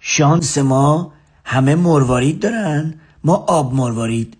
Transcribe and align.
شانس 0.00 0.58
ما 0.58 1.12
همه 1.44 1.74
مروارید 1.74 2.40
دارن. 2.40 3.00
ما 3.24 3.34
آب 3.34 3.74
مروارید. 3.74 4.36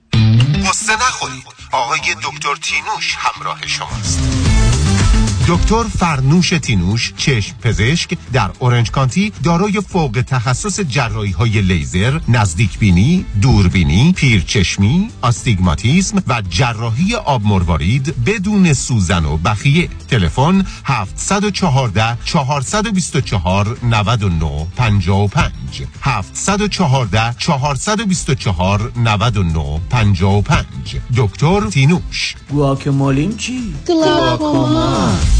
قصه 0.68 0.92
نخورید. 0.92 1.44
آقای 1.72 1.98
دکتر 1.98 2.54
تینوش 2.62 3.16
همراه 3.18 3.66
شماست. 3.66 4.39
دکتر 5.48 5.82
فرنوش 5.98 6.48
تینوش 6.48 7.12
چشم 7.16 7.56
پزشک 7.62 8.18
در 8.32 8.50
اورنج 8.58 8.90
کانتی 8.90 9.32
دارای 9.44 9.80
فوق 9.88 10.24
تخصص 10.26 10.80
جراحی 10.80 11.30
های 11.30 11.60
لیزر 11.60 12.20
نزدیک 12.28 12.78
بینی 12.78 13.24
دوربینی 13.42 14.12
پیرچشمی 14.12 15.10
آستیگماتیسم 15.22 16.22
و 16.28 16.42
جراحی 16.50 17.14
آب 17.14 17.44
مروارید 17.44 18.24
بدون 18.24 18.72
سوزن 18.72 19.24
و 19.24 19.36
بخیه. 19.36 19.88
تلفن 20.08 20.64
714 20.84 22.18
424 22.24 23.76
99 23.82 24.66
55 24.76 25.82
714 26.02 27.34
424 27.38 28.92
99 28.96 29.80
55 29.90 30.96
دکتر 31.16 31.60
تینوش. 31.70 32.34
گواکمولیم 32.50 33.36
چی؟ 33.36 33.74
گلاکوما 33.88 35.39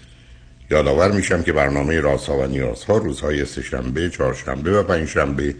یادآور 0.71 1.11
میشم 1.11 1.43
که 1.43 1.53
برنامه 1.53 1.99
رازها 1.99 2.37
و 2.37 2.45
نیازها 2.45 2.97
روزهای 2.97 3.45
سهشنبه، 3.45 4.09
چهارشنبه 4.09 4.79
و 4.79 4.83
پنجشنبه 4.83 5.55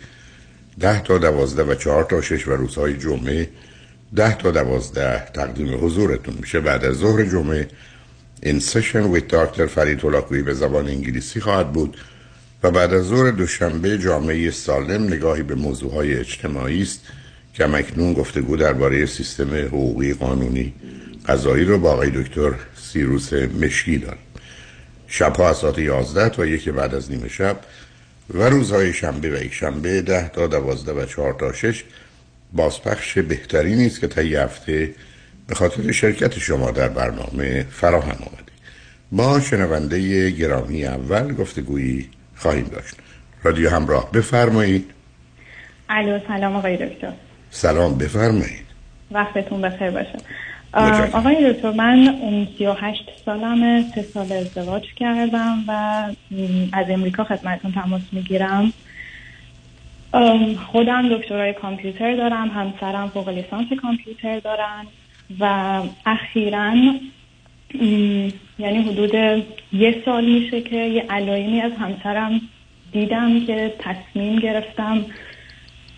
ده 0.80 1.04
تا 1.04 1.18
دوازده 1.18 1.64
و 1.64 1.76
چهار 1.76 2.04
تا 2.04 2.22
شش 2.22 2.48
و 2.48 2.52
روزهای 2.52 2.98
جمعه 2.98 3.50
ده 4.16 4.38
تا 4.38 4.52
دوازده 4.52 5.26
تقدیم 5.34 5.86
حضورتون 5.86 6.34
میشه. 6.40 6.60
بعد 6.60 6.86
از 6.86 6.96
ظهر 6.96 7.24
جمعه 7.24 7.68
این 8.44 8.60
سشن 8.60 9.04
ویت 9.04 9.28
داکتر 9.28 9.66
فرید 9.66 10.06
هلاکویی 10.06 10.42
به 10.42 10.54
زبان 10.54 10.88
انگلیسی 10.88 11.40
خواهد 11.40 11.72
بود 11.72 11.98
و 12.64 12.72
بعد 12.72 12.94
از 12.94 13.04
ظهر 13.04 13.32
دوشنبه 13.32 13.98
جامعه 13.98 14.52
سالم 14.52 15.04
نگاهی 15.04 15.44
به 15.44 15.56
موضوعهای 15.56 16.14
اجتماعی 16.14 16.82
است 16.82 17.02
که 17.54 17.66
مکنون 17.66 18.14
گفتگو 18.14 18.58
درباره 18.58 19.06
سیستم 19.06 19.56
حقوقی 19.56 20.14
قانونی 20.14 20.74
قضایی 21.28 21.66
رو 21.66 21.78
با 21.78 21.92
آقای 21.92 22.10
دکتر 22.10 22.54
سیروس 22.76 23.34
مشکی 23.34 23.98
شبها 25.12 25.50
از 25.50 25.58
ساعت 25.58 25.80
11 25.80 26.30
تا 26.30 26.46
یکی 26.46 26.72
بعد 26.72 26.96
از 26.96 27.12
نیمه 27.12 27.28
شب 27.28 27.60
و 28.34 28.44
روزهای 28.44 28.94
شنبه 28.94 29.30
و 29.30 29.44
یک 29.44 29.54
شنبه 29.54 30.02
10 30.02 30.30
تا 30.30 30.48
12 30.48 30.92
و 30.92 31.06
4 31.06 31.34
تا 31.34 31.54
6 31.54 31.84
بازپخش 32.54 33.18
بهتری 33.18 33.76
نیست 33.76 34.02
که 34.02 34.08
تا 34.08 34.22
هفته 34.22 34.94
به 35.48 35.56
خاطر 35.56 35.92
شرکت 35.92 36.40
شما 36.40 36.72
در 36.72 36.90
برنامه 36.90 37.66
فراهم 37.72 38.12
آمده 38.12 38.52
با 39.12 39.40
شنونده 39.40 40.30
گرامی 40.30 40.86
اول 40.86 41.34
گفتگویی 41.34 42.10
خواهیم 42.36 42.66
داشت. 42.66 42.96
رادیو 43.44 43.70
همراه 43.70 44.12
بفرمایید. 44.12 44.92
الو 45.90 46.20
سلام 46.28 46.56
آقای 46.56 46.78
دکتر. 46.88 47.14
سلام 47.50 47.98
بفرمایید. 47.98 48.66
وقتتون 49.12 49.62
بخیر 49.62 49.92
باشه. 49.92 50.18
آقای 50.74 51.54
دکتر 51.54 51.72
من 51.72 52.18
38 52.58 53.10
سالم 53.26 53.82
سه 53.82 54.02
سال 54.02 54.32
ازدواج 54.32 54.94
کردم 54.94 55.64
و 55.68 55.72
از 56.74 56.90
امریکا 56.90 57.24
خدمتتون 57.24 57.72
تماس 57.72 58.02
می‌گیرم. 58.12 58.74
خودم 60.72 61.10
دکترای 61.10 61.54
کامپیوتر 61.54 62.16
دارم 62.16 62.50
همسرم 62.50 63.10
فوق 63.10 63.30
لیسانس 63.30 63.68
کامپیوتر 63.82 64.40
دارن 64.40 64.86
و 65.40 65.82
اخیرا 66.06 66.74
یعنی 68.60 68.82
حدود 68.82 69.14
یه 69.74 70.02
سال 70.06 70.26
میشه 70.26 70.62
که 70.62 70.76
یه 70.76 71.06
علائمی 71.10 71.62
از 71.62 71.72
همسرم 71.72 72.42
دیدم 72.92 73.46
که 73.46 73.74
تصمیم 73.80 74.40
گرفتم 74.40 75.06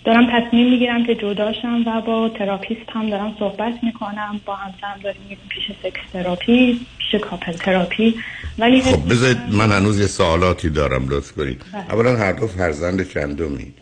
دارم 0.06 0.28
تصمیم 0.32 0.70
می‌گیرم 0.70 1.06
که 1.06 1.16
جداشم 1.16 1.84
و 1.88 2.02
با 2.02 2.30
therapist 2.30 2.90
هم 2.90 3.10
دارم 3.10 3.36
صحبت 3.40 3.84
می‌کنم. 3.84 4.42
با 4.46 4.56
همسرم 4.56 5.00
داریم 5.04 5.22
میریم 5.22 5.46
پیش 5.50 5.72
sex 5.84 6.12
therapy 6.14 6.80
پیش 6.98 7.22
couple 7.22 7.52
therapy. 7.52 8.16
ولی 8.60 8.82
خب 8.82 9.10
بذارید 9.10 9.38
من 9.52 9.72
هنوز 9.72 10.00
یه 10.00 10.08
سوالاتی 10.08 10.70
دارم 10.70 11.10
لطف 11.10 11.32
کنید. 11.32 11.64
بله. 11.74 11.94
اولا 11.94 12.18
هر 12.18 12.32
دو 12.32 12.48
فرزند 12.48 13.10
چندمی؟ 13.10 13.74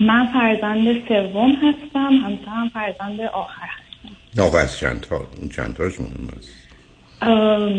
من 0.00 0.26
فرزند 0.32 1.08
سوم 1.08 1.52
هستم 1.52 2.12
همسرم 2.14 2.68
فرزند 2.74 3.20
آخر 3.20 3.66
هستم. 3.66 4.42
آقا 4.42 4.58
از 4.58 4.78
چند 4.78 5.00
تا؟ 5.00 5.16
اون 5.16 5.48
چند 5.48 5.74
تاش 5.74 6.00
مهم 6.00 6.28
است؟ 6.38 6.50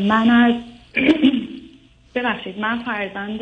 من 0.07 0.29
از 0.29 0.53
ببخشید 2.15 2.59
من 2.59 2.83
فرزند 2.83 3.39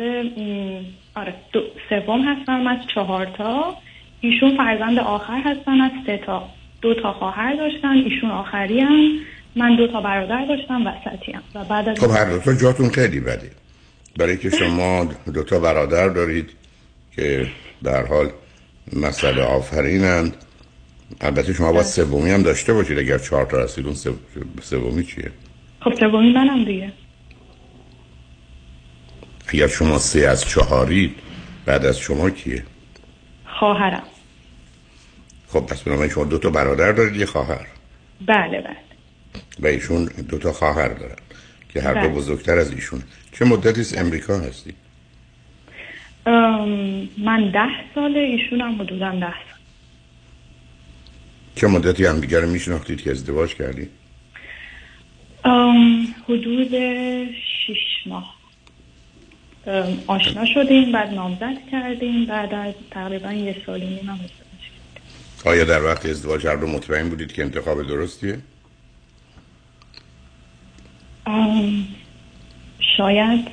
آره 1.14 1.34
دو- 1.52 1.62
سوم 1.88 2.20
هستم 2.28 2.66
از 2.66 2.78
چهار 2.94 3.26
تا. 3.26 3.76
ایشون 4.20 4.56
فرزند 4.56 4.98
آخر 4.98 5.40
هستن 5.44 5.80
از 5.80 5.90
سه 6.06 6.20
تا. 6.26 6.48
دو 6.82 6.94
تا 6.94 7.12
خواهر 7.12 7.54
داشتن 7.56 7.88
ایشون 7.88 8.30
آخری 8.30 8.80
هم 8.80 9.10
من 9.56 9.76
دو 9.76 9.86
تا 9.86 10.00
برادر 10.00 10.44
داشتم 10.46 10.86
وسطی 10.86 11.32
هم 11.32 11.42
و 11.54 11.64
بعد 11.64 11.88
از 11.88 11.98
خب 12.00 12.10
هر 12.10 12.24
دو 12.30 12.38
تا 12.38 12.54
جاتون 12.54 12.88
خیلی 12.90 13.20
بده. 13.20 13.50
برای 14.18 14.36
که 14.38 14.50
شما 14.50 15.08
دو 15.34 15.42
تا 15.42 15.60
برادر 15.60 16.08
دارید 16.08 16.50
که 17.16 17.46
در 17.82 18.06
حال 18.06 18.30
مسئله 18.92 19.42
آفرینند. 19.42 20.36
البته 21.20 21.52
شما 21.52 21.72
باید 21.72 21.84
سومی 21.84 22.30
هم 22.30 22.42
داشته 22.42 22.72
باشید 22.72 22.98
اگر 22.98 23.18
چهار 23.18 23.44
تا 23.46 23.62
هستید 23.62 23.86
اون 23.86 23.94
سو- 23.94 24.14
سومی 24.62 25.04
چیه؟ 25.04 25.30
خب 25.80 25.94
سومی 25.94 26.32
منم 26.32 26.64
دیگه. 26.64 26.92
اگر 29.54 29.68
شما 29.68 29.98
سه 29.98 30.20
از 30.20 30.44
چهارید 30.44 31.14
بعد 31.66 31.86
از 31.86 31.98
شما 31.98 32.30
کیه؟ 32.30 32.62
خواهرم. 33.46 34.02
خب 35.48 35.60
پس 35.60 35.82
بنابراین 35.82 36.10
شما 36.10 36.24
دو 36.24 36.38
تا 36.38 36.50
برادر 36.50 36.92
دارید 36.92 37.16
یه 37.16 37.26
خواهر. 37.26 37.66
بله 38.26 38.60
بله. 38.60 38.76
و 39.60 39.66
ایشون 39.66 40.04
دو 40.04 40.38
تا 40.38 40.52
خواهر 40.52 40.88
دارن 40.88 41.16
که 41.68 41.82
هر 41.82 41.94
دو 41.94 42.00
بله. 42.00 42.08
بزرگتر 42.08 42.58
از 42.58 42.72
ایشون. 42.72 43.02
چه 43.32 43.44
مدتی 43.44 43.80
است؟ 43.80 43.98
امریکا 43.98 44.38
هستی؟ 44.38 44.74
من 47.18 47.50
ده 47.50 47.94
ساله 47.94 48.20
ایشون 48.20 48.60
هم 48.60 48.82
حدودا 48.82 49.10
ده 49.10 49.20
سال. 49.20 49.60
چه 51.54 51.66
مدتی 51.66 52.06
هم 52.06 52.20
دیگر 52.20 52.44
میشناختید 52.44 53.02
که 53.02 53.10
ازدواج 53.10 53.54
کردید؟ 53.54 53.90
حدود 56.28 56.74
شیش 57.66 58.06
ماه. 58.06 58.39
آشنا 60.06 60.44
شدیم 60.54 60.92
بعد 60.92 61.14
نامزد 61.14 61.56
کردیم 61.72 62.26
بعد 62.26 62.54
از 62.54 62.74
تقریبا 62.90 63.32
یه 63.32 63.56
سال 63.66 63.82
و 63.82 63.86
نیم 63.86 64.08
هم. 64.08 64.18
آیا 65.44 65.64
در 65.64 65.84
وقت 65.84 66.06
ازدواج 66.06 66.46
هر 66.46 66.56
دو 66.56 66.66
مطمئن 66.66 67.08
بودید 67.08 67.32
که 67.32 67.42
انتخاب 67.42 67.82
درستیه؟ 67.86 68.38
شاید 72.96 73.48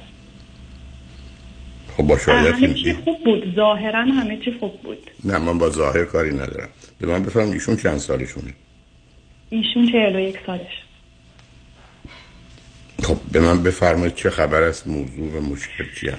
خب 1.98 2.04
با 2.04 2.18
شاید 2.18 2.56
همه 2.56 2.74
چی؟ 2.74 2.94
خوب 2.94 3.24
بود 3.24 3.56
ظاهرا 3.56 4.02
همه 4.02 4.38
چی 4.38 4.52
خوب 4.60 4.82
بود 4.82 5.12
نه 5.26 5.38
من 5.38 5.58
با 5.58 5.70
ظاهر 5.70 6.06
کاری 6.06 6.34
ندارم 6.34 6.70
به 7.00 7.08
من 7.08 7.24
بفرم 7.24 7.52
ایشون 7.52 7.76
چند 7.76 7.98
سالشونه 7.98 8.54
ایشون 9.50 9.92
چهل 9.92 10.16
و 10.16 10.20
یک 10.20 10.40
سالش 10.46 10.84
خب 13.04 13.18
به 13.32 13.40
من 13.40 13.64
بفرمایید 13.64 14.16
چه 14.16 14.30
خبر 14.30 14.62
است 14.62 14.88
موضوع 14.88 15.38
و 15.38 15.42
مشکل 15.42 15.86
چی 16.00 16.10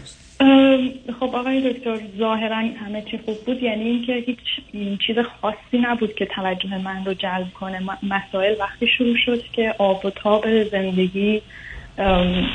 ام، 0.40 0.90
خب 1.20 1.36
آقای 1.36 1.72
دکتر 1.72 1.98
ظاهرا 2.18 2.56
همه 2.56 3.02
چی 3.10 3.18
خوب 3.24 3.44
بود 3.46 3.62
یعنی 3.62 3.84
اینکه 3.84 4.12
هیچ 4.12 4.38
چیز 5.06 5.16
خاصی 5.18 5.78
نبود 5.82 6.14
که 6.14 6.26
توجه 6.26 6.78
من 6.78 7.04
رو 7.04 7.14
جلب 7.14 7.52
کنه. 7.60 7.80
مسائل 8.02 8.54
وقتی 8.60 8.86
شروع 8.98 9.16
شد 9.24 9.42
که 9.52 9.74
آب 9.78 10.04
و 10.04 10.10
تاب 10.10 10.64
زندگی 10.64 11.42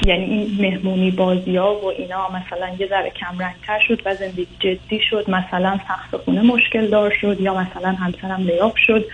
یعنی 0.05 0.25
این 0.25 0.57
مهمونی 0.59 1.11
بازی 1.11 1.55
ها 1.55 1.75
و 1.75 1.85
اینا 1.85 2.29
مثلا 2.29 2.69
یه 2.79 2.87
ذره 2.87 3.09
کم 3.09 3.39
رنگتر 3.39 3.79
شد 3.87 4.01
و 4.05 4.15
زندگی 4.15 4.47
جدی 4.59 4.99
شد 5.09 5.29
مثلا 5.29 5.79
سقف 5.87 6.23
خونه 6.23 6.41
مشکل 6.41 6.87
دار 6.87 7.13
شد 7.21 7.41
یا 7.41 7.53
مثلا 7.53 7.91
همسرم 7.91 8.43
لیاف 8.43 8.77
شد. 8.77 9.05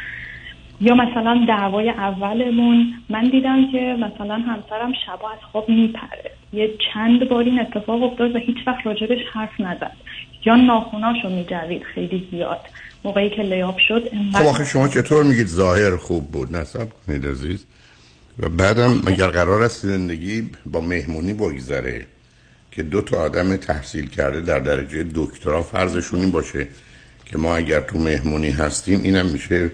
یا 0.82 0.96
مثلا 0.96 1.46
دعوای 1.48 1.90
اولمون 1.90 2.94
من 3.10 3.30
دیدم 3.30 3.72
که 3.72 3.98
مثلا 4.00 4.36
همسرم 4.36 4.94
شبا 5.06 5.30
از 5.32 5.40
خواب 5.52 5.70
میپره. 5.70 6.32
یه 6.54 6.70
چند 6.94 7.30
بار 7.30 7.44
این 7.44 7.60
اتفاق 7.60 8.04
افتاد 8.04 8.36
و 8.36 8.40
هیچ 8.40 8.58
وقت 8.68 8.86
راجبش 8.86 9.20
حرف 9.34 9.60
نزد. 9.60 9.92
یا 10.46 10.56
ناخوناشو 10.56 11.30
میجوید 11.30 11.84
خیلی 11.84 12.28
زیاد. 12.32 12.60
موقعی 13.04 13.30
که 13.30 13.42
لیاف 13.42 13.80
شد 13.88 14.10
خب 14.34 14.46
آخه 14.46 14.66
شما 14.66 14.88
چطور 14.88 15.24
میگید 15.24 15.48
ظاهر 15.48 15.98
خوب 15.98 16.32
بود؟ 16.32 16.56
نصب 16.56 16.88
کنید 17.08 17.26
عزیز. 17.26 17.66
و 18.40 18.50
بعدم 18.50 19.02
مگر 19.06 19.28
قرار 19.28 19.64
است 19.64 19.86
زندگی 19.86 20.50
با 20.66 20.82
مهمونی 20.82 21.34
بگذره 21.34 22.06
که 22.72 22.84
دو 22.84 23.02
تا 23.02 23.18
آدم 23.18 23.56
تحصیل 23.56 24.10
کرده 24.10 24.42
در 24.42 24.60
درجه 24.60 25.06
دکترا 25.16 25.64
فرضشون 25.64 26.20
این 26.20 26.32
باشه 26.32 26.68
که 27.26 27.38
ما 27.38 27.56
اگر 27.56 27.80
تو 27.80 27.98
مهمونی 27.98 28.50
هستیم 28.50 29.02
اینم 29.04 29.26
میشه 29.26 29.72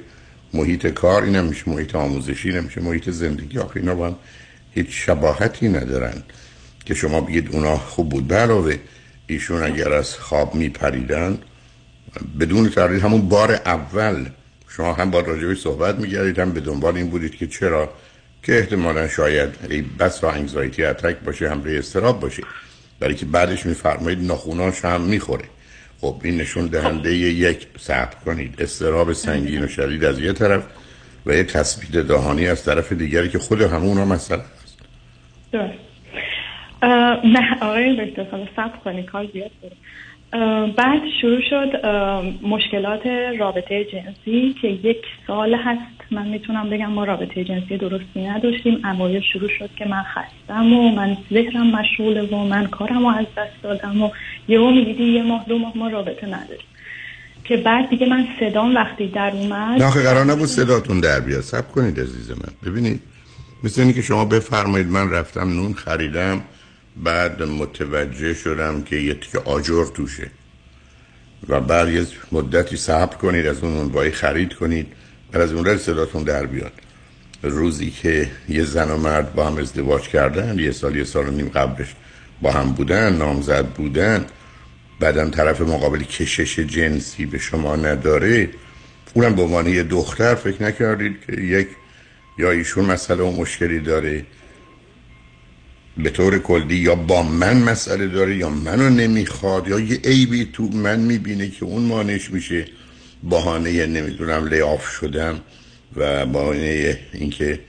محیط 0.55 0.87
کار 0.87 1.23
اینم 1.23 1.45
میشه 1.45 1.69
محیط 1.69 1.95
آموزشی 1.95 2.49
اینم 2.49 2.63
میشه 2.63 2.81
محیط 2.81 3.09
زندگی. 3.09 3.59
آخه 3.59 3.79
اینا 3.79 3.95
با 3.95 4.07
هم 4.07 4.15
هیچ 4.71 4.87
شباهتی 4.89 5.69
ندارن 5.69 6.23
که 6.85 6.93
شما 6.93 7.21
بگید 7.21 7.49
اونا 7.51 7.77
خوب 7.77 8.09
بود. 8.09 8.33
علاوه 8.33 8.77
ایشون 9.27 9.63
اگر 9.63 9.93
از 9.93 10.15
خواب 10.15 10.55
میپریدن 10.55 11.37
بدون 12.39 12.69
تردید 12.69 13.01
همون 13.01 13.29
بار 13.29 13.51
اول 13.51 14.25
شما 14.69 14.93
هم 14.93 15.11
با 15.11 15.19
راجبی 15.19 15.55
صحبت 15.55 15.95
میگردید 15.95 16.39
هم 16.39 16.51
به 16.51 16.59
دنبال 16.59 16.97
این 16.97 17.09
بودید 17.09 17.35
که 17.35 17.47
چرا؟ 17.47 17.89
که 18.43 18.59
احتمالا 18.59 19.07
شاید 19.07 19.49
ای 19.69 19.81
بس 19.81 20.23
و 20.23 20.27
انگزایتی 20.27 20.83
اتک 20.83 21.15
باشه 21.19 21.49
هم 21.49 21.63
استراب 21.65 22.19
باشه. 22.19 22.43
برای 22.99 23.15
که 23.15 23.25
بعدش 23.25 23.65
میفرمایید 23.65 24.23
ناخوناش 24.23 24.85
هم 24.85 25.01
می‌خوره. 25.01 25.45
خب 26.05 26.21
این 26.23 26.37
نشون 26.37 26.67
دهنده 26.67 27.15
یک 27.15 27.67
صبر 27.77 28.15
کنید. 28.25 28.61
استراب 28.61 29.13
سنگین 29.13 29.63
و 29.63 29.67
شدید 29.67 30.05
از 30.05 30.19
یه 30.19 30.33
طرف 30.33 30.63
و 31.25 31.33
یه 31.33 31.43
تثبیت 31.43 32.07
دهانی 32.07 32.47
از 32.47 32.65
طرف 32.65 32.91
دیگری 32.91 33.29
که 33.29 33.39
خود 33.39 33.61
همون 33.61 33.97
هم 33.97 34.07
مسئله 34.07 34.41
است. 34.41 34.77
درست. 35.51 35.73
نه 37.23 37.57
آقای 37.61 38.05
دکتر 38.05 38.47
صبر 38.55 38.77
کنی 38.83 39.03
کار 39.03 39.27
زیاد 39.33 39.51
بعد 40.77 41.01
شروع 41.21 41.41
شد 41.49 41.85
مشکلات 42.41 43.07
رابطه 43.39 43.85
جنسی 43.85 44.55
که 44.61 44.67
یک 44.67 45.01
سال 45.27 45.53
هست. 45.53 45.95
من 46.11 46.27
می‌تونم 46.27 46.69
بگم 46.69 46.85
ما 46.91 47.03
رابطه 47.03 47.43
جنسی 47.43 47.77
درستی 47.77 48.27
نداشتیم. 48.27 48.85
اوایل 48.85 49.21
شروع 49.33 49.49
شد 49.59 49.69
که 49.75 49.85
من 49.85 50.03
خستم 50.03 50.73
و 50.73 50.91
من 50.91 51.17
ذهنم 51.33 51.71
مشغوله 51.71 52.21
و 52.21 52.43
من 52.43 52.67
کارم 52.67 52.99
رو 52.99 53.07
از 53.07 53.25
دست 53.37 53.63
دادم 53.63 54.01
و 54.01 54.09
یهو 54.47 54.71
می‌دیدی 54.71 55.03
یه 55.03 55.23
ماه 55.23 55.45
دو 55.47 55.57
ماه 55.57 55.77
ما 55.77 55.87
رابطه 55.87 56.27
نداریم. 56.27 56.65
که 57.43 57.57
بعد 57.57 57.89
دیگه 57.89 58.09
من 58.09 58.27
صدام 58.39 58.75
وقتی 58.75 59.07
در 59.07 59.31
اومد 59.31 59.81
نه 59.81 60.03
قرار 60.03 60.25
نبود 60.25 60.45
صداتون 60.45 60.99
در 60.99 61.19
بیاد. 61.19 61.41
سب 61.41 61.71
کنید 61.71 61.99
عزیز 61.99 62.31
من. 62.31 62.71
ببینید 62.71 62.99
مثل 63.63 63.81
اینی 63.81 63.93
که 63.93 64.01
شما 64.01 64.25
بفرمایید 64.25 64.87
من 64.87 65.11
رفتم 65.11 65.49
نون 65.49 65.73
خریدم. 65.73 66.41
بعد 67.03 67.43
متوجه 67.43 68.33
شدم 68.33 68.81
که 68.81 68.95
یه 68.95 69.13
تیکه 69.13 69.39
آجر 69.39 69.85
توشه. 69.85 70.27
و 71.47 71.61
بعد 71.61 71.89
یه 71.89 72.05
مدتی 72.31 72.77
صبر 72.77 73.17
کنید 73.17 73.47
از 73.47 73.63
اون 73.63 73.73
نونوایی 73.73 74.11
خرید 74.11 74.53
کنید 74.53 74.87
بعد 75.31 75.41
از 75.41 75.53
اون 75.53 75.77
صداتون 75.77 76.23
در 76.23 76.45
بیاد. 76.45 76.71
روزی 77.43 77.91
که 77.91 78.31
یه 78.49 78.63
زن 78.63 78.91
و 78.91 78.97
مرد 78.97 79.33
با 79.33 79.47
هم 79.47 79.57
ازدواج 79.57 80.01
کردن 80.01 80.59
یه 80.59 80.71
سال 80.71 80.95
یه 80.95 81.03
سال 81.03 81.27
و 81.27 81.31
نیم 81.31 81.49
قبلش 81.49 81.95
با 82.41 82.51
هم 82.51 82.71
بودن 82.71 83.15
نامزد 83.15 83.65
بودن 83.65 84.25
بعدم 84.99 85.29
طرف 85.29 85.61
مقابلی 85.61 86.05
کشش 86.05 86.59
جنسی 86.59 87.25
به 87.25 87.37
شما 87.37 87.75
نداره 87.75 88.49
اونم 89.13 89.35
به 89.35 89.41
عنوان 89.41 89.67
یه 89.67 89.83
دختر 89.83 90.35
فکر 90.35 90.63
نکردید 90.63 91.17
که 91.27 91.41
یک 91.41 91.67
یا 92.37 92.51
ایشون 92.51 92.85
مسئله 92.85 93.23
و 93.23 93.41
مشکلی 93.41 93.79
داره 93.79 94.25
به 95.97 96.09
طور 96.09 96.39
کلی 96.39 96.75
یا 96.75 96.95
با 96.95 97.23
من 97.23 97.57
مسئله 97.57 98.07
داره 98.07 98.35
یا 98.35 98.49
منو 98.49 98.89
نمی‌خواد 98.89 99.67
یا 99.67 99.79
یه 99.79 99.99
عیبی 100.03 100.49
تو 100.53 100.63
من 100.63 100.99
می‌بینه 100.99 101.49
که 101.49 101.65
اون 101.65 101.83
مانش 101.83 102.31
میشه 102.31 102.65
بهانه 103.23 103.85
نمی‌دونم 103.85 104.47
لیاف 104.47 104.89
شدم 104.89 105.41
و 105.95 106.25
بهانه 106.25 106.97
اینکه 107.13 107.59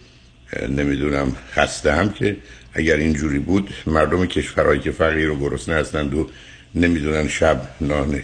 نمی‌دونم 0.68 1.36
خستم 1.52 2.08
که 2.08 2.36
اگر 2.72 2.96
اینجوری 2.96 3.38
بود 3.38 3.70
مردم 3.86 4.26
کشورهایی 4.26 4.80
که 4.80 4.90
فقیر 4.90 5.30
و 5.30 5.38
گرسنه 5.38 5.74
هستند 5.74 6.14
و 6.14 6.30
نمی‌دونن 6.74 7.28
شب 7.28 7.68
نان 7.80 8.20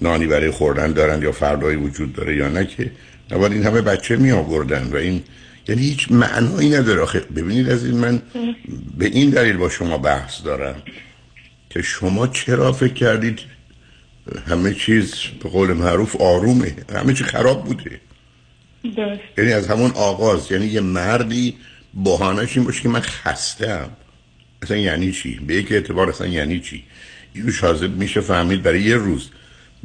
نانی 0.00 0.26
برای 0.26 0.50
خوردن 0.50 0.92
دارن 0.92 1.22
یا 1.22 1.32
فردایی 1.32 1.76
وجود 1.76 2.12
داره 2.12 2.36
یا 2.36 2.48
نه 2.48 2.66
که 2.66 2.90
نباید 3.30 3.52
این 3.52 3.62
همه 3.62 3.80
بچه 3.80 4.16
می 4.16 4.30
آوردن 4.30 4.90
و 4.92 4.96
این 4.96 5.22
یعنی 5.68 5.82
هیچ 5.82 6.12
معنایی 6.12 6.70
نداره 6.70 7.02
آخه. 7.02 7.20
ببینید 7.20 7.70
از 7.70 7.84
این 7.84 7.96
من 7.96 8.22
به 8.98 9.06
این 9.06 9.30
دلیل 9.30 9.56
با 9.56 9.68
شما 9.68 9.98
بحث 9.98 10.44
دارم 10.44 10.82
که 11.70 11.82
شما 11.82 12.26
چرا 12.26 12.72
فکر 12.72 12.94
کردید 12.94 13.40
همه 14.48 14.74
چیز 14.74 15.14
به 15.42 15.48
قول 15.48 15.72
معروف 15.72 16.16
آرومه 16.16 16.74
همه 16.94 17.14
چی 17.14 17.24
خراب 17.24 17.64
بوده؟ 17.64 18.00
درست. 18.96 19.20
یعنی 19.38 19.52
از 19.52 19.68
همون 19.68 19.90
آغاز 19.90 20.52
یعنی 20.52 20.66
یه 20.66 20.80
مردی 20.80 21.56
بحانش 22.04 22.56
این 22.56 22.66
باشه 22.66 22.82
که 22.82 22.88
من 22.88 23.00
خستم 23.00 23.90
اصلا 24.62 24.76
یعنی 24.76 25.12
چی؟ 25.12 25.40
به 25.46 25.54
یک 25.54 25.72
اعتبار 25.72 26.08
اصلا 26.08 26.26
یعنی 26.26 26.60
چی؟ 26.60 26.84
اینو 27.34 27.52
شازد 27.52 27.90
میشه 27.90 28.20
فهمید 28.20 28.62
برای 28.62 28.82
یه 28.82 28.96
روز. 28.96 29.30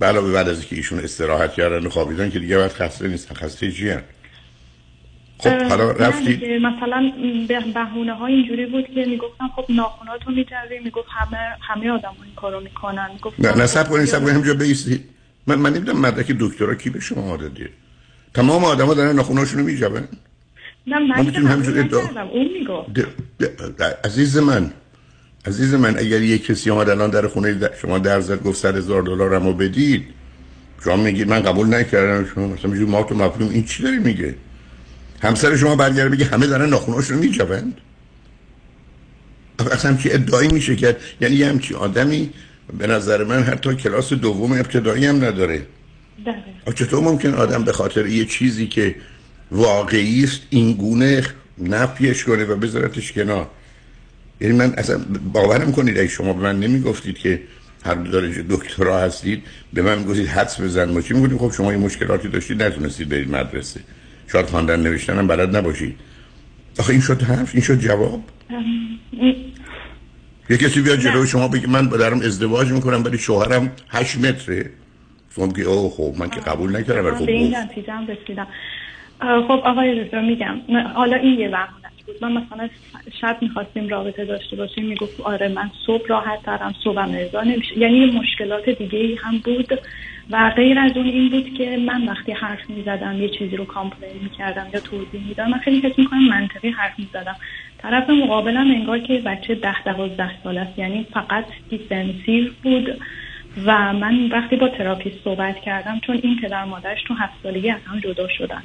علاوه 0.02 0.32
بعد 0.32 0.50
از 0.50 0.60
اینکه 0.60 0.76
ایشون 0.76 1.00
استراحت 1.00 1.54
کردن 1.54 1.86
و 1.86 1.90
خوابیدن 1.90 2.30
که 2.30 2.40
دیگه 2.40 2.58
بعد 2.58 2.72
خسته 2.72 3.08
نیستن. 3.08 3.36
خسته 3.36 3.72
چی 3.72 3.90
هن؟ 3.90 4.04
خب 5.42 5.62
حالا 5.70 6.12
دیگه، 6.12 6.60
مثلا 6.60 7.12
به 7.48 7.60
بهونه 7.74 8.14
ها 8.14 8.26
اینجوری 8.26 8.66
بود 8.66 8.86
که 8.96 9.06
می‌گفتم 9.06 9.48
خب 9.56 9.66
ناخوناتو 9.70 10.32
میجوی 10.32 10.80
می‌گفت 10.84 11.08
همه 11.10 11.38
همه 11.62 11.90
آدم 11.92 12.14
این 12.26 12.36
کارو 12.36 12.60
می‌کنن. 12.60 13.10
می‌گفت 13.14 13.40
نه 13.40 13.56
نه 13.58 13.66
سب 13.66 13.90
کنید 13.90 14.06
سب 14.06 14.24
کنید 14.24 14.36
همجا 14.36 14.54
بیستید 14.54 15.04
من 15.48 15.56
من 15.56 15.74
نمی‌دونم 15.74 16.00
مدرک 16.02 16.32
دکترا 16.40 16.76
کی 16.76 16.90
به 16.90 17.00
شما 17.00 17.38
داده. 17.38 17.70
تمام 18.34 18.66
آدما 18.66 18.94
دارن 18.94 19.16
ناخوناشونو 19.16 19.64
میجون 19.64 20.08
نه 20.88 21.00
من 21.00 21.26
نکردم 21.28 22.28
اون 22.28 22.48
می‌گفت. 22.60 23.02
عزیز 24.06 24.38
من 24.38 24.72
عزیز 25.46 25.74
من 25.74 25.98
اگر 25.98 26.22
یک 26.22 26.46
کسی 26.46 26.72
آمد 26.72 26.90
الان 26.90 27.10
در 27.10 27.28
خونه 27.28 27.60
د- 27.60 27.76
شما 27.82 28.00
در 28.00 28.20
زد 28.20 28.44
گفت 28.44 28.58
صد 28.58 28.78
هزار 28.78 29.02
دلار 29.02 29.30
رو 29.40 29.54
بدید 29.54 30.06
شما 30.84 30.96
میگید 30.96 31.30
من 31.30 31.40
قبول 31.42 31.74
نکردم 31.74 32.26
شما 32.36 32.48
مثلا 32.48 32.72
میگید 32.72 32.90
ما 32.90 33.04
تو 33.04 33.16
مفهوم 33.16 33.50
این 33.50 33.64
چی 33.66 33.84
داری 33.84 33.98
میگه؟ 34.00 34.36
همسر 35.22 35.56
شما 35.56 35.76
برگرده 35.76 36.10
بگه 36.10 36.26
همه 36.26 36.48
دارن 36.48 36.70
ناخوناشون 36.70 37.18
رو 37.18 37.24
میجوند 37.24 37.78
اصلا 39.72 39.92
همچی 39.92 40.12
ادعایی 40.12 40.50
میشه 40.50 40.76
که 40.76 40.98
یعنی 41.22 41.36
یه 41.36 41.48
همچی 41.48 41.74
آدمی 41.74 42.30
به 42.78 42.88
نظر 42.88 43.24
من 43.24 43.44
حتی 43.44 43.76
کلاس 43.76 44.14
دوم 44.14 44.52
ابتدایی 44.52 45.06
هم 45.06 45.16
نداره. 45.16 45.62
دقیقا. 46.26 46.40
آخه 46.66 46.86
چطور 46.86 47.04
ممکن 47.04 47.34
آدم 47.34 47.64
به 47.64 47.72
خاطر 47.72 48.08
یه 48.08 48.26
چیزی 48.26 48.68
که 48.68 48.96
واقعی 49.52 50.24
است 50.24 50.42
این 50.50 50.74
گونه 50.74 51.24
نفیش 51.58 52.24
کنه 52.24 52.46
و 52.46 52.56
بذارتش 52.56 53.12
کنار؟ 53.12 53.48
یعنی 54.42 54.54
من 54.56 54.74
اصلا 54.74 55.02
باورم 55.34 55.72
کنید 55.72 55.98
اگه 55.98 56.08
شما 56.08 56.34
به 56.34 56.42
من 56.44 56.60
نمی‌گفتید 56.60 57.18
که 57.18 57.42
هر 57.86 57.96
دو 57.96 58.12
درجه 58.12 58.46
دکترا 58.50 59.00
هستید 59.00 59.44
به 59.74 59.82
من 59.82 59.98
می‌گفتید 59.98 60.28
حدس 60.28 60.62
بزن 60.62 60.90
ما 60.90 61.02
چی 61.02 61.14
می‌گفتیم؟ 61.14 61.38
خب 61.38 61.52
شما 61.52 61.72
یه 61.72 61.78
مشکلاتی 61.78 62.28
داشتید 62.28 62.64
نتونستید 62.64 63.10
برید 63.10 63.32
مدرسه. 63.32 63.80
شاید 64.32 64.46
خواندن 64.46 64.80
نوشتن 64.80 65.18
هم 65.18 65.28
بلد 65.28 65.56
نباشید. 65.56 65.96
آخه 66.80 66.92
این 66.92 67.02
شد 67.02 67.22
حرف؟ 67.22 67.52
این 67.54 67.64
شد 67.64 67.80
جواب؟ 67.80 68.24
یه 70.50 70.58
کسی 70.58 70.82
بیاد 70.82 71.00
جلو 71.00 71.26
شما 71.26 71.48
بگه 71.48 71.68
من 71.68 71.88
دارم 71.88 72.22
ازدواج 72.22 72.72
می‌کنم 72.72 73.04
ولی 73.04 73.18
شوهرم 73.18 73.72
هشت 73.90 74.18
متره. 74.18 74.70
شما 75.36 75.48
بگی 75.48 75.62
اوه 75.62 75.92
خب 75.92 76.14
من 76.20 76.30
که 76.30 76.40
قبول 76.40 76.76
نکردم 76.76 77.06
ولی 77.06 77.16
خب 77.16 77.26
به 77.26 77.32
این. 77.32 77.56
نتیجه 77.56 77.94
هم 77.94 78.08
رسیدم. 78.08 78.48
خب 79.20 79.62
آقای 79.66 80.04
دکتر 80.04 80.22
میگم. 80.22 80.56
حالا 80.96 81.18
این 81.18 81.40
یه 81.40 81.50
بهانه 81.50 81.81
بود. 82.12 82.24
من 82.24 82.32
مثلا 82.32 82.70
شب 83.22 83.38
می‌خواستیم 83.42 83.88
رابطه 83.88 84.26
داشته 84.26 84.56
باشیم 84.56 84.86
می‌گفت 84.86 85.20
آره 85.22 85.48
من 85.48 85.72
صبح 85.86 86.08
راحت 86.08 86.44
ترم 86.44 86.76
صبحم 86.84 87.12
ارضا 87.12 87.42
نمیشه. 87.42 87.78
یعنی 87.78 88.06
مشکلات 88.06 88.70
دیگه 88.70 89.00
ای 89.00 89.16
هم 89.16 89.38
بود 89.38 89.80
و 90.30 90.50
غیر 90.56 90.80
از 90.80 90.98
اون 90.98 91.06
این 91.06 91.30
بود 91.30 91.54
که 91.54 91.78
من 91.78 92.08
وقتی 92.08 92.32
حرف 92.32 92.70
می‌زدم 92.70 93.22
یه 93.22 93.30
چیزی 93.30 93.58
رو 93.58 93.66
complain 93.66 94.24
می‌کردم 94.24 94.68
یا 94.74 94.80
توضیح 94.80 95.28
می‌دادم 95.28 95.50
من 95.50 95.60
خیلی 95.60 95.80
حس 95.80 96.00
می‌کنم 96.00 96.28
منطقی 96.28 96.70
حرف 96.70 97.00
می‌زدم. 97.00 97.36
طرف 97.78 98.10
مقابلم 98.10 98.72
انگار 98.72 99.00
که 99.00 99.18
بچه 99.18 99.56
ده 99.56 99.84
دوازده 99.84 100.44
سال 100.44 100.58
است 100.58 100.80
یعنی 100.80 101.08
فقط 101.14 101.46
defensive 101.70 102.50
بود 102.64 103.02
و 103.66 103.94
من 103.94 104.28
وقتی 104.32 104.56
با 104.56 104.68
تراپیست 104.68 105.24
صحبت 105.24 105.60
کردم 105.60 106.00
چون 106.00 106.20
این 106.24 106.40
پدر 106.42 106.66
مادرش 106.66 107.04
تو 107.04 107.14
هفت 107.14 107.34
سالگی 107.44 107.70
از 107.70 107.82
هم 107.86 108.00
جدا 108.00 108.28
شدن. 108.28 108.64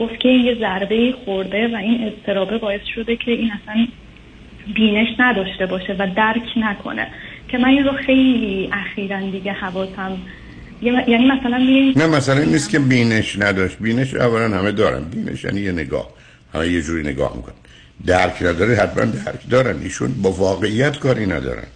گفت 0.00 0.20
که 0.20 0.28
یه 0.28 0.54
ضربه 0.54 1.14
خورده 1.24 1.68
و 1.68 1.76
این 1.76 2.12
اضطرابه 2.12 2.58
باعث 2.58 2.80
شده 2.94 3.16
که 3.16 3.30
این 3.30 3.50
اصلا 3.52 3.86
بینش 4.74 5.08
نداشته 5.18 5.66
باشه 5.66 5.96
و 5.98 6.06
درک 6.16 6.52
نکنه. 6.56 7.06
که 7.48 7.58
من 7.58 7.68
این 7.68 7.84
رو 7.84 7.92
خیلی 7.92 8.70
اخیرا 8.72 9.30
دیگه 9.30 9.52
حواسم 9.52 10.18
یعنی 10.82 11.26
مثلا 11.26 11.58
نه 11.96 12.06
مثلا 12.06 12.40
این 12.40 12.48
نیست 12.48 12.70
که 12.70 12.78
بینش 12.78 13.38
نداشت. 13.38 13.76
بینش 13.80 14.14
اولا 14.14 14.58
همه 14.58 14.72
دارن. 14.72 15.04
بینش 15.04 15.44
یعنی 15.44 15.60
یه 15.60 15.72
نگاه. 15.72 16.08
همه 16.54 16.68
یه 16.68 16.82
جوری 16.82 17.02
نگاه 17.02 17.36
می‌کنن. 17.36 17.54
درک 18.06 18.42
نداره 18.42 18.74
حتما 18.74 19.04
درک 19.04 19.48
دارن. 19.50 19.82
ایشون 19.82 20.14
با 20.22 20.32
واقعیت 20.32 20.98
کاری 20.98 21.26
ندارن. 21.26 21.66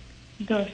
درست. 0.49 0.71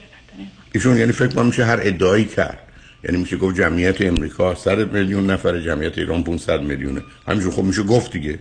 ایشون 0.73 0.97
یعنی 0.97 1.11
فکر 1.11 1.27
کنم 1.27 1.45
میشه 1.45 1.65
هر 1.65 1.79
ادعایی 1.83 2.25
کرد. 2.25 2.59
یعنی 3.03 3.17
میشه 3.17 3.37
گفت 3.37 3.55
جمعیت 3.55 4.01
امریکا 4.01 4.55
100 4.55 4.93
میلیون 4.93 5.29
نفر 5.29 5.59
جمعیت 5.59 5.97
ایران 5.97 6.23
500 6.23 6.61
میلیونه. 6.61 7.01
همینجور 7.27 7.51
خب 7.51 7.63
میشه 7.63 7.83
گفت 7.83 8.11
دیگه. 8.11 8.39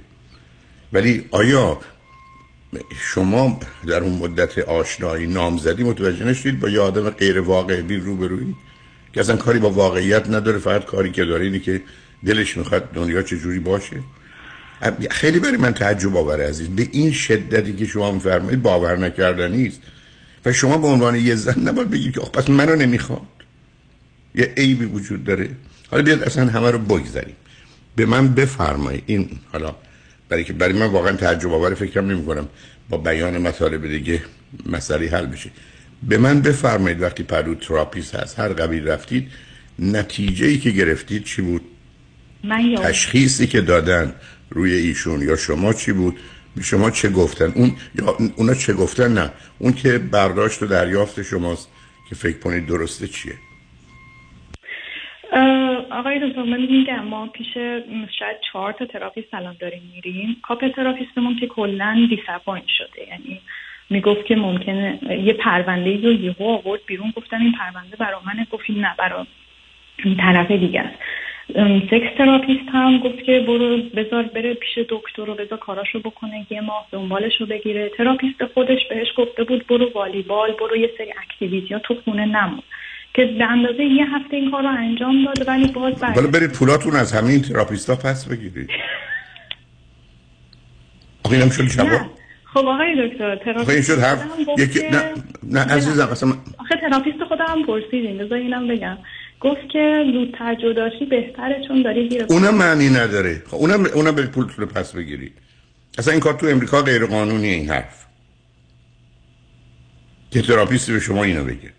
ولی 0.93 1.25
آیا 1.31 1.81
شما 3.01 3.61
در 3.87 4.03
اون 4.03 4.13
مدت 4.13 4.59
آشنایی 4.59 5.27
نامزدی 5.27 5.85
متوجه 5.85 6.25
نشدید 6.25 6.61
با 6.61 6.69
یه 6.69 6.81
آدم 6.81 7.11
غیر 7.11 7.41
واقعی 7.41 7.97
روبرویی؟ 7.97 8.55
که 9.13 9.21
اصلا 9.21 9.37
کاری 9.37 9.59
با 9.59 9.71
واقعیت 9.71 10.31
نداره 10.31 10.59
فقط 10.59 10.85
کاری 10.85 11.11
که 11.11 11.25
داره 11.25 11.45
اینه 11.45 11.59
که 11.59 11.83
دلش 12.27 12.57
می‌خواد 12.57 12.93
دنیا 12.93 13.23
چجوری 13.23 13.59
باشه؟ 13.59 13.97
خیلی 15.11 15.41
برای 15.41 15.57
من 15.57 15.75
تعجب 15.75 16.17
آوره 16.17 16.49
عزیز. 16.49 16.69
به 16.69 16.89
این 16.93 17.13
شدتی 17.13 17.73
که 17.73 17.87
شما 17.87 18.13
میفرمایید 18.13 18.63
باور 18.63 18.97
نکردنی 18.97 19.67
است. 19.67 19.81
و 20.45 20.53
شما 20.53 20.79
به 20.79 20.87
عنوان 20.87 21.17
یه 21.17 21.35
زن 21.35 21.69
نباید 21.69 21.91
بگید 21.91 22.15
که 22.15 22.21
پس 22.21 22.51
منو 22.51 22.77
نمی‌خواد. 22.77 23.38
یه 24.39 24.53
عیبی 24.57 24.85
وجود 24.85 25.25
داره. 25.25 25.51
حالا 25.91 26.03
بیاد 26.03 26.23
اصلا 26.23 26.47
همه 26.47 26.71
رو 26.71 26.79
بگذاریم. 26.79 27.37
به 27.97 28.07
من 28.07 28.29
بفرمایید. 28.29 29.03
این 29.07 29.31
حالا 29.53 29.75
برای 30.29 30.45
که 30.45 30.53
برای 30.53 30.73
من 30.73 30.87
واقعا 30.87 31.13
تعجب 31.13 31.53
آور 31.53 31.75
فکرم 31.75 32.07
نمی 32.07 32.27
کنم 32.27 32.49
با 32.89 32.99
بیان 32.99 33.39
مطالب 33.39 33.89
دیگه 33.89 34.23
مسئله 34.67 35.11
حل 35.11 35.27
بشه. 35.27 35.51
به 36.03 36.19
من 36.19 36.41
بفرمایید 36.41 37.03
وقتی 37.03 37.23
پرو 37.23 37.55
therapist 37.55 38.15
هست. 38.15 38.39
هر 38.39 38.49
قبیل 38.49 38.89
رفتید 38.89 39.29
نتیجه 39.79 40.47
ای 40.47 40.59
که 40.59 40.71
گرفتید 40.71 41.25
چی 41.25 41.43
بود؟ 41.43 41.63
من 42.45 42.65
یا 42.65 42.83
تشخیصی 42.83 43.47
که 43.47 43.61
دادن 43.61 44.15
روی 44.51 44.73
ایشون 44.75 45.23
یا 45.23 45.37
شما 45.37 45.73
چی 45.73 45.93
بود؟ 45.93 46.17
به 46.57 46.63
شما 46.63 46.91
چه 46.91 47.09
گفتن؟ 47.09 47.53
اون 47.55 47.77
یا 47.95 48.17
اونا 48.37 48.55
چه 48.55 48.73
گفتن؟ 48.73 49.13
نه. 49.13 49.31
اون 49.59 49.73
که 49.73 49.99
برداشت 49.99 50.63
و 50.63 50.67
دریافت 50.67 51.23
شماست 51.23 51.69
که 52.09 52.15
فکر 52.15 52.39
کنید 52.39 52.67
درسته 52.67 53.09
چیه؟ 53.09 53.35
آقای 55.91 56.29
دکتر 56.29 56.43
من 56.43 56.61
میگم 56.61 57.05
ما 57.05 57.27
پیش 57.27 57.55
شاید 58.19 58.37
چهار 58.53 58.73
تا 58.73 58.85
therapist 58.87 59.35
الان 59.35 59.57
داریم 59.61 59.93
میریم. 59.95 60.37
couple 60.43 60.69
therapist 60.69 61.20
مون 61.20 61.37
که 61.37 61.47
کلا 61.47 62.07
disappoint 62.09 62.69
شده. 62.69 63.09
یعنی 63.09 63.41
می‌گفت 63.91 64.27
که 64.27 64.37
ممکنه 64.37 64.99
یه 65.25 65.33
پرونده 65.33 65.91
رو 65.91 66.13
یهو 66.13 66.45
آورد 66.45 66.81
بیرون. 66.87 67.13
گفتم 67.17 67.41
این 67.41 67.53
پرونده 67.53 67.97
برا 67.97 68.21
منه. 68.27 68.47
گفت 68.51 68.65
این 68.69 68.81
نه 68.81 68.95
برا 68.99 69.27
طرف 70.19 70.51
دیگه 70.51 70.81
است. 70.81 70.99
sex 71.91 72.17
therapist 72.19 72.69
هم 72.73 72.99
گفت 72.99 73.25
که 73.25 73.41
برو 73.41 73.77
بذار 73.77 74.23
بره 74.23 74.55
پیش 74.55 74.79
دکتر 74.89 75.25
رو 75.25 75.35
بذار 75.35 75.59
کاراشو 75.59 75.99
بکنه. 75.99 76.47
یه 76.51 76.61
ماه 76.61 76.87
دنبالش 76.93 77.41
رو 77.41 77.47
بگیره. 77.47 77.89
therapist 77.89 78.45
خودش 78.45 78.87
بهش 78.91 79.09
گفته 79.17 79.45
بود 79.45 79.67
برو 79.67 79.91
والیبال 79.95 80.53
برو 80.53 80.77
یه 80.77 80.91
سری 80.99 81.13
activity 81.23 81.75
ها 81.75 81.81
تو 81.81 81.95
خونه 81.95 82.27
نمون. 82.27 82.63
که 83.15 83.25
به 83.25 83.45
اندازه 83.45 83.85
یه 83.85 84.07
هفته 84.15 84.37
این 84.37 84.51
کار 84.51 84.63
رو 84.63 84.69
انجام 84.69 85.25
داد 85.25 85.49
ولی 85.49 85.67
باز 85.73 85.95
حالا 86.03 86.15
برگشت 86.15 86.31
برید 86.31 86.53
پولاتون 86.53 86.97
از 86.97 87.13
همین 87.13 87.43
therapist 87.43 87.91
ا 87.91 87.97
پس 87.97 88.29
بگیرید. 88.29 88.71
آخه 91.25 91.37
اینم 91.37 91.51
شد 91.51 91.81
نه. 91.81 92.11
خب 92.45 92.67
آقای 92.67 93.09
دکتر 93.09 93.59
آخه 93.59 93.73
این 93.73 93.83
therapist 93.83 93.87
شد 93.87 94.47
گفت 94.47 94.61
یکی 94.61 94.89
نه 94.89 95.03
نه 95.43 95.61
عزیزم 95.61 96.09
اصلا 96.09 96.33
آخه 96.59 96.77
therapist 96.81 97.25
خودم 97.25 97.45
هم 97.49 97.67
پرسیدین 97.67 98.19
بذار 98.19 98.39
اینم 98.39 98.69
بگم. 98.69 98.99
گفت 99.41 99.69
که 99.73 100.05
زودتر 100.13 100.55
جداشی 100.55 101.05
بهتره 101.05 101.65
چون 101.69 101.83
داری 101.83 102.09
گیر 102.09 102.27
اونم 102.29 102.55
معنی 102.55 102.91
نداره. 102.91 103.43
خب 103.47 103.55
اونم 103.55 103.87
اونم 103.95 104.15
برید 104.15 104.31
پولتون 104.31 104.55
رو 104.57 104.67
پس 104.67 104.93
بگیرید. 104.93 105.33
اصلا 105.99 106.13
این 106.13 106.21
کار 106.21 106.35
تو 106.35 106.47
امریکا 106.47 106.83
غیر 106.83 107.07
قانونی 107.07 107.49
این 107.49 107.71
حرف. 107.71 108.07
که 110.31 110.43
therapist 110.43 110.88
ی 110.88 110.93
به 110.93 111.01
شما 111.01 111.25
اینو 111.25 111.45
بگه. 111.45 111.73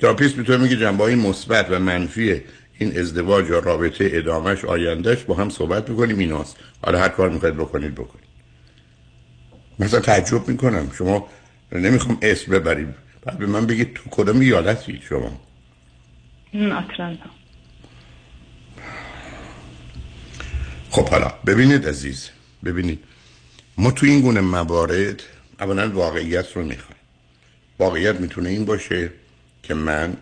therapist 0.00 0.38
می‌تونه 0.38 0.58
میگه 0.58 0.76
جنبه 0.76 1.04
های 1.04 1.14
مثبت 1.14 1.66
و 1.70 1.78
منفی 1.78 2.42
این 2.78 2.98
ازدواج 2.98 3.48
یا 3.48 3.58
رابطه 3.58 4.10
ادامش 4.12 4.64
آیندهش 4.64 5.22
با 5.22 5.34
هم 5.34 5.50
صحبت 5.50 5.90
می‌کنیم 5.90 6.18
ایناست 6.18 6.56
حالا 6.82 6.98
هر 6.98 7.08
کار 7.08 7.30
می‌خواید 7.30 7.56
بکنید 7.56 7.94
بکنید. 7.94 8.26
مثلا 9.78 10.00
تعجب 10.00 10.48
می‌کنم. 10.48 10.90
شما 10.98 11.28
نمی‌خوام 11.72 12.18
اسم 12.22 12.52
ببرید 12.52 12.88
بعد 13.24 13.38
به 13.38 13.46
من 13.46 13.66
بگید 13.66 13.94
تو 13.94 14.02
کدوم 14.10 14.40
ایالتی 14.40 15.02
شما؟ 15.08 15.40
آتلانتا. 16.54 17.30
خب 20.90 21.08
حالا 21.08 21.32
ببینید 21.46 21.88
عزیز 21.88 22.30
ببینید. 22.64 22.98
ما 23.78 23.90
تو 23.90 24.06
این 24.06 24.20
گونه 24.20 24.40
موارد 24.40 25.22
اولا 25.60 25.90
واقعیت 25.90 26.52
رو 26.52 26.62
می‌خوایم. 26.62 27.00
واقعیت 27.78 28.20
می‌تونه 28.20 28.48
این 28.48 28.64
باشه 28.64 29.10
که 29.66 29.74
من 29.74 30.16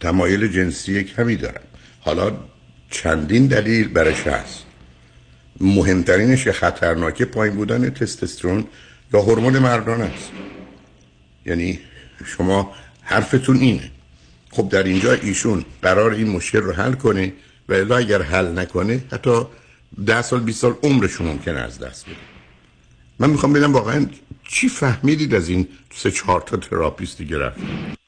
تمایل 0.00 0.48
جنسی 0.48 1.04
کمی 1.04 1.36
دارم. 1.36 1.60
حالا 2.00 2.36
چندین 2.90 3.46
دلیل 3.46 3.88
برش 3.88 4.26
هست؟ 4.26 4.64
مهمترینش 5.60 6.44
که 6.44 6.52
خطرناکه 6.52 7.24
پایین 7.24 7.56
بودن 7.56 7.90
تستوسترون 7.90 8.64
یا 9.14 9.20
هورمون 9.20 9.58
مردان 9.58 10.00
است. 10.02 10.30
یعنی 11.46 11.78
شما 12.24 12.72
حرفتون 13.02 13.56
اینه. 13.56 13.90
خب 14.50 14.68
در 14.68 14.82
اینجا 14.82 15.12
ایشون 15.12 15.64
قرار 15.82 16.12
این 16.12 16.28
مشکل 16.30 16.58
رو 16.58 16.72
حل 16.72 16.92
کنه 16.92 17.32
و 17.68 17.72
الا 17.72 17.96
اگر 17.96 18.22
حل 18.22 18.58
نکنه 18.58 19.04
حتی 19.12 19.46
ده 20.06 20.22
سال 20.22 20.40
20 20.40 20.60
سال 20.60 20.74
عمرشون 20.82 21.26
ممکنه 21.26 21.60
از 21.60 21.78
دست 21.78 22.06
بده. 22.06 22.16
من 23.18 23.30
می‌خوام 23.30 23.52
بدم 23.52 23.72
واقعا 23.72 24.06
چی 24.48 24.68
فهمیدید 24.68 25.34
از 25.34 25.48
این 25.48 25.68
سه 25.94 26.10
چهار 26.10 26.40
تا 26.40 26.56
تراپیستی 26.56 27.24
رفتید 27.24 27.99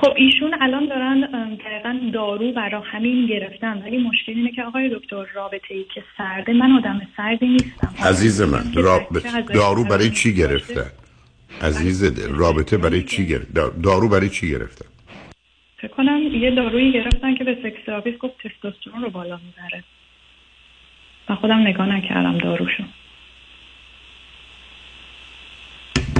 خب 0.00 0.12
ایشون 0.16 0.54
الان 0.60 0.86
دارن 0.86 1.20
دقیقا 1.54 2.00
دارو 2.12 2.52
برای 2.52 2.82
همین 2.84 3.26
گرفتن. 3.26 3.82
ولی 3.82 3.98
مشکل 3.98 4.32
اینه 4.32 4.52
که 4.52 4.62
آقای 4.62 4.88
دکتر 4.88 5.26
رابطه 5.34 5.74
ای 5.74 5.84
که 5.94 6.04
سرده 6.18 6.52
من 6.52 6.72
آدم 6.72 7.08
سردی 7.16 7.46
نیستم. 7.46 7.94
عزیز 8.04 8.42
من 8.42 8.72
که 8.72 8.80
راب... 8.80 9.18
بچه 9.18 9.28
ازش 9.28 9.54
دارو 9.54 9.84
برای 9.84 10.10
چی. 10.10 10.34
گرفتن 10.34 10.90
عزیز 11.62 12.04
دل، 12.04 12.34
رابطه 12.34 12.76
برای 12.76 13.02
چی 13.02 13.26
گرفت؟ 13.26 13.52
دارو 13.82 14.08
برای 14.08 14.28
چی 14.28 14.50
گرفتن 14.50 14.86
فکر 15.76 15.88
کنم 15.88 16.18
یه 16.32 16.50
دارویی 16.54 16.92
گرفتن 16.92 17.34
که 17.34 17.44
به 17.44 17.58
sex 17.62 17.84
therapist 17.86 18.18
گفت 18.18 18.34
تستوسترون 18.42 19.02
رو 19.02 19.10
بالا 19.10 19.36
می‌بره. 19.36 19.84
و 21.28 21.34
خودم 21.34 21.58
نگاه 21.58 21.86
نکردم 21.86 22.38
داروشو. 22.38 22.82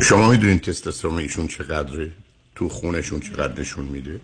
شما 0.02 0.30
می‌دونید 0.30 0.61
تستوسترون 0.61 1.18
ایشون 1.18 1.47
چقدره؟ 1.47 2.11
تو 2.56 2.68
خونشون 2.68 3.20
چقدر 3.20 3.60
نشون 3.60 3.84
میده؟ 3.84 4.20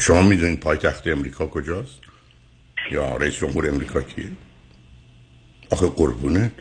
شما 0.00 0.22
می‌دونید 0.22 0.60
پایتخت 0.60 1.06
امریکا 1.06 1.46
کجاست؟ 1.46 2.00
یا 2.92 3.16
رئیس 3.16 3.34
جمهور 3.34 3.68
امریکا 3.68 4.02
کیه؟ 4.02 4.32
آخه 5.70 5.86
قربونت. 5.86 6.52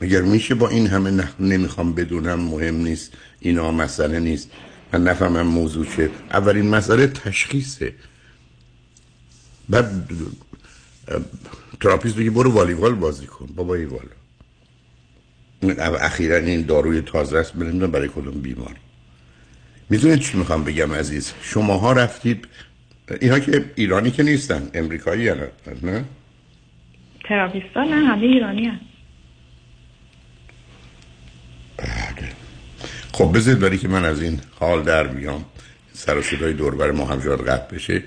مگر 0.00 0.22
میشه 0.22 0.54
با 0.54 0.68
این 0.68 0.86
همه 0.86 1.10
نه 1.10 1.32
نمی‌خوام 1.40 1.94
بدونم 1.94 2.40
مهم 2.40 2.74
نیست 2.74 3.12
اینا 3.40 3.72
مسئله 3.72 4.20
نیست. 4.20 4.50
من 4.92 5.02
نفهمم 5.04 5.46
موضوع 5.46 5.86
چه. 5.96 6.10
اولین 6.30 6.70
مسئله 6.70 7.06
تشخیصه. 7.06 7.94
بعد 9.68 10.10
تراپیست 11.80 12.16
بگی 12.16 12.30
برو 12.30 12.50
والیبال 12.52 12.94
بازی 12.94 13.26
کن. 13.26 13.46
بابا 13.46 13.74
والا. 13.74 14.25
اخیرا 15.80 16.36
این 16.36 16.62
داروی 16.62 17.00
تازه 17.00 17.38
است 17.38 17.52
بنمیدونم 17.52 17.90
برای 17.90 18.08
کدوم 18.08 18.40
بیماری 18.40 18.80
می‌دونید 19.90 20.20
چی 20.20 20.38
می‌خوام 20.38 20.64
بگم 20.64 20.92
عزیز؟ 20.92 21.32
شماها 21.42 21.92
رفتید 21.92 22.48
اینا 23.20 23.38
که 23.38 23.64
ایرانی 23.74 24.10
که 24.10 24.22
نیستن 24.22 24.70
امریکایی 24.74 25.30
نه؟ 25.82 26.04
تراپیستا 27.28 27.84
نه 27.84 28.06
همه 28.06 28.22
ایرانی 28.22 28.66
هست 28.66 28.84
بله. 31.76 32.28
خب 33.12 33.36
بذارید 33.36 33.60
برای 33.60 33.78
که 33.78 33.88
من 33.88 34.04
از 34.04 34.22
این 34.22 34.40
حال 34.60 34.82
در 34.82 35.06
بیام 35.06 35.44
سر 35.92 36.18
و 36.18 36.22
صدای 36.22 36.52
دوربر 36.52 36.90
ما 36.90 37.04
هم 37.04 37.22
شاید 37.22 37.40
قطع 37.40 37.74
بشه. 37.74 38.02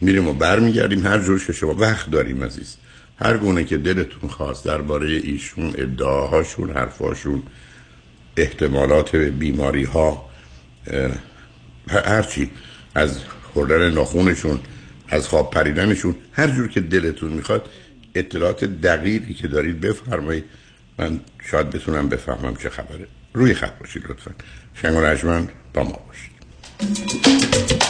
میریم 0.00 0.28
و 0.28 0.32
برمیگردیم 0.32 1.06
هر 1.06 1.18
جور 1.18 1.46
که 1.46 1.52
شما 1.52 1.74
وقت 1.74 2.10
داریم 2.10 2.44
عزیز. 2.44 2.76
هر 3.24 3.36
گونه 3.36 3.64
که 3.64 3.76
دلتون 3.76 4.30
خواست 4.30 4.64
درباره 4.64 5.06
ایشون 5.06 5.74
ادعاهاشون 5.78 6.70
حرفاشون 6.70 7.42
احتمالات 8.36 9.16
بیماری 9.16 9.84
ها 9.84 10.30
هرچی 11.88 12.50
از 12.94 13.18
خوردن 13.54 13.90
ناخونشون 13.90 14.60
از 15.08 15.28
خواب 15.28 15.50
پریدنشون 15.50 16.14
هر 16.32 16.46
جور 16.46 16.68
که 16.68 16.80
دلتون 16.80 17.32
می‌خواد 17.32 17.68
اطلاعات 18.14 18.64
دقیقی 18.64 19.34
که 19.34 19.48
دارید 19.48 19.80
بفرمایید. 19.80 20.44
من 20.98 21.20
شاید 21.50 21.70
بتونم 21.70 22.08
بفهمم 22.08 22.56
چه 22.56 22.70
خبره. 22.70 23.06
روی 23.34 23.54
خط 23.54 23.78
باشید 23.78 24.04
لطفا. 24.08 24.30
شنگ 24.74 24.96
و 24.96 25.46
با 25.74 25.82
ما 25.82 26.00
باشید. 26.08 27.81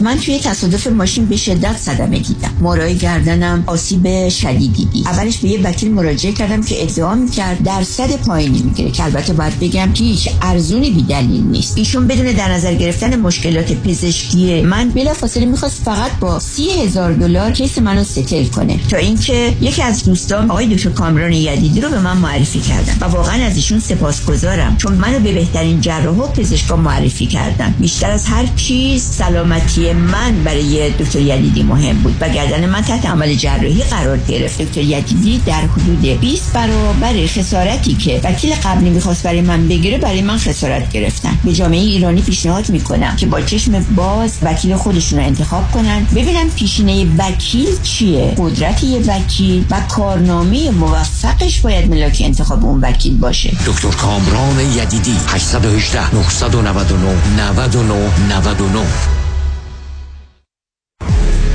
من 0.00 0.18
توی 0.18 0.38
تصادف 0.38 0.86
ماشین 0.86 1.26
به 1.26 1.36
شدت 1.36 1.76
صدمه 1.76 2.18
دیدم. 2.18 2.52
مورای 2.60 2.96
گردنم 2.96 3.64
آسیب 3.66 4.28
شدیدی 4.28 4.84
دید. 4.84 5.06
اولش 5.08 5.36
به 5.36 5.48
یه 5.48 5.60
وکیل 5.62 5.90
مراجعه 5.90 6.32
کردم 6.32 6.62
که 6.62 6.82
ادعا 6.82 7.14
می‌کرد 7.14 7.62
درصد 7.62 8.16
پایینی 8.16 8.62
می‌گیره 8.62 8.90
که 8.90 9.04
البته 9.04 9.32
باید 9.32 9.60
بگم 9.60 9.92
که 9.92 10.04
هیچ 10.04 10.28
ارزونی 10.42 10.90
بی 10.90 11.02
دلیل 11.02 11.44
نیست. 11.44 11.78
ایشون 11.78 12.06
بدون 12.06 12.32
در 12.32 12.52
نظر 12.52 12.74
گرفتن 12.74 13.16
مشکلات 13.16 13.72
پزشکی 13.72 14.60
من 14.60 14.88
بلافاصله 14.88 15.44
می‌خواست 15.44 15.82
فقط 15.84 16.10
با 16.20 16.38
سی 16.38 16.70
هزار 16.70 17.12
دلار 17.12 17.50
کیس 17.50 17.78
منو 17.78 18.04
ستل 18.04 18.44
کنه. 18.44 18.80
تا 18.88 18.96
اینکه 18.96 19.56
یکی 19.60 19.82
از 19.82 20.04
دوستان 20.04 20.50
آقای 20.50 20.74
دکتر 20.74 20.90
کامران 20.90 21.32
یدیدی 21.32 21.80
رو 21.80 21.88
به 21.88 22.00
من 22.00 22.16
معرفی 22.16 22.60
کردن 22.60 22.96
و 23.00 23.04
واقعا 23.04 23.44
از 23.44 23.56
ایشون 23.56 23.80
سپاسگزارم 23.80 24.76
چون 24.76 24.92
منو 24.92 25.18
به 25.18 25.32
بهترین 25.32 25.80
جراح 25.80 26.16
و 26.16 26.26
پزشکا 26.26 26.76
معرفی 26.76 27.26
کردن. 27.26 27.74
بیشتر 27.78 28.10
از 28.10 28.26
هر 28.26 28.46
چیز 28.56 29.02
سلامتی 29.02 29.89
من 29.92 30.44
برای 30.44 30.90
دکتر 30.90 31.20
یدیدی 31.20 31.62
مهم 31.62 31.98
بود. 31.98 32.16
و 32.20 32.28
گردن 32.28 32.66
من 32.66 32.82
تحت 32.82 33.06
عمل 33.06 33.34
جراحی 33.34 33.82
قرار 33.82 34.18
گرفت. 34.18 34.62
دکتر 34.62 34.80
یدیدی 34.80 35.40
در 35.46 35.60
حدود 35.60 36.20
20 36.20 36.52
برابر 36.52 37.26
خسارتی 37.26 37.94
که 37.94 38.20
وکیل 38.24 38.54
قبلی 38.54 38.90
می‌خواست 38.90 39.22
برای 39.22 39.40
من 39.40 39.68
بگیره 39.68 39.98
برای 39.98 40.22
من 40.22 40.38
خسارت 40.38 40.92
گرفتن. 40.92 41.38
به 41.44 41.52
جامعه 41.52 41.80
ایرانی 41.80 42.22
پیشنهاد 42.22 42.70
می‌کنم 42.70 43.16
که 43.16 43.26
با 43.26 43.40
چشم 43.40 43.86
باز 43.96 44.38
وکیل 44.42 44.76
خودشون 44.76 45.18
رو 45.18 45.24
انتخاب 45.26 45.70
کنن. 45.70 46.06
ببینن 46.14 46.48
پیشینه 46.56 47.06
وکیل 47.18 47.68
چیه 47.82 48.34
قدرت 48.38 48.84
یه 48.84 48.98
وکیل 48.98 49.64
و 49.70 49.80
کارنامه 49.88 50.70
موفقش 50.70 51.60
باید 51.60 51.90
ملاک 51.90 52.22
انتخاب 52.24 52.64
اون 52.64 52.80
وکیل 52.80 53.16
باشه. 53.16 53.50
دکتر 53.66 53.88
کامران 53.88 54.60
یدیدی 54.60 55.16
818 55.28 56.14
999 56.14 57.14
99 57.36 57.94
99 58.28 59.19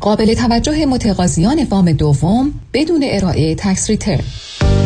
قابل 0.00 0.34
توجه 0.34 0.86
متقاضیان 0.86 1.66
وام 1.70 1.92
دوم 1.92 2.52
بدون 2.72 3.04
ارائه 3.04 3.54
تکس 3.54 3.90
ریترن 3.90 4.24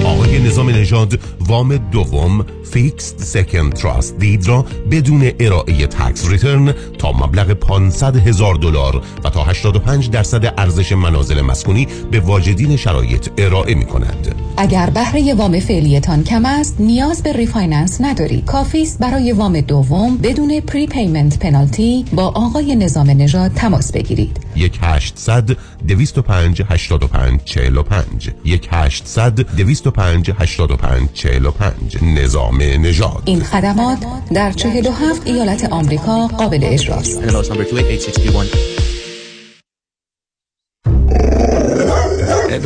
آقای 0.04 0.38
نظام 0.38 0.70
نژاد 0.70 1.20
وام 1.40 1.76
دوم 1.76 2.46
fixed 2.72 3.14
second 3.18 3.72
trust 3.72 4.18
deed 4.18 4.48
را 4.48 4.66
بدون 4.90 5.30
ارائه 5.40 5.86
tax 5.86 6.30
return 6.30 6.74
تا 6.98 7.12
مبلغ 7.12 7.52
500 7.52 8.16
هزار 8.16 8.54
دلار 8.54 9.02
و 9.24 9.30
تا 9.30 9.44
85 9.44 10.10
درصد 10.10 10.54
ارزش 10.58 10.92
منازل 10.92 11.40
مسکونی 11.40 11.88
به 12.10 12.20
واجدین 12.20 12.76
شرایط 12.76 13.28
ارائه 13.38 13.74
می 13.74 13.84
کند. 13.84 14.51
اگر 14.56 14.90
بهره 14.90 15.34
وام 15.34 15.60
فعلیتان 15.60 16.24
کم 16.24 16.44
است 16.44 16.76
نیاز 16.80 17.22
به 17.22 17.32
refinance 17.32 18.00
ندارید 18.00 18.44
کافی 18.44 18.82
است 18.82 18.98
برای 18.98 19.32
وام 19.32 19.60
دوم 19.60 20.16
بدون 20.16 20.60
prepayment 20.60 21.38
penalty 21.38 22.04
با 22.12 22.26
آقای 22.26 22.76
نظام 22.76 23.10
نژاد 23.10 23.50
تماس 23.54 23.92
بگیرید. 23.92 24.36
1 24.56 24.78
800 24.82 25.50
205 25.88 26.62
85 26.68 27.40
45 27.44 28.30
1 28.44 28.68
800 28.72 29.56
205 29.56 30.30
85 30.38 31.08
45 31.12 31.96
نظام 32.02 32.62
نژاد. 32.62 33.22
این 33.24 33.40
خدمات 33.40 33.98
در 34.34 34.52
47 34.52 35.22
ایالت 35.26 35.72
آمریکا 35.72 36.26
قابل 36.26 36.60
اجراست. 36.62 37.22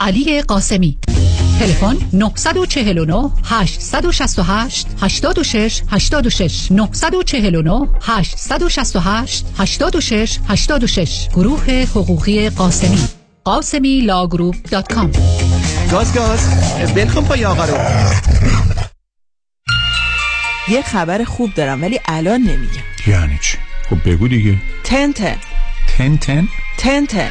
علی 0.00 0.42
قاسمی. 0.42 0.98
تلفن 1.60 1.96
949 2.12 3.30
868 3.44 4.86
86 5.00 5.82
86 5.90 6.72
949 6.72 7.88
868 8.02 9.44
86 9.58 10.38
86 10.48 11.28
گروه 11.34 11.70
حقوقی 11.70 12.50
قاسمی. 12.50 12.98
قاسمی 13.44 14.00
law 14.00 14.21
group 14.21 14.56
dot 14.70 14.92
com 14.92 15.10
گاز 15.90 16.14
گاز. 16.14 16.40
بلکن 16.94 17.24
پای 17.24 17.44
آقا 17.44 17.64
رو. 17.64 17.74
یه 20.68 20.82
خبر 20.82 21.24
خوب 21.24 21.54
دارم 21.54 21.82
ولی 21.82 22.00
الان 22.04 22.40
نمیگم. 22.40 22.82
یعنی 23.06 23.38
چی؟ 23.42 23.58
خب 23.90 24.10
بگو 24.10 24.28
دیگه. 24.28 24.56
تن 24.84 25.12
تن. 25.12 25.36
تن 25.98 26.16
تن؟ 26.16 26.48
تن 26.78 27.06
تن. 27.06 27.30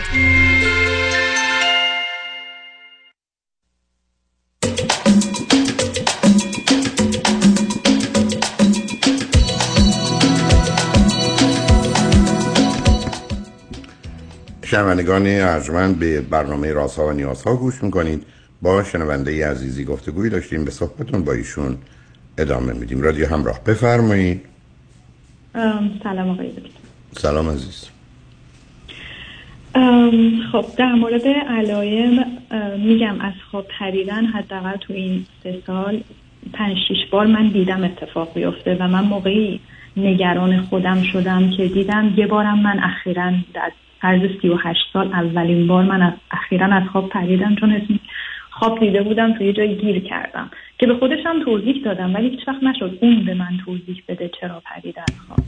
شنوندگان 14.69 15.27
ارجمند 15.27 15.99
به 15.99 16.21
برنامه 16.21 16.73
رازها 16.73 17.07
و 17.07 17.11
نیازها 17.11 17.55
گوش 17.55 17.83
می‌کنید. 17.83 18.23
با 18.61 18.83
شنونده 18.83 19.47
عزیزی 19.47 19.85
گفتگوی 19.85 20.29
داشتیم 20.29 20.65
به 20.65 20.71
صحبتون 20.71 21.23
با 21.23 21.33
ایشون 21.33 21.77
ادامه 22.37 22.73
میدیم. 22.73 23.01
رادیو 23.01 23.27
همراه 23.27 23.63
بفرمایید. 23.63 24.41
ام، 25.55 25.91
سلام 26.03 26.29
آقای 26.29 26.47
دکتر. 26.47 26.69
سلام 27.17 27.49
عزیز. 27.49 27.89
خب 30.51 30.65
در 30.77 30.93
مورد 30.93 31.27
علائم 31.27 32.25
میگم 32.77 33.21
از 33.21 33.33
خواب 33.51 33.67
پریدن 33.79 34.25
حداقل 34.25 34.75
تو 34.75 34.93
این 34.93 35.25
سه 35.43 35.61
سال 35.67 36.03
پنج 36.53 36.77
شیش 36.87 36.97
بار 37.11 37.25
من 37.25 37.47
دیدم 37.47 37.83
اتفاق 37.83 38.33
بیفته 38.33 38.77
و 38.79 38.87
من 38.87 39.03
موقعی 39.03 39.59
نگران 39.97 40.61
خودم 40.61 41.03
شدم 41.03 41.49
که 41.49 41.67
دیدم 41.67 42.13
یه 42.17 42.27
بارم 42.27 42.59
من 42.59 42.79
اخیرا 42.83 43.31
در 43.53 43.71
عرض 44.01 44.21
38 44.41 44.79
سال 44.93 45.07
اولین 45.07 45.67
بار 45.67 45.83
من 45.83 46.01
از 46.01 46.13
اخیرا 46.31 46.67
از 46.67 46.83
خواب 46.91 47.09
پریدم 47.09 47.55
چون 47.55 47.71
اسم 47.71 47.99
خواب 48.49 48.79
دیده 48.79 49.03
بودم 49.03 49.33
تو 49.37 49.43
یه 49.43 49.53
جای 49.53 49.75
گیر 49.75 49.99
کردم 49.99 50.51
که 50.77 50.87
به 50.87 50.95
خودش 50.95 51.19
هم 51.25 51.43
توضیح 51.43 51.83
دادم 51.85 52.15
ولی 52.15 52.29
هیچ 52.29 52.47
وقت 52.47 52.63
نشد 52.63 52.97
اون 53.01 53.25
به 53.25 53.33
من 53.33 53.57
توضیح 53.65 54.03
بده 54.07 54.31
چرا 54.41 54.61
پرید 54.65 54.99
از 54.99 55.15
خواب. 55.27 55.39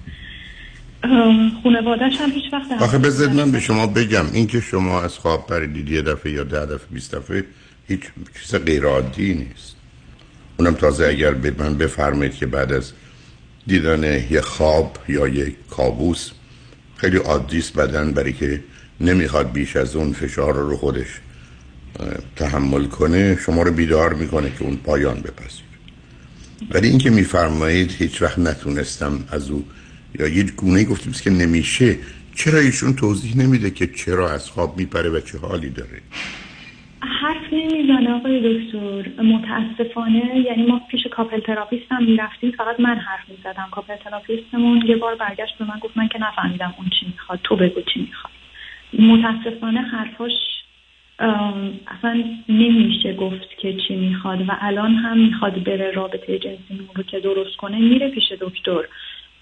خانواده‌ش 1.63 2.21
هم 2.21 2.29
هیچ 2.29 2.53
وقت 2.53 2.81
آخه 2.81 2.97
بذارید 2.97 3.39
من 3.39 3.51
به 3.51 3.59
شما 3.59 3.87
بگم 3.87 4.25
این 4.33 4.47
که 4.47 4.59
شما 4.59 5.01
از 5.01 5.17
خواب 5.17 5.47
پریدید 5.47 5.89
یه 5.89 6.01
دفعه 6.01 6.31
یا 6.31 6.43
ده 6.43 6.65
دفعه 6.65 6.87
بیست 6.91 7.15
دفعه 7.15 7.43
هیچ 7.87 7.99
چیز 8.41 8.65
غیر 8.65 8.85
عادی 8.85 9.33
نیست. 9.33 9.77
اونم 10.59 10.73
تازه 10.73 11.05
اگر 11.05 11.31
به 11.31 11.53
من 11.59 11.77
بفرمایید 11.77 12.35
که 12.35 12.45
بعد 12.45 12.71
از 12.71 12.93
دیدن 13.67 14.03
یه 14.31 14.41
خواب 14.41 14.97
یا 15.07 15.27
یک 15.27 15.55
کابوس 15.69 16.31
خیلی 17.01 17.17
عادی 17.17 17.57
است 17.57 17.73
بدن 17.73 18.11
برای 18.11 18.33
که 18.33 18.63
نمی‌خواد 18.99 19.51
بیش 19.51 19.75
از 19.75 19.95
اون 19.95 20.13
فشار 20.13 20.53
رو 20.53 20.77
خودش 20.77 21.07
تحمل 22.35 22.85
کنه 22.85 23.37
شما 23.45 23.63
رو 23.63 23.71
بیدار 23.71 24.13
می‌کنه 24.13 24.51
که 24.57 24.63
اون 24.63 24.75
پایان 24.75 25.15
بپذیر 25.15 25.63
ولی 26.71 26.87
اینکه 26.87 27.09
میفرمایید 27.09 27.91
هیچ 27.91 28.21
وقت 28.21 28.39
نتونستم 28.39 29.23
از 29.29 29.49
او 29.49 29.65
یا 30.19 30.27
یه 30.27 30.43
گونه 30.43 30.83
گفتیم 30.83 31.13
که 31.13 31.29
نمیشه 31.29 31.97
چرا 32.35 32.59
ایشون 32.59 32.93
توضیح 32.93 33.37
نمیده 33.37 33.71
که 33.71 33.87
چرا 33.87 34.31
از 34.31 34.49
خواب 34.49 34.77
میپره 34.77 35.09
و 35.09 35.19
چه 35.19 35.37
حالی 35.37 35.69
داره؟ 35.69 36.01
حرف 37.03 37.53
نمی‌زنه 37.53 38.13
آقای 38.13 38.39
دکتر. 38.39 39.21
متاسفانه 39.23 40.39
یعنی 40.45 40.63
ما 40.63 40.81
پیش 40.91 41.07
couple 41.07 41.39
therapist 41.39 41.91
هم 41.91 42.03
می‌رفتیم 42.03 42.51
فقط 42.51 42.79
من 42.79 42.95
حرف 42.95 43.29
می‌زدم. 43.29 43.67
couple 43.71 43.95
therapist 43.95 44.60
مون 44.60 44.81
یه 44.85 44.95
بار 44.95 45.15
برگشت 45.15 45.57
به 45.57 45.65
من 45.65 45.79
گفت 45.81 45.97
من 45.97 46.07
که 46.07 46.19
نفهمیدم 46.19 46.73
اون 46.77 46.89
چی 46.99 47.05
می‌خواد 47.05 47.39
تو 47.43 47.55
بگو 47.55 47.81
چی 47.93 48.01
می‌خواد. 48.01 48.33
متاسفانه 48.99 49.81
حرفاش 49.81 50.31
اصلا 51.87 52.23
نمیشه 52.49 53.13
گفت 53.13 53.57
که 53.57 53.73
چی 53.87 53.95
می‌خواد 53.95 54.41
و 54.49 54.51
الان 54.61 54.95
هم 54.95 55.17
می‌خواد 55.17 55.63
بره 55.63 55.91
رابطه 55.91 56.39
جنسی 56.39 56.87
رو 56.95 57.03
که 57.03 57.19
درست 57.19 57.55
کنه 57.55 57.79
میره 57.79 58.09
پیش 58.09 58.31
دکتر. 58.41 58.81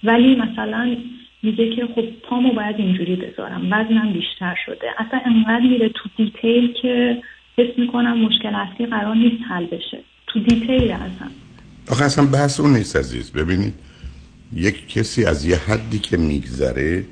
ولی 0.03 0.35
مثلا 0.35 0.97
میگه 1.43 1.75
که 1.75 1.87
خب 1.95 2.05
پامو 2.23 2.53
باید 2.53 2.75
اینجوری 2.79 3.15
بذارم 3.15 3.67
وزنم 3.71 4.13
بیشتر 4.13 4.57
شده. 4.65 4.87
اصلا 4.97 5.21
انقدر 5.25 5.65
میره 5.65 5.89
تو 5.89 6.09
detail 6.17 6.73
که 6.73 7.21
حس 7.59 7.79
می‌کنم 7.79 8.25
مشکل 8.25 8.55
اصلی 8.55 8.85
قرار 8.85 9.15
نیست 9.15 9.43
حل 9.49 9.65
بشه. 9.65 9.99
تو 10.27 10.39
detail 10.39 10.91
اصلا 10.91 11.29
آخه 11.89 12.05
اصلا 12.05 12.25
بحث 12.25 12.59
اون 12.59 12.73
نیست 12.73 12.95
عزیز. 12.95 13.31
ببینید 13.31 13.73
یک 14.53 14.87
کسی 14.89 15.25
از 15.25 15.45
یه 15.45 15.55
حدی 15.55 15.99
که 15.99 16.17
میگذره 16.17 17.05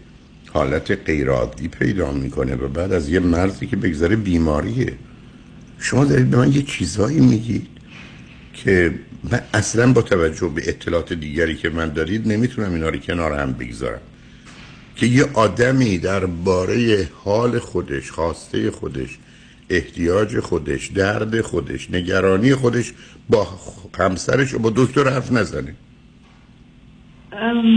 حالت 0.53 0.91
غیرعادی 0.91 1.67
پیدا 1.67 2.11
می‌کنه 2.11 2.55
و 2.55 2.67
بعد 2.67 2.93
از 2.93 3.09
یه 3.09 3.19
مرزی 3.19 3.67
که 3.67 3.75
بگذره 3.75 4.15
بیماریه. 4.15 4.93
شما 5.79 6.05
دارید 6.05 6.29
به 6.29 6.37
من 6.37 6.51
یه 6.53 6.61
چیزایی 6.61 7.19
میگید 7.19 7.67
که 8.53 8.93
من 9.31 9.41
اصلا 9.53 9.93
با 9.93 10.01
توجه 10.01 10.47
به 10.55 10.69
اطلاعات 10.69 11.13
دیگری 11.13 11.55
که 11.55 11.69
من 11.69 11.89
دارید 11.89 12.27
نمی‌تونم 12.27 12.73
اینا 12.73 12.89
رو 12.89 12.97
کنار 12.97 13.39
هم 13.39 13.53
بگذارم. 13.53 13.99
که 14.95 15.05
یه 15.05 15.25
آدمی 15.33 15.97
درباره 15.97 17.09
حال 17.23 17.59
خودش 17.59 18.11
خواسته 18.11 18.71
خودش 18.71 19.17
احتیاج 19.69 20.39
خودش 20.39 20.87
درد 20.87 21.41
خودش 21.41 21.91
نگرانی 21.91 22.55
خودش 22.55 22.93
با 23.29 23.47
همسرش 23.99 24.53
و 24.53 24.59
با 24.59 24.73
دکتر 24.75 25.09
حرف 25.09 25.31
نزنه. 25.31 25.75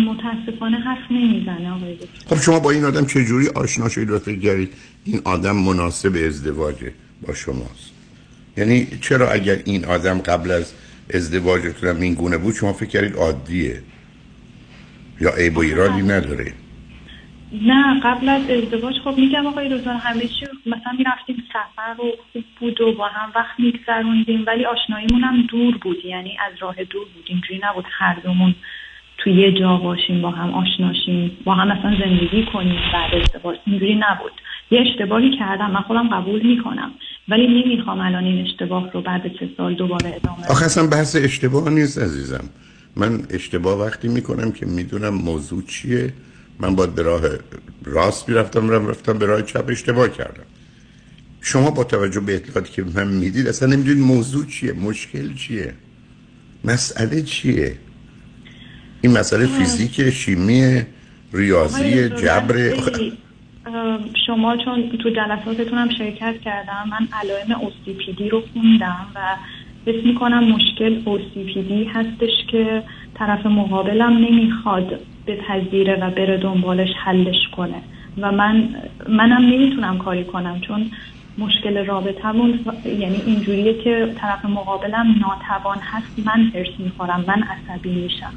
متاسفانه 0.09 0.76
حرف 0.76 1.11
نمی‌زنه 1.11 1.70
آقای 1.72 1.94
دکتر. 1.94 2.35
خب 2.37 2.42
شما 2.42 2.61
با 2.61 2.70
این 2.70 2.85
آدم 2.85 3.07
چه 3.07 3.24
جوری 3.24 3.48
آشنا 3.48 3.88
شدید 3.88 4.11
و 4.11 4.18
فکر 4.18 4.40
کردید 4.40 4.72
این 5.05 5.20
آدم 5.24 5.57
مناسب 5.57 6.16
ازدواجه 6.26 6.92
با 7.26 7.35
شماست؟ 7.35 7.90
یعنی 8.57 8.88
چرا 9.00 9.31
اگر 9.31 9.62
این 9.64 9.85
آدم 9.85 10.18
قبل 10.18 10.50
از 10.50 10.72
ازدواجتون 11.14 11.88
هم 11.88 12.00
این 12.00 12.14
گونه 12.14 12.38
بود 12.38 12.55
شما 12.55 12.72
فکر 12.72 12.88
کردید 12.88 13.16
عادیه؟ 13.16 13.83
یا 15.20 15.31
عیب 15.31 15.57
و 15.57 15.61
ایرادی 15.61 16.03
نداره؟ 16.03 16.53
نه 17.53 18.01
قبل 18.01 18.29
از 18.29 18.51
ازدواج 18.51 18.95
خب 19.05 19.19
میگم 19.19 19.47
آقای 19.47 19.79
دکتر 19.79 19.91
همه 19.91 20.21
چی 20.21 20.47
مثلا 20.67 20.93
می‌رفتیم 20.99 21.45
سفر 21.53 22.01
و 22.03 22.05
خوب 22.33 22.45
بود 22.61 22.81
و 22.81 22.93
با 22.93 23.07
هم 23.09 23.33
وقت 23.35 23.61
میگذروندیم 23.61 24.45
ولی 24.47 24.65
آشناییمون 24.65 25.21
هم 25.21 25.43
دور 25.43 25.79
بود 25.79 26.05
یعنی 26.05 26.39
از 26.47 26.53
راه 26.61 26.75
دور 26.75 27.05
بود 27.15 27.25
اینجوری 27.27 27.61
نبود 27.63 27.85
هر 27.99 28.21
دومون 28.25 28.55
تو 29.19 29.31
یه 29.31 29.53
جا 29.53 29.77
باشیم 29.77 30.23
با 30.23 30.31
هم 30.31 30.51
آشناشیم 30.51 31.37
با 31.45 31.55
هم 31.55 31.69
مثلا 31.69 31.97
زندگی 31.99 32.47
کنیم 32.53 32.81
بعد 32.93 33.15
ازدواج 33.15 33.59
اینجوری 33.67 33.95
نبود. 33.95 34.33
یه 34.71 34.81
اشتباهی 34.81 35.39
کردم 35.39 35.71
من 35.71 35.81
خودم 35.81 36.09
قبول 36.09 36.43
می‌کنم 36.43 36.91
ولی 37.29 37.47
نمی‌خوام 37.47 38.01
الان 38.01 38.25
این 38.25 38.47
اشتباه 38.47 38.91
رو 38.93 39.03
بعد 39.03 39.23
سه 39.41 39.49
سال 39.57 39.75
دوباره 39.75 40.09
ادامه 40.17 40.47
آخه 40.51 40.65
اصلا 40.65 40.87
بحث 40.87 41.17
اشتباه 41.17 41.71
نیست 41.71 41.99
عزیزم. 41.99 42.45
من 42.97 43.19
اشتباه 43.31 43.81
وقتی 43.81 44.09
می‌کنم 44.09 44.53
که 44.53 44.67
می‌دونم 44.67 45.15
موضوع 45.15 45.63
چیه. 45.63 46.13
من 46.61 46.75
باید 46.75 46.94
به 46.94 47.03
راه 47.03 47.23
راست 47.85 48.29
می‌رفتم 48.29 48.70
رفتم, 48.70 48.88
رفتم 48.88 49.18
به 49.18 49.27
راه 49.27 49.42
چپ 49.42 49.64
اشتباه 49.68 50.09
کردم. 50.09 50.44
شما 51.40 51.70
با 51.70 51.85
توجه 51.85 52.20
به 52.20 52.35
اطلاعاتی 52.35 52.73
که 52.73 52.85
من 52.94 53.09
می‌دید 53.09 53.49
اصلا 53.49 53.68
نمی‌دونید 53.68 54.05
موضوع 54.05 54.46
چیه 54.46 54.73
مشکل 54.73 55.35
چیه 55.35 55.75
مسئله 56.64 57.23
چیه؟ 57.23 57.77
این 59.01 59.18
مسئله 59.18 59.46
فیزیک 59.46 60.11
شیمی 60.11 60.83
ریاضی 61.33 62.09
جبر. 62.09 62.75
شما 64.27 64.57
چون 64.57 64.99
تو 65.03 65.11
جلساتتون 65.11 65.79
هم 65.79 65.90
شرکت 65.99 66.35
کردم 66.44 66.85
من 66.90 67.09
علائم 67.12 67.61
OCPD 67.61 68.31
رو 68.33 68.42
خوندم 68.53 69.07
و 69.14 69.37
حس 69.87 70.05
می‌کنم 70.05 70.44
مشکل 70.44 71.03
OCPD 71.05 71.73
هستش 71.94 72.31
که 72.51 72.83
طرف 73.20 73.46
مقابلم 73.46 74.12
نمی‌خواد 74.12 75.00
بپذیره 75.26 75.94
و 75.94 76.11
بره 76.11 76.37
دنبالش 76.37 76.88
حلش 77.04 77.48
کنه. 77.56 77.83
و 78.18 78.33
من 78.33 78.68
منم 79.09 79.44
نمی‌تونم 79.46 79.98
کاری 79.98 80.24
کنم 80.24 80.61
چون 80.61 80.90
مشکل 81.38 81.87
رابطمون 81.87 82.61
یعنی 82.85 83.22
اینجوریه 83.26 83.83
که 83.85 84.14
طرف 84.20 84.44
مقابلم 84.44 85.06
ناتوان 85.20 85.78
هست 85.80 86.26
من 86.26 86.50
هرس 86.54 86.68
می‌خورم 86.78 87.24
من 87.28 87.42
عصبی 87.42 87.94
میشم. 87.94 88.33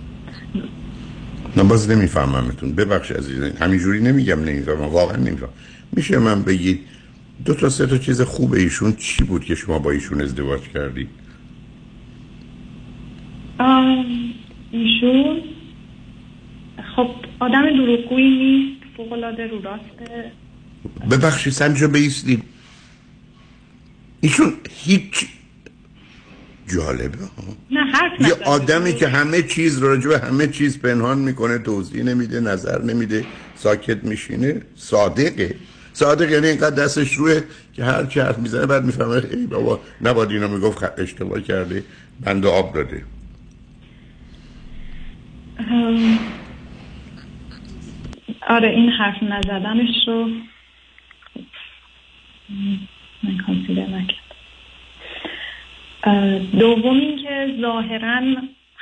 من 1.55 1.67
باز 1.67 1.91
نمیفهممتون 1.91 2.75
ببخش 2.75 3.11
عزیزان 3.11 3.51
همینجوری 3.59 4.01
نمیگم 4.01 4.39
نمی‌فهمم 4.39 4.89
واقعا 4.89 5.17
نمی‌فهمم. 5.17 5.53
میشه 5.91 6.19
من 6.19 6.43
بگید 6.43 6.79
دو 7.45 7.53
تا 7.53 7.69
سه 7.69 7.87
تا 7.87 7.97
چیز 7.97 8.21
خوب 8.21 8.53
ایشون 8.53 8.93
چی 8.93 9.23
بود 9.23 9.45
که 9.45 9.55
شما 9.55 9.79
با 9.79 9.91
ایشون 9.91 10.21
ازدواج 10.21 10.61
کردید؟ 10.61 11.09
آم، 13.59 14.05
ایشون 14.73 15.41
خب 16.95 17.09
آدم 17.39 17.69
دروغگویی 17.69 18.29
نیست 18.29 18.81
فوق‌العاده 18.97 19.47
رو 19.47 19.61
راسته 19.61 20.31
ببخشید 21.11 21.53
سنجا 21.53 21.87
بیستی 21.87 22.43
ایشون 24.21 24.53
هیچ 24.69 25.25
جالبه 26.67 27.17
ها؟ 27.17 27.43
نه 27.71 27.79
حرف 27.79 28.21
یه. 28.21 28.33
آدمی 28.45 28.93
که 28.93 29.07
همه 29.07 29.41
چیز 29.41 29.79
راجع 29.79 30.09
به 30.09 30.19
همه 30.19 30.47
چیز 30.47 30.79
پنهان 30.79 31.17
می‌کنه 31.17 31.57
توضیح 31.57 32.03
نمیده 32.03 32.39
نظر 32.39 32.81
نمیده 32.81 33.25
ساکت 33.55 34.03
میشینه 34.03 34.61
صادقه. 34.75 35.55
صادق 35.93 36.31
یعنی 36.31 36.47
اینقدر 36.47 36.83
دستش 36.83 37.13
روه 37.13 37.41
که 37.73 37.83
هر 37.83 38.05
چی 38.05 38.19
حرف 38.19 38.37
می‌زنه 38.37 38.65
بعد 38.65 38.85
می‌فهمه 38.85 39.23
ای 39.31 39.47
بابا 39.47 39.79
نباید 40.01 40.31
اینو 40.31 40.47
می‌گفت 40.47 40.99
اشتباه 40.99 41.41
کرده 41.41 41.83
بند 42.21 42.45
آب 42.45 42.73
داده. 42.73 43.03
آره 48.47 48.69
این 48.69 48.89
حرف 48.89 49.23
نزدنش 49.23 50.07
رو 50.07 50.29
من 53.23 53.37
کانسیدر 53.45 53.87
نکرد 53.87 54.17
اه، 56.03 56.39
دوم 56.39 56.99
اینکه 56.99 57.53
ظاهرا 57.61 58.21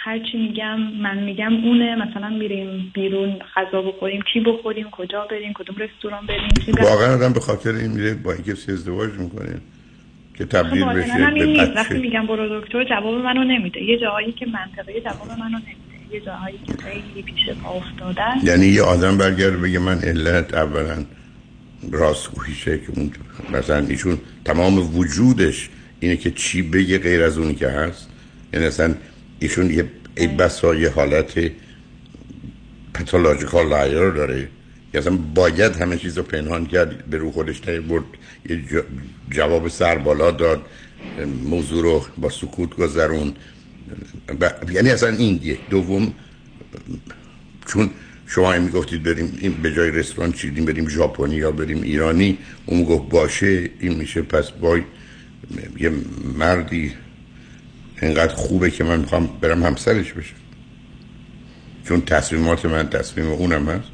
هرچی 0.04 0.38
میگم 0.38 0.80
من 0.80 1.18
میگم 1.18 1.66
اونه. 1.66 1.96
مثلا 1.96 2.30
میریم 2.30 2.92
بیرون 2.94 3.40
غذا 3.56 3.82
بخوریم. 3.82 4.22
چی 4.34 4.40
بخوریم؟ 4.40 4.90
کجا 4.90 5.26
بریم؟ 5.32 5.54
کدوم 5.54 5.76
رستوران 5.78 6.26
بریم؟ 6.26 6.50
واقعا 6.84 7.16
آدم 7.16 7.34
به 7.34 7.40
خاطر 7.40 7.70
این 7.72 7.92
میره 7.92 8.14
با 8.14 8.34
این 8.34 8.44
کسی 8.44 8.72
ازدواج 8.72 9.12
می‌کنه 9.12 9.62
که 10.38 10.46
تبدیل 10.46 10.86
بشه 10.86 11.32
به 11.32 11.74
وقتی 11.76 12.00
میگم 12.00 12.28
برو 12.28 12.62
دکتر 12.62 12.84
جواب 12.84 13.16
منو 13.16 13.44
نمیده. 13.44 13.84
یه 13.84 13.98
جاهایی 14.00 14.32
که 14.32 14.46
منطقه 14.46 15.02
جواب 15.02 15.40
منو 15.40 15.58
نمیده. 15.58 15.91
یه 16.12 16.20
جاهایی 16.20 16.60
که 16.68 16.74
خیلی 16.74 17.22
پیش 17.22 17.50
پا 17.64 17.70
افتاده 17.70 18.22
است. 18.22 18.46
یعنی 18.46 18.66
یه 18.66 18.82
آدم 18.82 19.18
برگرده 19.18 19.58
بگه 19.58 19.80
من 19.80 20.00
علت 20.00 20.54
اولا 20.54 21.06
راستگوییشه 21.92 22.78
که 22.78 22.88
اون 22.96 23.12
مثلا 23.54 23.78
ایشون 23.78 24.18
تمام 24.46 24.98
وجودش 24.98 25.70
اینه 26.00 26.18
که 26.18 26.32
چی 26.32 26.62
بگه 26.62 26.98
غیر 26.98 27.24
از 27.24 27.38
اونی 27.38 27.56
که 27.56 27.68
هست. 27.68 28.10
یعنی 28.54 28.66
اصلا 28.66 28.96
ایشون 29.40 29.72
یه 29.72 29.86
ای 30.18 30.28
بسا 30.28 30.76
یه 30.76 30.90
حالت 30.90 31.52
پتولوژیکال 32.94 33.68
لایر 33.68 34.10
داره. 34.10 34.48
که 34.92 34.98
اصلا 34.98 35.18
باید 35.36 35.76
همه 35.76 35.98
چیز 35.98 36.18
رو 36.18 36.24
پنهان 36.24 36.66
کرد 36.66 37.06
به 37.06 37.18
رو 37.18 37.32
خودش 37.32 37.62
برد 37.62 38.04
یه 38.50 38.84
جواب 39.30 39.68
سر 39.68 39.98
بالا 39.98 40.32
داد 40.32 40.62
موضوع 41.44 41.84
رو 41.84 42.06
با 42.18 42.30
سکوت 42.30 42.76
گذرون. 42.76 43.34
ب- 44.42 44.72
یعنی 44.72 44.90
اصلا 44.90 45.10
این 45.10 45.40
یک 45.44 45.60
دوم 45.70 46.14
چون 47.68 47.90
شما 48.28 48.52
هم 48.54 48.62
می‌گفتید 48.64 49.04
بریم 49.04 49.38
این 49.42 49.54
به 49.54 49.74
جای 49.74 49.92
رستوران 49.92 50.32
چیدیم 50.32 50.66
بریم 50.66 50.90
ژاپنی 50.90 51.36
یا 51.36 51.52
بریم 51.52 51.82
ایرانی 51.82 52.38
اون 52.66 52.84
گفت 52.84 53.10
باشه 53.10 53.70
این 53.80 53.94
میشه 53.96 54.22
پس 54.22 54.52
وای 54.62 54.82
یه 55.80 55.92
مردی 56.40 56.94
اینقدر 58.02 58.36
خوبه 58.36 58.72
که 58.72 58.84
من 58.84 59.00
می‌خوام 59.00 59.30
برم 59.42 59.64
همسرش 59.64 60.14
بشم 60.14 60.36
چون 61.88 62.02
تصمیمات 62.02 62.66
من 62.66 62.90
تصمیم 62.90 63.28
اونم 63.28 63.70
هست 63.70 63.88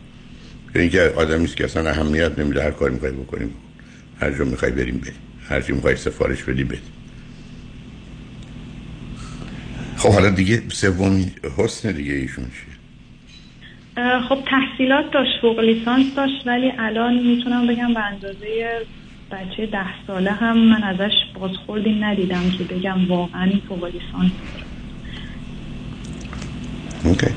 یا 0.76 0.82
اینکه 0.82 1.02
آدمی 1.02 1.46
است 1.46 1.58
که 1.58 1.66
اصلا 1.66 1.90
اهمیت 1.90 2.40
نمیده 2.40 2.64
هر 2.64 2.72
کاری 2.72 2.94
می‌خوای 2.94 3.12
بکنیم 3.12 3.48
بکن. 3.48 3.60
هر 4.20 4.32
جا 4.38 4.46
می‌خوای 4.46 4.72
بریم 4.72 4.98
بریم 4.98 5.16
هر 5.50 5.62
چی 5.62 5.74
می‌خوای 5.74 5.96
سفارش 5.96 6.44
بدی 6.44 6.64
بدی 6.64 6.82
خب 9.98 10.10
حالا 10.10 10.30
دیگه 10.30 10.64
سومی 10.70 11.32
حسن 11.58 11.92
دیگه 11.92 12.14
ایشون 12.14 12.46
چیه؟ 12.46 12.78
خب 14.30 14.38
تحصیلات 14.46 15.12
داشت 15.12 15.42
فوق 15.42 15.60
لیسانس 15.60 16.06
داشت 16.16 16.48
ولی 16.48 16.72
الان 16.80 17.20
می‌تونم 17.20 17.68
بگم 17.68 17.94
به 17.94 18.00
اندازه 18.00 18.68
بچه 19.32 19.66
ده 19.66 19.86
ساله 20.08 20.32
هم 20.32 20.58
من 20.58 20.84
ازش 20.84 21.14
بازخوردی 21.40 22.00
ندیدم 22.00 22.52
که 22.58 22.64
بگم 22.64 23.08
واقعا 23.08 23.44
این 23.44 23.62
فوق 23.70 23.86
لیسانس. 23.86 24.32
اوکی. 27.04 27.28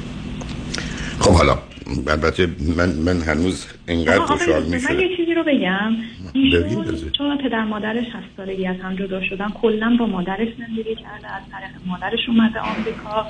خب 1.21 1.31
حالا 1.31 1.59
البته 2.07 2.49
من 2.77 2.89
من 2.89 3.23
هنوز 3.23 3.67
اینقدر 3.89 4.19
خوشحال 4.21 4.63
می‌شدم 4.63 4.95
من 4.95 5.01
یه 5.01 5.17
چیزی 5.17 5.30
رو 5.35 5.45
بگم. 5.45 5.97
ایشون. 6.33 7.13
چون 7.19 7.39
پدر 7.39 7.65
مادرش 7.65 8.07
هفت 8.07 8.27
سالگی 8.37 8.67
از 8.67 8.77
هم 8.83 8.97
جدا 8.97 9.25
شدن 9.25 9.49
کلا 9.49 9.97
با 9.99 10.07
مادرش 10.07 10.49
زندگی 10.59 10.95
کرده 10.95 11.35
از 11.35 11.43
طریق 11.53 11.71
مادرش 11.87 12.29
اومده 12.29 12.61
آمریکا 12.61 13.27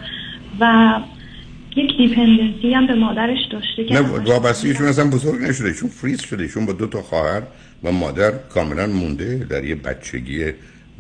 و 0.61 0.95
یک 1.77 1.97
دیپندنسی 1.97 2.75
هم 2.75 2.87
به 2.87 2.95
مادرش 2.95 3.39
داشته 3.53 3.85
که 3.85 3.95
نه 3.95 4.01
وابستگیشون 4.01 4.87
اصلا 4.87 5.11
بزرگ 5.11 5.43
نشده. 5.43 5.75
چون 5.75 5.89
فریز 5.89 6.21
شده. 6.21 6.49
چون 6.49 6.67
با 6.67 6.73
دو 6.73 6.87
تا 6.87 7.03
خواهر 7.03 7.43
و 7.85 7.93
مادر 7.93 8.31
کاملا 8.31 8.87
مونده 8.87 9.47
در 9.51 9.65
یه 9.65 9.75
بچگی 9.75 10.45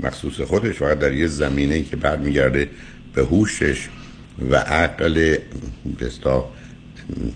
مخصوص 0.01 0.41
خودش. 0.41 0.75
فقط 0.75 0.99
در 0.99 1.13
یه 1.13 1.27
زمینه 1.27 1.83
که 1.83 1.97
برمیگرده 1.97 2.69
به 3.15 3.23
هوشش 3.23 3.89
و 4.51 4.57
عقل 4.57 5.37
بستا 6.01 6.45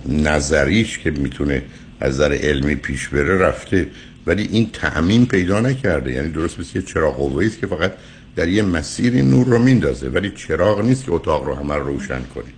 نظریش 0.08 0.98
که 0.98 1.10
می‌تونه 1.10 1.62
از 2.00 2.14
نظر 2.14 2.32
علمی 2.32 2.74
پیش 2.74 3.08
بره 3.08 3.38
رفته 3.38 3.86
ولی 4.26 4.42
این 4.42 4.70
تعمین 4.72 5.26
پیدا 5.26 5.60
نکرده. 5.60 6.12
یعنی 6.12 6.28
درست 6.28 6.60
مثل 6.60 6.78
یه 6.78 6.84
چراغ 6.84 7.16
قوه‌ای 7.16 7.46
است 7.46 7.58
که 7.58 7.66
فقط 7.66 7.92
در 8.36 8.48
یه 8.48 8.62
مسیری 8.62 9.22
نور 9.22 9.46
رو 9.46 9.58
میندازه 9.58 10.08
ولی 10.08 10.30
چراغ 10.30 10.80
نیست 10.80 11.04
که 11.04 11.12
اتاق 11.12 11.44
رو 11.44 11.54
همه 11.54 11.74
رو 11.74 11.86
روشن 11.86 12.22
کنه. 12.34 12.52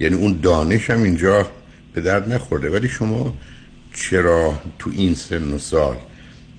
یعنی 0.00 0.16
اون 0.16 0.38
دانش 0.42 0.90
هم 0.90 1.02
اینجا 1.02 1.50
به 1.94 2.00
درد 2.00 2.32
نخورده. 2.32 2.70
ولی 2.70 2.88
شما 2.88 3.36
چرا 3.94 4.62
تو 4.78 4.90
این 4.94 5.14
سن 5.14 5.52
و 5.52 5.58
سال 5.58 5.96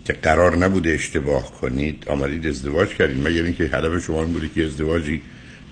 که 0.05 0.13
قرار 0.13 0.57
نبوده 0.57 0.89
اشتباه 0.89 1.51
کنید 1.51 2.03
آمدید 2.07 2.47
ازدواج 2.47 2.89
کردید؟ 2.89 3.27
مگر 3.27 3.43
اینکه 3.43 3.63
هدف 3.63 4.05
شما 4.05 4.23
این 4.23 4.33
بوده 4.33 4.49
که 4.55 4.65
ازدواجی 4.65 5.21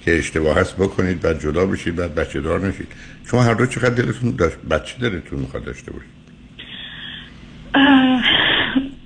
که 0.06 0.18
اشتباه 0.18 0.58
هست 0.58 0.76
بکنید 0.76 1.22
بعد 1.22 1.42
جدا 1.42 1.66
بشید 1.66 1.96
بعد 1.96 2.16
بچه 2.16 2.42
دار 2.42 2.68
نشید؟ 2.68 2.88
شما 3.26 3.44
هر 3.44 3.54
دو 3.54 3.66
چقدر 3.66 3.90
دلتون 3.90 4.32
داشت 4.32 4.58
بچه 4.58 4.98
دلتون 5.00 5.40
می‌خواد 5.40 5.64
داشته 5.64 5.92
باشید. 5.92 6.19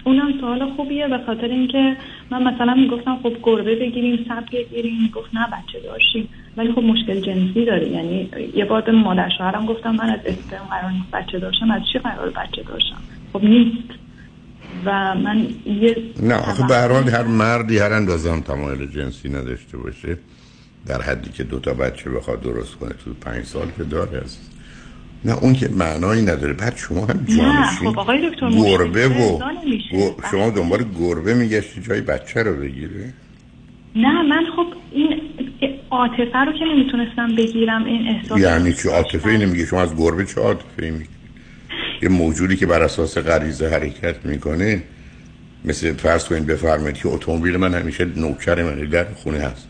اونم 0.05 0.39
سوال 0.41 0.71
خوبیه 0.75 1.07
به 1.07 1.19
خاطر 1.25 1.47
اینکه 1.47 1.97
من 2.31 2.43
مثلا 2.43 2.73
می‌گفتم 2.73 3.19
خب 3.23 3.33
گربه 3.43 3.75
بگیریم 3.75 4.25
سب 4.27 4.45
بگیریم 4.51 5.11
گفت 5.15 5.29
نه 5.33 5.47
بچه 5.47 5.79
داشتیم. 5.79 6.29
ولی 6.57 6.71
خب 6.71 6.83
مشکل 6.83 7.19
جنسی 7.19 7.65
داره 7.65 7.89
یعنی 7.89 8.29
یه 8.55 8.65
بار 8.65 8.81
به 8.81 8.91
مادر 8.91 9.29
شوهرم 9.37 9.65
گفتم 9.65 9.91
من 9.91 10.09
از 10.09 10.19
اسپرم 10.25 10.67
قرار 10.69 10.91
نیست 10.91 11.11
بچه 11.13 11.39
داشتم 11.39 11.71
از 11.71 11.81
چی 11.93 11.99
قرار 11.99 12.29
بچه 12.29 12.63
داشتم؟ 12.63 12.97
خب 13.33 13.43
نیست. 13.43 13.89
و 14.85 15.15
من 15.15 15.47
یه 15.65 15.95
نه 16.23 16.35
آخه 16.35 16.67
به 16.67 16.75
هر 16.75 16.91
هر 16.91 17.23
مردی 17.23 17.77
هر 17.77 17.93
اندازه 17.93 18.31
هم 18.31 18.41
تمایل 18.41 18.85
جنسی 18.85 19.29
نداشته 19.29 19.77
باشه 19.77 20.17
در 20.87 21.01
حدی 21.01 21.29
که 21.29 21.43
دو 21.43 21.59
تا 21.59 21.73
بچه 21.73 22.09
بخواد 22.09 22.41
درست 22.41 22.75
کنه 22.75 22.89
تو 22.89 23.13
پنج 23.13 23.45
سال 23.45 23.67
که 23.77 23.83
داره 23.83 24.21
هست 24.21 24.52
نه 25.25 25.37
اون 25.37 25.53
که 25.53 25.69
معنایی 25.69 26.21
نداره. 26.21 26.53
بعد 26.53 26.77
شما 26.77 27.05
هم 27.05 27.25
نه 27.29 27.37
جانشین 27.37 27.91
خب 27.91 27.99
آقای 27.99 28.29
دکتر 28.29 28.49
گربه 28.49 29.07
و 29.07 29.39
شما 30.31 30.49
دنبال 30.49 30.85
گربه 30.99 31.33
میگشتی 31.33 31.81
جای 31.81 32.01
بچه 32.01 32.43
رو 32.43 32.55
بگیره 32.55 33.13
نه 33.95 34.21
من 34.21 34.45
خب 34.55 34.65
این 34.91 35.21
عاطفه 35.91 36.37
رو 36.45 36.51
که 36.51 36.65
نمی‌تونستم 36.65 37.35
بگیرم 37.35 37.85
این 37.85 38.07
احساس 38.07 38.39
یعنی 38.39 38.73
چه 38.73 38.89
عاطفه 38.89 39.29
ای 39.29 39.37
نمیگه. 39.37 39.65
شما 39.65 39.81
از 39.81 39.95
گربه 39.95 40.25
چه 40.25 40.41
عاطفه 40.41 40.85
ای 40.85 40.91
یه 42.01 42.09
موجودی 42.09 42.55
که 42.55 42.65
بر 42.65 42.81
اساس 42.81 43.17
غریزه 43.17 43.69
حرکت 43.69 44.25
می‌کنه 44.25 44.83
مثل 45.65 45.93
فرض 45.93 46.25
کنید 46.25 46.45
بفرمایید 46.45 46.95
که 46.95 47.07
اتومبیل 47.07 47.57
من 47.57 47.73
همیشه 47.73 48.05
نوکر 48.05 48.63
من 48.63 48.75
در 48.75 49.05
خونه 49.15 49.39
هست. 49.39 49.67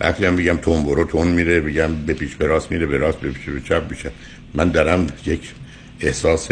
وقتی 0.00 0.24
هم 0.24 0.36
بگم 0.36 0.56
تون 0.56 0.82
برو 0.82 1.04
تون 1.04 1.28
میره 1.28 1.60
بگم 1.60 1.94
به 2.06 2.14
پیش 2.14 2.36
به 2.36 2.46
راست 2.46 2.72
میره 2.72 2.86
به 2.86 2.98
راست 2.98 3.20
به 3.20 3.30
پیش 3.30 3.44
به 3.44 3.60
چپ 3.60 3.90
میشه. 3.90 4.10
من 4.54 4.68
دارم 4.68 5.06
یک 5.26 5.54
احساس 6.00 6.50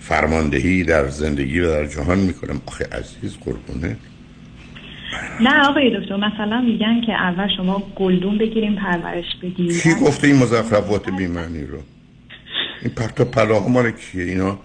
فرماندهی 0.00 0.84
در 0.84 1.08
زندگی 1.08 1.60
و 1.60 1.70
در 1.70 1.86
جهان 1.86 2.18
می‌کنم. 2.18 2.60
آخه 2.66 2.84
عزیز 2.92 3.36
قربونه. 3.36 3.96
نه 5.40 5.68
آقای 5.68 6.00
دکتر 6.00 6.16
مثلا 6.16 6.60
میگن 6.60 7.00
که 7.06 7.12
اول 7.12 7.48
شما 7.56 7.82
گلدون 7.96 8.38
بگیریم 8.38 8.74
پرورش 8.74 9.36
بدیم 9.42 9.68
کی 9.68 9.94
گفته 9.94 10.26
این 10.26 10.36
مزخرفات 10.36 11.10
بیمعنی 11.10 11.64
رو؟ 11.64 11.78
این 12.82 12.94
پرتا 12.94 13.24
پلاها 13.24 13.68
مال 13.68 13.90
کیه؟ 13.90 14.24
اینا 14.24 14.58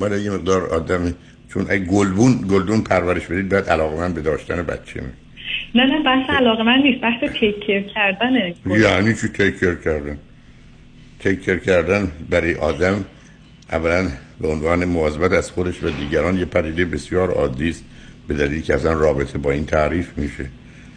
مال 0.00 0.20
یه 0.20 0.30
مقدار 0.30 0.66
آدم 0.66 1.14
چون 1.54 1.66
اگه 1.70 1.84
گلدون 1.84 2.46
گلدون 2.50 2.80
پرورش 2.80 3.26
بدید 3.26 3.48
باید 3.48 3.64
علاقه 3.64 3.96
من 3.96 4.12
به 4.12 4.20
داشتن 4.20 4.62
بچه 4.62 5.00
می 5.00 5.08
نه 5.74 5.84
نه 5.84 6.02
بحث 6.02 6.30
علاقه 6.30 6.62
من 6.62 6.78
نیست 6.78 7.00
بحث 7.00 7.32
تیک 7.40 7.60
کیر 7.60 7.82
کردنه. 7.82 8.54
یعنی 8.66 9.14
چی 9.14 9.28
تیکر 9.28 9.74
کردن؟ 9.74 10.18
تیکر 11.22 11.58
کردن 11.58 12.12
برای 12.30 12.54
آدم 12.54 13.04
اولا 13.72 14.08
به 14.40 14.48
عنوان 14.48 14.84
مواظبت 14.84 15.32
از 15.32 15.50
خودش 15.50 15.82
و 15.82 15.90
دیگران 15.90 16.38
یه 16.38 16.44
پدیده 16.44 16.84
بسیار 16.84 17.30
عادی 17.30 17.70
است 17.70 17.84
به 18.28 18.34
دلیلی 18.34 18.62
که 18.62 18.74
اصلا 18.74 18.92
رابطه 18.92 19.38
با 19.38 19.50
این 19.50 19.66
تعریف 19.66 20.18
میشه. 20.18 20.46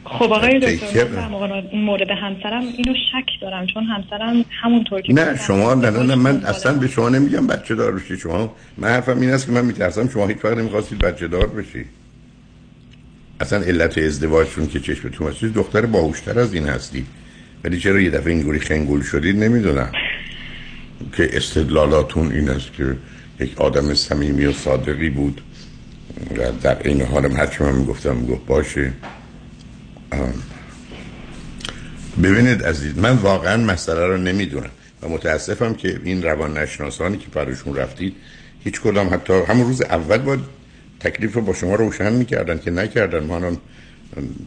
خب 0.05 0.33
آقای 0.33 0.59
دکتر 0.59 1.07
من 1.07 1.15
در 1.15 1.27
مورد- 1.73 2.09
همسرم 2.11 2.61
اینو 2.77 2.93
شک 3.11 3.41
دارم 3.41 3.67
چون 3.73 3.83
همسرم 3.83 4.45
همونطور 4.61 5.01
که 5.01 5.13
نه 5.13 5.37
شما 5.47 5.73
نه 5.73 5.89
نه, 5.89 6.03
نه 6.03 6.15
من 6.15 6.45
اصلا 6.45 6.73
به 6.73 6.87
شما 6.87 7.09
نمیگم 7.09 7.47
بچه 7.47 7.75
دار 7.75 7.91
بشی 7.91 8.17
شما 8.17 8.55
من 8.77 8.87
حرفم 8.87 9.19
این 9.19 9.29
است 9.29 9.45
که 9.45 9.51
من 9.51 9.65
میترسم 9.65 10.09
شما 10.09 10.27
هیچ 10.27 10.45
وقت 10.45 10.57
نمی‌خواستید 10.57 10.99
بچه 10.99 11.27
دار 11.27 11.47
بشی. 11.47 11.85
اصلا 13.39 13.59
علت 13.59 13.97
ازدواجتون 13.97 14.67
که 14.67 14.79
چشمتون 14.79 15.27
هستید 15.27 15.53
دختر 15.53 15.85
باهوشتر 15.85 16.39
از 16.39 16.53
این 16.53 16.67
هستی. 16.67 17.05
ولی 17.63 17.79
چرا 17.79 17.99
یه 17.99 18.09
دفعه 18.09 18.33
اینگوری 18.33 18.59
خنگول 18.59 19.01
شدید؟ 19.01 19.43
نمی‌دونم. 19.43 19.91
که 21.17 21.37
استدلالاتون 21.37 22.31
این 22.31 22.49
است 22.49 22.73
که 22.73 22.95
یک 23.39 23.61
آدم 23.61 23.93
صمیمی 23.93 24.45
و 24.45 24.53
صادقی 24.53 25.09
بود 25.09 25.41
و 26.37 26.51
در 26.61 26.77
این 26.87 27.01
حالم 27.01 27.35
هرچی 27.35 27.63
من 27.63 27.75
می‌گفتم 27.75 28.15
می‌گفت 28.15 28.45
باشه. 28.45 28.93
ببینید 32.23 32.63
عزیز 32.63 32.97
من 32.97 33.15
واقعا 33.15 33.63
مسئله 33.63 34.07
رو 34.07 34.17
نمی‌دونم 34.17 34.69
و 35.01 35.07
متاسفم 35.09 35.73
که 35.73 35.99
این 36.03 36.23
روان 36.23 36.57
نشناسانی 36.57 37.17
که 37.17 37.27
براشون 37.33 37.75
رفتید 37.75 38.15
هیچ 38.63 38.81
کدام 38.81 39.13
حتی 39.13 39.33
همون 39.33 39.67
روز 39.67 39.81
اول 39.81 40.17
با 40.17 40.37
تکلیف 40.99 41.33
رو 41.33 41.41
با 41.41 41.53
شما 41.53 41.75
روشن 41.75 42.13
می‌کردن 42.13 42.59
که 42.59 42.71
نکردن. 42.71 43.23
ما 43.23 43.35
الان 43.35 43.57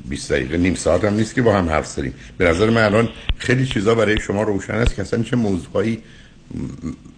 20 0.08 0.32
دقیقه 0.32 0.56
نیم 0.56 0.74
ساعت 0.74 1.04
هم 1.04 1.14
نیست 1.14 1.34
که 1.34 1.42
با 1.42 1.58
هم 1.58 1.68
حرف 1.68 1.86
زدیم. 1.86 2.14
به 2.38 2.44
نظر 2.44 2.70
من 2.70 2.84
الان 2.84 3.08
خیلی 3.38 3.66
چیزا 3.66 3.94
برای 3.94 4.20
شما 4.20 4.42
روشن 4.42 4.74
است 4.74 4.94
که 4.94 5.02
اصلا 5.02 5.22
چه 5.22 5.36
موضوعی 5.36 5.98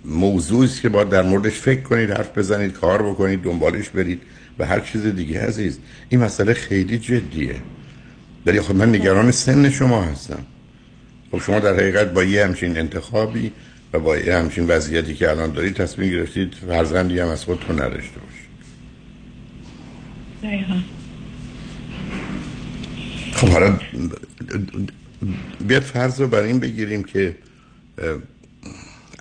موضوعی 0.05 0.65
است 0.65 0.81
که 0.81 0.89
باید 0.89 1.09
در 1.09 1.23
موردش 1.23 1.53
فکر 1.53 1.81
کنید 1.81 2.11
حرف 2.11 2.39
بزنید 2.39 2.73
کار 2.73 3.03
بکنید 3.03 3.43
دنبالش 3.43 3.89
برید 3.89 4.23
و 4.59 4.67
هر 4.67 4.81
چیز 4.81 5.07
دیگه 5.07 5.41
عزیز. 5.47 5.79
این 6.09 6.21
مسئله 6.21 6.55
خیلی 6.55 6.99
جدیه. 6.99 7.55
ولی 8.47 8.61
خب 8.61 8.75
من 8.75 8.89
نگران 8.89 9.31
سن 9.31 9.71
شما 9.71 10.03
هستم. 10.03 10.47
خب 11.33 11.39
شما 11.39 11.61
در 11.61 11.75
حقیقت 11.75 12.13
با 12.13 12.25
یه 12.25 12.45
همچین 12.45 12.79
انتخابی 12.79 13.53
و 13.93 13.99
با 13.99 14.17
یه 14.17 14.37
همچین 14.37 14.67
وضعیتی 14.67 15.15
که 15.15 15.31
الان 15.31 15.53
دارید 15.53 15.75
تصمیم 15.75 16.11
گرفتید 16.11 16.55
فرزندی 16.69 17.19
هم 17.19 17.29
از 17.29 17.45
خودتون 17.45 17.83
نداشته 17.83 18.21
باشید. 18.21 18.49
خب 23.33 23.49
حالا 23.49 23.79
بیاد 25.69 25.83
فرض 25.83 26.21
رو 26.21 26.29
بر 26.29 26.43
این 26.43 26.61
بگیریم 26.61 27.05
که 27.05 27.37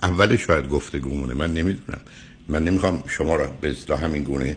اولش 0.02 0.46
شاید 0.46 0.68
گفتگومونه 0.68 1.34
من 1.34 1.52
نمی‌دونم. 1.54 2.00
من 2.48 2.64
نمی‌خوام 2.64 3.04
شما 3.06 3.36
را 3.36 3.46
به 3.60 3.70
اصطلاح 3.70 4.04
همین 4.04 4.22
گونه 4.22 4.56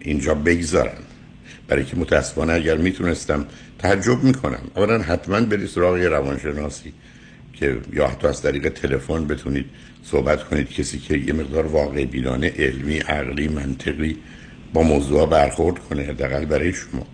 اینجا 0.00 0.34
بگذارم. 0.34 1.02
برای 1.68 1.84
که 1.84 1.96
متاسفانه 1.96 2.52
اگر 2.52 2.76
می‌تونستم 2.76 3.46
تعجب 3.78 4.22
می‌کنم. 4.22 4.60
اولا 4.76 5.02
حتما 5.02 5.40
برید 5.40 5.68
سراغ 5.68 5.96
روانشناسی 5.96 6.92
که 7.52 7.78
یا 7.92 8.08
حتی 8.08 8.26
از 8.26 8.42
طریق 8.42 8.68
تلفن 8.68 9.26
بتونید 9.26 9.66
صحبت 10.04 10.44
کنید. 10.44 10.68
کسی 10.68 10.98
که 10.98 11.16
یه 11.16 11.32
مقدار 11.32 11.66
واقع 11.66 12.04
بینانه 12.04 12.52
علمی 12.58 12.98
عقلی 12.98 13.48
منطقی 13.48 14.16
با 14.72 14.82
موضوع 14.82 15.28
برخورد 15.28 15.78
کنه 15.78 16.02
حداقل 16.02 16.44
برای 16.44 16.72
شما. 16.72 17.06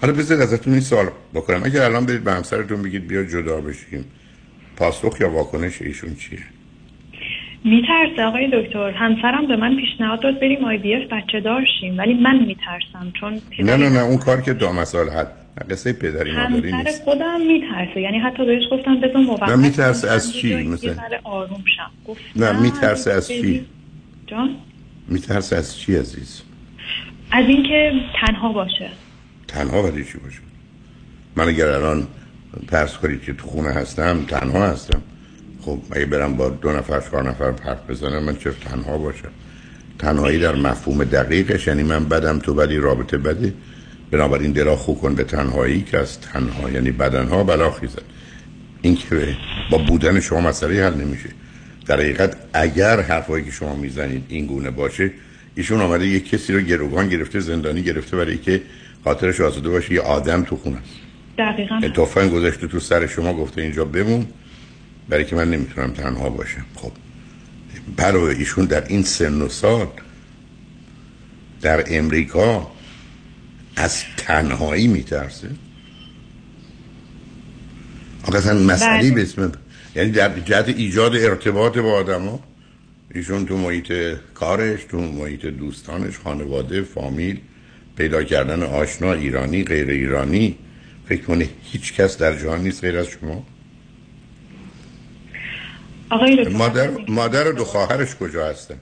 حالا 0.00 0.12
بذارید 0.12 0.42
ازتون 0.42 0.72
این 0.72 0.82
سوال 0.82 1.10
بکنم. 1.34 1.64
اگر 1.64 1.82
الان 1.82 2.06
برید 2.06 2.24
به 2.24 2.32
همسرتون 2.32 2.82
بگید 2.82 3.08
بیا 3.08 3.24
جدا 3.24 3.60
بشیم. 3.60 4.04
پاسخ 4.76 5.20
یا 5.20 5.30
واکنش 5.30 5.82
ایشون 5.82 6.16
چیه؟ 6.16 6.38
میترسه. 7.64 8.22
آقای 8.24 8.50
دکتر 8.52 8.90
همسرم 8.90 9.46
به 9.46 9.56
من 9.56 9.76
پیشنهاد 9.76 10.22
داد 10.22 10.40
بریم 10.40 10.64
آی 10.64 10.78
بی 10.78 10.94
اف 10.94 11.12
بچه 11.12 11.40
دار 11.40 11.64
شیم. 11.80 11.98
ولی 11.98 12.14
من 12.14 12.38
میترسم 12.38 13.12
چون 13.20 13.40
نه 13.58 13.76
نه 13.76 13.88
نه 13.88 14.00
اون 14.00 14.18
کار 14.18 14.40
که 14.40 14.52
دو 14.52 14.72
مسائل 14.72 15.08
حد. 15.08 15.32
قصه 15.70 15.92
پدری 15.92 16.32
مادری 16.32 16.70
همسر 16.70 16.88
نیست 16.88 17.04
خودم 17.04 17.40
میترسه. 17.40 18.00
یعنی 18.00 18.18
حتی 18.18 18.46
بهش 18.46 18.62
گفتم 18.72 19.00
بذار 19.00 19.22
موقت 19.22 19.48
نه، 19.48 19.56
میترسه 19.56 20.10
از 20.10 20.32
چی؟ 20.32 20.54
مثلا؟ 20.54 20.96
آروم 21.24 21.64
شم. 21.76 21.90
گفت 22.06 22.20
نه 22.36 22.60
میترسه 22.62 23.12
از. 23.12 23.28
چی؟ 23.28 23.66
جان. 24.26 24.50
میترسه 25.08 25.56
از 25.56 25.78
چی 25.78 25.96
عزیز؟ 25.96 26.42
از 27.30 27.44
اینکه 27.48 27.92
تنها 28.20 28.52
باشه. 28.52 28.90
تنها 29.48 29.82
ولی 29.82 30.04
چی 30.04 30.18
باشه؟ 30.18 30.40
من 31.36 31.48
اگر 31.48 31.68
الان 31.68 32.06
پرس 32.68 32.98
کنید 32.98 33.22
که 33.22 33.32
تو 33.32 33.46
خونه 33.46 33.68
هستم 33.68 34.24
تنها 34.28 34.66
هستم. 34.66 35.02
خب 35.64 35.78
اگه 35.90 36.06
برم 36.06 36.36
با 36.36 36.48
دو 36.48 36.72
نفر 36.72 37.00
چهار 37.00 37.28
نفر 37.28 37.52
حرف 37.64 37.90
بزنم 37.90 38.22
من 38.22 38.36
چه 38.36 38.50
تنها 38.50 38.98
باشم؟ 38.98 39.28
تنهایی 39.98 40.38
در 40.38 40.54
مفهوم 40.54 41.04
دقیقش 41.04 41.66
یعنی 41.66 41.82
من 41.82 42.04
بدم 42.04 42.38
تو 42.38 42.54
بدی 42.54 42.76
رابطه 42.76 43.18
بده 43.18 43.54
بنابراین 44.10 44.52
دلا 44.52 44.76
خو 44.76 44.94
کن 44.94 45.14
به 45.14 45.24
تنهایی 45.24 45.82
که 45.82 45.98
از 45.98 46.20
تنها 46.20 46.70
یعنی 46.70 46.90
بدنها 46.90 47.44
بلا 47.44 47.70
خیزد. 47.70 48.02
این 48.82 48.96
که 48.96 49.36
با 49.70 49.78
بودن 49.78 50.20
شما 50.20 50.40
مسئله 50.40 50.84
حل 50.84 50.94
نمیشه. 50.94 51.28
در 51.86 52.00
حقیقت 52.00 52.36
اگر 52.52 53.00
حرفایی 53.00 53.44
که 53.44 53.50
شما 53.50 53.74
می‌زنید 53.76 54.24
این 54.28 54.46
گونه 54.46 54.70
باشه 54.70 55.10
ایشون 55.54 55.80
آمده 55.80 56.06
یه 56.06 56.20
کسی 56.20 56.52
رو 56.52 56.60
گروگان 56.60 57.08
گرفته 57.08 57.40
زندانی 57.40 57.82
گرفته 57.82 58.16
برای 58.16 58.38
که 58.38 58.62
خاطرش 59.04 59.40
آزاده 59.40 59.68
باشه 59.68 59.92
یه 59.92 60.00
آدم 60.00 60.42
تو 60.42 60.56
خونه 60.56 60.76
است. 60.76 60.94
دقیقا. 61.38 61.80
تفنگ 61.96 62.32
گذاشته 62.32 62.66
تو 62.66 62.80
سر 62.80 63.06
شما 63.06 63.34
گفته 63.34 63.62
اینجا 63.62 63.84
بمون. 63.84 64.26
برای 65.08 65.24
که 65.24 65.36
من 65.36 65.50
نمی‌تونم 65.50 65.92
تنها 65.92 66.30
باشم. 66.30 66.64
خب 66.74 66.92
برای 67.96 68.34
ایشون 68.34 68.64
در 68.64 68.86
این 68.88 69.02
سن 69.02 69.42
و 69.42 69.48
سال 69.48 69.86
در 71.60 71.84
امریکا 71.86 72.70
از 73.76 74.02
تنهایی 74.16 74.86
میترسه. 74.86 75.50
آقا 78.22 78.38
اصلا 78.38 78.58
مسئله 78.58 78.98
بله. 78.98 79.10
به 79.10 79.22
اسم 79.22 79.52
یعنی 79.96 80.10
در 80.10 80.40
جهت 80.40 80.68
ایجاد 80.68 81.16
ارتباط 81.16 81.78
با 81.78 81.92
آدم 81.92 82.22
ها 82.22 82.40
ایشون 83.14 83.46
تو 83.46 83.56
محیط 83.56 83.92
کارش 84.34 84.84
تو 84.84 84.98
محیط 85.00 85.46
دوستانش 85.46 86.18
خانواده 86.18 86.82
فامیل 86.82 87.40
پیدا 87.96 88.22
کردن 88.22 88.62
آشنا 88.62 89.12
ایرانی 89.12 89.64
غیر 89.64 89.90
ایرانی 89.90 90.58
فکر 91.08 91.22
کنه 91.22 91.48
هیچ 91.62 91.94
کس 91.94 92.18
در 92.18 92.38
جهان 92.38 92.62
نیست 92.62 92.84
غیر 92.84 92.98
از 92.98 93.06
شما. 93.06 93.46
آقای 96.14 96.48
مادر 96.48 96.88
مادر 97.08 97.48
و 97.48 97.52
دو 97.52 97.64
خواهرش 97.64 98.14
کجا 98.16 98.46
هستن؟ 98.46 98.74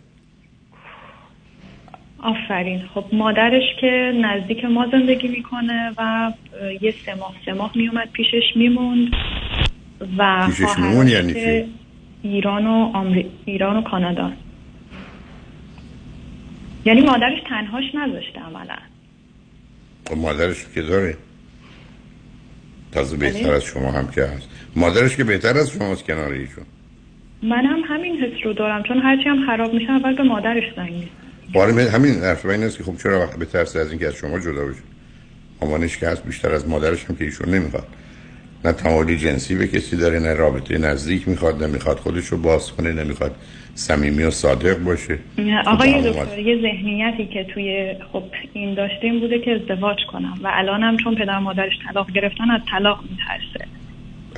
آفرین. 2.19 2.83
خب 2.95 3.05
مادرش 3.13 3.63
که 3.81 4.13
نزدیک 4.23 4.65
ما 4.65 4.87
زندگی 4.93 5.29
می‌کنه 5.29 5.93
و 5.99 6.33
یه 6.81 6.95
سه 7.07 7.15
ماه 7.15 7.35
سه 7.47 7.53
ماه 7.53 7.73
میومد 7.75 8.09
پیشش 8.13 8.57
میموند 8.57 9.09
و 10.19 10.47
پیشش 10.47 10.79
میمون 10.79 11.09
یعنی 11.09 11.35
که 11.35 11.67
ایران 12.23 12.67
و 12.67 12.91
آمری... 12.95 13.31
ایران 13.45 13.77
و 13.77 13.83
کانادا. 13.83 14.33
یعنی 16.85 17.01
مادرش 17.01 17.39
تنهاش 17.49 17.85
نذاشته 17.95 18.41
عملا. 18.41 18.77
خب 20.09 20.17
مادرش 20.17 20.57
که 20.75 20.83
داره. 20.83 21.17
تازه 22.93 23.17
بهتر 23.17 23.43
بله. 23.43 23.53
از 23.53 23.65
شما 23.65 23.93
هم 23.93 24.09
که 24.11 24.23
هست. 24.23 24.49
مادرش 24.77 25.17
که 25.17 25.25
بهتر 25.25 25.59
از 25.59 25.71
شماست 25.71 26.05
کنار 26.05 26.33
ایشون 26.33 26.65
منم 27.43 27.81
همین 27.89 28.17
حس 28.17 28.47
رو 28.47 28.53
دارم 28.53 28.83
چون 28.83 28.99
هرچی 28.99 29.29
هم 29.29 29.47
خراب 29.47 29.75
میشه 29.75 29.91
اول 29.91 30.15
به 30.15 30.23
مادرش 30.23 30.65
زنگ. 30.77 31.09
باره 31.55 31.91
همین 31.91 32.15
حرف 32.15 32.47
این 32.47 32.63
است 32.63 32.79
که 32.79 32.85
خب 32.85 32.97
چرا 33.03 33.27
بترسه 33.41 33.79
از 33.79 33.91
اینکه 33.91 34.07
از 34.07 34.15
شما 34.15 34.39
جدا 34.39 34.67
بشه؟ 34.67 34.83
مامانش 35.63 35.99
که 35.99 36.09
هست 36.09 36.27
بیشتر 36.27 36.53
از 36.53 36.69
مادرش 36.69 37.05
هم 37.05 37.17
که 37.17 37.25
ایشون 37.25 37.55
نمی‌خواد. 37.55 37.87
نه 38.65 38.73
تمایلی 38.73 39.17
جنسی 39.17 39.55
به 39.55 39.67
کسی 39.69 39.97
داره 39.97 40.19
نه 40.19 40.35
رابطه 40.35 40.79
نزدیک 40.79 41.29
می‌خواد 41.29 41.65
نمی‌خواد 41.65 41.97
خودش 41.97 42.27
رو 42.27 42.39
باز 42.39 42.73
کنه 42.73 42.93
نمی‌خواد 42.93 43.35
صمیمی 43.75 44.23
و 44.23 44.31
صادق 44.31 44.79
باشه. 44.79 45.19
آقای 45.67 45.93
خب، 45.93 46.09
دکتر 46.09 46.39
یه 46.39 46.63
ذهنیتی 46.63 47.27
که 47.27 47.45
توی 47.45 47.95
خب 48.13 48.23
این 48.53 48.75
داشته 48.75 48.99
این 49.03 49.21
بوده 49.21 49.39
که 49.39 49.51
ازدواج 49.51 49.99
کنم 50.13 50.35
و 50.43 50.51
الانم 50.53 50.97
چون 50.97 51.15
پدر 51.15 51.39
مادرش 51.39 51.73
طلاق 51.89 52.11
گرفتن 52.11 52.51
از 52.51 52.61
طلاق 52.71 53.05
میترسه. 53.11 53.82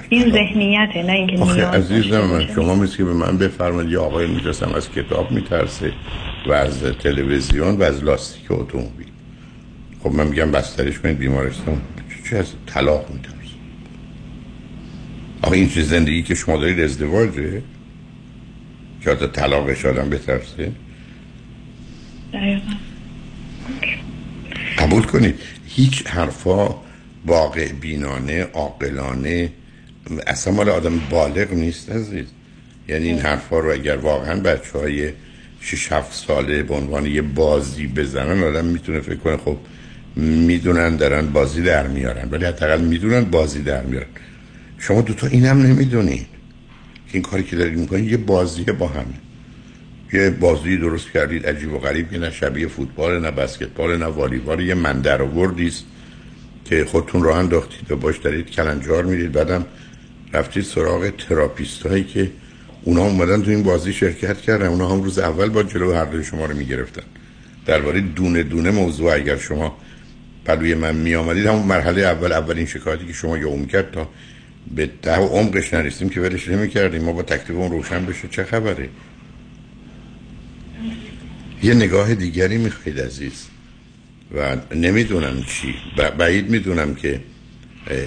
این 0.08 0.32
ذهنیته 0.32 1.02
نه 1.02 1.12
اینکه 1.12 1.38
آخه 1.38 1.66
عزیزم 1.66 2.20
من. 2.20 2.46
شما 2.55 2.74
مثل 2.74 2.96
که 2.96 3.05
به 3.05 3.12
من 3.12 3.38
بفرمایید 3.38 3.92
یه 3.92 3.98
آقای 3.98 4.26
می‌رسم 4.26 4.72
از 4.72 4.90
کتاب 4.90 5.30
میترسه 5.30 5.92
و 6.46 6.52
از 6.52 6.82
تلویزیون 6.82 7.76
و 7.76 7.82
از 7.82 8.05
لاستیک 8.05 8.50
اتومبیل. 8.50 9.07
خب 10.02 10.12
من 10.12 10.26
میگم 10.26 10.50
بسترش 10.50 10.98
کنید 10.98 11.18
بیمارستان 11.18 11.80
چه 12.30 12.36
از 12.36 12.52
طلاق 12.66 13.11
میترسه؟ 13.11 13.34
آخه 15.42 15.57
این 15.57 15.68
چیز 15.68 15.88
زندگی 15.88 16.22
که 16.22 16.34
شما 16.34 16.57
دارید 16.57 16.80
ازدواجه؟ 16.80 17.62
که 19.05 19.11
حتی 19.11 19.26
طلاقش 19.26 19.84
آدم 19.84 20.11
بترسه؟ 20.11 20.72
دقیقاً. 22.32 22.61
قبول 24.78 25.02
کنید. 25.02 25.40
هیچ 25.66 26.07
حرفا 26.07 26.74
واقع 27.26 27.72
بینانه 27.72 28.42
عاقلانه 28.42 29.52
اصلا 30.26 30.52
مال 30.52 30.68
آدم 30.68 30.98
بالغ 31.11 31.52
نیست 31.52 31.90
عزیز. 31.90 32.26
یعنی 32.88 33.07
این 33.07 33.18
حرفا 33.18 33.59
رو 33.59 33.72
اگر 33.72 33.96
واقعا 33.96 34.40
بچه 34.40 34.78
های 34.78 35.12
6 35.61 35.92
7 35.92 36.12
ساله 36.26 36.62
به 36.62 36.74
عنوان 36.74 37.07
یه 37.07 37.22
بازی 37.22 37.86
بزنن 37.86 38.42
آدم 38.42 38.64
می‌تونه 38.64 39.00
فکر 39.00 39.16
کنه 39.16 39.36
خب 39.36 39.57
می‌دونن 40.16 40.96
دارن 40.96 41.26
بازی 41.26 41.62
در 41.62 41.86
میارن 41.86 42.28
ولی 42.30 42.44
حداقل 42.44 42.80
می‌دونن 42.80 43.24
بازی 43.24 43.62
در 43.62 43.82
میارن. 43.82 44.07
شما 44.78 45.00
دوتا 45.00 45.26
اینم 45.26 45.62
نمی‌دونین 45.62 46.26
که 47.07 47.12
این 47.12 47.22
کاری 47.22 47.42
که 47.42 47.57
دارید 47.57 47.78
می‌کنید 47.78 48.11
یه 48.11 48.16
بازیه 48.16 48.64
با 48.64 48.86
همه 48.86 49.14
یه 50.12 50.30
بازی 50.30 50.76
درست 50.76 51.11
کردید 51.11 51.46
عجیب 51.46 51.72
و 51.72 51.78
غریب 51.78 52.11
که 52.11 52.18
نه 52.18 52.30
شبیه 52.30 52.66
فوتبال 52.68 53.20
نه 53.20 53.30
بسکتبال 53.30 53.96
نه 53.96 54.05
والیبال 54.05 54.61
یه 54.61 54.74
من 54.74 55.00
در 55.00 55.22
که 56.64 56.84
خودتون 56.84 57.22
راه 57.22 57.38
انداختید 57.38 57.92
و 57.92 57.96
باش 57.96 58.18
دارید 58.18 58.50
کلنجار 58.50 59.05
میرید 59.05 59.32
بعدم 59.32 59.66
رفتید 60.35 60.64
سراغ 60.64 61.12
therapist 61.28 61.86
هایی 61.87 62.05
که 62.05 62.30
اونا 62.82 63.03
اومدن 63.03 63.43
تو 63.43 63.51
این 63.51 63.62
بازی 63.62 63.93
شرکت 63.93 64.41
کردن. 64.41 64.66
اونا 64.66 64.89
هم 64.89 65.03
روز 65.03 65.18
اول 65.18 65.49
با 65.49 65.62
جلو 65.62 65.93
هر 65.93 66.05
دوی 66.05 66.24
شما 66.24 66.47
رو 66.47 66.57
می‌گرفتن. 66.57 67.03
درباره 67.66 68.01
دونه 68.01 68.43
دونه 68.43 68.70
موضوع 68.70 69.14
اگر 69.14 69.37
شما 69.37 69.76
پهلوی 70.45 70.74
من 70.74 70.97
می 70.97 71.14
آمدید 71.14 71.47
همون 71.47 71.66
مرحله 71.66 72.03
اول 72.03 72.32
اولین 72.32 72.66
شکایتی 72.66 73.07
که 73.07 73.12
شما 73.12 73.39
یا 73.39 73.66
کرد 73.66 73.91
تا 73.93 74.09
به 74.74 74.91
ده 75.03 75.18
و 75.18 75.26
عمقش 75.26 75.74
نرسیم 75.74 76.09
که 76.09 76.20
ولش 76.20 76.49
نمی 76.49 76.68
کردیم 76.68 77.03
ما 77.03 77.12
با 77.12 77.22
تکلیف 77.22 77.59
اون 77.59 77.70
روشن 77.70 78.07
بشه 78.07 78.28
چه 78.28 78.45
خبره؟ 78.45 78.89
یه 81.62 81.74
نگاه 81.74 82.14
دیگری 82.14 82.59
می‌خواید 82.59 83.01
عزیز. 83.01 83.47
و 84.37 84.57
نمی‌دونم 84.74 85.43
چی. 85.43 85.74
بعید 86.18 86.51
می‌دونم 86.51 86.95
که 86.95 87.20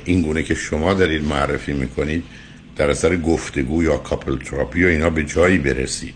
این 0.06 0.22
گونه 0.22 0.44
که 0.44 0.56
شما 0.56 0.94
دارید 0.94 1.24
معرفی 1.24 1.74
می‌کنید 1.74 2.24
در 2.76 2.90
اثر 2.90 3.18
گفتگو 3.18 3.84
یا 3.84 3.98
کاپل 3.98 4.38
تراپی 4.38 4.80
یا 4.80 4.88
اینا 4.88 5.10
به 5.10 5.24
جایی 5.24 5.58
برسید 5.58 6.14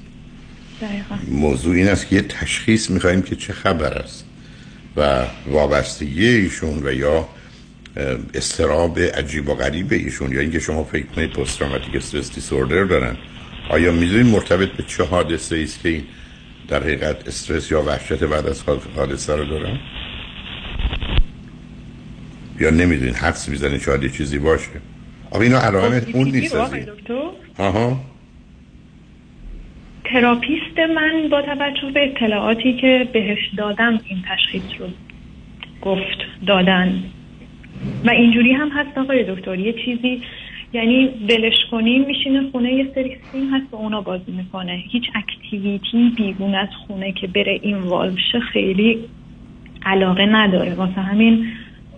دقیقا. 0.81 1.15
موضوع 1.27 1.75
این 1.75 1.87
است 1.87 2.07
که 2.07 2.15
یه 2.15 2.21
تشخیص 2.21 2.89
میخواییم 2.89 3.21
که 3.21 3.35
چه 3.35 3.53
خبر 3.53 3.93
است 3.93 4.25
و 4.97 5.25
وابستگی 5.47 6.27
ایشون 6.27 6.81
و 6.83 6.93
یا 6.93 7.27
استراب 8.33 8.99
عجیب 8.99 9.49
و 9.49 9.53
غریب 9.53 9.91
ایشون 9.91 10.31
یا 10.31 10.39
اینکه 10.39 10.59
شما 10.59 10.83
فکر 10.83 11.05
کنید 11.05 11.33
پست 11.33 11.59
تروماتیک 11.59 11.95
استرس 11.95 12.31
دیسوردر 12.31 12.83
دارن 12.83 13.17
آیا 13.69 13.91
می‌دونید 13.91 14.25
مرتبط 14.25 14.69
به 14.69 14.83
چه 14.83 15.03
حادثه 15.03 15.57
است 15.63 15.81
که 15.81 15.89
این 15.89 16.03
در 16.67 16.83
حقیقت 16.83 17.27
استرس 17.27 17.71
یا 17.71 17.81
وحشت 17.81 18.23
بعد 18.23 18.47
از 18.47 18.63
حادثه 18.95 19.35
رو 19.35 19.45
دارن 19.45 19.79
یا 22.61 22.69
نمی‌دونید 22.69 23.15
حدس 23.15 23.49
می‌زنید 23.49 23.81
شاید 23.81 24.03
یه 24.03 24.09
چیزی 24.09 24.39
باشه. 24.39 24.69
آقا 25.31 25.41
اینا 25.41 25.59
علائم 25.59 25.99
خب، 25.99 26.15
اون 26.15 26.27
نیست 26.27 26.55
آها. 27.57 27.99
therapist 30.05 30.77
من 30.95 31.29
با 31.31 31.41
توجه 31.41 31.91
به 31.93 32.11
اطلاعاتی 32.11 32.73
که 32.73 33.07
بهش 33.13 33.39
دادم 33.57 33.99
این 34.07 34.23
تشخیص 34.29 34.79
رو 34.79 34.87
گفت 35.81 36.17
دادن. 36.47 37.03
و 38.05 38.09
اینجوری 38.09 38.53
هم 38.53 38.69
هست 38.69 38.97
آقای 38.97 39.35
دکتر 39.35 39.59
یه 39.59 39.73
چیزی 39.85 40.21
یعنی 40.73 41.09
ولش 41.29 41.53
کنیم 41.71 42.05
میشینه 42.05 42.51
خونه 42.51 42.73
یه 42.73 42.91
سری 42.95 43.17
game 43.31 43.53
هست 43.53 43.73
و 43.73 43.75
اونا 43.75 44.01
بازی 44.01 44.31
می‌کنه. 44.31 44.83
هیچ 44.91 45.03
activity 45.15 46.13
بیرون 46.17 46.55
از 46.55 46.69
خونه 46.87 47.11
که 47.11 47.27
بره 47.27 47.59
این 47.61 47.77
والشه 47.77 48.39
خیلی 48.53 48.99
علاقه 49.85 50.25
نداره. 50.25 50.73
واسه 50.73 51.01
همین 51.01 51.47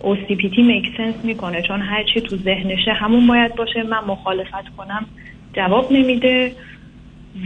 OCPT 0.04 0.58
میک 0.58 0.96
سنس 0.96 1.14
می‌کنه 1.24 1.62
چون 1.62 1.80
هرچی 1.80 2.20
تو 2.20 2.36
ذهنشه 2.36 2.92
همون 2.92 3.26
باید 3.26 3.54
باشه. 3.54 3.82
من 3.82 4.04
مخالفت 4.06 4.76
کنم 4.76 5.06
جواب 5.52 5.92
نمیده 5.92 6.52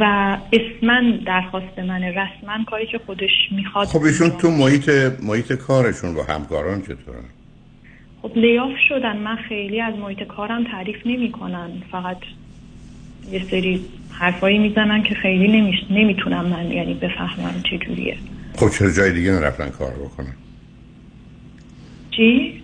و 0.01 0.37
اسمن 0.53 1.11
درخواست 1.27 1.79
من 1.79 2.03
رسما 2.03 2.65
کاری 2.67 2.87
که 2.87 3.01
خودش 3.07 3.31
می‌خواد 3.51 3.87
خب 3.87 4.03
ایشون 4.03 4.31
تو 4.31 4.51
محیط 4.51 4.91
محیط 5.23 5.53
کارشون 5.53 6.15
با 6.15 6.25
همکاران 6.25 6.83
چطورن 6.83 7.25
خب 8.23 8.33
لیاف 8.37 8.73
شدن. 8.89 9.17
من 9.17 9.37
خیلی 9.37 9.81
از 9.81 9.95
محیط 9.95 10.23
کارم 10.23 10.65
تعریف 10.65 11.07
نمی‌کنن. 11.07 11.71
فقط 11.93 12.17
یه 13.33 13.43
سری 13.51 13.85
حرفایی 14.11 14.59
می‌زنن 14.59 15.03
که 15.03 15.15
خیلی 15.15 15.61
نمیش... 15.61 15.79
نمی‌تونم 15.91 16.45
من 16.45 16.73
یعنی 16.73 16.95
بفهمم 16.95 17.63
چه 17.71 17.79
جوریه. 17.79 18.17
خب 18.57 18.71
چرا 18.71 18.91
جای 18.91 19.13
دیگه 19.13 19.31
نرفتن 19.31 19.69
کار 19.69 19.91
بکنن؟ 19.91 20.35
چی؟ 22.19 22.63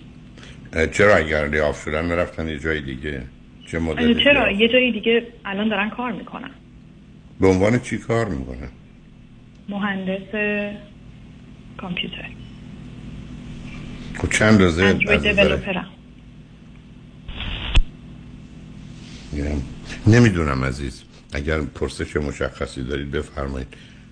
چرا 0.93 1.17
اگر 1.17 1.49
لیاف 1.49 1.85
شدن 1.85 2.07
نرفتن 2.07 2.49
یه 2.49 2.59
جای 2.59 2.81
دیگه؟ 2.81 3.23
چه 3.67 3.79
مدل 3.79 4.25
چرا؟ 4.25 4.51
یه 4.51 4.69
جای 4.69 4.93
دیگه 4.93 5.27
الان 5.45 5.69
دارن 5.69 5.91
کار 5.91 6.13
می‌کنن. 6.13 6.51
به 7.41 7.47
عنوان 7.47 7.79
چی 7.79 7.99
کار 7.99 8.29
می‌کنن؟ 8.29 8.69
مهندس 9.69 10.67
کامپیوتر. 11.77 12.29
خب 14.19 14.31
چند 14.31 14.63
روزه 14.63 14.99
نمی‌دونم 20.07 20.65
عزیز. 20.65 21.03
اگر 21.33 21.61
پرسش 21.61 22.17
مشخصی 22.17 22.85
دارید 22.85 23.11
بفرمایید. 23.11 23.69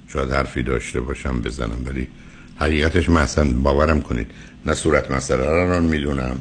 شاید 0.09 0.31
حرفی 0.31 0.63
داشته 0.63 1.01
باشم 1.01 1.41
بزنم. 1.41 1.87
ولی 1.87 2.09
حقیقتش 2.57 3.09
مثلا 3.09 3.53
باورم 3.53 4.03
کنید. 4.03 4.27
نه 4.67 4.75
صورت 4.75 5.11
مسئله 5.11 5.45
رو 5.45 5.81
می‌دونم 5.81 6.41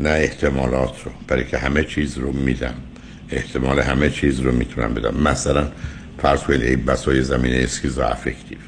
نه 0.00 0.10
احتمالات 0.10 1.04
رو 1.04 1.12
برای 1.28 1.44
که 1.44 1.58
همه 1.58 1.84
چیز 1.84 2.18
رو 2.18 2.32
میدم. 2.32 2.74
احتمال 3.30 3.80
همه 3.80 4.10
چیز 4.10 4.40
رو 4.40 4.52
می‌تونم 4.52 4.94
بدم. 4.94 5.22
مثلا 5.22 5.68
فرض 6.22 6.42
کنید 6.42 6.84
بسای 6.84 7.22
زمینه 7.22 7.56
اسکیزو 7.56 8.02
افکتیو 8.02 8.58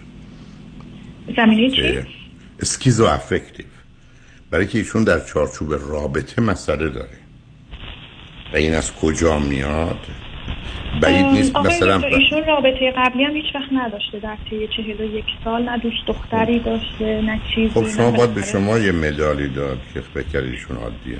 زمینه 1.36 1.70
چی؟ 1.70 2.00
اسکیزو 2.60 3.04
افکتیو 3.04 3.66
برای 4.50 4.66
که 4.66 4.78
ایشون 4.78 5.04
در 5.04 5.20
چارچوب 5.20 5.72
رابطه 5.72 6.42
مسئله 6.42 6.88
داره. 6.88 7.18
و 8.52 8.56
این 8.56 8.74
از 8.74 8.92
کجا 8.92 9.38
میاد؟ 9.38 9.98
بعید 11.02 11.26
نیست. 11.26 11.56
مثلا 11.56 12.08
ایشون 12.08 12.44
رابطه 12.44 12.92
قبلی 12.96 13.24
هم 13.24 13.36
هیچ 13.36 13.54
وقت 13.54 13.72
نداشته 13.72 14.18
در 14.18 14.36
طی 14.50 14.68
چهل 14.76 15.00
و 15.00 15.04
یک 15.04 15.24
سال 15.44 15.62
نه 15.62 15.78
دوست 15.78 16.06
دختری 16.06 16.58
داشته 16.58 17.22
نه 17.22 17.40
چیزی 17.54 17.68
خب 17.68 17.88
شما 17.88 18.10
باید 18.10 18.34
به 18.34 18.42
شما 18.42 18.78
یه 18.78 18.92
مدالی 18.92 19.48
داد 19.48 19.78
که 19.94 20.00
فکر 20.00 20.40
ایشون 20.40 20.76
عادیه. 20.76 21.18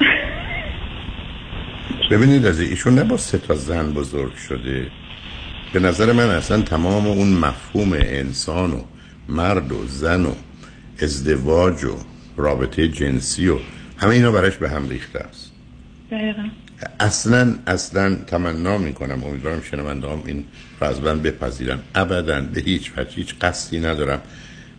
ببینید 2.10 2.46
از 2.46 2.60
ایشون 2.60 2.94
نه 2.94 3.04
با 3.04 3.16
سه 3.16 3.38
تا 3.38 3.54
زن 3.54 3.92
بزرگ 3.92 4.36
شده. 4.36 4.86
به 5.72 5.80
نظر 5.80 6.12
من 6.12 6.30
اصلا 6.30 6.62
تمام 6.62 7.06
اون 7.06 7.28
مفهوم 7.28 7.92
انسان 7.92 8.72
و 8.72 8.80
مرد 9.28 9.72
و 9.72 9.86
زن 9.86 10.24
و 10.24 10.32
ازدواج 11.02 11.84
و 11.84 11.96
رابطه 12.36 12.88
جنسی 12.88 13.48
و 13.48 13.58
همه 13.98 14.10
اینا 14.10 14.30
براش 14.30 14.56
به 14.56 14.70
هم 14.70 14.88
ریخته 14.88 15.18
است. 15.18 15.52
دقیقا. 16.10 16.48
اصلا 17.00 17.54
اصلا 17.66 18.14
تمنا 18.14 18.78
می‌کنم. 18.78 19.24
امیدوارم 19.24 19.62
شنونده 19.62 20.08
هم 20.08 20.22
این 20.26 20.44
فضبن 20.80 21.18
بپذیرن. 21.18 21.78
ابدا 21.94 22.40
به 22.40 22.60
هیچ 22.60 22.92
وجه 22.96 23.16
هیچ 23.16 23.34
قصدی 23.40 23.80
ندارم. 23.80 24.20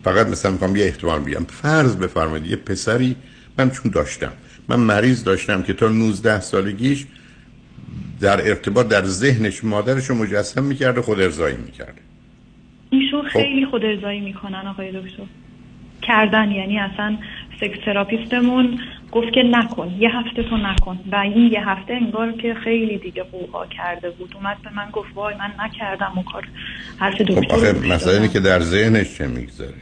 فقط 0.04 0.26
مثلا 0.26 0.50
می‌خوام 0.50 0.76
یه 0.76 0.84
احتمال 0.84 1.20
بیام. 1.20 1.44
فرض 1.44 1.96
بفرمایید 1.96 2.46
یه 2.46 2.56
پسری 2.56 3.16
من 3.58 3.70
چون 3.70 3.92
داشتم. 3.92 4.32
من 4.68 4.80
مریض 4.80 5.24
داشتم 5.24 5.62
که 5.62 5.72
تا 5.72 5.88
19 5.88 6.40
سالگیش 6.40 7.06
در 8.20 8.48
ارتباط 8.48 8.88
در 8.88 9.04
ذهنش 9.04 9.64
مادرش 9.64 10.06
رو 10.06 10.14
مجسم 10.14 10.64
می‌کرده 10.64 11.02
خود 11.02 11.20
ارزایی 11.20 11.56
می‌کرده 11.56 12.00
ایشون 12.90 13.22
خب. 13.22 13.28
خیلی 13.28 13.66
خودارضایی 13.66 14.20
می‌کنن 14.20 14.66
آقای 14.66 14.92
دکتر. 14.92 15.22
کردن 16.02 16.50
یعنی 16.50 16.78
اصلا 16.78 17.18
sex 17.60 17.84
therapist 17.84 18.55
مون 18.55 18.78
گفت 19.12 19.32
که 19.32 19.42
نکن 19.42 19.96
یه 19.98 20.16
هفته 20.16 20.42
تو 20.42 20.56
نکن. 20.56 20.98
و 21.12 21.16
این 21.16 21.52
یه 21.52 21.68
هفته 21.68 21.92
انگار 21.92 22.32
که 22.32 22.54
خیلی 22.54 22.98
دیگه 22.98 23.22
غوغا 23.22 23.66
کرده 23.66 24.10
بود. 24.10 24.34
اومد 24.34 24.56
به 24.64 24.70
من 24.76 24.90
گفت 24.92 25.08
وای 25.14 25.34
من 25.34 25.64
نکردم 25.64 26.18
و 26.18 26.22
کار 26.22 26.48
حرف 26.98 27.14
خب 27.14 27.24
دکتر 27.24 27.72
خب 27.72 27.86
مثلا 27.86 28.12
اینه 28.12 28.28
که 28.28 28.40
در 28.40 28.60
ذهنش 28.60 29.18
چه 29.18 29.26
می‌گذاره 29.26 29.74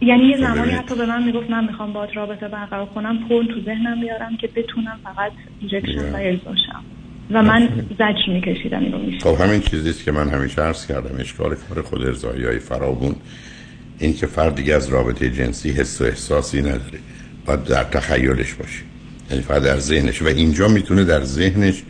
یعنی 0.00 0.24
یه 0.24 0.36
خب 0.36 0.42
زمانی 0.42 0.72
حتی 0.72 0.94
به 0.94 1.06
من 1.06 1.22
می‌گفت 1.22 1.50
من 1.50 1.64
می‌خوام 1.64 1.92
باید 1.92 2.16
رابطه 2.16 2.48
برقرار 2.48 2.86
کنم 2.86 3.28
پول 3.28 3.46
تو 3.46 3.60
ذهنم 3.60 4.00
بیارم 4.00 4.36
که 4.36 4.46
بتونم 4.46 5.00
فقط 5.04 5.32
erection 5.60 6.14
و 6.14 6.36
باشم 6.44 6.84
و 7.30 7.42
من 7.42 7.68
زجر 7.98 8.32
میکشیدم 8.32 8.80
اینو 8.80 8.98
میشه 8.98 9.18
خب 9.18 9.40
همین 9.40 9.60
چیزیست 9.60 10.04
که 10.04 10.12
من 10.12 10.28
همیشه 10.28 10.62
عرض 10.62 10.86
کردم. 10.86 11.20
اشکال 11.20 11.54
کار 11.54 11.82
خود 11.82 12.06
ارزایی 12.06 12.44
های 12.44 12.58
فرابون 12.58 13.14
این 13.98 14.14
که 14.14 14.26
فرد 14.26 14.54
دیگه 14.54 14.74
از 14.74 14.88
رابطه 14.88 15.30
جنسی 15.30 15.70
حس 15.70 16.00
و 16.00 16.04
احساسی 16.04 16.60
نداره. 16.60 16.98
باید 17.46 17.64
در 17.64 17.84
تخیلش 17.84 18.54
باشه. 18.54 18.82
یعنی 19.30 19.42
فقط 19.42 19.62
در 19.62 19.78
ذهنش. 19.78 20.22
و 20.22 20.26
اینجا 20.26 20.68
می‌تونه 20.68 21.04
در 21.04 21.24
ذهنش 21.24 21.82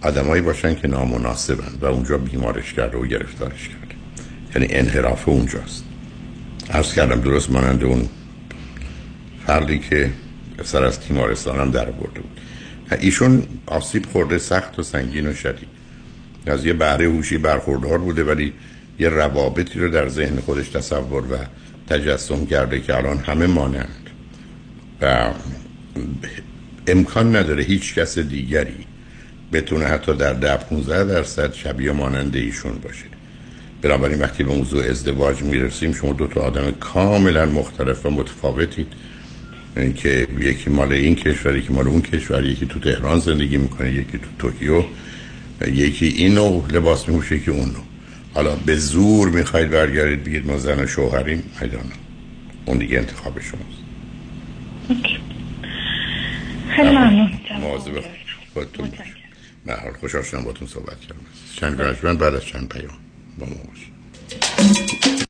آدمایی 0.00 0.42
باشن 0.42 0.74
که 0.74 0.88
نامناسبن 0.88 1.72
و 1.80 1.86
اونجا 1.86 2.18
بیمارش 2.18 2.72
کرده 2.72 2.98
و 2.98 3.06
گرفتارش 3.06 3.68
کرده. 3.68 3.94
یعنی 4.54 4.74
انحراف 4.74 5.28
اونجاست. 5.28 5.84
عرض 6.70 6.94
کردم 6.94 7.20
درست 7.20 7.50
مانند 7.50 7.84
اون 7.84 8.08
فردی 9.46 9.78
که 9.78 10.10
سر 10.64 10.84
از 10.84 11.00
تیمارستان 11.00 11.60
هم 11.60 11.70
در 11.70 11.84
برده 11.84 12.20
بود. 12.20 12.40
ایشون 13.00 13.42
آسیب 13.66 14.06
خورده 14.06 14.38
سخت 14.38 14.78
و 14.78 14.82
سنگین 14.82 15.26
و 15.26 15.34
شدید. 15.34 15.68
از 16.46 16.66
یه 16.66 16.72
بهره 16.72 17.06
هوشی 17.06 17.38
برخوردار 17.38 17.98
بوده 17.98 18.24
ولی 18.24 18.52
یه 18.98 19.08
روابطی 19.08 19.80
رو 19.80 19.90
در 19.90 20.08
ذهن 20.08 20.40
خودش 20.40 20.68
تصور 20.68 21.22
و 21.32 21.36
تجسم 21.88 22.46
کرده 22.46 22.80
که 22.80 22.96
الان 22.96 23.18
همه 23.18 23.46
مانند. 23.46 24.09
و 25.02 25.30
امکان 26.86 27.36
نداره 27.36 27.62
هیچ 27.62 27.94
کس 27.94 28.18
دیگری 28.18 28.86
بتونه 29.52 29.84
حتی 29.84 30.14
در 30.14 30.32
ده 30.32 30.56
15 30.56 31.04
درصد 31.04 31.52
شبیه 31.52 31.92
مانند 31.92 32.36
ایشون 32.36 32.78
باشه. 32.78 33.04
بنابراین 33.82 34.18
وقتی 34.18 34.44
به 34.44 34.54
موضوع 34.54 34.84
ازدواج 34.84 35.42
می‌رسیم 35.42 35.92
شما 35.92 36.12
دو 36.12 36.26
تا 36.26 36.40
آدم 36.40 36.70
کاملا 36.70 37.46
مختلف 37.46 38.06
و 38.06 38.10
متفاوتید. 38.10 38.86
که 39.94 40.26
یکی 40.40 40.70
مال 40.70 40.92
این 40.92 41.14
کشور 41.14 41.56
یکی 41.56 41.72
مال 41.72 41.88
اون 41.88 42.02
کشور 42.02 42.44
یکی 42.44 42.66
تو 42.66 42.80
تهران 42.80 43.20
زندگی 43.20 43.56
می‌کنه 43.56 43.92
یکی 43.92 44.18
تو 44.18 44.26
توکیو 44.38 44.84
یکی 45.66 46.06
اینو 46.06 46.62
لباس 46.72 47.08
میپوشه 47.08 47.36
یکی 47.36 47.50
اونو 47.50 47.78
حالا 48.34 48.56
به 48.56 48.76
زور 48.76 49.28
می‌خواید 49.28 49.70
برگردید 49.70 50.24
بگید 50.24 50.46
ما 50.46 50.58
زن 50.58 50.84
و 50.84 50.86
شوهریم. 50.86 51.42
می‌دانم 51.62 51.84
اون 52.66 52.78
دیگه 52.78 52.98
انتخاب 52.98 53.40
شماست. 53.40 53.79
خیلی 56.76 56.88
ممنون. 56.88 57.30
خودتون 58.54 58.90
باشید. 58.90 59.20
به 59.66 59.74
حال 59.74 59.92
خوشحال 59.92 60.22
شدم 60.22 60.44
باتون 60.44 60.68
صحبت 60.68 61.00
کردم. 61.00 61.16
چند 61.56 61.78
گرشمن 61.78 62.16
بعد 62.16 62.34
از 62.34 62.44
چند 62.44 62.68
پیام 62.68 62.98
با 63.38 63.46
ما 63.46 63.54
باشید. 63.54 65.29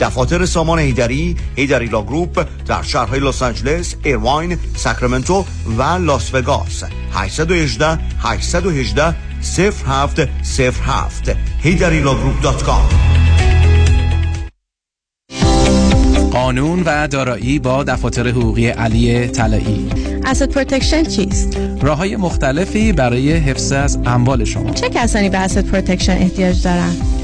دفاتر 0.00 0.46
سامان 0.46 0.78
حیدری 0.78 1.36
Heidari 1.56 1.86
Law 1.86 2.02
Group 2.02 2.46
در 2.66 2.82
شهرهای 2.82 3.20
لس 3.20 3.42
آنجلس، 3.42 3.94
ایرواین، 4.04 4.58
ساکرامنتو 4.76 5.44
و 5.78 5.82
لاس 5.82 6.34
وگاس. 6.34 6.84
818 7.12 7.98
818 8.18 9.14
0707 9.42 11.36
HeidariLawGroup.com 11.62 13.14
قانون 16.32 16.82
و 16.82 17.08
دارایی 17.08 17.58
با 17.58 17.84
دفاتر 17.84 18.28
حقوقی 18.28 18.68
علی 18.68 19.28
طلایی. 19.28 19.90
asset 20.24 20.50
protection 20.50 21.02
چیست؟ 21.02 21.58
راه 21.82 21.98
های 21.98 22.16
مختلفی 22.16 22.92
برای 22.92 23.32
حفاظت 23.32 23.72
از 23.72 23.98
اموال 24.06 24.44
شما. 24.44 24.70
چه 24.70 24.88
کسانی 24.88 25.28
به 25.28 25.38
asset 25.38 25.66
protection 25.66 26.12
احتیاج 26.12 26.62
دارند؟ 26.62 27.23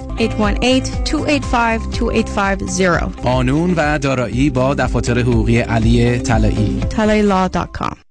818-285-2850 0.29 3.21
قانون 3.23 3.73
و 3.77 3.99
دارایی 3.99 4.49
با 4.49 4.73
دفاتر 4.73 5.19
حقوقی 5.19 5.59
علی 5.59 6.19
طلایی. 6.19 6.81
talailaw.com 6.89 8.10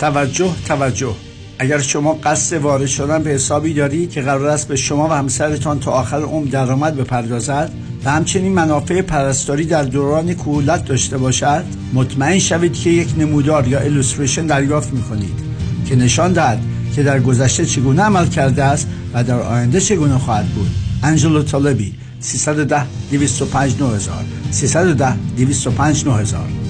توجه 0.00 0.54
توجه. 0.68 1.14
اگر 1.58 1.78
شما 1.78 2.12
قصد 2.12 2.56
وارد 2.56 2.86
شدن 2.86 3.22
به 3.22 3.30
حسابی 3.30 3.74
دارید 3.74 4.10
که 4.10 4.22
قرار 4.22 4.46
است 4.46 4.68
به 4.68 4.76
شما 4.76 5.08
و 5.08 5.12
همسرتان 5.12 5.80
تا 5.80 5.90
آخر 5.90 6.22
عمر 6.22 6.46
درآمد 6.46 6.96
بپردازد 6.96 7.70
و 8.04 8.10
همچنین 8.10 8.52
منافع 8.52 9.02
پرستاری 9.02 9.64
در 9.64 9.82
دوران 9.82 10.34
کهولت 10.34 10.84
داشته 10.84 11.18
باشد 11.18 11.64
مطمئن 11.92 12.38
شوید 12.38 12.74
که 12.74 12.90
یک 12.90 13.08
نمودار 13.18 13.68
یا 13.68 13.80
الوستریشن 13.80 14.46
دریافت 14.46 14.92
می‌کنید 14.92 15.38
که 15.86 15.96
نشان 15.96 16.32
دهد 16.32 16.58
که 16.94 17.02
در 17.02 17.20
گذشته 17.20 17.66
چگونه 17.66 18.02
عمل 18.02 18.26
کرده 18.26 18.64
است 18.64 18.88
و 19.14 19.24
در 19.24 19.40
آینده 19.40 19.80
چگونه 19.80 20.18
خواهد 20.18 20.46
بود. 20.46 20.70
انجلو 21.02 21.42
طالبی 21.42 21.94
310 22.20 22.86
205 23.10 23.80
9000 23.80 24.24
310 24.50 25.14
205 25.36 26.06
9000 26.06 26.69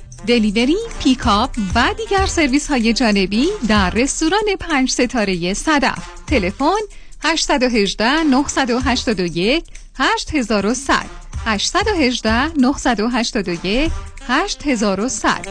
delivery، 0.27 0.77
pickup 1.03 1.49
و 1.75 1.93
دیگر 1.97 2.25
سرویس 2.25 2.67
های 2.67 2.93
جانبی 2.93 3.47
در 3.67 3.89
رستوران 3.89 4.43
پنج 4.59 4.91
ستاره 4.91 5.53
صدف. 5.53 6.07
تلفن 6.27 6.79
818 7.23 8.23
981 8.23 9.63
8100 9.97 11.05
818 11.45 12.57
981 12.57 13.91
8100 14.27 15.47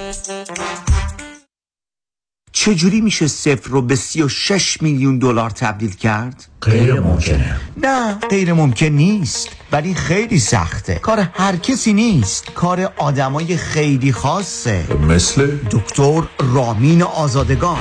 چجوری 2.53 3.01
میشه 3.01 3.27
صفر 3.27 3.71
رو 3.71 3.83
به 3.83 3.97
36 3.97 4.83
میلیون 4.83 5.19
دلار 5.19 5.51
تبدیل 5.51 5.93
کرد؟ 5.93 6.49
غیر 6.63 7.01
ممکنه 7.01 7.57
نه 7.77 8.15
غیر 8.31 8.53
ممکن 8.53 8.87
نیست 8.87 9.49
ولی 9.73 9.95
خیلی 9.95 10.39
سخته. 10.39 10.95
کار 10.95 11.29
هر 11.33 11.57
کسی 11.57 11.93
نیست. 11.93 12.53
کار 12.55 12.93
آدمای 12.97 13.57
خیلی 13.57 14.13
خاصه. 14.13 14.85
مثل؟ 15.09 15.57
دکتر 15.71 16.23
رامین 16.39 17.03
آزادگان. 17.03 17.79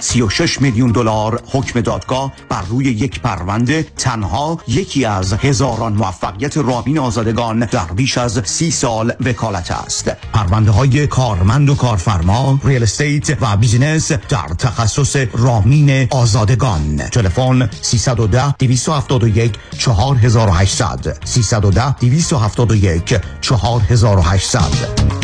36 0.00 0.60
میلیون 0.62 0.92
دلار 0.92 1.42
حکم 1.52 1.80
دادگاه 1.80 2.32
بر 2.48 2.62
روی 2.62 2.84
یک 2.84 3.20
پرونده 3.20 3.86
تنها 3.96 4.58
یکی 4.68 5.04
از 5.04 5.32
هزاران 5.32 5.92
موفقیت 5.92 6.56
رامین 6.56 6.98
آزادگان 6.98 7.58
در 7.60 7.84
بیش 7.96 8.18
از 8.18 8.42
سی 8.44 8.70
سال 8.70 9.12
وکالت 9.20 9.70
است. 9.70 10.08
پرونده 10.32 10.70
های 10.70 11.06
کارمند 11.06 11.70
و 11.70 11.74
کارفرما 11.74 12.60
real 12.64 12.82
estate 12.82 13.42
و 13.42 13.56
business 13.56 14.12
در 14.12 14.48
تخصص 14.58 15.16
رامین 15.32 16.08
آزادگان. 16.10 16.96
تلفن 16.96 17.69
310 17.82 18.54
271 18.58 19.52
4800 19.72 21.18
310 21.24 21.94
271 22.00 23.20
4800 23.40 25.20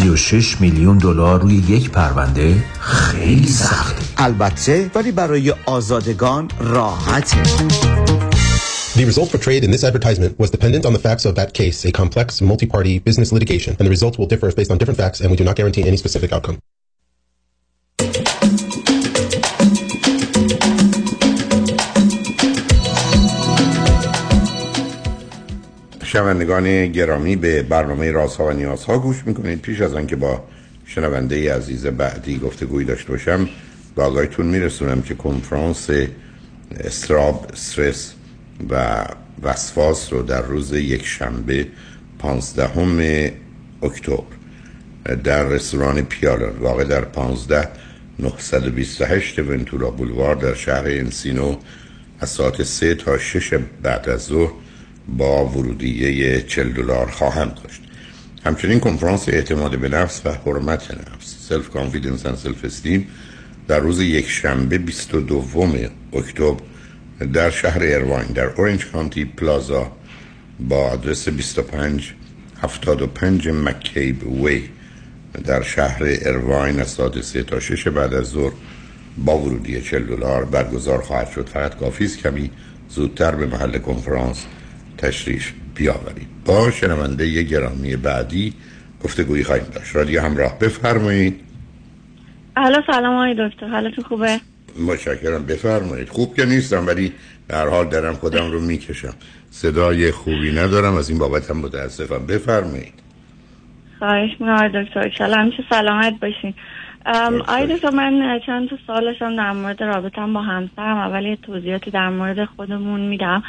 36 0.00 0.60
میلیون 0.60 0.98
دلار 0.98 1.40
روی 1.40 1.54
یک 1.54 1.90
پرونده 1.90 2.56
خیلی 2.80 3.48
سخته 3.48 4.02
البته 4.16 4.90
ولی 4.94 5.12
برای 5.12 5.54
آزادگان 5.66 6.48
راحته 6.60 7.36
The 8.96 9.06
result 9.06 9.30
portrayed 9.30 9.62
in 9.64 9.70
this 9.70 9.84
advertisement 9.84 10.38
was 10.38 10.50
dependent 10.50 10.84
on 10.84 10.92
the 10.92 10.98
facts 10.98 11.24
of 11.24 11.34
that 11.36 11.54
case, 11.54 11.78
a 11.86 11.92
complex 11.92 12.42
multi-party 12.42 12.98
business 12.98 13.32
litigation, 13.32 13.72
and 13.78 13.86
the 13.86 13.94
results 13.96 14.18
will 14.18 14.26
differ 14.26 14.50
based 14.52 14.70
on 14.72 14.78
different 14.78 14.98
facts, 14.98 15.20
and 15.20 15.30
we 15.30 15.36
do 15.36 15.44
not 15.44 15.56
guarantee 15.56 15.84
any 15.90 15.96
specific 15.96 16.32
outcome. 16.32 16.58
شنوندگان 26.12 26.86
گرامی 26.86 27.36
به 27.36 27.62
برنامه 27.62 28.10
رازها 28.10 28.46
و 28.46 28.50
نیازها 28.50 28.98
گوش 28.98 29.26
می‌کنید. 29.26 29.60
پیش 29.60 29.80
از 29.80 29.94
آنکه 29.94 30.16
با 30.16 30.44
شنونده 30.86 31.54
عزیز 31.54 31.86
بعدی 31.86 32.38
گفتگوی 32.38 32.84
داشته 32.84 33.12
باشم 33.12 33.48
به 33.96 34.02
آقایتون 34.02 34.46
میرسونم 34.46 35.02
که 35.02 35.14
کنفرانس 35.14 35.90
استراب 36.80 37.46
استرس 37.52 38.14
و 38.70 39.04
وسواس 39.42 40.12
رو 40.12 40.22
در 40.22 40.42
روز 40.42 40.72
یک 40.72 41.06
شنبه 41.06 41.66
15 42.18 43.32
اکتبر 43.82 44.22
در 45.24 45.44
رستوران 45.44 46.02
پیالر 46.02 46.50
واقع 46.60 46.84
در 46.84 47.00
15 47.00 47.68
928 48.18 49.38
ونتورا 49.38 49.90
بولوار 49.90 50.34
در 50.34 50.54
شهر 50.54 50.84
انسینو 50.86 51.56
از 52.20 52.28
ساعت 52.28 52.62
3 52.62 52.94
تا 52.94 53.18
6 53.18 53.54
بعد 53.82 54.08
از 54.08 54.20
ظهر 54.20 54.50
با 55.16 55.46
ورودیه 55.46 56.42
40 56.42 56.72
دلار 56.72 57.06
خواهم 57.06 57.48
داشت. 57.48 57.80
همچنین 58.44 58.80
کنفرانس 58.80 59.28
اعتماد 59.28 59.78
به 59.78 59.88
نفس 59.88 60.22
و 60.24 60.32
حرمت 60.32 60.90
نفس 60.90 61.48
self-confidence 61.48 62.26
و 62.26 62.36
self-esteem 62.36 63.08
در 63.68 63.80
روز 63.80 64.00
یک 64.00 64.28
شنبه 64.28 64.78
22 64.78 65.44
اکتبر 66.12 66.56
در 67.32 67.50
شهر 67.50 67.78
ارواین 67.82 68.26
در 68.26 68.46
اورنج 68.46 68.86
کانتی 68.86 69.24
پلازا 69.24 69.92
با 70.60 70.90
آدرس 70.90 71.28
25 71.28 72.14
75 72.62 73.48
McCabe 73.48 74.42
Way 74.42 74.62
در 75.44 75.62
شهر 75.62 76.02
ارواین 76.02 76.80
از 76.80 76.88
ساعت 76.88 77.20
3 77.20 77.42
تا 77.42 77.60
6 77.60 77.88
بعد 77.88 78.14
از 78.14 78.26
ظهر 78.26 78.52
با 79.18 79.38
ورودی 79.38 79.80
40 79.80 80.02
دلار 80.02 80.44
برگزار 80.44 81.02
خواهد 81.02 81.30
شد. 81.30 81.48
فقط 81.48 81.76
کافی 81.76 82.08
کمی 82.08 82.50
زودتر 82.88 83.34
به 83.34 83.46
محل 83.46 83.78
کنفرانس 83.78 84.46
تشریف 85.02 85.52
بیاورید. 85.74 86.28
با 86.44 86.70
شنونده 86.70 87.28
یه 87.28 87.42
گرامی 87.42 87.96
بعدی 87.96 88.52
گفتگویی 89.04 89.44
خواهیم 89.44 89.64
داشت. 89.74 89.96
رادیو 89.96 90.20
همراه 90.20 90.58
بفرمایید. 90.58 91.40
الو 92.56 92.78
سلام 92.86 93.14
آقای 93.14 93.48
دکتر. 93.48 93.68
حالتون 93.68 94.04
خوبه؟ 94.04 94.40
متشکرم. 94.86 95.46
بفرمایید. 95.46 96.08
خوب 96.08 96.36
که 96.36 96.44
نیستم 96.44 96.86
ولی 96.86 97.12
در 97.48 97.68
حال 97.68 97.88
دارم 97.88 98.14
خودم 98.14 98.50
رو 98.50 98.60
می‌کشم. 98.60 99.14
صدای 99.50 100.10
خوبی 100.10 100.52
ندارم 100.52 100.94
از 100.94 101.10
این 101.10 101.18
بابت 101.18 101.50
هم 101.50 101.56
متاسفم. 101.56 102.26
بفرمایید. 102.26 102.94
خواهش 103.98 104.30
می‌کنم 104.30 104.68
دکتر. 104.68 105.00
ایشالا 105.00 105.36
همیشه 105.36 105.64
سلامت 105.70 106.20
باشین. 106.20 106.54
دکتر 107.06 107.90
من 107.90 108.40
چند 108.46 108.68
تا 108.68 108.76
سالشم 108.86 109.36
در 109.36 109.52
مورد 109.52 109.82
رابطم 109.82 110.32
با 110.32 110.42
همسرم. 110.42 110.96
اول 110.96 111.24
یه 111.24 111.36
توضیحاتی 111.36 111.90
در 111.90 112.08
مورد 112.08 112.44
خودمون 112.44 113.00
میدم. 113.00 113.42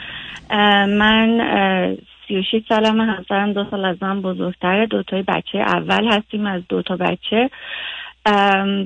من 0.87 1.97
سی 2.27 2.37
و 2.37 2.43
سالم 2.69 3.01
همسرم 3.01 3.53
دو 3.53 3.65
سال 3.71 3.85
از 3.85 4.03
من 4.03 4.21
بزرگتره 4.21 4.85
دوتای 4.85 5.21
بچه 5.21 5.57
اول 5.57 6.07
هستیم 6.07 6.45
از 6.45 6.61
دوتا 6.69 6.97
بچه. 6.97 7.49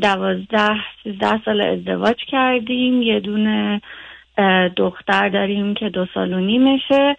دوازده 0.02 0.76
سیزده 1.04 1.42
سال 1.46 1.62
ازدواج 1.62 2.18
کردیم. 2.28 3.02
یه 3.02 3.20
دونه 3.20 3.82
دختر 4.76 5.30
داریم 5.30 5.74
که 5.74 5.90
دو 5.90 6.06
سال 6.14 6.34
و 6.34 6.40
نیمشه. 6.40 7.16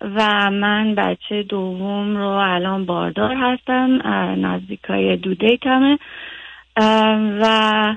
و 0.00 0.50
من 0.50 0.94
بچه 0.94 1.42
دوم 1.42 2.16
رو 2.16 2.28
الان 2.28 2.86
باردار 2.86 3.34
هستم. 3.34 4.02
نزدیکای 4.46 5.16
دو 5.16 5.34
دیتمه 5.34 5.98
و 7.40 7.96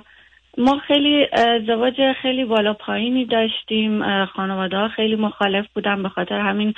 ما 0.57 0.79
خیلی 0.87 1.27
ازدواج 1.33 2.13
خیلی 2.21 2.45
بالا 2.45 2.73
پایینی 2.73 3.25
داشتیم. 3.25 4.25
خانواده 4.25 4.77
ها 4.77 4.87
خیلی 4.87 5.15
مخالف 5.15 5.65
بودن 5.73 6.03
به 6.03 6.09
خاطر 6.09 6.39
همین 6.39 6.73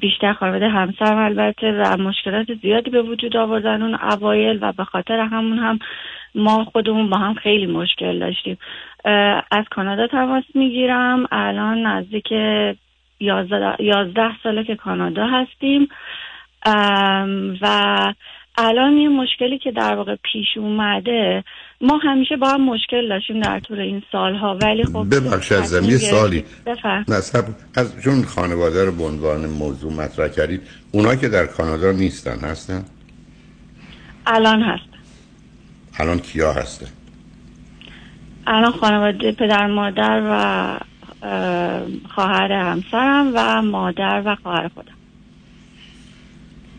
بیشتر 0.00 0.32
خانواده 0.32 0.68
همسرم 0.68 1.18
البته 1.18 1.72
و 1.72 1.96
مشکلات 1.96 2.46
زیادی 2.62 2.90
به 2.90 3.02
وجود 3.02 3.36
آوردن 3.36 3.82
اون 3.82 3.94
اوایل 3.94 4.58
و 4.60 4.72
به 4.72 4.84
خاطر 4.84 5.18
همون 5.20 5.58
هم 5.58 5.78
ما 6.34 6.64
خودمون 6.64 7.10
با 7.10 7.16
هم 7.16 7.34
خیلی 7.34 7.66
مشکل 7.66 8.18
داشتیم. 8.18 8.58
از 9.50 9.64
کانادا 9.70 10.06
تماس 10.06 10.44
می‌گیرم. 10.54 11.26
الان 11.32 11.86
نزدیک 11.86 12.32
یازده 13.80 14.42
ساله 14.42 14.64
که 14.64 14.76
کانادا 14.76 15.26
هستیم. 15.26 15.88
و 17.60 17.96
الان 18.60 18.96
یه 18.96 19.08
مشکلی 19.08 19.58
که 19.58 19.72
در 19.72 19.94
واقع 19.94 20.16
پیش 20.32 20.46
اومده 20.56 21.44
ما 21.80 21.98
همیشه 21.98 22.36
با 22.36 22.48
هم 22.48 22.60
مشکل 22.60 23.08
داشتیم 23.08 23.40
در 23.40 23.60
طول 23.60 23.80
این 23.80 24.02
سالها 24.12 24.58
ولی 24.62 24.84
خب 24.84 25.06
ببخش 25.14 25.52
از 25.52 25.88
یه 25.88 25.98
سالی. 25.98 26.44
نصب 27.08 27.44
از 27.76 28.00
جون 28.00 28.22
خانواده 28.24 28.84
رو 28.84 28.92
به 28.92 29.04
عنوان 29.04 29.46
موضوع 29.46 29.92
مطرح 29.92 30.28
کردید 30.28 30.60
اونا 30.92 31.14
که 31.14 31.28
در 31.28 31.46
کانادا 31.46 31.92
نیستن 31.92 32.38
هستن؟ 32.38 32.84
الان 34.26 34.62
هست 34.62 34.90
الان 35.98 36.18
کیا 36.18 36.52
هستن؟ 36.52 36.86
الان 38.46 38.72
خانواده 38.72 39.32
پدر 39.32 39.66
مادر 39.66 40.22
و 40.30 40.78
خواهر 42.14 42.52
همسرم 42.52 43.32
و 43.34 43.62
مادر 43.62 44.22
و 44.26 44.36
خواهر 44.42 44.68
خودم. 44.68 44.99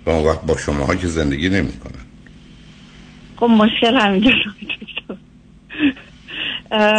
با 0.05 0.13
اون 0.13 0.25
وقت 0.25 0.41
با 0.41 0.57
شما 0.57 0.95
که 0.95 1.07
زندگی 1.07 1.49
نمی 1.49 1.71
کنن 1.71 2.05
خب 3.35 3.45
مشکل 3.45 3.95
همینجا 3.95 4.31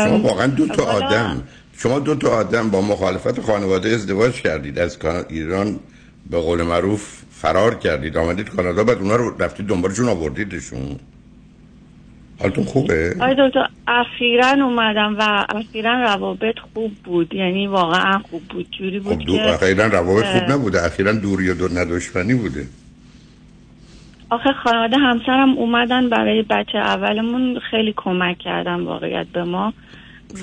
شما 0.07 0.19
واقعا 0.19 0.47
دو 0.47 0.67
تا 0.67 0.85
آدم 0.85 1.43
شما 1.83 1.99
دو 1.99 2.15
تا 2.15 2.29
آدم 2.29 2.71
با 2.71 2.81
مخالفت 2.81 3.41
خانواده 3.41 3.89
ازدواج 3.89 4.33
کردید. 4.33 4.79
از 4.79 4.99
ایران 5.29 5.81
به 6.31 6.39
قول 6.39 6.63
معروف 6.63 7.23
فرار 7.31 7.75
کردید. 7.75 8.17
آمدید 8.17 8.49
کانادا 8.49 8.85
بعد 8.85 8.99
اونا 8.99 9.17
رو 9.17 9.37
رفتید 9.39 9.67
دنبالشون 9.67 10.09
آوردیدشون. 10.09 10.97
حالتون 12.41 12.65
خوبه؟ 12.65 13.17
آی 13.21 13.35
دکتر 13.39 13.69
اخیرا 13.89 14.49
اومدم 14.51 15.17
و 15.19 15.47
اخیرا 15.49 16.03
روابط 16.03 16.59
خوب 16.75 16.93
بود. 17.05 17.35
یعنی 17.35 17.67
واقعا 17.67 18.19
خوب 18.19 18.43
بود. 18.43 18.67
جوری 18.79 19.01
بود 19.01 19.19
خب 19.19 19.27
دو 19.27 19.37
که 19.37 19.55
اخیرا 19.55 19.87
روابط 19.87 20.25
خوب 20.25 20.51
نبوده. 20.51 20.85
اخیرا 20.85 21.13
دوری 21.13 21.51
و 21.51 21.55
دو 21.55 21.69
ندشمنی 21.69 22.35
بوده. 22.35 22.67
آخه 24.33 24.53
خانواده 24.53 24.97
همسرم 24.97 25.51
اومدن 25.51 26.09
برای 26.09 26.43
بچه 26.43 26.79
اولمون 26.79 27.59
خیلی 27.71 27.95
کمک 27.97 28.39
کردن 28.39 28.81
واقعیت 28.81 29.27
به 29.27 29.45
ما 29.45 29.73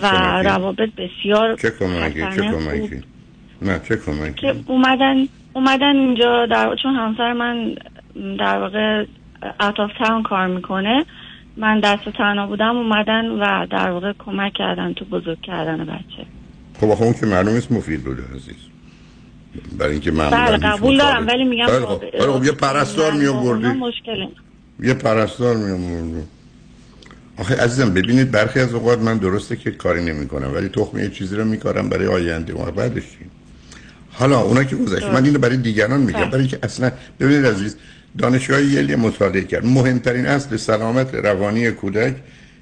و 0.01 0.07
روابط 0.45 0.89
بسیار 0.97 1.55
چه 1.55 1.71
کمکی؟ 1.79 2.19
چه 2.19 2.41
کمکی؟ 2.41 3.01
نه 3.61 3.79
چه 3.79 3.97
کمکی؟ 3.97 4.33
که 4.33 4.55
اومدن 4.67 5.27
اومدن 5.53 5.95
اینجا 5.95 6.45
در 6.45 6.75
چون 6.83 6.95
همسر 6.95 7.33
من 7.33 7.75
در 8.39 8.59
واقع 8.59 9.05
اوت 9.59 9.79
آف 9.79 9.91
تاون 9.99 10.23
کار 10.23 10.47
می‌کنه 10.47 11.05
من 11.57 11.79
دست 11.79 12.09
تنها 12.09 12.47
بودم 12.47 12.77
اومدن 12.77 13.25
و 13.25 13.65
در 13.65 13.91
واقع 13.91 14.13
کمک 14.19 14.53
کردن 14.53 14.93
تو 14.93 15.05
بزرگ 15.05 15.41
کردن 15.41 15.85
بچه. 15.85 16.25
خب 16.79 17.03
اون 17.03 17.13
که 17.13 17.25
معلوم 17.25 17.55
است 17.55 17.71
مفید 17.71 18.03
بوده 18.03 18.23
عزیز. 18.35 18.69
برای 19.78 19.91
اینکه 19.91 20.12
معمولا 20.12 20.45
بله 20.45 20.58
قبول 20.58 20.97
دارم 20.97 21.28
ولی 21.28 21.43
میگم 21.43 21.66
خیلی 21.66 21.86
خب. 21.86 22.00
خیلی 22.12 22.34
خب. 22.34 22.43
یه 22.43 22.52
پرستار 22.52 23.12
می 23.12 23.26
اونا 23.26 23.41
آوردی 23.41 23.68
مشکل 23.68 24.28
یه 24.80 24.93
پرستار 24.93 25.56
می 25.56 25.72
آوردی 25.72 26.24
آخه 27.38 27.56
عزیزم 27.56 27.93
ببینید 27.93 28.32
برخی 28.32 28.60
از 28.60 28.74
اوقات 28.74 29.00
من 29.00 29.18
درسته 29.18 29.56
که 29.56 29.72
کاری 29.72 30.04
نمی 30.04 30.28
کنم 30.28 30.54
ولی 30.54 30.70
تخم 30.70 31.00
یه 31.00 31.10
چیزی 31.10 31.36
رو 31.36 31.45
میکارم 31.45 31.89
برای 31.89 32.08
آینده. 32.08 32.54
و 32.54 32.72
بعدش؟ 32.72 33.04
حالا 34.12 34.39
اونا 34.39 34.64
که 34.64 34.76
گذشته 34.76 35.12
من 35.12 35.26
اینو 35.26 35.39
برای 35.39 35.58
دیگران 35.58 36.00
میگم. 36.00 36.30
برای 36.30 36.39
اینکه 36.39 36.60
اصلا 36.64 36.91
ببینید 37.20 37.45
عزیز 37.45 37.78
دانشگاه 38.18 38.64
یلی 38.64 38.95
مطالعه 38.95 39.43
کرد. 39.43 39.66
مهمترین 39.66 40.26
اصل 40.26 40.58
سلامت 40.58 41.16
روانی 41.16 41.72
کودک 41.72 42.16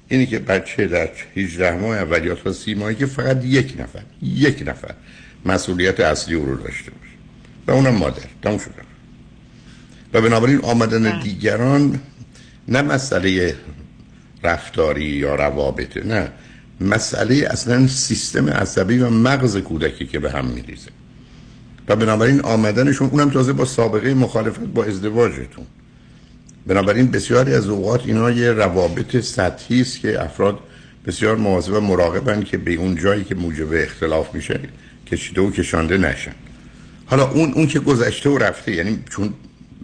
اینی 0.08 0.26
که 0.26 0.38
بچه 0.38 0.86
در 0.86 1.08
18 1.36 1.76
ماه 1.76 1.96
اول 1.96 2.24
یا 2.24 2.34
تا 2.34 2.52
30 2.52 2.74
ماهی 2.74 2.94
که 2.94 3.06
فقط 3.06 3.44
یک 3.44 3.74
نفر 3.78 4.02
یک 4.22 4.62
نفر 4.66 4.94
مسئولیت 5.44 6.00
اصلی 6.00 6.34
او 6.34 6.46
رو 6.46 6.56
داشته 6.56 6.90
باشه. 6.90 7.12
و 7.66 7.70
اونم 7.70 7.94
مادر. 7.94 8.22
تموم 8.42 8.58
شد. 8.58 8.70
و 10.12 10.20
بنابراین 10.20 10.58
آمدن 10.58 11.20
دیگران 11.20 12.00
نه 12.68 12.82
مسئله 12.82 13.56
رفتاری 14.44 15.04
یا 15.04 15.34
روابطه 15.34 16.06
نه. 16.06 16.28
مسئله 16.80 17.46
اصلا 17.50 17.86
سیستم 17.86 18.50
عصبی 18.50 18.98
و 18.98 19.10
مغز 19.10 19.56
کودکی 19.56 20.06
که 20.06 20.18
به 20.18 20.30
هم 20.30 20.46
میریزه. 20.46 20.90
و 21.88 21.96
بنابراین 21.96 22.40
آمدنشون 22.40 23.08
اونم 23.08 23.30
تازه 23.30 23.52
با 23.52 23.64
سابقه 23.64 24.14
مخالفت 24.14 24.60
با 24.60 24.84
ازدواجتون. 24.84 25.66
بنابراین 26.66 27.10
بسیاری 27.10 27.54
از 27.54 27.68
اوقات 27.68 28.06
اینا 28.06 28.30
یه 28.30 28.52
روابط 28.52 29.16
سطحی 29.16 29.80
است 29.80 30.00
که 30.00 30.24
افراد 30.24 30.58
بسیار 31.06 31.36
مواظب 31.36 31.72
و 31.72 31.80
مراقبن 31.80 32.42
که 32.42 32.58
به 32.58 32.74
اون 32.74 32.96
جایی 32.96 33.24
که 33.24 33.34
موجب 33.34 33.72
اختلاف 33.72 34.34
میشه 34.34 34.60
کشیده 35.10 35.40
و 35.40 35.50
کشانده 35.50 35.98
نشن. 35.98 36.32
حالا 37.06 37.30
اون 37.30 37.52
اون 37.52 37.66
که 37.66 37.78
گذشته 37.78 38.30
و 38.30 38.38
رفته 38.38 38.72
یعنی 38.72 38.98
چون 39.10 39.34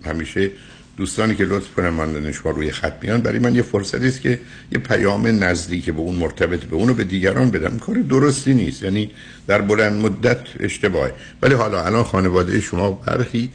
همیشه 0.06 0.50
دوستانی 0.96 1.34
که 1.34 1.44
لطف 1.44 1.74
کنن 1.74 1.88
من 1.88 2.12
دانشگاه 2.12 2.52
روی 2.52 2.70
خط 2.70 2.92
میان 3.02 3.20
برای 3.20 3.38
من 3.38 3.54
یه 3.54 3.62
فرصتی 3.62 4.08
است 4.08 4.20
که 4.20 4.40
یه 4.72 4.78
پیام 4.78 5.26
نزدیک 5.26 5.90
به 5.90 6.00
اون 6.00 6.14
مرتبط 6.14 6.60
به 6.60 6.76
اونو 6.76 6.94
به 6.94 7.04
دیگران 7.04 7.50
بدم. 7.50 7.78
کار 7.78 7.96
درستی 7.96 8.54
نیست 8.54 8.82
یعنی 8.82 9.10
در 9.46 9.60
بلند 9.60 10.04
مدت 10.04 10.38
اشتباهه. 10.60 11.12
ولی 11.42 11.54
حالا 11.54 11.84
الان 11.86 12.04
خانواده 12.04 12.60
شما 12.60 12.90
برخی 12.90 13.50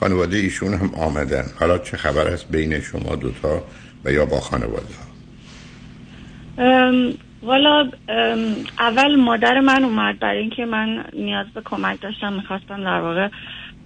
خانواده 0.00 0.36
ایشون 0.36 0.74
هم 0.74 0.94
آمدن. 0.94 1.44
حالا 1.54 1.78
چه 1.78 1.96
خبر 1.96 2.28
است 2.28 2.48
بین 2.48 2.80
شما 2.80 3.16
دوتا 3.16 3.64
و 4.04 4.12
یا 4.12 4.26
با 4.26 4.40
خانواده 4.40 4.86
ها؟ 4.98 5.04
والا 7.44 7.88
اول 8.78 9.16
مادر 9.16 9.60
من 9.60 9.84
اومد 9.84 10.18
برای 10.18 10.38
اینکه 10.38 10.64
من 10.64 11.04
نیاز 11.12 11.46
به 11.54 11.60
کمک 11.64 12.00
داشتم 12.00 12.32
می‌خواستم 12.32 12.84
در 12.84 13.00
واقع 13.00 13.28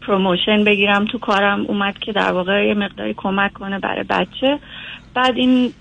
promotion 0.00 0.64
بگیرم 0.64 1.04
تو 1.04 1.18
کارم. 1.18 1.66
اومد 1.66 1.98
که 1.98 2.12
در 2.12 2.32
واقع 2.32 2.66
یه 2.66 2.74
مقداری 2.74 3.14
کمک 3.16 3.52
کنه 3.52 3.78
برای 3.78 4.02
بچه. 4.02 4.58
بعد 5.14 5.36
این 5.36 5.72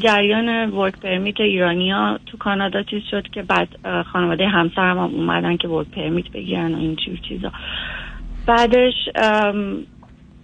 جریان 0.00 0.70
work 0.70 1.00
permit 1.00 1.40
ایرانیا 1.40 2.18
تو 2.26 2.36
کانادا 2.36 2.82
چیز 2.82 3.02
شد 3.10 3.28
که 3.28 3.42
بعد 3.42 3.68
خانواده 4.12 4.48
همسرم 4.48 4.98
هم 4.98 5.14
اومدن 5.14 5.56
که 5.56 5.68
work 5.68 5.86
permit 5.86 6.28
بگیرن 6.28 6.74
و 6.74 6.78
این 6.78 6.96
جور 6.96 7.16
چیزا. 7.28 7.52
بعدش 8.46 8.94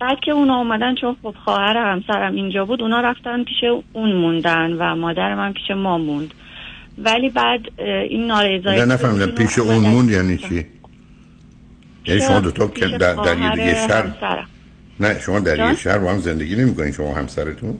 بعد 0.00 0.20
که 0.20 0.32
اونا 0.32 0.56
اومدن 0.56 0.94
چون 0.94 1.16
خب 1.22 1.34
خواهر 1.44 1.76
همسرم 1.76 2.34
اینجا 2.34 2.64
بود 2.64 2.82
اونا 2.82 3.00
رفتن 3.00 3.44
پیش 3.44 3.64
اون 3.92 4.12
موندن 4.12 4.72
و 4.72 4.96
مادر 4.96 5.34
من 5.34 5.52
پیش 5.52 5.70
ما 5.70 5.98
موند. 5.98 6.34
ولی 6.98 7.30
بعد 7.30 7.80
این 7.80 8.26
نارضایتی 8.26 8.86
نه 8.86 8.94
نفهمیدم 8.94 9.26
پیش 9.26 9.58
اون 9.58 9.78
موند 9.78 10.10
یعنی 10.10 10.38
چی؟ 10.38 10.66
یعنی 12.06 12.20
شما 12.20 12.40
که 12.40 12.86
پیش 12.86 12.90
در, 12.90 13.14
در 13.14 13.38
یه 13.38 13.50
دیگه 13.50 13.86
خواهر 13.86 14.14
شهر. 14.20 14.44
نه 15.00 15.20
شما 15.20 15.40
در؟ 15.40 15.70
یه 15.70 15.76
شهر 15.76 15.98
با 15.98 16.12
هم 16.12 16.18
زندگی 16.18 16.56
نمی 16.56 16.92
شما 16.92 17.14
همسرتون؟ 17.14 17.78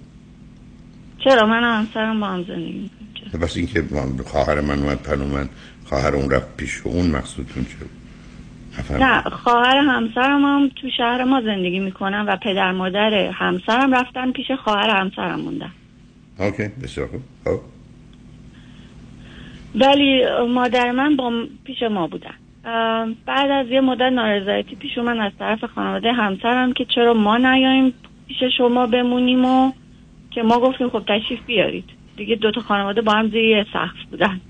چرا؟ 1.25 1.47
من 1.47 1.65
و 1.65 1.67
همسرم 1.67 2.21
با 2.21 2.27
هم 2.27 2.45
زندگی 2.45 2.73
می‌کنیم. 2.73 3.41
بس 3.43 3.57
اینکه 3.57 3.85
خواهر 4.27 4.61
من 4.61 4.79
اومد 4.79 5.03
پنو 5.03 5.27
من 5.27 5.49
خواهر 5.85 6.15
اون 6.17 6.31
رفت 6.31 6.57
پیش 6.57 6.81
اون 6.85 7.11
مقصودتون 7.11 7.65
چه 7.65 7.77
بود؟ 7.79 7.91
نه 9.03 9.23
خواهر 9.23 9.77
همسرم 9.77 10.45
هم 10.45 10.71
تو 10.77 10.91
شهر 10.97 11.25
ما 11.25 11.43
زندگی 11.45 11.79
می‌کنن 11.79 12.25
و 12.29 12.37
پدر 12.37 12.73
مادر 12.73 13.15
همسرم 13.15 13.95
رفتن 13.95 14.33
پیش 14.33 14.47
خواهر 14.65 15.01
همسرم 15.01 15.41
موندن. 15.41 15.73
اوکی 16.39 16.69
بسیار 16.83 17.07
خوب. 17.07 17.23
خب. 17.45 17.61
ولی 19.77 20.23
مادر 20.49 20.91
من 20.91 21.17
با 21.17 21.33
پیش 21.65 21.83
ما 21.83 22.07
بودن. 22.07 22.35
بعد 23.27 23.51
از 23.51 23.71
یه 23.71 23.81
مدت 23.81 24.13
نارضایتی 24.13 24.77
پیش 24.77 24.99
اومد 24.99 25.17
از 25.19 25.33
طرف 25.39 25.65
خانواده 25.65 26.13
همسرم 26.13 26.73
که 26.73 26.85
چرا 26.85 27.15
ما 27.15 27.37
نیاییم 27.37 27.95
پیش 28.29 28.43
شما 28.59 28.87
بمونیم 28.87 29.45
و 29.45 29.73
که 30.31 30.43
ما 30.43 30.61
گفتیم 30.61 30.89
خب 30.89 31.03
تشریف 31.07 31.41
بیارید. 31.47 31.85
دیگه 32.17 32.37
دوتا 32.37 32.61
خانواده 32.61 33.01
با 33.01 33.13
هم 33.13 33.29
زیر 33.29 33.45
یه 33.45 33.67
بودن. 34.11 34.41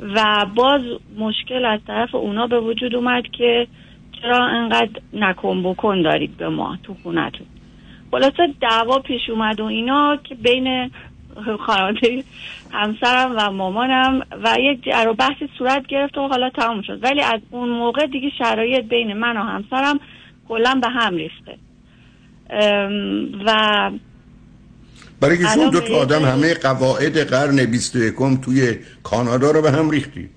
و 0.00 0.46
باز 0.54 0.80
مشکل 1.18 1.64
از 1.64 1.80
طرف 1.86 2.14
اونا 2.14 2.46
به 2.46 2.60
وجود 2.60 2.94
اومد 2.94 3.22
که 3.22 3.66
چرا 4.22 4.46
انقدر 4.46 5.00
نکن 5.12 5.62
بکن 5.62 6.02
دارید 6.02 6.36
به 6.36 6.48
ما 6.48 6.78
تو 6.82 6.94
خونتون. 7.02 7.46
خلاصه 8.10 8.54
دعوا 8.60 8.98
پیش 8.98 9.30
اومد 9.30 9.60
و 9.60 9.64
اینا 9.64 10.16
که 10.24 10.34
بین 10.34 10.90
خانواده 11.66 12.24
همسرم 12.70 13.34
و 13.36 13.50
مامانم 13.50 14.22
و 14.44 14.56
یک 14.60 14.84
جر 14.84 15.08
و 15.08 15.14
بحثی 15.14 15.48
صورت 15.58 15.86
گرفت 15.86 16.18
و 16.18 16.28
حالا 16.28 16.50
تمام 16.50 16.82
شد. 16.82 16.98
ولی 17.02 17.20
از 17.20 17.40
اون 17.50 17.68
موقع 17.68 18.06
دیگه 18.06 18.30
شرایط 18.38 18.84
بین 18.84 19.12
من 19.12 19.36
و 19.36 19.42
همسرم 19.42 20.00
کلا 20.48 20.74
به 20.74 20.88
هم 20.88 21.16
ریخته. 21.16 21.58
و 23.46 23.90
برای 25.20 25.38
که 25.38 25.44
شما 25.54 25.68
دو 25.68 25.80
تا 25.80 25.96
آدم 25.96 26.24
همه 26.24 26.54
قواعد 26.54 27.18
قرن 27.18 27.64
21 27.64 28.14
توی 28.42 28.78
کانادا 29.02 29.50
رو 29.50 29.62
به 29.62 29.70
هم 29.70 29.90
ریختید 29.90 30.30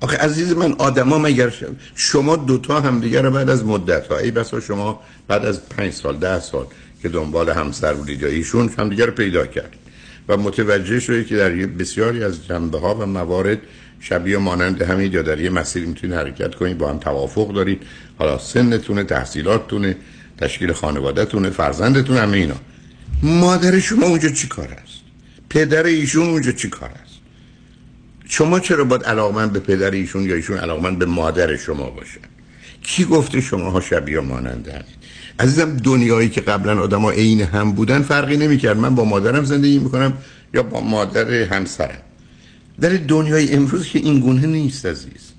آخه 0.00 0.16
عزیز 0.16 0.56
من 0.56 0.72
آدما 0.72 1.18
مگر 1.18 1.52
شما 1.94 2.36
دوتا 2.36 2.80
همدیگه 2.80 3.20
رو 3.20 3.30
بعد 3.30 3.50
از 3.50 3.64
مدت 3.64 4.06
ها 4.06 4.18
ای 4.18 4.30
بسا 4.30 4.60
شما 4.60 5.00
بعد 5.28 5.44
از 5.44 5.68
پنج 5.68 5.92
سال 5.92 6.16
ده 6.16 6.40
سال 6.40 6.66
که 7.06 7.12
دنبال 7.12 7.50
همسر 7.50 7.94
بودید 7.94 8.22
یا 8.22 8.28
ایشون 8.28 8.70
همدیگه 8.78 9.06
رو 9.06 9.12
پیدا 9.12 9.46
کردید 9.46 9.80
و 10.28 10.36
متوجه 10.36 11.00
شدید 11.00 11.26
که 11.26 11.36
در 11.36 11.50
بسیاری 11.50 12.24
از 12.24 12.46
جنبه 12.46 12.78
ها 12.78 12.94
و 12.94 13.06
موارد 13.06 13.58
شبیه 14.00 14.38
مانند 14.38 14.82
همین 14.82 15.12
یا 15.12 15.22
در 15.22 15.40
یه 15.40 15.50
مسیری 15.50 15.86
می‌تونید 15.86 16.16
حرکت 16.16 16.54
کنید 16.54 16.78
با 16.78 16.88
هم 16.88 16.98
توافق 16.98 17.52
دارید. 17.52 17.82
حالا 18.18 18.38
سنتونه 18.38 19.04
تحصیلاتتونه 19.04 19.96
تشکیل 20.38 20.72
خانوادهتونه 20.72 21.50
فرزندتون 21.50 22.16
همه 22.16 22.36
اینا. 22.36 22.54
مادر 23.22 23.78
شما 23.78 24.06
اونجا 24.06 24.28
چی 24.28 24.48
کار 24.48 24.68
است؟ 24.68 25.00
پدر 25.48 25.82
ایشون 25.82 26.28
اونجا 26.28 26.52
چی 26.52 26.68
کار 26.68 26.90
است؟ 26.90 27.14
شما 28.28 28.60
چرا 28.60 28.84
باید 28.84 29.04
علاقمند 29.04 29.52
به 29.52 29.60
پدر 29.60 29.90
ایشون 29.90 30.24
یا 30.24 30.34
ایشون 30.34 30.58
علاقمند 30.58 30.98
به 30.98 31.06
مادر 31.06 31.56
شما 31.56 31.90
باشن؟ 31.90 32.20
کی 32.82 33.04
گفته 33.04 33.40
شما 33.40 33.70
ها 33.70 33.80
شبیه 33.80 34.20
و 34.20 34.22
ماننده 34.22 34.72
هستید 34.72 35.05
عزیزم 35.38 35.76
دنیایی 35.76 36.28
که 36.28 36.40
قبلا 36.40 36.80
آدما 36.80 37.10
عین 37.10 37.40
هم 37.40 37.72
بودن 37.72 38.02
فرقی 38.02 38.36
نمی‌کرد. 38.36 38.76
من 38.76 38.94
با 38.94 39.04
مادرم 39.04 39.44
زندگی 39.44 39.78
می‌کنم 39.78 40.12
یا 40.54 40.62
با 40.62 40.80
مادر 40.80 41.30
همسرم. 41.30 42.02
در 42.80 42.88
دنیای 42.88 43.54
امروز 43.54 43.88
که 43.88 43.98
این 43.98 44.20
گونه 44.20 44.46
نیست 44.46 44.86
عزیز. 44.86 45.32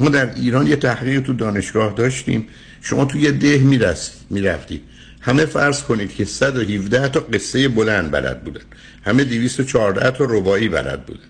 ما 0.00 0.08
در 0.08 0.34
ایران 0.34 0.66
یه 0.66 0.76
تحقیق 0.76 1.20
تو 1.20 1.32
دانشگاه 1.32 1.92
داشتیم. 1.92 2.46
شما 2.82 3.04
تو 3.04 3.18
یه 3.18 3.30
ده 3.30 3.58
میرست 3.58 4.12
می‌رفتید. 4.30 4.82
همه 5.20 5.44
فرض 5.44 5.82
کنید 5.82 6.14
که 6.14 6.24
117 6.24 7.08
تا 7.08 7.20
قصه 7.20 7.68
بلند 7.68 8.10
بلد 8.10 8.44
بودن. 8.44 8.60
همه 9.04 9.24
214 9.24 10.10
تا 10.10 10.24
ربایی 10.24 10.68
بلد 10.68 11.06
بودن. 11.06 11.20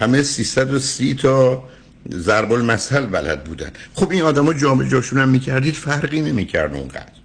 همه 0.00 0.22
330 0.22 1.14
تا 1.14 1.64
ضرب 2.12 2.52
المثل 2.52 3.06
بلد 3.06 3.44
بودن. 3.44 3.70
خب 3.94 4.10
این 4.10 4.22
آدما 4.22 4.54
جامعه 4.54 4.88
جاشون 4.88 5.18
هم 5.18 5.28
می‌کردید 5.28 5.74
فرقی 5.74 6.20
نمی‌کرد 6.20 6.74
اونقدر. 6.74 7.23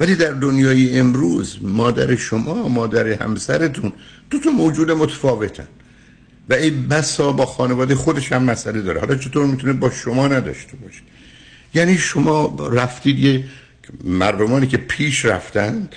ولی 0.00 0.14
در 0.14 0.32
دنیای 0.32 0.98
امروز 0.98 1.58
مادر 1.62 2.16
شما 2.16 2.68
مادر 2.68 3.06
همسرتون 3.06 3.92
دو 4.30 4.38
تا 4.38 4.50
موجود 4.50 4.90
متفاوتن. 4.90 5.68
و 6.48 6.54
این 6.54 6.88
بسا 6.88 7.32
با 7.32 7.46
خانواده 7.46 7.94
خودش 7.94 8.32
هم 8.32 8.42
مسئله 8.42 8.80
داره. 8.80 9.00
حالا 9.00 9.14
چطور 9.14 9.46
می‌تونه 9.46 9.72
با 9.72 9.90
شما 9.90 10.28
نداشته 10.28 10.76
باشه؟ 10.76 11.00
یعنی 11.74 11.98
شما 11.98 12.56
رفتید 12.72 13.18
یه 13.18 13.44
مردمانی 14.04 14.66
که 14.66 14.76
پیش 14.76 15.24
رفتند 15.24 15.94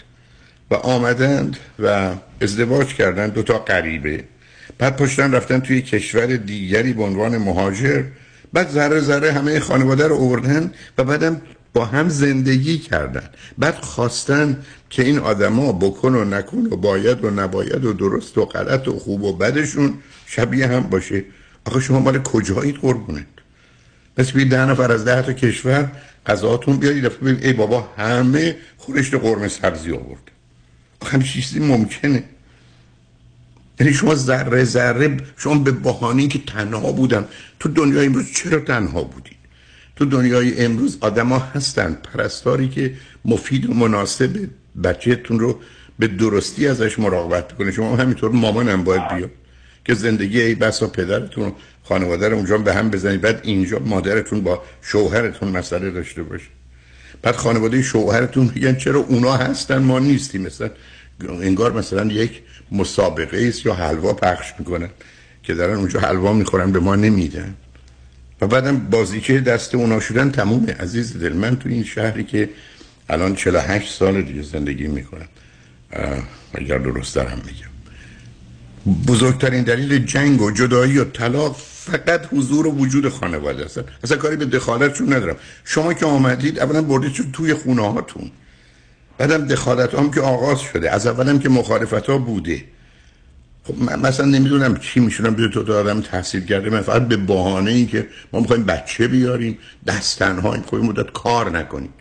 و 0.72 0.76
آمدند 0.76 1.58
و 1.80 2.12
ازدواج 2.42 2.88
کردند 2.88 3.34
دو 3.34 3.44
تا 3.44 3.58
غریبه. 3.58 4.24
بعد 4.78 4.96
پشتن 4.98 5.32
رفتن 5.32 5.60
توی 5.60 5.82
کشور 5.82 6.26
دیگری 6.26 6.94
به 6.94 7.04
عنوان 7.04 7.38
مهاجر. 7.38 8.04
بعد 8.54 8.70
ذره 8.70 9.00
ذره 9.00 9.32
همه 9.32 9.60
خانواده 9.60 10.08
رو 10.08 10.16
آوردن 10.16 10.72
و 10.98 11.04
بعدم 11.04 11.42
با 11.74 11.86
هم 11.86 12.10
زندگی 12.10 12.78
کردن. 12.78 13.30
بعد 13.58 13.76
خواستن 13.76 14.64
که 14.90 15.04
این 15.04 15.20
آدما 15.20 15.72
بکن 15.72 16.16
و 16.16 16.26
نکن 16.26 16.66
و 16.66 16.76
باید 16.76 17.26
و 17.26 17.30
نباید 17.30 17.86
و 17.86 17.94
درست 17.94 18.38
و 18.38 18.46
غلط 18.46 18.88
و 18.88 19.00
خوب 19.00 19.24
و 19.24 19.34
بدشون 19.34 19.94
شبیه 20.26 20.68
هم 20.68 20.80
باشه. 20.80 21.24
آخه 21.66 21.80
شما 21.80 22.00
مال 22.00 22.24
کجایید 22.24 22.76
قربونت؟ 22.76 23.26
مثل 24.18 24.50
ده 24.50 24.66
نفر 24.66 24.92
از 24.92 25.06
ده 25.06 25.22
تا 25.22 25.34
کشور 25.34 25.92
غذاتون 26.26 26.78
بیارید. 26.78 27.06
دفعه 27.06 27.20
ببین 27.20 27.46
ای 27.46 27.54
بابا 27.54 27.90
همه 27.98 28.58
خورشت 28.78 29.16
قرمه 29.16 29.48
سبزی 29.48 29.92
آورد. 29.92 30.32
آخه 31.02 31.20
چیزی 31.20 31.60
ممکنه. 31.60 32.24
یعنی 33.80 33.94
شما 33.94 34.16
ذره 34.16 34.64
ذره 34.64 35.18
شما 35.38 35.56
به 35.56 35.72
بهانه 35.72 36.28
که 36.28 36.40
تنها 36.40 36.92
بودم 36.92 37.26
تو 37.60 37.70
دنیای 37.70 38.06
امروز 38.06 38.32
چرا 38.32 38.60
تنها 38.60 39.04
بودید 39.04 39.43
تو 39.96 40.06
دنیای 40.06 40.66
امروز 40.66 40.98
آدما 41.02 41.40
هستن 41.40 41.98
پرستاری 42.14 42.70
که 42.70 42.94
مفید 43.26 43.70
و 43.70 43.74
مناسب 43.74 44.50
بچهتون 44.84 45.40
رو 45.40 45.60
به 46.00 46.08
درستی 46.08 46.68
ازش 46.68 47.00
مراقبت 47.00 47.52
کنه. 47.52 47.72
شما 47.72 47.96
همینطور 47.96 48.32
مامانم 48.32 48.84
باید 48.84 49.08
بیاد 49.08 49.32
که 49.86 49.94
زندگی 49.94 50.42
ای 50.42 50.56
بسا 50.56 50.88
پدرتون 50.88 51.54
خانواده 51.84 52.30
رو 52.30 52.36
اونجا 52.36 52.58
به 52.58 52.74
هم 52.74 52.90
بزنید. 52.90 53.22
بعد 53.22 53.40
اینجا 53.44 53.80
مادرتون 53.80 54.42
با 54.42 54.64
شوهرتون 54.82 55.50
مسئله 55.50 55.92
داشته 55.92 56.24
باشه. 56.24 56.48
بعد 57.22 57.36
خانواده 57.36 57.82
شوهرتون 57.82 58.52
میگن 58.56 58.76
چرا 58.76 59.00
اونا 59.00 59.34
هستن 59.34 59.78
ما 59.78 60.00
نیستیم. 60.00 60.42
مثلا 60.42 60.72
انگار 61.42 61.72
مثلا 61.72 62.06
یک 62.06 62.42
مسابقه 62.72 63.46
است 63.48 63.66
یا 63.66 63.74
حلوا 63.74 64.14
پخش 64.14 64.54
می‌کنن 64.60 64.90
که 65.44 65.54
دارن 65.54 65.76
اونجا 65.76 66.00
حلوا 66.00 66.34
می‌خورن 66.34 66.72
به 66.72 66.80
ما 66.80 66.96
نمیدن. 66.96 67.56
و 68.44 68.48
بعدم 68.48 68.78
بازی 68.78 69.22
که 69.22 69.40
دست 69.40 69.76
اونا 69.76 70.00
شدن 70.00 70.32
تمومه. 70.32 70.74
عزیز 70.74 71.18
دل 71.18 71.34
من 71.34 71.56
تو 71.56 71.70
این 71.70 71.84
شهری 71.84 72.24
که 72.24 72.50
الان 73.10 73.36
48 73.36 73.94
سال 73.94 74.22
دیگه 74.22 74.42
زندگی 74.42 74.88
می‌کنم 74.88 75.28
اگر 76.54 76.78
درست 76.78 77.16
دارم 77.16 77.42
میگم. 77.46 77.74
بزرگترین 79.08 79.64
دلیل 79.64 80.06
جنگ 80.06 80.42
و 80.42 80.52
جدایی 80.52 80.98
و 80.98 81.04
طلاق 81.04 81.56
فقط 81.58 82.22
حضور 82.34 82.68
و 82.68 82.72
وجود 82.72 83.10
خانواده 83.10 83.66
است. 83.66 83.80
اصلا 84.04 84.18
کاری 84.18 84.36
به 84.36 84.46
دخالتشون 84.46 85.14
ندارم. 85.14 85.36
شما 85.64 85.94
که 85.94 86.06
آمدید 86.06 86.60
اولا 86.60 86.82
بردید 86.82 87.32
توی 87.34 87.54
خونه 87.54 87.94
هاتون 87.94 88.32
بعدم 89.18 89.48
دخالت 89.48 89.96
هم 89.96 90.12
که 90.12 90.22
آغاز 90.22 90.60
شده. 90.62 90.92
از 90.92 91.08
اولم 91.08 91.40
که 91.40 91.50
مخالفت 91.50 91.94
ها 92.10 92.18
بوده. 92.18 92.64
خب 93.64 93.76
من 93.78 94.00
مثلا 94.00 94.26
نمی‌دونم 94.26 94.78
چی 94.78 95.00
میشونم 95.00 95.36
به 95.36 95.48
تو 95.48 95.74
آدم 95.74 96.02
تحصیل 96.02 96.46
کرده 96.46 96.70
من 96.70 96.82
فقط 96.82 97.08
به 97.08 97.18
بهانه 97.18 97.72
ای 97.72 97.86
که 97.86 98.08
ما 98.34 98.40
می‌خوایم 98.40 98.64
بچه 98.64 99.08
بیاریم 99.08 99.58
دست 99.88 100.20
تنها 100.20 100.54
این 100.54 100.64
مدت 100.72 101.12
کار 101.12 101.58
نکنیم. 101.58 101.94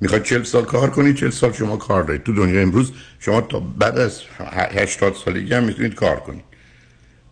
می‌خواید 0.00 0.22
چل 0.22 0.42
سال 0.42 0.64
کار 0.64 0.90
کنید 0.90 1.16
چل 1.16 1.30
سال 1.30 1.52
شما 1.52 1.76
کار 1.76 2.02
دارید 2.02 2.22
تو 2.22 2.32
دنیا 2.32 2.60
امروز 2.60 2.92
شما 3.18 3.40
تا 3.40 3.60
بعد 3.60 3.98
از 3.98 4.20
80 4.54 5.14
سالگی 5.24 5.54
هم 5.54 5.64
می‌تونید 5.64 5.94
کار 5.94 6.16
کنید. 6.16 6.44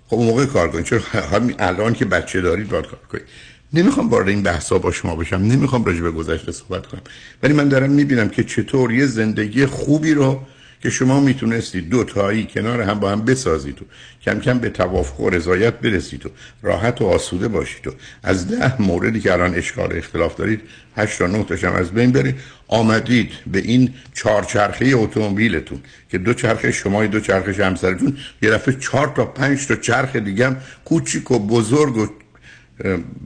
خب 0.06 0.16
اون 0.16 0.26
موقع 0.26 0.46
کار 0.46 0.70
کنید. 0.70 0.84
چون 0.84 0.98
همین 1.32 1.54
الان 1.58 1.92
که 1.92 2.04
بچه 2.04 2.40
دارید 2.40 2.68
باید 2.68 2.86
کار 2.86 3.00
کنید. 3.12 3.24
نمی‌خوام 3.72 4.10
وارد 4.10 4.28
این 4.28 4.42
بحثا 4.42 4.78
با 4.78 4.92
شما 4.92 5.16
بشم 5.16 5.36
نمی‌خوام 5.36 5.84
راجع 5.84 6.00
به 6.00 6.10
گذشته 6.10 6.52
صحبت 6.52 6.86
کنم. 6.86 7.02
ولی 7.42 7.52
من 7.52 7.68
دارم 7.68 7.90
می‌بینم 7.90 8.28
که 8.28 8.44
چطور 8.44 8.92
یه 8.92 9.06
زندگی 9.06 9.66
خوبی 9.66 10.14
رو 10.14 10.40
که 10.82 10.90
شما 10.90 11.20
می‌تونستید 11.20 11.88
دو 11.88 12.04
تایی 12.04 12.44
کنار 12.54 12.80
هم 12.80 13.00
با 13.00 13.10
هم 13.10 13.24
بسازید 13.24 13.82
و 13.82 13.84
کم 14.22 14.40
کم 14.40 14.58
به 14.58 14.70
توافق 14.70 15.20
و 15.20 15.30
رضایت 15.30 15.74
برسید 15.74 16.26
و 16.26 16.30
راحت 16.62 17.02
و 17.02 17.06
آسوده 17.06 17.48
باشید 17.48 17.86
و 17.86 17.90
از 18.22 18.48
ده 18.48 18.82
موردی 18.82 19.20
که 19.20 19.32
الان 19.32 19.54
اشکال 19.54 19.96
اختلاف 19.96 20.36
دارید 20.36 20.60
هشت 20.96 21.18
تا 21.18 21.26
نه 21.26 21.44
تاشم 21.44 21.72
از 21.72 21.90
بین 21.90 22.12
برید. 22.12 22.34
آمدید 22.68 23.32
به 23.46 23.58
این 23.58 23.94
چهارچرخه 24.14 24.92
اتومبیلتون 24.94 25.80
که 26.10 26.18
دو 26.18 26.34
چرخه 26.34 26.72
شما 26.72 27.06
دو 27.06 27.20
چرخه 27.20 27.66
همسرتون 27.66 28.16
یه 28.42 28.50
دفعه 28.50 28.74
چهار 28.74 29.12
تا 29.16 29.24
پنج 29.24 29.66
تا 29.66 29.76
چرخ 29.76 30.16
دیگه 30.16 30.46
هم 30.46 30.56
کوچیک 30.84 31.30
و 31.30 31.38
بزرگ 31.38 31.96
و 31.96 32.06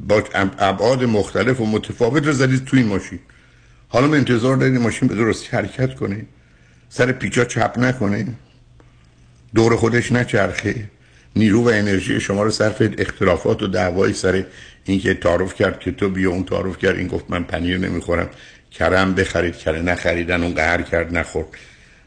با 0.08 0.22
ابعاد 0.58 1.04
مختلف 1.04 1.60
و 1.60 1.66
متفاوت 1.66 2.26
رو 2.26 2.32
زدید 2.32 2.64
تو 2.64 2.76
این 2.76 2.86
ماشین. 2.86 3.18
حالا 3.88 4.06
من 4.06 4.16
انتظار 4.16 4.56
دارید 4.56 4.80
ماشین 4.80 5.08
به 5.08 5.14
درستی 5.14 5.48
حرکت 5.56 5.94
کنه؟ 5.94 6.26
سر 6.88 7.12
پیچا 7.12 7.44
چپ 7.44 7.74
نکنه. 7.78 8.26
دور 9.54 9.76
خودش 9.76 10.12
نچرخه. 10.12 10.74
نیرو 11.36 11.64
و 11.64 11.68
انرژی 11.68 12.20
شما 12.20 12.42
رو 12.42 12.50
صرف 12.50 12.82
اختلافات 12.98 13.62
و 13.62 13.66
دعوای 13.66 14.12
سر 14.12 14.44
اینکه 14.84 15.14
تعارف 15.14 15.54
کرد 15.54 15.80
که 15.80 15.90
تو 15.92 16.08
بیا 16.08 16.30
اون 16.30 16.44
تعارف 16.44 16.78
کرد. 16.78 16.96
این 16.96 17.08
گفت 17.08 17.24
من 17.28 17.44
پنیر 17.44 17.78
نمی‌خورم. 17.78 18.28
کرم 18.70 19.14
بخرید 19.14 19.56
کره 19.56 19.82
نخریدن 19.82 20.42
اون 20.42 20.54
قهر 20.54 20.82
کرد 20.82 21.16
نخورد. 21.18 21.48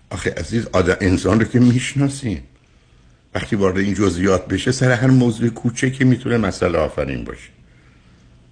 آخه 0.10 0.34
عزیز 0.38 0.68
آدم 0.74 0.98
انسان 1.02 1.40
رو 1.40 1.46
که 1.46 1.60
می‌شناسیم. 1.60 2.44
وقتی 3.36 3.56
وارد 3.56 3.78
این 3.78 3.94
جزئیات 3.94 4.48
بشه 4.48 4.72
سر 4.72 4.92
هر 4.92 5.08
موضوع 5.08 5.50
کوچکی 5.50 6.04
می‌تونه 6.04 6.38
مسئله 6.38 6.78
آفرین 6.78 7.24
باشه. 7.24 7.50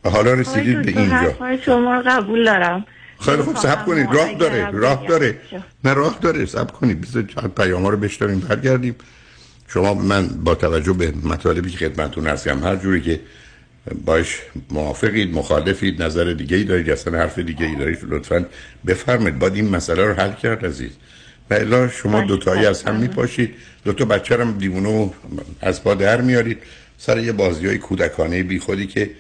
و 0.04 0.10
حالا 0.10 0.34
رسیدید 0.34 0.82
به 0.82 1.02
اینجا. 1.02 1.58
شما 1.66 2.02
قبول 2.06 2.46
دارم. 2.46 2.86
خیلی 3.20 3.42
خوب 3.42 3.56
سب 3.56 3.86
کنید. 3.86 4.08
راه 4.14 4.34
داره 4.34 4.72
راه 4.72 5.08
داره. 5.08 5.38
نه 5.84 5.94
راه 5.94 6.18
داره. 6.22 6.46
سب 6.46 6.72
کنید. 6.72 7.02
بذارید 7.02 7.32
پیام 7.56 7.84
ها 7.84 7.90
رو 7.90 7.98
بشتریم 7.98 8.40
برگردیم. 8.40 8.96
شما 9.68 9.94
من 9.94 10.28
با 10.28 10.56
توجه 10.56 10.94
به 10.94 11.14
مطالبی 11.24 11.72
که 11.72 11.78
خدمتتون 11.78 12.28
هستم 12.28 12.64
هر 12.64 12.76
جوری 12.76 13.02
که 13.02 13.20
باش 14.06 14.42
موافقید 14.72 15.34
مخالفید 15.34 16.04
نظر 16.04 16.34
دیگه 16.34 16.58
ای 16.58 16.64
دارید 16.64 16.90
اصلا 16.90 17.18
حرف 17.18 17.40
دیگه 17.40 17.66
ای 17.66 17.76
دارید 17.76 18.00
لطفا 18.10 18.46
بفرمایید. 18.88 19.40
باید 19.40 19.56
این 19.56 19.70
مسئله 19.70 20.06
رو 20.06 20.14
حل 20.14 20.34
کرد 20.34 20.66
عزیز. 20.66 20.92
و 21.50 21.54
الا 21.54 21.88
شما 21.88 22.22
دوتایی 22.22 22.66
از 22.66 22.84
هم 22.84 22.96
میپاشید. 22.96 23.56
دوتا 23.84 24.06
بچه 24.06 24.38
هم 24.38 24.58
دیوونه 24.58 25.12
از 25.62 25.84
پا 25.84 25.94
در 25.94 26.22
میارید. 26.22 26.58
سر 26.98 27.20
یه 27.20 27.32
بازی 27.32 27.68
های 27.68 27.78
کودکانه 27.78 28.44
بی 28.44 28.60
خودی 28.60 28.88
که 28.88 29.12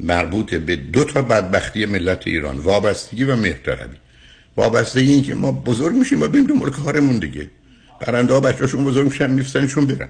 مربوط 0.00 0.54
به 0.54 0.76
دو 0.76 1.04
تا 1.04 1.22
بدبختی 1.22 1.86
ملت 1.86 2.26
ایران 2.26 2.58
وابستگی 2.58 3.24
و 3.24 3.36
مهرطلبی. 3.36 3.96
وابستگی 4.56 5.12
این 5.12 5.22
که 5.22 5.34
ما 5.34 5.52
بزرگ 5.52 5.94
میشیم 5.94 6.22
و 6.22 6.28
بریم 6.28 6.46
دنبال 6.46 6.70
کارمون 6.70 7.18
دیگه. 7.18 7.50
پرنده 8.00 8.32
ها 8.32 8.40
بچه‌شون 8.40 8.84
بزرگ 8.84 9.04
میشن 9.04 9.30
میفسنشون 9.30 9.86
برن. 9.86 10.08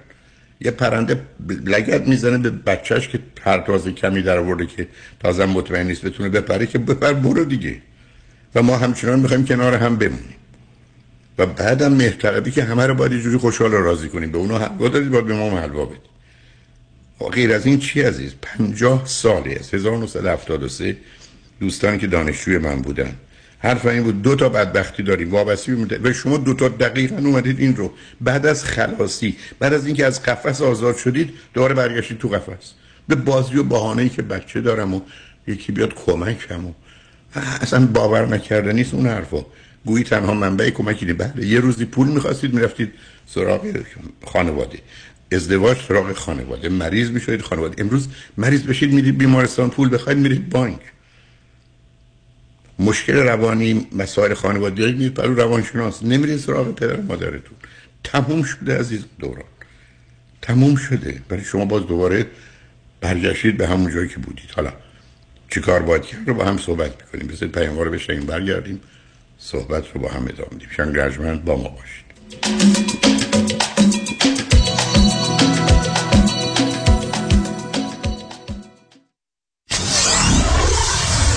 یه 0.61 0.71
پرنده 0.71 1.21
لگت 1.67 2.09
می‌زنه 2.09 2.39
به 2.39 2.51
بچهش 2.51 3.09
که 3.09 3.19
پرتاز 3.37 3.89
کمی 3.89 4.23
در 4.23 4.39
آورده 4.39 4.67
که 4.67 4.89
تازه 5.21 5.47
مطمئن 5.47 5.87
نیست 5.87 6.05
بتونه 6.05 6.29
بپره 6.29 6.67
که 6.67 6.79
بپر 6.79 7.13
برو 7.13 7.45
دیگه. 7.45 7.77
و 8.55 8.63
ما 8.63 8.77
همچنان 8.77 9.21
می‌خوایم 9.21 9.45
کنار 9.45 9.75
هم 9.75 9.97
بمونیم. 9.97 10.35
و 11.39 11.47
بعدم 11.47 11.93
مهرطلبی 11.93 12.51
که 12.51 12.65
همه 12.65 12.87
رو 12.87 12.95
باید 12.95 13.13
یه 13.13 13.21
جوری 13.21 13.37
خوشحال 13.37 13.75
و 13.75 13.77
راضی 13.77 14.09
کنیم. 14.09 14.33
به 14.33 14.39
اونا 14.39 14.59
حلوا 14.59 14.89
دادید 14.89 15.11
باید 15.11 15.27
به 15.27 15.35
ما 15.35 15.61
حلوا 15.61 15.91
غیر 17.27 17.53
از 17.53 17.67
این 17.67 17.79
چی 17.79 18.03
عزیز؟ 18.03 18.33
پنجاه 18.43 19.07
ساله 19.07 19.57
از 19.61 19.75
1973 19.75 20.97
دوستانی 21.61 21.99
که 21.99 22.07
دانشجوی 22.07 22.59
من 22.59 22.83
بودن. 22.83 23.15
حرف 23.59 23.87
این 23.87 24.03
بود 24.03 24.23
دو 24.23 24.35
تا 24.35 24.49
بدبختی 24.49 25.03
داریم. 25.03 25.31
وابستی 25.31 25.75
بوده 25.75 26.01
و 26.03 26.13
شما 26.13 26.37
دو 26.37 26.55
تا 26.55 26.69
دقیقا 26.69 27.17
اومدید 27.17 27.61
این 27.61 27.77
رو. 27.77 27.93
بعد 28.21 28.47
از 28.47 28.65
خلاصی 28.65 29.37
بعد 29.59 29.75
از 29.75 29.87
اینکه 29.87 30.07
از 30.07 30.23
قفس 30.23 30.61
آزاد 30.61 30.97
شدید 30.97 31.31
دوباره 31.55 31.75
برگشتید 31.75 32.19
تو 32.19 32.29
قفس. 32.29 32.73
به 33.09 33.15
بازی 33.15 33.57
و 33.57 33.63
بهانه‌ای 33.63 34.09
که 34.09 34.23
بچه 34.23 34.61
دارم 34.61 34.95
و 34.95 35.01
یکی 35.47 35.73
بیاد 35.73 35.95
کمکم 35.95 36.67
و 36.67 36.73
اصلا 37.61 37.87
باور 37.87 38.27
نکرده 38.27 38.73
نیست 38.73 38.95
اون 38.95 39.07
حرفا 39.07 39.47
گویی 39.85 40.05
تنها 40.05 40.35
منبع 40.35 40.71
کمکی 40.71 41.13
بله 41.13 41.47
یه 41.47 41.61
روزی 41.61 41.85
پول 41.85 42.09
می‌خواستید 42.09 42.55
می‌رفتید 42.55 42.93
سراغ 43.27 43.67
خانواده. 44.27 44.79
ازدواج 45.33 45.79
سراغ 45.89 46.13
خانواده. 46.13 46.69
مریض 46.69 47.11
میشید 47.11 47.43
خانواده. 47.43 47.83
امروز 47.83 48.09
مریض 48.37 48.63
بشید 48.63 48.93
میرید 48.93 49.19
بیمارستان 49.19 49.71
پول 49.71 49.95
بخواید 49.95 50.19
میرید 50.19 50.51
بانک. 50.51 50.81
مشکل 52.79 53.13
روانی 53.13 53.87
مسائل 53.93 54.35
خانوادگی 54.35 54.93
میرید 54.93 55.15
برای 55.15 55.35
روانشناس. 55.35 56.03
نمیرید 56.03 56.39
سراغ 56.39 56.75
پدر 56.75 57.01
مادرتون. 57.01 57.57
تموم 58.05 58.43
شده 58.43 58.79
عزیز 58.79 59.05
دوران. 59.19 59.45
تموم 60.43 60.77
شده. 60.77 61.23
برای 61.29 61.45
شما 61.45 61.65
باز 61.65 61.87
دوباره 61.87 62.27
برگشتید 63.01 63.57
به 63.57 63.69
همون 63.69 63.95
جایی 63.95 64.09
که 64.09 64.19
بودید. 64.19 64.51
حالا 64.57 64.73
چی 65.51 65.61
کار 65.61 65.83
باید 65.83 66.03
کرد؟ 66.03 66.29
رو 66.29 66.35
با 66.35 66.45
هم 66.45 66.59
صحبت 66.59 66.93
می‌کنیم. 67.03 67.27
بسید 67.27 67.53
پیام 67.53 67.79
رو 67.79 67.99
برگردیم. 68.27 68.81
صحبت 69.39 69.85
رو 69.95 70.01
با 70.01 70.09
هم 70.09 70.23
ادامه 70.23 70.59
دیم 70.59 70.69
شنگ 70.77 71.45
با 71.45 71.57
ما 71.57 71.69
باشید. 71.69 73.38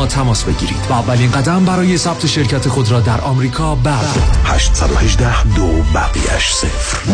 ما 0.00 0.06
تماس 0.06 0.44
بگیرید. 0.44 0.86
و 0.90 0.92
اولین 0.92 1.30
قدم 1.30 1.64
برای 1.64 1.98
ثبت 1.98 2.26
شرکت 2.26 2.68
خود 2.68 2.90
را 2.90 3.00
در 3.00 3.20
آمریکا 3.20 3.74
بردارید 3.74 4.36
818 4.44 5.44
دو 5.54 5.82
بقیش 5.94 6.52
صفر. 6.52 7.10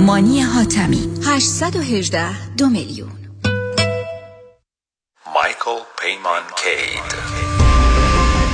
مانی 0.00 0.40
حاتمی. 0.40 1.08
818 1.26 2.52
دو 2.56 2.68
میلیون. 2.68 3.10
مایکل 5.34 5.82
پیمان 5.98 6.42
کید. 6.56 7.51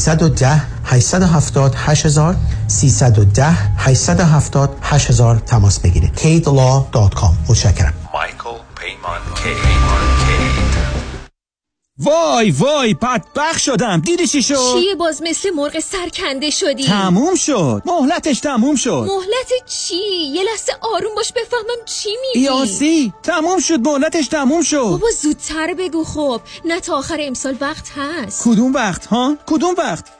310 0.00 0.62
870 0.84 1.74
8000 1.74 2.36
310 2.66 3.56
870 3.78 4.70
8000 4.82 5.36
تماس 5.38 5.78
بگیرید. 5.80 6.16
Kidlaw.com 6.16 7.34
متشکرم. 7.48 7.94
مایکل 8.14 8.58
پیمان 8.76 9.20
کید 9.34 10.49
وای 12.00 12.50
وای 12.50 12.94
بدبخ 12.94 13.58
شدم. 13.58 14.00
دیدی 14.00 14.26
چی 14.26 14.42
شد؟ 14.42 14.54
چیه 14.54 14.94
باز 14.94 15.22
مثل 15.22 15.50
مرغ 15.50 15.78
سرکنده 15.78 16.50
شدی. 16.50 16.86
تموم 16.86 17.34
شد. 17.34 17.82
مهلتش 17.86 18.40
تموم 18.40 18.76
شد. 18.76 19.06
مهلت 19.08 19.66
چی؟ 19.66 19.96
یه 20.32 20.42
لحظه 20.42 20.72
آروم 20.80 21.14
باش 21.16 21.32
بفهمم 21.32 21.84
چی 21.84 22.08
میگی. 22.22 22.46
یاسی 22.46 23.12
تموم 23.22 23.60
شد 23.60 23.88
مهلتش 23.88 24.28
تموم 24.28 24.62
شد. 24.62 24.76
بابا 24.76 25.10
زودتر 25.22 25.74
بگو 25.74 26.04
خب. 26.04 26.40
نه 26.64 26.80
تا 26.80 26.96
آخر 26.96 27.16
امسال 27.20 27.56
وقت 27.60 27.92
هست. 27.96 28.44
کدوم 28.44 28.74
وقت 28.74 29.06
ها؟ 29.06 29.36
کدوم 29.46 29.74
وقت؟ 29.78 30.19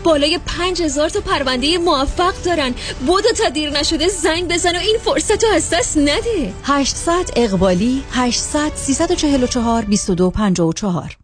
بالای 0.03 0.39
پنج 0.45 0.81
هزار 0.81 1.09
تا 1.09 1.19
پرونده 1.21 1.77
موفق 1.77 2.33
دارن. 2.45 2.73
بودو 3.07 3.31
تا 3.31 3.49
دیر 3.49 3.69
نشده 3.69 4.07
زنگ 4.07 4.47
بزن 4.47 4.75
و 4.75 4.79
این 4.79 4.97
فرصت 5.05 5.43
رو 5.43 5.49
از 5.55 5.69
دست 5.69 5.97
نده. 5.97 6.53
800 6.63 7.29
اقبالی 7.35 8.03
800 8.11 8.71
344 8.75 9.81
2254 9.81 11.20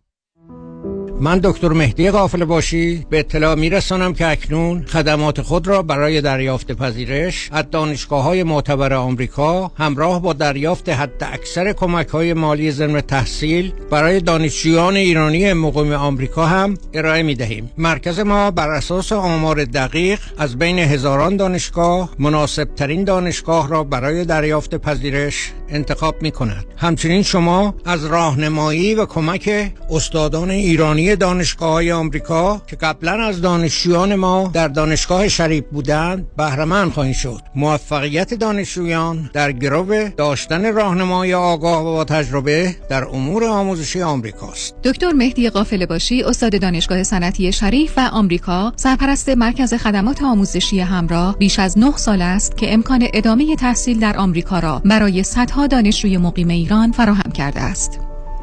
من 1.20 1.40
دکتر 1.44 1.68
مهدی 1.68 2.12
قافل 2.12 2.46
باشی. 2.46 3.06
به 3.10 3.20
اطلاع 3.20 3.56
میرسانم 3.56 4.14
که 4.14 4.28
اکنون 4.28 4.86
خدمات 4.86 5.42
خود 5.42 5.68
را 5.68 5.82
برای 5.82 6.22
دریافت 6.22 6.72
پذیرش 6.72 7.50
از 7.52 7.66
دانشگاه 7.72 8.24
های 8.24 8.44
معتبر 8.44 8.94
آمریکا 8.94 9.72
همراه 9.78 10.22
با 10.22 10.34
دریافت 10.34 10.90
حد 10.90 11.24
اکثر 11.34 11.74
کمک 11.74 12.08
های 12.08 12.34
مالی 12.34 12.72
ضمن 12.72 13.02
تحصیل 13.02 13.72
برای 13.90 14.20
دانشجویان 14.20 14.96
ایرانی 14.96 15.54
مقیم 15.54 15.94
آمریکا 15.94 16.46
هم 16.46 16.78
ارائه 16.94 17.24
می 17.24 17.36
دهیم 17.36 17.72
مرکز 17.78 18.20
ما 18.20 18.52
بر 18.52 18.70
اساس 18.70 19.12
آمار 19.12 19.66
دقیق 19.66 20.20
از 20.38 20.58
بین 20.58 20.80
هزاران 20.80 21.38
دانشگاه 21.38 22.10
مناسب 22.20 22.76
ترین 22.76 23.04
دانشگاه 23.04 23.70
را 23.70 23.84
برای 23.84 24.26
دریافت 24.26 24.76
پذیرش 24.76 25.52
انتخاب 25.70 26.22
می 26.22 26.32
کند 26.32 26.66
همچنین 26.78 27.24
شما 27.24 27.76
از 27.86 28.06
راهنمایی 28.06 28.96
و 28.96 29.06
کمک 29.06 29.72
استادان 29.90 30.52
ایرانی 30.52 31.07
دانشگاه 31.16 31.72
های 31.72 31.92
آمریکا 31.92 32.62
که 32.68 32.76
قبلا 32.76 33.12
از 33.12 33.42
دانشجویان 33.42 34.16
ما 34.16 34.52
در 34.54 34.68
دانشگاه 34.68 35.28
شریف 35.28 35.64
بودند 35.72 36.26
بهرهمند 36.38 36.92
خواهید 36.92 37.16
شد 37.16 37.42
موفقیت 37.56 38.34
دانشجویان 38.34 39.30
در 39.34 39.52
گرو 39.52 40.10
داشتن 40.10 40.74
راهنمای 40.74 41.34
آگاه 41.34 41.82
و 41.82 41.84
با 41.84 42.04
تجربه 42.04 42.76
در 42.90 43.06
امور 43.06 43.44
آموزشی 43.46 44.02
آمریکاست 44.02 44.76
دکتر 44.84 45.12
مهدی 45.12 45.50
قافل 45.50 45.86
باشی 45.86 46.24
استاد 46.24 46.62
دانشگاه 46.62 47.04
صنعتی 47.04 47.52
شریف 47.52 47.94
و 47.98 48.10
آمریکا 48.12 48.74
سرپرست 48.76 49.30
مرکز 49.30 49.74
خدمات 49.74 50.22
آموزشی 50.24 50.80
همراه 50.80 51.38
بیش 51.38 51.60
از 51.60 51.78
9 51.78 51.98
سال 51.98 52.22
است 52.22 52.58
که 52.58 52.74
امکان 52.74 53.08
ادامه 53.14 53.56
تحصیل 53.56 54.00
در 54.00 54.18
آمریکا 54.18 54.60
را 54.60 54.82
برای 54.86 55.24
صدها 55.24 55.68
دانشجوی 55.68 56.18
مقیم 56.18 56.48
ایران 56.48 56.92
فراهم 56.92 57.32
کرده 57.32 57.62
است. 57.62 58.00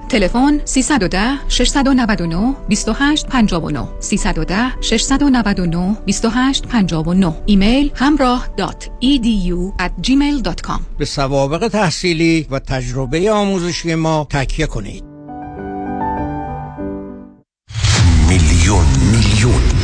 تلفن 0.09 0.61
310 0.64 1.38
699 1.48 2.55
2859 2.68 3.88
310 4.00 4.72
699 4.80 5.96
2859 6.07 7.34
ایمیل 7.46 7.90
همراه 7.94 8.48
edu 9.02 9.72
at 9.80 10.07
gmail.com 10.07 10.80
به 10.98 11.05
سوابق 11.05 11.68
تحصیلی 11.68 12.46
و 12.50 12.59
تجربه 12.59 13.30
آموزشی 13.30 13.94
ما 13.94 14.26
تکیه 14.30 14.66
کنید. 14.66 15.05
میلیون 18.28 18.84
میلیون. 19.12 19.84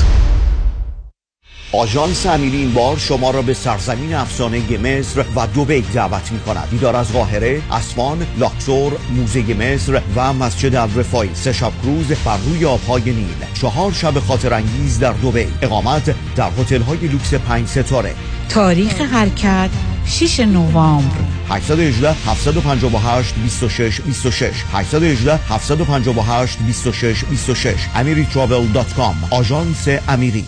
آژانس 1.73 2.25
امیری 2.25 2.57
این 2.57 2.73
بار 2.73 2.97
شما 2.97 3.31
را 3.31 3.41
به 3.41 3.53
سرزمین 3.53 4.13
افسانه 4.13 4.77
مصر 4.77 5.25
و 5.35 5.47
دوبی 5.47 5.81
دعوت 5.81 6.31
می 6.31 6.39
کند 6.39 6.69
دیدار 6.69 6.95
از 6.95 7.13
قاهره، 7.13 7.61
اسوان، 7.71 8.27
لاکسور، 8.37 8.93
موزه 9.11 9.41
مصر 9.53 10.01
و 10.15 10.33
مسجد 10.33 10.75
الرفای 10.75 11.29
سه 11.33 11.53
شب 11.53 11.71
کروز 11.83 12.07
بر 12.07 12.37
روی 12.37 12.65
آبهای 12.65 13.01
نیل. 13.01 13.35
چهار 13.53 13.91
شب 13.91 14.19
خاطر 14.19 14.53
انگیز 14.53 14.99
در 14.99 15.13
دوبی 15.13 15.47
اقامت 15.61 16.15
در 16.35 16.49
هتل 16.59 16.81
های 16.81 17.07
لوکس 17.07 17.33
پنج 17.33 17.67
ستاره. 17.67 18.15
تاریخ 18.49 19.01
حرکت 19.01 19.69
6 20.05 20.39
نوامبر. 20.39 21.15
818 21.49 22.11
758 22.25 23.35
26 23.35 24.01
26 24.01 24.51
818 24.73 25.39
758 25.49 26.59
26 26.59 27.23
26 27.23 27.75
amiritravel.com 27.95 29.33
آژانس 29.33 29.87
امیری 30.07 30.45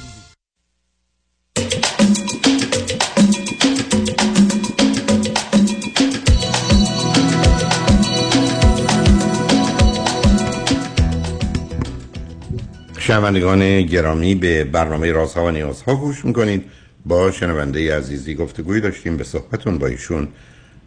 شنوندگان 13.04 13.82
گرامی 13.82 14.36
به 14.36 14.64
برنامه 14.64 15.12
رازها 15.12 15.46
و 15.46 15.52
نیازها 15.52 15.96
گوش 15.96 16.26
می‌کنید. 16.26 16.66
با 17.06 17.32
شنونده 17.32 17.98
عزیزی 17.98 18.36
گفتگوی 18.36 18.82
داشتیم 18.82 19.18
به 19.18 19.24
صحبتون 19.24 19.78
با 19.78 19.88
ایشون 19.88 20.28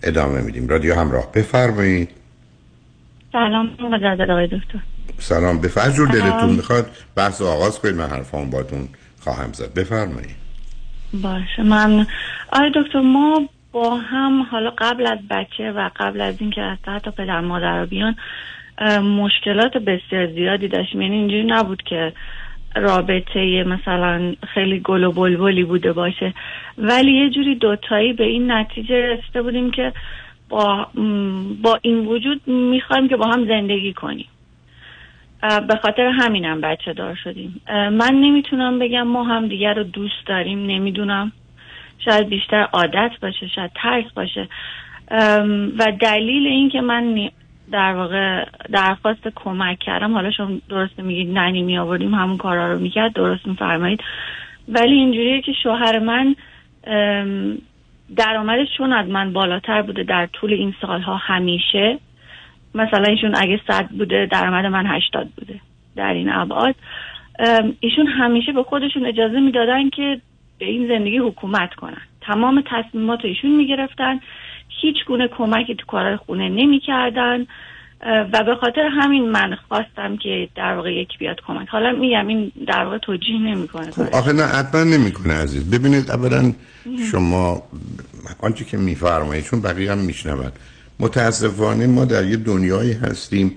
ادامه 0.03 0.41
میدیم. 0.41 0.69
رادیو 0.69 0.95
همراه 0.95 1.33
بفرمایید. 1.33 2.11
سلام 3.33 3.67
مجدد 3.81 4.31
آقای 4.31 4.47
دکتر. 4.47 4.79
سلام 5.19 5.59
به 5.59 5.69
جور 5.97 6.09
دلتون 6.09 6.51
می‌خواد 6.51 6.91
بحث 7.17 7.43
آغاز 7.43 7.81
کنید 7.81 7.95
من 7.95 8.11
حرفان 8.11 8.51
باتون 8.51 8.89
خواهم 9.21 9.53
زد. 9.53 9.75
بفرمایید. 9.75 10.37
باشه 11.23 11.63
من 11.63 12.07
آقای 12.53 12.71
دکتر 12.75 13.01
ما 13.01 13.49
با 13.73 13.97
هم 13.97 14.43
حالا 14.43 14.71
قبل 14.79 15.07
از 15.07 15.19
بچه 15.31 15.73
و 15.73 15.91
قبل 15.97 16.21
از 16.21 16.35
اینکه 16.39 16.61
از 16.61 16.79
حتی 16.87 17.11
پدر 17.11 17.41
مادر 17.41 17.85
بیان 17.87 18.17
مشکلات 19.03 19.77
بسیار 19.77 20.27
زیادی 20.27 20.69
داشتیم 20.69 21.03
یعنی 21.03 21.17
اینجوری 21.17 21.45
نبود 21.45 21.83
که 21.83 22.13
رابطه 22.77 23.65
مثلا 23.65 24.35
خیلی 24.55 24.81
گل 24.81 25.05
و 25.05 25.13
بلبلی 25.13 25.65
بوده 25.65 25.93
باشه. 25.93 26.35
ولی 26.79 27.13
یه 27.13 27.31
جوری 27.31 27.55
دوتایی 27.55 28.13
به 28.13 28.25
این 28.25 28.51
نتیجه 28.51 29.07
رسیده 29.07 29.43
بودیم 29.43 29.71
که 29.71 29.93
با, 30.49 30.87
با 31.63 31.79
این 31.83 32.07
وجود 32.07 32.49
می‌خوایم 32.49 33.09
که 33.09 33.17
با 33.17 33.27
هم 33.27 33.47
زندگی 33.47 33.93
کنیم. 33.93 34.27
به 35.69 35.77
خاطر 35.83 36.07
همینم 36.07 36.61
بچه 36.61 36.93
دار 36.93 37.15
شدیم. 37.25 37.61
من 37.69 38.15
نمی‌تونم 38.15 38.79
بگم 38.79 39.03
ما 39.03 39.25
هم 39.25 39.49
دیگر 39.49 39.75
رو 39.75 39.83
دوست 39.83 40.27
داریم. 40.27 40.67
نمی‌دونم. 40.67 41.33
شاید 41.99 42.29
بیشتر 42.29 42.63
عادت 42.73 43.11
باشه 43.23 43.49
شاید 43.49 43.71
ترس 43.75 44.13
باشه. 44.15 44.49
و 45.79 45.93
دلیل 46.01 46.47
این 46.47 46.71
که 46.71 46.81
من 46.81 47.31
در 47.73 47.93
واقع 47.95 48.45
درخواست 48.73 49.29
کمک 49.35 49.79
کردم. 49.79 50.13
حالا 50.15 50.31
شما 50.31 50.51
درست 50.69 51.01
میگید 51.01 51.39
ننی 51.39 51.63
می 51.63 51.79
آوردیم 51.79 52.15
همون 52.15 52.37
کارا 52.37 52.73
رو 52.73 52.79
می‌کرد 52.79 53.13
درست 53.13 53.47
میفرمایید. 53.47 54.01
ولی 54.69 54.95
اینجوریه 54.95 55.41
که 55.41 55.53
شوهر 55.63 55.99
من 55.99 56.37
درآمدش 58.17 58.69
چون 58.77 58.93
از 58.93 59.09
من 59.09 59.33
بالاتر 59.33 59.83
بوده 59.83 60.03
در 60.03 60.27
طول 60.27 60.53
این 60.53 60.75
سالها 60.81 61.17
همیشه 61.17 61.99
مثلا 62.75 63.05
ایشون 63.05 63.35
اگه 63.37 63.61
صد 63.69 63.89
بوده 63.89 64.29
درآمد 64.31 64.67
من 64.67 64.87
هشتاد 64.87 65.29
بوده 65.37 65.61
در 65.97 66.15
این 66.15 66.33
ابعاد. 66.33 66.75
ایشون 67.81 68.07
همیشه 68.07 68.53
به 68.53 68.63
خودشون 68.63 69.07
اجازه 69.07 69.41
می‌دادن 69.41 69.91
که 69.91 70.21
به 70.59 70.67
این 70.67 70.89
زندگی 70.89 71.19
حکومت 71.19 71.75
کنن. 71.75 72.03
تمام 72.21 72.63
تصمیمات 72.67 73.25
ایشون 73.25 73.51
می‌گرفتن. 73.51 74.21
هیچ 74.81 74.97
گونه 75.07 75.29
کمکی 75.39 75.75
تو 75.75 75.87
کارهای 75.87 76.17
خونه 76.17 76.49
نمی‌کردن 76.49 77.47
و 78.33 78.45
به 78.45 78.55
خاطر 78.61 78.89
همین 79.01 79.31
من 79.31 79.57
خواستم 79.69 80.17
که 80.17 80.49
در 80.57 80.77
واقع 80.77 80.95
یکی 80.95 81.19
بیاد 81.19 81.37
کمک. 81.47 81.69
حالا 81.69 81.93
میگم 81.93 82.27
این 82.27 82.53
در 82.67 82.85
واقع 82.85 82.99
توجیه 82.99 83.39
نمی‌کنه. 83.39 83.91
خب 83.91 84.15
آخه 84.15 84.33
نه 84.33 84.43
حتما 84.43 84.85
نمی‌کنه 84.85 85.35
عزیز. 85.35 85.71
ببینید 85.71 86.11
اولا 86.11 86.53
شما 87.11 87.63
آنچه 88.41 88.65
که 88.65 88.77
میفرمایید 88.77 89.45
چون 89.45 89.61
بقیه 89.61 89.93
هم 89.93 89.99
میشنون 89.99 90.53
متاسفانه 91.01 91.87
ما 91.87 92.05
در 92.05 92.25
یه 92.25 92.37
دنیایی 92.37 92.93
هستیم 92.93 93.53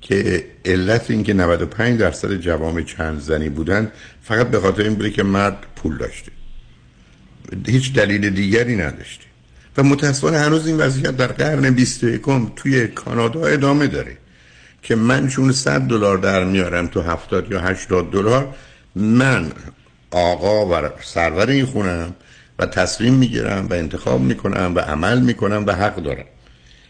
که 0.00 0.44
علت 0.64 1.10
این 1.10 1.22
که 1.22 1.34
95 1.34 2.00
درصد 2.00 2.36
جوام 2.36 2.82
چند 2.82 3.18
زنی 3.18 3.48
بودن 3.48 3.92
فقط 4.22 4.50
به 4.50 4.60
خاطر 4.60 4.82
این 4.82 4.94
بوده 4.94 5.10
که 5.10 5.22
مرد 5.22 5.66
پول 5.76 5.98
داشته. 5.98 6.32
هیچ 7.66 7.92
دلیل 7.92 8.30
دیگری 8.30 8.76
نداشته. 8.76 9.24
و 9.76 9.82
متاسفانه 9.82 10.38
هنوز 10.38 10.66
این 10.66 10.76
وضعیت 10.76 11.16
در 11.16 11.26
قرن 11.26 11.70
21 11.70 12.22
توی 12.56 12.86
کانادا 12.86 13.46
ادامه 13.46 13.86
داره 13.86 14.16
که 14.82 14.94
من 14.94 15.28
چون 15.28 15.52
100 15.52 15.80
دلار 15.80 16.18
در 16.18 16.44
میارم 16.44 16.86
تو 16.86 17.02
70 17.02 17.50
یا 17.50 17.60
80 17.60 18.10
دلار 18.10 18.54
من 18.96 19.52
آقا 20.10 20.66
و 20.66 20.88
سرور 21.02 21.50
این 21.50 21.64
خونم 21.64 22.14
و 22.58 22.66
تصمیم 22.66 23.14
می‌گیرم 23.14 23.66
و 23.70 23.74
انتخاب 23.74 24.20
می‌کنم 24.20 24.72
و 24.74 24.78
عمل 24.78 25.20
می‌کنم 25.20 25.64
و 25.66 25.72
حق 25.72 25.96
دارم. 25.96 26.24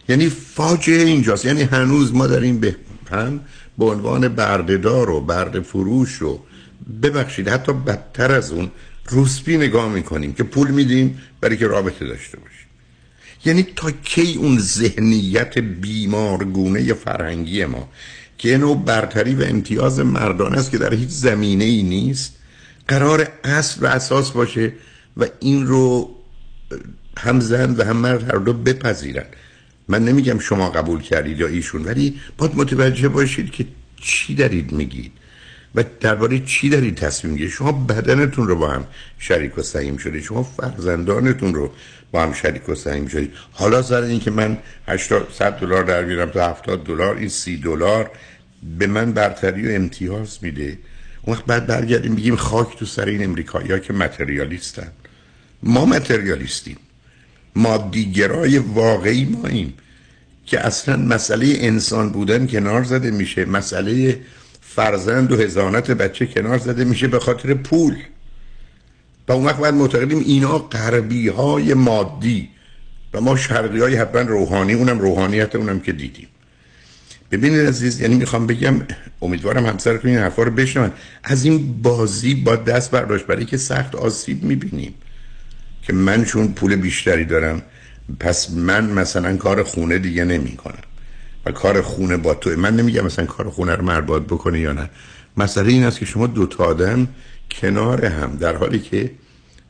یعنی 0.09 0.28
فاجعه 0.28 1.03
اینجاست. 1.03 1.45
یعنی 1.45 1.62
هنوز 1.62 2.14
ما 2.14 2.26
داریم 2.26 2.61
به 2.61 2.76
هم 3.11 3.41
به 3.78 3.85
عنوان 3.85 4.28
بردهدار 4.28 5.11
و 5.11 5.20
برده 5.20 5.61
فروش 5.61 6.22
و 6.22 6.41
ببخشید 7.03 7.49
حتی 7.49 7.72
بدتر 7.72 8.33
از 8.33 8.53
اون 8.53 8.70
روسپی 9.09 9.57
نگاه 9.57 9.89
می‌کنیم 9.89 10.33
که 10.33 10.43
پول 10.43 10.70
میدیم 10.70 11.18
برای 11.41 11.57
که 11.57 11.66
رابطه 11.66 12.07
داشته 12.07 12.39
باشیم. 12.39 12.62
یعنی 13.45 13.62
تا 13.76 13.90
کی 13.90 14.34
اون 14.38 14.59
ذهنیت 14.59 15.59
بیمارگونه 15.59 16.95
فرهنگی 16.95 17.64
ما؟ 17.64 17.88
که 18.38 18.59
نوع 18.59 18.84
برتری 18.84 19.34
و 19.34 19.43
امتیاز 19.43 20.01
مردان 20.01 20.55
است 20.55 20.70
که 20.70 20.78
در 20.78 20.95
هیچ 20.95 21.09
زمینه 21.09 21.64
ای 21.64 21.82
نیست. 21.82 22.36
قرار 22.88 23.28
اصل 23.45 23.84
و 23.84 23.86
اساس 23.86 24.30
باشه 24.30 24.72
و 25.16 25.26
این 25.40 25.66
رو 25.66 26.11
هم 27.18 27.40
زن 27.40 27.74
و 27.76 27.84
هم 27.84 27.97
مرد 27.97 28.30
هر 28.30 28.38
دو 28.38 28.53
بپذیرن. 28.53 29.26
من 29.88 30.05
نمیگم 30.05 30.38
شما 30.38 30.70
قبول 30.70 31.01
کردید 31.01 31.40
یا 31.40 31.47
ایشون 31.47 31.84
ولی 31.84 32.20
باید 32.38 32.55
متوجه 32.55 33.09
باشید 33.09 33.51
که 33.51 33.66
چی 34.01 34.34
دارید 34.34 34.72
میگید. 34.72 35.12
و 35.75 35.85
درباره 36.01 36.39
چی 36.39 36.68
دارید 36.68 36.95
تصمیم 36.95 37.37
گیرید 37.37 37.53
شما 37.53 37.73
بدنتون 37.73 38.49
رو 38.49 38.57
با 38.57 38.68
هم 38.68 38.87
شریک 39.18 39.59
و 39.59 39.62
سهیم 39.62 39.97
شده 39.97 40.20
شما 40.20 40.43
فرزندانتون 40.43 41.55
رو 41.55 41.70
با 42.12 42.23
هم 42.23 42.33
شریک 42.33 42.68
و 42.68 42.75
سهیم 42.75 43.07
شدید. 43.07 43.33
حالا 43.53 43.83
سر 43.83 44.03
این 44.03 44.20
که 44.20 44.31
من 44.31 44.59
80 44.89 45.29
100 45.33 45.53
دلار 45.53 45.85
در 45.85 46.03
بیارم 46.03 46.31
تا 46.31 46.51
70 46.51 46.85
دلار 46.85 47.16
این 47.16 47.29
30 47.29 47.57
دلار 47.57 48.11
به 48.79 48.87
من 48.87 49.12
برتری 49.12 49.68
و 49.68 49.75
امتیاز 49.75 50.39
میده. 50.43 50.79
اون 51.23 51.37
وقت 51.37 51.45
بعد 51.45 51.66
برگردیم 51.66 52.14
بگیم 52.14 52.37
خاک 52.37 52.79
تو 52.79 52.87
سر 52.87 53.05
این 53.05 53.25
امریکایی 53.25 53.81
که 53.81 53.93
متریالیستن. 53.93 54.93
ما 55.62 55.85
متریالیستیم. 55.85 56.77
مادیگرای 57.57 58.59
واقعی 58.59 59.25
ماییم 59.25 59.75
که 60.47 60.66
اصلا 60.66 60.97
مسئله 60.97 61.57
انسان 61.59 62.11
بودن 62.11 62.47
کنار 62.47 62.85
زده 62.85 63.11
میشه. 63.11 63.45
مسئله 63.45 64.20
فرزند 64.75 65.33
و 65.33 65.37
هزانت 65.37 65.91
بچه 65.91 66.27
کنار 66.27 66.59
زده 66.59 66.85
میشه 66.85 67.09
به 67.09 67.18
خاطر 67.18 67.55
پول. 67.55 67.96
و 69.29 69.33
اون 69.33 69.45
وقت 69.45 69.57
باید 69.57 69.75
معتقدیم 69.75 70.18
اینا 70.18 70.59
غربی 70.59 71.29
های 71.29 71.75
مادی 71.75 72.49
و 73.14 73.21
ما 73.21 73.37
شرقی 73.37 73.80
های 73.80 73.96
حتما 73.96 74.21
روحانی 74.21 74.72
اونم 74.72 74.99
روحانیت 74.99 75.57
اونم 75.57 75.80
که 75.80 75.92
دیدیم. 75.92 76.29
ببینید 77.30 77.67
عزیز 77.67 78.01
یعنی 78.01 78.14
می‌خوام 78.14 78.46
بگم 78.46 78.75
امیدوارم 79.22 79.67
همسرتون 79.67 80.11
این 80.11 80.21
حرفا 80.21 80.42
رو 80.42 80.51
بشنون. 80.51 80.92
از 81.25 81.45
این 81.45 81.83
بازی 81.83 82.34
با 82.34 82.57
دست 82.57 82.91
برداشت 82.91 83.26
برای 83.26 83.45
که 83.45 83.57
سخت 83.57 83.95
آسیب 83.95 84.42
می‌بینیم 84.42 84.95
که 85.83 85.92
من 85.92 86.25
چون 86.25 86.53
پول 86.53 86.76
بیشتری 86.76 87.25
دارم 87.25 87.63
پس 88.21 88.51
من 88.51 88.91
مثلا 88.91 89.37
کار 89.37 89.63
خونه 89.63 89.99
دیگه 89.99 90.25
نمی 90.25 90.57
کنم 90.57 90.92
و 91.47 91.53
کار 91.53 91.83
خونه 91.83 92.17
با 92.17 92.35
تو 92.35 92.51
من 92.51 92.77
نمیگم 92.77 93.05
مثلا 93.05 93.27
کار 93.27 93.51
خونه 93.51 93.75
رو 93.75 93.85
مرباد 93.85 94.27
بکنه 94.27 94.61
یا 94.61 94.73
نه. 94.73 94.91
مسئله 95.37 95.73
این 95.73 95.85
است 95.85 95.99
که 95.99 96.05
شما 96.05 96.27
دو 96.27 96.47
تا 96.47 96.64
آدم 96.64 97.09
کنار 97.51 98.07
هم 98.07 98.37
در 98.37 98.57
حالی 98.57 98.79
که 98.79 99.11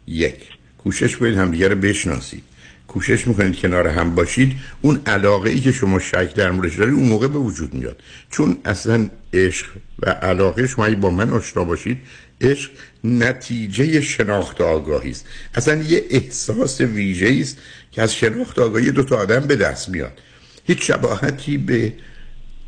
یک 0.07 0.35
کوشش 0.79 1.17
کنید 1.17 1.39
همدیگه 1.39 1.69
رو 1.69 1.75
بشناسید. 1.75 2.43
کوشش 2.89 3.29
می‌کنید 3.29 3.57
کنار 3.57 3.89
هم 3.89 4.15
باشید. 4.15 4.57
اون 4.83 5.01
علاقه 5.07 5.51
ای 5.51 5.61
که 5.61 5.73
شما 5.73 5.99
شک 5.99 6.35
در 6.35 6.51
موردش 6.51 6.77
دارید 6.77 6.95
اون 6.95 7.09
موقع 7.09 7.29
به 7.29 7.39
وجود 7.39 7.75
میاد. 7.75 8.03
چون 8.31 8.57
اصلا 8.65 9.09
عشق 9.33 9.67
و 9.99 10.11
علاقه 10.11 10.67
شما 10.67 10.91
با 10.91 11.11
من 11.11 11.31
آشنا 11.31 11.65
باشید 11.65 11.99
عشق 12.41 12.71
نتیجه 13.05 14.01
شناخت 14.01 14.61
آگاهی 14.61 15.11
است. 15.11 15.27
اصلا 15.55 15.83
یه 15.83 16.05
احساس 16.11 16.81
ویژه 16.81 17.39
است 17.41 17.59
که 17.93 18.03
از 18.03 18.15
شناخت 18.15 18.59
آگاهی 18.59 18.91
دو 18.91 19.03
تا 19.03 19.17
آدم 19.17 19.41
به 19.41 19.57
دست 19.57 19.89
میاد. 19.89 20.21
هیچ 20.65 20.87
شباهتی 20.87 21.59
به 21.59 21.93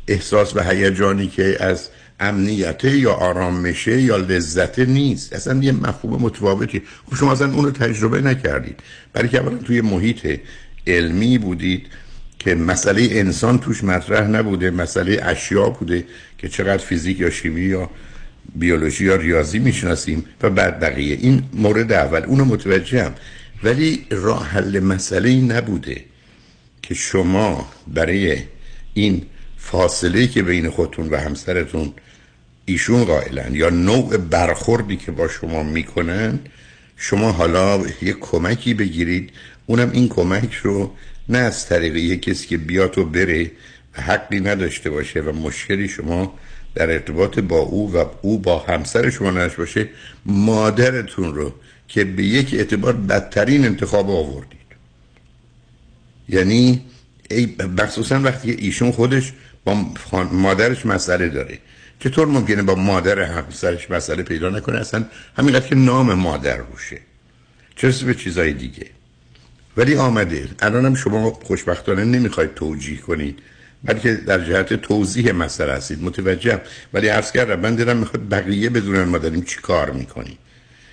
احساس 0.07 0.55
و 0.55 0.59
هیجانی 0.59 1.27
که 1.27 1.57
از 1.59 1.89
امنیته 2.19 2.97
یا 2.97 3.13
آرامشه 3.13 4.01
یا 4.01 4.17
لذته 4.17 4.85
نیست. 4.85 5.33
اصلا 5.33 5.63
یه 5.63 5.71
مفهوم 5.71 6.21
متفاوتی. 6.21 6.81
خب 7.09 7.15
شما 7.15 7.31
اصلا 7.31 7.53
اونو 7.53 7.71
تجربه 7.71 8.21
نکردید. 8.21 8.79
برای 9.13 9.29
که 9.29 9.39
اولا 9.39 9.57
توی 9.57 9.81
محیط 9.81 10.39
علمی 10.87 11.37
بودید 11.37 11.87
که 12.39 12.55
مسئله 12.55 13.07
انسان 13.11 13.59
توش 13.59 13.83
مطرح 13.83 14.27
نبوده 14.27 14.71
مسئله 14.71 15.19
اشیا 15.23 15.69
بوده 15.69 16.05
که 16.37 16.49
چقدر 16.49 16.77
فیزیک 16.77 17.19
یا 17.19 17.29
شیمی 17.29 17.61
یا 17.61 17.89
بیولوژی 18.55 19.05
یا 19.05 19.15
ریاضی 19.15 19.59
می‌شناسیم 19.59 20.25
و 20.41 20.49
بعد 20.49 20.79
بقیه. 20.79 21.17
این 21.21 21.43
مورد 21.53 21.91
اول. 21.91 22.23
اونو 22.23 22.45
متوجهم. 22.45 23.13
ولی 23.63 24.05
راه 24.11 24.47
حل 24.47 24.79
مسئله 24.79 25.41
نبوده. 25.41 26.01
که 26.87 26.93
شما 26.93 27.71
برای 27.87 28.37
این 28.93 29.25
فاصله 29.57 30.27
که 30.27 30.43
بین 30.43 30.69
خودتون 30.69 31.09
و 31.09 31.17
همسرتون 31.17 31.93
ایشون 32.65 33.03
قائلن 33.05 33.55
یا 33.55 33.69
نوع 33.69 34.17
برخوردی 34.17 34.97
که 34.97 35.11
با 35.11 35.27
شما 35.27 35.63
می‌کنن 35.63 36.39
شما 36.97 37.31
حالا 37.31 37.83
یه 38.01 38.13
کمکی 38.13 38.73
بگیرید. 38.73 39.29
اونم 39.65 39.91
این 39.91 40.09
کمک 40.09 40.53
رو 40.53 40.91
نه 41.29 41.37
از 41.37 41.65
طریق 41.65 41.95
یه 41.95 42.17
کسی 42.17 42.47
که 42.47 42.57
بیاد 42.57 42.97
و 42.97 43.05
بره 43.05 43.51
و 43.97 44.01
حقی 44.01 44.39
نداشته 44.39 44.89
باشه 44.89 45.21
و 45.21 45.31
مشکلی 45.31 45.87
شما 45.87 46.33
در 46.75 46.91
ارتباط 46.91 47.39
با 47.39 47.59
او 47.59 47.93
و 47.93 48.05
او 48.21 48.39
با 48.39 48.59
همسر 48.59 49.09
شما 49.09 49.31
نش 49.31 49.55
باشه 49.55 49.89
مادرتون 50.25 51.35
رو 51.35 51.53
که 51.87 52.03
به 52.03 52.23
یک 52.23 52.53
اعتبار 52.53 52.93
بدترین 52.93 53.65
انتخاب 53.65 54.09
آوردید. 54.09 54.64
یعنی 56.29 56.85
مخصوصا 57.77 58.19
وقتی 58.19 58.51
ایشون 58.51 58.91
خودش 58.91 59.33
با 59.65 59.85
مادرش 60.31 60.85
مسئله 60.85 61.29
داره. 61.29 61.59
چطور 61.99 62.27
ممکنه 62.27 62.63
با 62.63 62.75
مادر 62.75 63.19
همسرش 63.19 63.91
مسئله 63.91 64.23
پیدا 64.23 64.49
نکنه؟ 64.49 64.79
اصلا 64.79 65.05
همینقدر 65.37 65.67
که 65.67 65.75
نام 65.75 66.13
مادر 66.13 66.57
روشه 66.57 66.99
چرا 67.75 67.91
به 68.05 68.13
چیزای 68.13 68.53
دیگه؟ 68.53 68.85
ولی 69.77 69.95
آمده. 69.95 70.49
الانم 70.59 70.95
شما 70.95 71.31
خوشبختانه 71.31 72.03
نمی‌خواید 72.03 72.53
توجیه 72.53 72.97
کنید. 72.97 73.39
بلکه 73.83 74.13
در 74.13 74.45
جهت 74.45 74.73
توضیح 74.73 75.31
مسئله 75.31 75.73
هستید. 75.73 76.03
متوجهم. 76.03 76.59
ولی 76.93 77.07
عرض 77.07 77.31
کردم 77.31 77.59
من 77.59 77.75
دلم 77.75 77.97
می‌خواد 77.97 78.29
بقیه 78.29 78.69
بدونن 78.69 79.03
ما 79.03 79.17
داریم 79.17 79.41
چی 79.41 79.59
کار 79.61 79.91
می‌کنیم. 79.91 80.37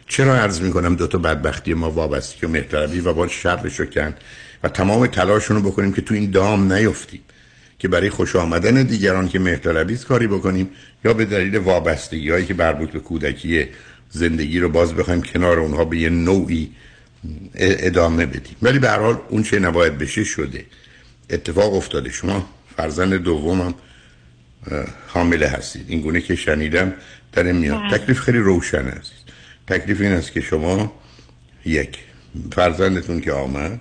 چرا 0.06 0.36
عرض 0.36 0.60
می‌کنم 0.60 0.96
دو 0.96 1.06
تا 1.06 1.18
بدبختی 1.18 1.74
ما 1.74 1.90
وابستی 1.90 2.46
و 2.46 2.48
مهتربی 2.48 3.00
و 3.00 3.12
باید 3.12 3.30
شرش 3.30 3.80
کن 3.80 4.14
و 4.62 4.68
تمام 4.68 5.06
تلاشون 5.06 5.56
رو 5.56 5.70
بکنیم 5.70 5.92
که 5.92 6.02
تو 6.02 6.14
این 6.14 6.30
دام 6.30 6.72
نیفتیم 6.72 7.20
که 7.78 7.88
برای 7.88 8.10
خوش 8.10 8.36
آمدن 8.36 8.82
دیگران 8.82 9.28
که 9.28 9.38
مهتربی 9.38 9.96
کاری 9.96 10.26
بکنیم 10.26 10.70
یا 11.04 11.14
به 11.14 11.24
دلیل 11.24 11.56
وابستگی 11.56 12.30
هایی 12.30 12.46
که 12.46 12.54
مربوط 12.54 12.90
به 12.90 12.98
کودکی 12.98 13.66
زندگی 14.10 14.60
رو 14.60 14.68
باز 14.68 14.94
بخوایم 14.94 15.22
کنار 15.22 15.58
اونها 15.58 15.84
به 15.84 15.98
یه 15.98 16.08
نوعی 16.08 16.70
ادامه 17.54 18.26
بدیم. 18.26 18.56
ولی 18.62 18.78
به 18.78 18.90
حال 18.90 19.18
اون 19.28 19.42
چه 19.42 19.58
نباید 19.58 19.98
بشه 19.98 20.24
شده. 20.24 20.64
اتفاق 21.30 21.74
افتاده. 21.74 22.10
شما 22.10 22.48
فرزند 22.76 23.14
دومم 23.14 23.74
حامله 25.06 25.48
هستید. 25.48 25.84
این 25.88 26.00
گونه 26.00 26.20
که 26.20 26.36
شنیدم 26.36 26.92
در 27.32 27.42
میاد 27.42 27.78
بله. 27.78 27.98
تکلیف 27.98 28.20
خیلی 28.20 28.38
روشن 28.38 28.86
است. 28.86 29.12
تکلیف 29.66 30.00
این 30.00 30.12
است 30.12 30.32
که 30.32 30.40
شما 30.40 30.92
یک 31.64 31.98
فرزندتون 32.52 33.20
که 33.20 33.32
آمد 33.32 33.80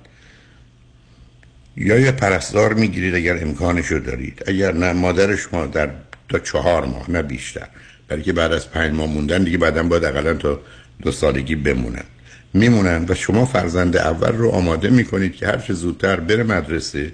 یا 1.77 1.99
یه 1.99 2.11
پرستار 2.11 2.73
می‌گیرید 2.73 3.15
اگر 3.15 3.41
امکانشو 3.41 3.99
دارید. 3.99 4.43
اگر 4.47 4.73
نه 4.73 4.93
مادر 4.93 5.35
شما 5.35 5.65
در 5.65 5.89
تا 6.29 6.39
چهار 6.39 6.85
ماه 6.85 7.11
نه 7.11 7.21
بیشتر. 7.21 7.67
برای 8.07 8.23
که 8.23 8.33
بعد 8.33 8.53
از 8.53 8.71
پنج 8.71 8.93
ماه 8.93 9.07
موندن 9.07 9.43
دیگه 9.43 9.57
بعدا 9.57 9.83
باید 9.83 10.03
اقلا 10.03 10.33
تا 10.33 10.59
دو 11.01 11.11
سالگی 11.11 11.55
بمونن. 11.55 12.03
میمونن 12.53 13.05
و 13.09 13.15
شما 13.15 13.45
فرزند 13.45 13.97
اول 13.97 14.31
رو 14.31 14.49
آماده 14.49 14.89
می‌کنید 14.89 15.35
که 15.35 15.47
هر 15.47 15.73
زودتر 15.73 16.19
بره 16.19 16.43
مدرسه 16.43 17.11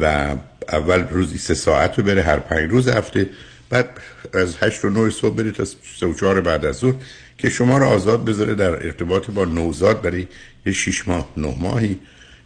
و 0.00 0.36
اول 0.68 1.04
روزی 1.10 1.38
سه 1.38 1.54
ساعت 1.54 1.98
رو 1.98 2.04
بره 2.04 2.22
هر 2.22 2.38
پنج 2.38 2.70
روز 2.70 2.88
هفته 2.88 3.30
بعد 3.70 3.88
از 4.34 4.56
هشت 4.60 4.84
و 4.84 4.90
نه 4.90 5.10
صبح 5.10 5.36
بره 5.36 5.50
تا 5.50 5.64
سه 6.00 6.06
و 6.06 6.14
چهار 6.14 6.40
بعد 6.40 6.64
از 6.64 6.76
ظهر 6.76 6.94
که 7.38 7.50
شما 7.50 7.78
رو 7.78 7.86
آزاد 7.86 8.24
بذاره 8.24 8.54
در 8.54 8.70
ارتباط 8.70 9.30
با 9.30 9.44
نوزاد 9.44 10.02
برای 10.02 10.26
یه 10.66 10.72
شیش 10.72 11.08
ماه 11.08 11.32
نه 11.36 11.54
ماهی. 11.60 11.98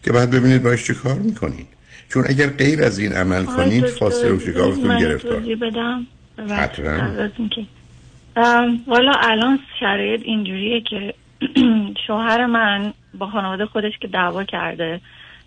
که 0.02 0.12
بعد 0.12 0.30
ببینید 0.30 0.62
باش 0.62 0.84
چه 0.84 0.94
کار 0.94 1.14
می‌کنید. 1.14 1.66
چون 2.08 2.24
اگر 2.28 2.46
غیر 2.46 2.84
از 2.84 2.98
این 2.98 3.12
عمل 3.12 3.44
کنید 3.44 3.86
فاصله 3.86 4.32
و 4.32 4.40
شکافتون 4.40 4.98
گرفتار. 4.98 5.40
بدم. 5.40 6.06
والا 8.86 9.12
الان 9.20 9.58
شرایط 9.80 10.20
اینجوریه 10.24 10.80
که 10.80 11.14
شوهر 12.06 12.46
من 12.46 12.92
با 13.14 13.26
خانواده 13.26 13.66
خودش 13.66 13.92
که 14.00 14.08
دعوا 14.08 14.44
کرده 14.44 15.00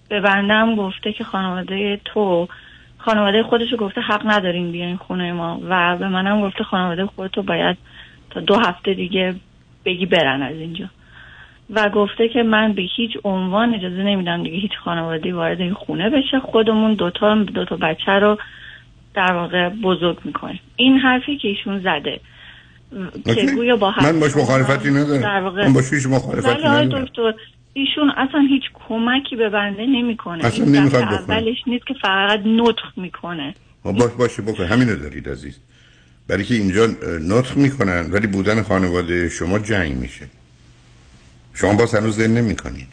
به 0.10 0.22
بندم 0.22 0.76
گفته 0.76 1.14
که 1.14 1.24
خانواده 1.24 2.00
تو 2.06 2.48
خانواده 2.98 3.44
خودش 3.44 3.68
گفته 3.80 4.02
حق 4.02 4.22
ندارین 4.26 4.72
بیاین 4.72 4.98
خونه 4.98 5.34
ما. 5.34 5.62
و 5.70 5.98
به 5.98 6.08
منم 6.08 6.42
گفته 6.42 6.64
خانواده 6.64 7.06
خودتو 7.06 7.44
باید 7.44 7.78
تا 8.30 8.40
دو 8.40 8.56
هفته 8.56 8.94
دیگه 8.94 9.36
بگی 9.86 10.06
برن 10.06 10.42
از 10.42 10.56
اینجا. 10.56 10.86
و 11.76 11.90
گفته 11.90 12.30
که 12.30 12.44
من 12.44 12.74
به 12.74 12.82
هیچ 12.98 13.12
عنوان 13.24 13.74
اجازه 13.74 14.04
نمیدم 14.04 14.44
دیگه 14.44 14.58
هیچ 14.58 14.72
خانواده 14.84 15.34
وارد 15.34 15.62
این 15.62 15.74
خونه 15.74 16.10
بشه 16.10 16.40
خودمون. 16.40 16.94
دوتا 16.94 17.36
دوتا 17.36 17.78
بچه 17.78 18.12
رو 18.12 18.38
در 19.14 19.34
واقع 19.34 19.70
بزرگ 19.70 20.18
می‌کنیم. 20.24 20.60
این 20.76 20.98
حرفی 20.98 21.38
که 21.38 21.48
ایشون 21.48 21.80
زده. 21.80 22.20
که 23.26 23.46
گویا 23.56 23.76
با 23.76 23.94
من 24.02 24.20
باش 24.20 24.38
مخالفتی 24.38 24.90
ندارم. 24.90 25.54
من 25.56 25.74
باش 25.74 25.94
هیچ 25.94 26.06
مخالفتی 26.06 26.68
ندارم. 26.68 27.04
دکتر 27.04 27.34
ایشون 27.74 28.10
اصلا 28.10 28.40
هیچ 28.50 28.64
کمکی 28.88 29.36
به 29.36 29.50
بنده 29.50 29.86
نمی‌کنه. 29.86 30.46
اصلا 30.46 30.66
نمی‌خواد 30.66 31.04
اولش 31.04 31.58
نیست 31.68 31.88
که 31.88 31.94
فقط 32.02 32.40
نطق 32.46 32.98
می‌کنه. 32.98 33.54
باش 33.84 34.12
باشه 34.20 34.42
بکن. 34.42 34.64
همینو 34.64 34.96
دارید 34.96 35.30
عزیز. 35.30 35.60
برای 36.30 36.44
که 36.44 36.54
اینجا 36.54 36.88
نطق 37.30 37.58
می‌کنن 37.58 38.12
ولی 38.12 38.28
بودن 38.28 38.62
خانواده 38.62 39.30
شما 39.30 39.60
جنگ 39.60 39.98
میشه. 39.98 40.26
شما 41.54 41.74
باز 41.74 41.96
هنوز 41.96 42.16
ذهن 42.16 42.34
نمی 42.34 42.56
کنید 42.56 42.88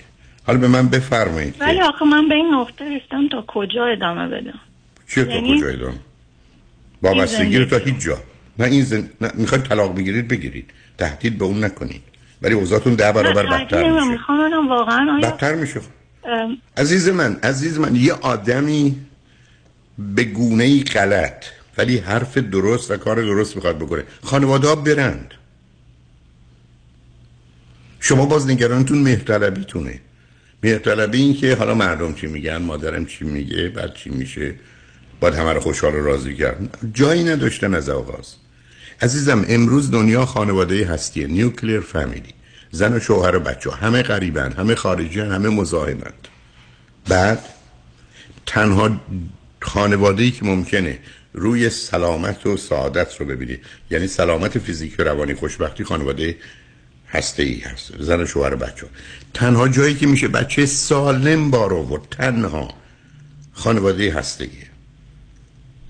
حالا 0.47 0.59
به 0.59 0.69
من 0.69 0.89
بفرمایید 0.89 1.55
ولی 1.61 1.81
آخه 1.81 2.05
من 2.05 2.29
به 2.29 2.35
این 2.35 2.55
نقطه 2.55 2.85
رسیدم 2.85 3.29
تا 3.29 3.45
کجا 3.47 3.87
ادامه 3.87 4.29
بدم 4.29 4.61
چه 5.09 5.25
تا 5.25 5.33
یعنی... 5.33 5.59
کجا 5.59 5.69
ادامه؟ 5.69 5.99
وابستگی 7.03 7.59
رو 7.59 7.65
تا 7.65 7.77
هیچ 7.77 7.99
جا. 7.99 8.19
نه 8.59 8.67
این 8.67 8.85
زن... 8.85 9.11
نه 9.21 9.31
می‌خواید 9.35 9.65
طلاق 9.65 9.97
بگیرید 9.97 10.29
بگیرید. 10.29 10.71
تهدید 10.99 11.39
به 11.39 11.45
اون 11.45 11.65
نکنید. 11.65 12.03
ولی 12.43 12.55
اوضاعتون 12.55 12.95
ده 12.95 13.13
برابر 13.13 13.47
بدتر 13.47 13.91
میشه. 13.91 14.09
می‌خوام 14.09 14.69
واقعا 14.69 15.13
آیا... 15.13 15.31
بدتر 15.31 15.55
میشه. 15.55 15.81
عزیز 16.77 17.09
من 17.09 17.37
عزیز 17.43 17.79
من 17.79 17.97
یه 17.97 18.13
آدمی 18.13 18.97
به 19.99 20.25
گونه 20.25 20.65
ای 20.65 20.85
غلط 20.85 21.45
ولی 21.79 21.99
حرف 21.99 22.39
درست 22.39 22.91
و 22.91 22.97
کار 22.97 23.17
درست 23.23 23.57
می‌خواد 23.57 23.79
بکنه. 23.79 24.05
خانواده 24.23 24.69
ها 24.69 24.75
برند. 24.75 25.35
شما 28.01 28.27
باز 28.27 28.47
نگرانتون 28.47 28.99
مهرطلبیتونه 28.99 30.01
مهرطلبی 30.63 31.19
این 31.19 31.35
که 31.35 31.55
حالا 31.55 31.75
مردم 31.75 32.15
چی 32.15 32.27
میگن 32.27 32.57
مادرم 32.57 33.07
چی 33.07 33.25
میگه 33.25 33.69
بعد 33.69 33.95
چی 33.95 34.11
میشه 34.11 34.55
باید 35.21 35.35
همه 35.35 35.53
رو 35.53 35.61
خوشحال 35.61 35.95
و 35.95 36.05
راضی 36.05 36.35
کرد. 36.35 36.79
جایی 36.95 37.25
نداشتن 37.25 37.75
از 37.75 37.89
آغاز. 37.89 38.35
عزیزم 39.03 39.45
امروز 39.49 39.91
دنیا 39.91 40.27
خانواده 40.27 40.87
هستیه. 40.87 41.27
نیوکلیر 41.27 41.81
فامیلی 41.81 42.35
زن 42.71 42.97
و 42.97 43.01
شوهر 43.01 43.37
و 43.37 43.41
بچه. 43.41 43.71
همه 43.71 44.03
غریبن 44.03 44.53
همه 44.53 44.75
خارجی 44.75 45.21
همه 45.21 45.49
مزاحمند. 45.49 46.29
بعد 47.09 47.45
تنها 48.47 49.01
خانواده 49.61 50.23
ای 50.23 50.31
که 50.31 50.45
ممکنه 50.45 50.99
روی 51.33 51.71
سلامت 51.71 52.47
و 52.47 52.57
سعادت 52.57 53.17
رو 53.21 53.27
ببینید 53.27 53.61
یعنی 53.91 54.07
سلامت 54.07 54.59
فیزیکی 54.59 55.03
و 55.03 55.05
روانی 55.05 55.35
خوشبختی 55.35 55.85
خانواده 55.85 56.37
هسته 57.11 57.43
ای 57.43 57.59
هست. 57.59 57.93
زن 57.99 58.21
و 58.21 58.27
شوهر 58.27 58.55
بچه 58.55 58.87
تنها 59.35 59.69
جایی 59.69 59.95
که 59.95 60.07
میشه 60.07 60.29
بچه 60.29 60.67
سالم 60.67 61.51
بار 61.51 61.75
آورد. 61.75 62.03
تنها. 62.11 62.75
خانواده 63.53 64.13
هستگیه 64.13 64.67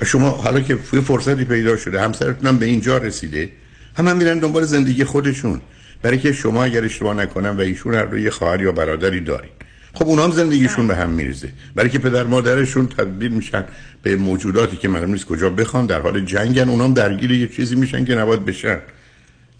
و 0.00 0.04
شما 0.04 0.30
حالا 0.30 0.60
که 0.60 0.76
فرصتی 0.76 1.44
پیدا 1.44 1.76
شده 1.76 2.00
همسرتون 2.00 2.46
هم 2.46 2.58
به 2.58 2.66
اینجا 2.66 2.98
رسیده 2.98 3.52
هم, 3.96 4.08
هم 4.08 4.16
میرن 4.16 4.38
دنبال 4.38 4.64
زندگی 4.64 5.04
خودشون. 5.04 5.60
برای 6.02 6.18
که 6.18 6.32
شما 6.32 6.64
اگر 6.64 6.84
اشتباه 6.84 7.14
نکنم 7.14 7.58
و 7.58 7.60
ایشون 7.60 7.94
هر 7.94 8.02
روی 8.04 8.30
خواهر 8.30 8.60
یا 8.60 8.72
برادری 8.72 9.20
دارین. 9.20 9.50
خب 9.94 10.08
اونا 10.08 10.24
هم 10.24 10.30
زندگیشون 10.30 10.86
به 10.86 10.96
هم 10.96 11.10
میریزه. 11.10 11.48
برای 11.74 11.90
که 11.90 11.98
پدر 11.98 12.24
مادرشون 12.24 12.86
تبدیل 12.86 13.32
میشن 13.32 13.64
به 14.02 14.16
موجوداتی 14.16 14.76
که 14.76 14.88
معلوم 14.88 15.10
نیست 15.10 15.24
کجا 15.24 15.50
بخوان 15.50 15.86
در 15.86 16.00
حال 16.00 16.20
جنگن 16.24 16.68
اونا 16.68 16.84
هم 16.84 16.94
درگیر 16.94 17.30
یه 17.30 17.48
چیزی 17.48 17.74
میشن 17.74 18.04
که 18.04 18.14
نباید 18.14 18.44
بشن. 18.44 18.78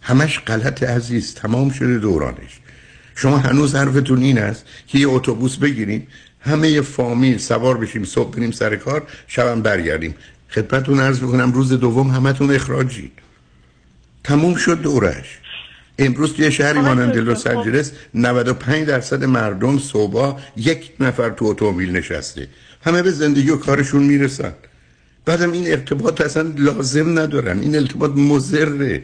همش 0.01 0.39
غلط 0.39 0.83
عزیز 0.83 1.35
تمام 1.35 1.71
شده 1.71 1.99
دورانش. 1.99 2.61
شما 3.15 3.39
هنوز 3.39 3.75
حرفتون 3.75 4.23
این 4.23 4.39
است 4.39 4.65
که 4.87 4.99
یه 4.99 5.09
اتوبوس 5.09 5.57
بگیریم 5.57 6.07
همه 6.41 6.81
فامیل 6.81 7.39
سوار 7.39 7.79
بشیم 7.79 8.05
صبح 8.05 8.31
بریم 8.31 8.51
سر 8.51 8.77
کار 8.77 9.07
شبم 9.27 9.63
برگردیم. 9.63 10.15
خدمتتون 10.51 11.01
عرض 11.01 11.23
می‌کنم 11.23 11.53
روز 11.53 11.73
دوم 11.73 12.11
همتون 12.11 12.55
اخراجید 12.55 13.13
تموم 14.25 14.55
شد 14.55 14.81
دورش. 14.83 15.39
امروز 15.99 16.35
توی 16.35 16.53
شهری 16.53 16.81
مانند 16.81 17.17
لس 17.17 17.47
آنجلس 17.47 17.93
95 18.15 18.87
درصد 18.87 19.25
مردم 19.25 19.79
صبح 19.79 20.41
یک 20.57 20.93
نفر 21.01 21.31
تو 21.31 21.45
اتومبیل 21.45 21.97
نشسته. 21.97 22.49
همه 22.85 23.03
به 23.03 23.11
زندگی 23.11 23.51
و 23.51 23.57
کارشون 23.57 24.03
می‌رسن. 24.03 24.53
بعدم 25.25 25.53
این 25.53 25.71
ارتباط 25.71 26.21
اصلا 26.21 26.53
لازم 26.57 27.19
ندارن. 27.19 27.61
این 27.61 27.77
ارتباط 27.77 28.11
مزره 28.11 29.03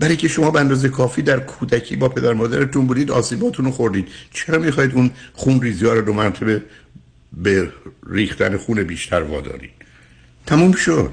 برای 0.00 0.16
که 0.16 0.28
شما 0.28 0.50
به 0.50 0.60
اندازه 0.60 0.88
کافی 0.88 1.22
در 1.22 1.40
کودکی 1.40 1.96
با 1.96 2.08
پدر 2.08 2.32
مادرتون 2.32 2.86
بودید 2.86 3.10
آسیباتون 3.10 3.64
رو 3.64 3.70
خوردید. 3.70 4.08
چرا 4.32 4.58
می‌خواید 4.58 4.94
اون 4.94 5.10
خون 5.34 5.62
ریزی 5.62 5.86
ها 5.86 5.92
رو 5.92 6.02
دو 6.02 6.12
مرتبه 6.12 6.62
به 7.32 7.72
ریختن 8.10 8.56
خون 8.56 8.82
بیشتر 8.82 9.22
وادارید؟ 9.22 9.70
تموم 10.46 10.72
شد. 10.72 11.12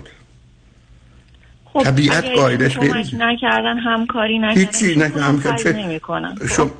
خب 1.65 1.84
طبیعت 1.84 2.26
قاعدش 2.26 2.77
کمک 2.77 3.15
نکردن 3.18 3.77
همکاری 3.77 4.39
نکردن 4.39 4.59
هیچی 4.59 4.95
نکردن، 4.95 5.22
همکاری 5.22 5.84
نمی‌کنن. 5.84 6.35
شما 6.55 6.72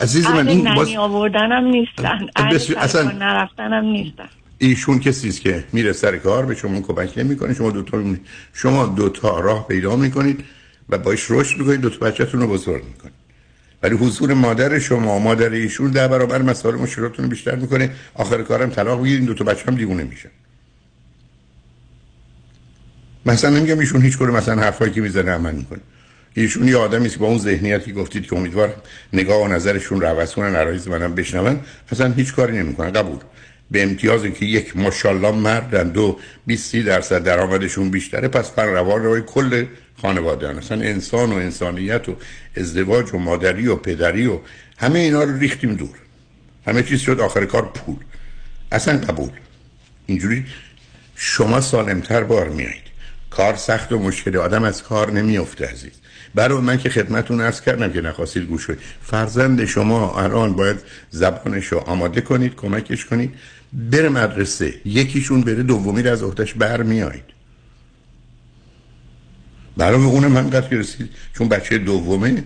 عزیز 0.00 0.26
من 0.26 0.48
این 0.48 0.74
باز 0.74 0.94
آوردنم 0.96 1.64
نیستن. 1.64 2.26
اصلا- 2.76 3.04
کار 3.04 3.14
نرفتنم 3.14 3.84
نیستن. 3.84 4.28
ایشون 4.58 4.98
کسی 5.00 5.28
است 5.28 5.40
که 5.40 5.64
میره 5.72 5.92
سر 5.92 6.16
کار 6.16 6.46
به 6.46 6.54
شما 6.54 6.80
کمک 6.80 7.18
نمی‌کنه. 7.18 7.54
شما 7.54 7.70
دو 7.70 7.82
تا. 7.82 8.02
شما 8.52 8.86
دو 8.86 9.08
تا 9.08 9.40
راه 9.40 9.68
پیدا 9.68 9.96
می‌کنید. 9.96 10.44
و 10.88 10.98
باش 10.98 11.30
رشد 11.30 11.58
می‌کنید 11.58 11.80
دو 11.80 11.90
تا 11.90 12.06
بچه‌تون 12.06 12.40
رو 12.40 12.46
بزرگ 12.46 12.84
می‌کنید. 12.84 13.14
ولی 13.82 13.96
حضور 13.96 14.34
مادر 14.34 14.78
شما 14.78 15.18
مادر 15.18 15.50
ایشون 15.50 15.90
ده 15.90 16.08
برابر 16.08 16.42
مسائل 16.42 16.74
مشکلاتتون 16.74 17.28
بیشتر 17.28 17.54
می‌کنه. 17.54 17.90
آخر 18.14 18.42
کارم 18.42 18.70
طلاق 18.70 19.02
بگیرین 19.02 19.24
دو 19.24 19.34
تا 19.34 19.44
بچه 19.44 19.64
هم 19.66 19.74
دیوونه 19.74 20.04
میشن. 20.04 20.30
مثلا 23.26 23.50
نمیگم 23.50 23.78
ایشون 23.78 24.02
هیچ 24.02 24.18
کدوم 24.18 24.36
مثلا 24.36 24.62
حرفایی 24.62 24.92
که 24.92 25.00
می‌زنه 25.00 25.30
عمل 25.30 25.54
می‌کنه. 25.54 25.80
ایشون 26.34 26.68
یه 26.68 26.76
آدمی 26.76 27.06
است 27.06 27.18
با 27.18 27.26
اون 27.26 27.38
ذهنیتی 27.38 27.92
گفتید 27.92 28.26
که 28.26 28.36
امیدوارم 28.36 28.74
نگاه 29.12 29.42
و 29.42 29.48
نظرشون 29.48 30.00
رو 30.00 30.06
عوض 30.06 30.32
کنن 30.32 30.56
عرایز 30.56 30.88
منم 30.88 31.14
بشنون. 31.14 31.60
اصلا 31.90 32.12
هیچ 32.12 32.34
کاری 32.34 32.58
نمی‌کنن 32.58 32.90
قبول. 32.90 33.18
به 33.70 33.82
امتیاز 33.82 34.22
که 34.22 34.46
یک 34.46 34.76
ماشاءالله 34.76 35.30
مردن 35.30 35.88
دو 35.88 36.18
20 36.46 36.76
درصد 36.76 37.24
درآمدشون 37.24 37.90
بیشتره 37.90 38.28
پس 38.28 38.50
پر 38.50 38.64
روان 38.64 39.04
روی 39.04 39.22
کل 39.26 39.64
خانواده 40.02 40.48
هن. 40.48 40.58
اصلا 40.58 40.80
انسان 40.80 41.32
و 41.32 41.34
انسانیت 41.34 42.08
و 42.08 42.16
ازدواج 42.56 43.14
و 43.14 43.18
مادری 43.18 43.68
و 43.68 43.76
پدری 43.76 44.26
و 44.26 44.38
همه 44.76 44.98
اینا 44.98 45.22
رو 45.22 45.38
ریختیم 45.38 45.74
دور. 45.74 45.96
همه 46.66 46.82
چیز 46.82 47.00
شد 47.00 47.20
آخر 47.20 47.44
کار 47.44 47.62
پول. 47.62 47.96
اصلا 48.72 48.98
قبول. 48.98 49.30
اینجوری 50.06 50.44
شما 51.14 51.60
سالمتر 51.60 52.24
بار 52.24 52.48
میایید. 52.48 52.86
کار 53.30 53.56
سخت 53.56 53.92
و 53.92 53.98
مشکل 53.98 54.36
آدم 54.36 54.64
از 54.64 54.82
کار 54.82 55.10
نمیافته 55.10 55.66
عزیز. 55.66 55.92
برای 56.34 56.60
من 56.60 56.78
که 56.78 56.90
خدمتون 56.90 57.40
عرض 57.40 57.60
کردم 57.60 57.92
که 57.92 58.00
نخواستید 58.00 58.42
گوش 58.42 58.66
کنید 58.66 58.78
فرزند 59.02 59.64
شما 59.64 60.20
الان 60.20 60.52
باید 60.52 60.76
زبانش 61.10 61.66
رو 61.66 61.78
آماده 61.78 62.20
کنید 62.20 62.54
کمکش 62.54 63.04
کنید. 63.04 63.34
بره 63.72 64.08
مدرسه 64.08 64.74
یکیشون 64.84 65.40
بره 65.40 65.62
دومی 65.62 66.02
رو 66.02 66.12
از 66.12 66.22
عهدهش 66.22 66.52
بر 66.52 66.82
میایید 66.82 67.35
برای 69.76 70.04
اونم 70.04 70.36
همقدر 70.36 70.68
که 70.68 70.76
رسید 70.76 71.08
چون 71.34 71.48
بچه 71.48 71.78
دومه؟ 71.78 72.44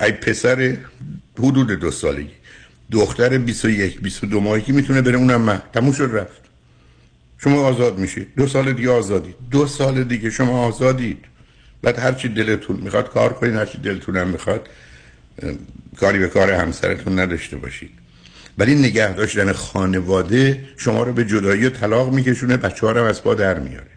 ای, 0.00 0.12
پسر 0.12 0.76
حدود 1.38 1.70
دو 1.70 1.90
سالگی. 1.90 2.30
دختر 2.90 3.38
21 3.38 4.00
22 4.00 4.40
ماهگی 4.40 4.72
می‌تونه 4.72 5.02
بره 5.02 5.16
اونم 5.16 5.40
من. 5.40 5.62
تموم 5.72 5.92
شد 5.92 6.10
رفت. 6.12 6.40
شما 7.38 7.60
آزاد 7.60 7.98
میشید 7.98 8.28
دو 8.36 8.46
سال 8.46 8.72
دیگه 8.72 8.90
آزادید 8.90 9.34
دو 9.50 9.66
سال 9.66 10.04
دیگه 10.04 10.30
شما 10.30 10.66
آزادید. 10.66 11.24
بعد 11.82 11.98
هر 11.98 12.12
چی 12.12 12.28
دلتون 12.28 12.76
می‌خواد 12.76 13.10
کار 13.10 13.32
کنید 13.32 13.54
هر 13.54 13.66
چی 13.66 13.78
دلتون 13.78 14.16
هم 14.16 14.28
می‌خواد 14.28 14.68
کاری 15.96 16.18
به 16.18 16.28
کار 16.28 16.52
همسرتون 16.52 17.18
نداشته 17.18 17.56
باشید. 17.56 17.90
ولی 18.58 18.74
نگه 18.74 19.12
داشتن 19.12 19.52
خانواده 19.52 20.64
شما 20.76 21.02
رو 21.02 21.12
به 21.12 21.24
جدایی 21.24 21.66
و 21.66 21.70
طلاق 21.70 22.12
میکشونه 22.12 22.56
بچه 22.56 22.86
ها 22.86 22.92
رو 22.92 23.04
از 23.04 23.22
پا 23.22 23.34
در 23.34 23.58
میاره 23.58 23.95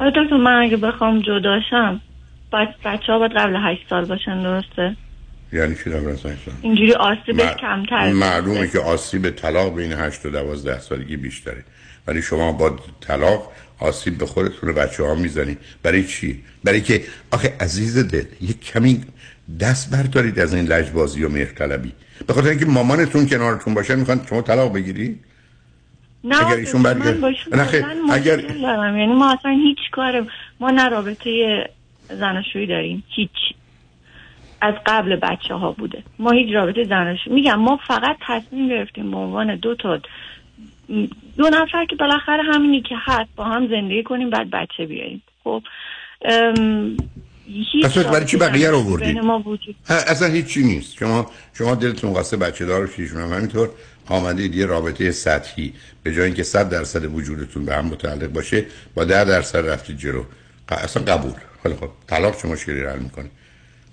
آره 0.00 0.10
دکتر 0.10 0.36
من 0.36 0.62
اگه 0.62 0.76
بخوام 0.76 1.20
جداشم 1.20 2.00
بچه 2.84 3.12
ها 3.12 3.18
باید 3.18 3.32
قبل 3.32 3.56
هشت 3.56 3.86
سال 3.90 4.04
باشن 4.04 4.42
درسته؟ 4.42 4.96
یعنی 5.52 5.74
چی 5.84 5.90
قبل 5.90 6.08
از 6.08 6.26
هشت 6.26 6.44
سال؟ 6.44 6.54
اینجوری 6.62 6.92
آسیبش 6.92 7.46
مع- 7.46 7.60
کمتر 7.60 8.12
معلومه 8.12 8.68
که 8.68 8.78
آسیب 8.78 9.30
طلاق 9.30 9.76
بین 9.76 9.92
8 9.92 10.26
و 10.26 10.30
12 10.30 10.78
سالگی 10.78 11.16
بیشتره. 11.16 11.64
ولی 12.06 12.22
شما 12.22 12.52
با 12.52 12.78
طلاق 13.00 13.52
آسیب 13.78 14.18
به 14.18 14.26
خودتون 14.26 14.72
بچه 14.72 15.04
ها 15.04 15.14
می‌زنید 15.14 15.58
برای 15.82 16.04
چی؟ 16.04 16.42
برای 16.64 16.80
که 16.80 17.02
آخه 17.30 17.56
عزیز 17.60 17.98
دل 18.10 18.24
یک 18.40 18.60
کمی 18.64 19.00
دست 19.60 19.90
بردارید 19.96 20.38
از 20.38 20.54
این 20.54 20.66
لجبازی 20.66 21.24
و 21.24 21.28
مهرطلبی. 21.28 21.92
به 22.26 22.32
خاطر 22.32 22.48
اینکه 22.48 22.66
مامانتون 22.66 23.26
کنارتون 23.26 23.74
باشه 23.74 23.96
می‌خوان 23.96 24.20
شما 24.30 24.42
طلاق 24.42 24.72
بگیری 24.74 25.18
نه 26.24 26.46
اگر 26.46 26.56
ایشون 26.56 26.80
من 26.80 26.94
برگرد- 26.98 27.54
نه 27.54 27.60
اصلا 27.62 27.88
اگر- 28.12 28.36
دارم. 28.36 28.96
یعنی 28.98 29.12
ما 29.12 29.32
اصلا 29.32 29.50
هیچ 29.50 29.78
کار 29.92 30.26
ما 30.60 30.70
نه 30.70 30.88
رابطه 30.88 31.64
زناشویی 32.10 32.66
داریم. 32.66 33.04
هیچ. 33.08 33.30
از 34.62 34.74
قبل 34.86 35.16
بچه 35.16 35.54
ها 35.54 35.72
بوده. 35.72 36.02
ما 36.18 36.30
هیچ 36.30 36.54
رابطه 36.54 36.84
زناشویی 36.84 37.34
میگم 37.34 37.54
ما 37.54 37.78
فقط 37.88 38.16
تصمیم 38.26 38.68
گرفتیم 38.68 39.10
به 39.10 39.16
عنوان 39.16 39.56
دو 39.56 39.74
تا 39.74 40.00
دو 41.36 41.48
نفر 41.52 41.84
که 41.90 41.96
بالاخره 41.96 42.42
همینی 42.42 42.80
که 42.82 42.94
هست 43.04 43.30
با 43.36 43.44
هم 43.44 43.68
زندگی 43.68 44.02
کنیم 44.02 44.30
بعد 44.30 44.50
بچه 44.50 44.86
بیاریم. 44.86 45.22
خب 45.44 45.62
ام، 46.24 46.96
هیچ 47.46 47.84
پس 47.84 47.98
برای 47.98 48.24
چی 48.26 48.36
بقیه 48.36 48.70
رو 48.70 48.76
آوردید؟ 48.78 49.18
اصلا 49.88 50.28
هیچی 50.28 50.62
نیست. 50.62 50.96
شما 50.96 51.30
شما 51.54 51.74
دلتون 51.74 52.14
قصد 52.14 52.38
بچه 52.38 52.66
دار 52.66 52.86
شیشون 52.96 53.20
هم 53.22 53.32
همینطور 53.32 53.70
آمدید 54.10 54.54
یه 54.54 54.66
رابطه 54.66 55.10
سطحی. 55.10 55.74
به 56.02 56.14
جای 56.14 56.24
اینکه 56.24 56.42
100 56.42 56.68
درصد 56.68 57.04
وجودتون 57.04 57.64
به 57.64 57.74
هم 57.74 57.84
متعلق 57.84 58.26
باشه 58.26 58.64
با 58.94 59.04
10 59.04 59.24
درصد 59.24 59.68
رفتید 59.68 59.98
جلو. 59.98 60.24
اصلا 60.68 61.02
قبول. 61.02 61.32
خیلی 61.62 61.74
خب 61.74 61.90
طلاق 62.06 62.42
چه 62.42 62.48
مشکلی 62.48 62.80
حل 62.80 62.98
می‌کنه. 62.98 63.30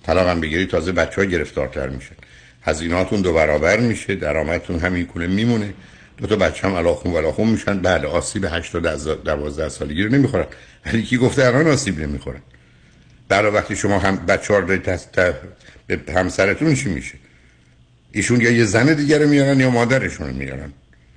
طلاق 0.04 0.28
هم 0.28 0.42
بگیری 0.42 0.66
تازه 0.66 0.92
بچه 0.92 1.22
ها 1.22 1.28
گرفتارتر 1.28 1.90
میشن. 1.90 2.16
هزینهاتون 2.62 3.22
دو 3.22 3.34
برابر 3.34 3.80
میشه 3.80 4.16
درآمدتون 4.16 4.80
همین 4.80 5.06
کنه 5.06 5.28
میمونه. 5.28 5.74
دو 6.18 6.28
تا 6.28 6.36
بچه 6.36 6.68
هم 6.68 6.74
الاخون 6.74 7.14
ولاخون 7.14 7.48
میشن. 7.48 7.80
بعد 7.80 8.06
آسیب 8.06 8.46
8 8.52 8.72
تا 8.72 8.80
12 8.80 9.70
سالگی 9.70 10.04
رو 10.04 10.12
نمی‌خورن. 10.12 10.46
ولی 10.86 11.04
کی 11.04 11.18
گفته 11.18 11.46
الان 11.46 11.68
آسیب 11.68 12.00
نمی‌خورن؟ 12.00 12.42
برای 13.30 13.52
وقتی 13.52 13.76
شما 13.76 14.00
هم 14.00 14.16
بچه 14.16 14.54
ها 14.54 14.62
به 14.62 16.14
همسرتون 16.16 16.76
چی 16.76 16.90
میشه؟ 16.90 17.14
ایشون 18.18 18.42
یا 18.42 18.52
یه 18.52 18.66
زن 18.66 18.94
دیگر 18.94 19.20
رو 19.20 19.30
میارن 19.30 19.60
یا 19.60 19.70
مادرشون 19.70 20.28
رو 20.28 20.34
میارن. 20.34 20.74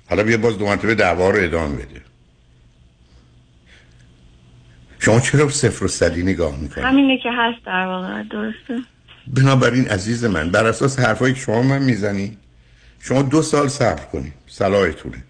حالا 0.09 0.23
بیا 0.23 0.37
باز 0.37 0.57
دو 0.57 0.65
مرتبه 0.65 0.95
دعوا 0.95 1.29
رو 1.29 1.43
ادامه 1.43 1.75
بده. 1.75 2.01
شما 4.99 5.19
چرا 5.19 5.49
صفر 5.49 5.85
و 5.85 5.87
صدی 5.87 6.23
نگاه 6.23 6.57
می‌کنید 6.59 6.85
همینه 6.85 7.17
که 7.23 7.29
هست 7.31 7.65
در 7.65 7.85
واقع 7.85 8.23
درسته. 8.23 8.77
بنابراین 9.27 9.87
عزیز 9.87 10.25
من 10.25 10.51
بر 10.51 10.65
اساس 10.65 10.99
حرفایی 10.99 11.33
که 11.33 11.39
شما 11.39 11.61
من 11.61 11.81
می‌زنی 11.81 12.37
شما 12.99 13.21
دو 13.21 13.41
سال 13.41 13.67
صبر 13.67 14.05
کنید 14.05 14.33
صلاحتونه 14.47 15.23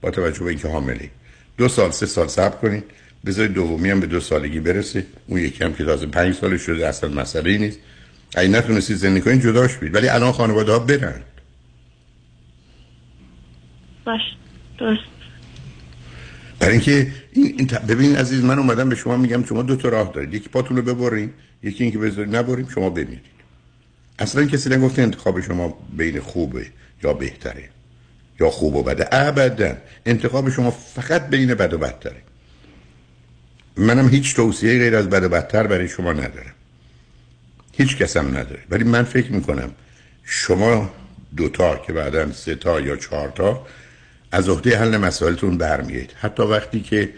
با 0.00 0.10
توجه 0.10 0.44
به 0.44 0.50
اینکه 0.50 0.68
حامله. 0.68 1.10
دو 1.58 1.68
سال 1.68 1.90
سه 1.90 2.06
سال 2.06 2.28
صبر 2.28 2.56
کنید 2.56 2.84
بذارید 3.26 3.52
دومی 3.52 3.90
هم 3.90 4.00
به 4.00 4.06
دو 4.06 4.20
سالگی 4.20 4.60
برسه 4.60 5.06
اون 5.26 5.40
یکی 5.40 5.64
هم 5.64 5.74
که 5.74 5.84
تازه 5.84 6.06
پنج 6.06 6.34
سال 6.34 6.56
شده 6.56 6.88
اصلا 6.88 7.10
مسئله 7.10 7.58
نیست. 7.58 7.78
اگه 8.34 8.48
نتونستید 8.48 8.96
زندگی 8.96 9.20
کنید 9.20 9.42
جداش 9.42 9.76
بید. 9.76 9.94
ولی 9.94 10.08
الان 10.08 10.32
خانواده 10.32 10.72
ها 10.72 10.78
برن. 10.78 11.22
باش 14.04 14.20
درست. 14.78 15.02
برای 16.60 16.72
اینکه 16.72 17.12
این, 17.32 17.66
ببین 17.88 18.16
عزیز 18.16 18.44
من 18.44 18.58
اومدم 18.58 18.88
به 18.88 18.94
شما 18.94 19.16
میگم 19.16 19.44
شما 19.44 19.62
دو 19.62 19.76
تا 19.76 19.88
راه 19.88 20.12
دارید. 20.14 20.34
یکی 20.34 20.48
پاتون 20.48 20.76
رو 20.76 20.82
ببرین 20.82 21.32
یکی 21.62 21.84
اینکه 21.84 21.98
بذارید 21.98 22.36
نبریم 22.36 22.68
شما 22.68 22.90
بمیرید. 22.90 23.38
اصلا 24.18 24.46
کسی 24.46 24.70
نگفته 24.70 25.02
انتخاب 25.02 25.40
شما 25.40 25.78
بین 25.96 26.20
خوبه 26.20 26.66
یا 27.02 27.12
بهتره 27.12 27.68
یا 28.40 28.50
خوب 28.50 28.76
و 28.76 28.82
بده. 28.82 29.08
ابدا 29.12 29.76
انتخاب 30.06 30.50
شما 30.50 30.70
فقط 30.70 31.28
بین 31.28 31.54
بد 31.54 31.72
و 31.74 31.78
بدتره. 31.78 32.22
منم 33.76 34.08
هیچ 34.08 34.36
توصیه 34.36 34.78
غیر 34.78 34.96
از 34.96 35.10
بد 35.10 35.22
و 35.24 35.28
بدتر 35.28 35.66
برای 35.66 35.88
شما 35.88 36.12
ندارم. 36.12 36.54
هیچ 37.78 37.96
کسم 37.96 38.28
نداره. 38.28 38.62
ولی 38.70 38.84
من 38.84 39.02
فکر 39.02 39.32
می‌کنم 39.32 39.70
شما 40.24 40.90
دوتا 41.36 41.76
که 41.76 41.92
بعدا 41.92 42.32
سه 42.32 42.54
تا 42.54 42.80
یا 42.80 42.96
چهار 42.96 43.28
تا 43.28 43.66
از 44.32 44.48
عهده 44.48 44.78
حل 44.78 44.96
مسائلتون 44.96 45.58
برمیایید 45.58 46.12
حتی 46.20 46.42
وقتی 46.42 46.80
که 46.80 47.10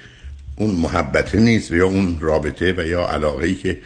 اون 0.56 0.70
محبته 0.70 1.40
نیست 1.40 1.70
و 1.70 1.76
یا 1.76 1.86
اون 1.86 2.20
رابطه 2.20 2.74
و 2.76 2.86
یا 2.86 3.06
علاقه 3.06 3.46
ای 3.46 3.54
که 3.54 3.78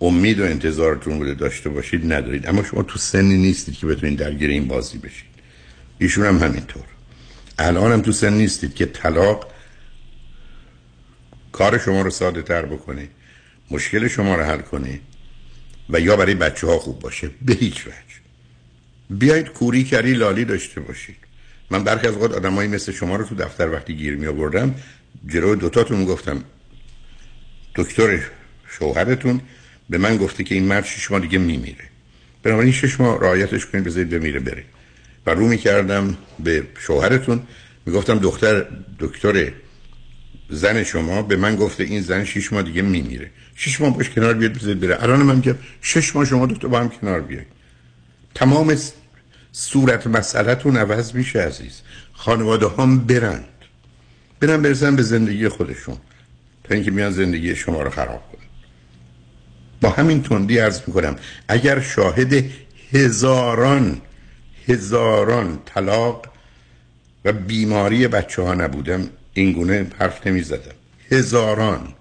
امید 0.00 0.40
و 0.40 0.44
انتظارتون 0.44 1.18
بوده 1.18 1.34
داشته 1.34 1.70
باشید 1.70 2.12
ندارید. 2.12 2.46
اما 2.46 2.62
شما 2.62 2.82
تو 2.82 2.98
سنی 2.98 3.36
نیستید 3.36 3.74
که 3.74 3.86
بتونید 3.86 4.18
درگیر 4.18 4.50
این 4.50 4.68
بازی 4.68 4.98
بشید. 4.98 5.28
ایشون 5.98 6.26
هم 6.26 6.38
همینطور. 6.38 6.84
الانم 7.58 8.02
تو 8.02 8.12
سن 8.12 8.32
نیستید 8.32 8.74
که 8.74 8.86
طلاق 8.86 9.52
کار 11.52 11.78
شما 11.78 12.02
رو 12.02 12.10
ساده 12.10 12.42
تر 12.42 12.62
بکنه 12.62 13.08
مشکل 13.70 14.08
شما 14.08 14.34
رو 14.34 14.42
حل 14.42 14.58
کنه. 14.58 15.00
و 15.90 16.00
یا 16.00 16.16
برای 16.16 16.34
بچه 16.34 16.66
ها 16.66 16.78
خوب 16.78 16.98
باشه؟ 16.98 17.30
به 17.42 17.54
هیچ 17.54 17.86
وجه. 17.86 18.18
بیایید 19.10 19.48
کوری 19.48 19.84
کری 19.84 20.12
لالی 20.12 20.44
داشته 20.44 20.80
باشید. 20.80 21.16
من 21.70 21.84
برخی 21.84 22.06
از 22.06 22.14
اوقات 22.14 22.34
آدمایی 22.34 22.68
مثل 22.68 22.92
شما 22.92 23.16
رو 23.16 23.24
تو 23.24 23.34
دفتر 23.34 23.70
وقتی 23.70 23.94
گیر 23.94 24.16
می 24.16 24.26
آوردم 24.26 24.74
جلو 25.26 25.54
دوتاتون 25.54 26.04
گفتم 26.04 26.44
دکتر 27.74 28.20
شوهرتون 28.68 29.40
به 29.90 29.98
من 29.98 30.16
گفته 30.16 30.44
که 30.44 30.54
این 30.54 30.64
مرد 30.64 30.84
شش 30.84 31.10
ماه 31.10 31.20
دیگه 31.20 31.38
میمیره. 31.38 31.84
بنابراین 32.42 32.72
شش 32.72 33.00
ماه 33.00 33.20
رعایتش 33.20 33.66
کنید 33.66 33.84
بذارید 33.84 34.10
بمیره 34.10 34.40
بره. 34.40 34.64
و 35.26 35.30
رو 35.30 35.46
می‌کردم 35.48 36.16
به 36.38 36.62
شوهرتون. 36.78 37.42
می‌گفتم 37.86 38.18
دختر 38.18 38.66
دکتر 38.98 39.52
زن 40.50 40.84
شما 40.84 41.22
به 41.22 41.36
من 41.36 41.56
گفته 41.56 41.84
این 41.84 42.02
زن 42.02 42.24
شش 42.24 42.52
ماه 42.52 42.62
دیگه 42.62 42.82
میمیره. 42.82 43.30
شش 43.56 43.80
ماه 43.80 43.96
باش 43.96 44.10
کنار 44.10 44.34
بیاد 44.34 44.52
بذارید 44.52 44.80
بره. 44.80 45.02
الان 45.02 45.22
من 45.22 45.34
میگم 45.34 45.54
شش 45.82 46.16
ماه 46.16 46.24
شما 46.24 46.46
دکتر 46.46 46.68
با 46.68 46.80
هم 46.80 46.88
کنار 46.88 47.20
بیاید 47.20 47.46
تمام 48.34 48.76
صورت 49.52 50.06
مسئلهتون 50.06 50.76
عوض 50.76 51.14
میشه 51.14 51.40
عزیز. 51.40 51.80
خانواده 52.12 52.68
هم 52.68 52.98
برند. 52.98 53.44
برن 54.40 54.62
برسن 54.62 54.96
به 54.96 55.02
زندگی 55.02 55.48
خودشون. 55.48 55.96
تا 56.64 56.74
اینکه 56.74 56.90
میان 56.90 57.12
زندگی 57.12 57.56
شما 57.56 57.82
رو 57.82 57.90
خراب 57.90 58.22
کنن. 58.32 58.40
با 59.80 59.90
همین 59.90 60.22
تندی 60.22 60.58
عرض 60.58 60.80
می‌کنم 60.86 61.16
اگر 61.48 61.80
شاهد 61.80 62.44
هزاران 62.92 64.00
هزاران 64.68 65.58
طلاق 65.64 66.26
و 67.24 67.32
بیماری 67.32 68.08
بچه 68.08 68.42
ها 68.42 68.54
نبودم 68.54 69.08
این 69.38 69.52
گونه 69.52 69.90
حرف 69.98 70.26
نمی 70.26 70.42
زدم 70.42 70.74
هزاران. 71.10 71.94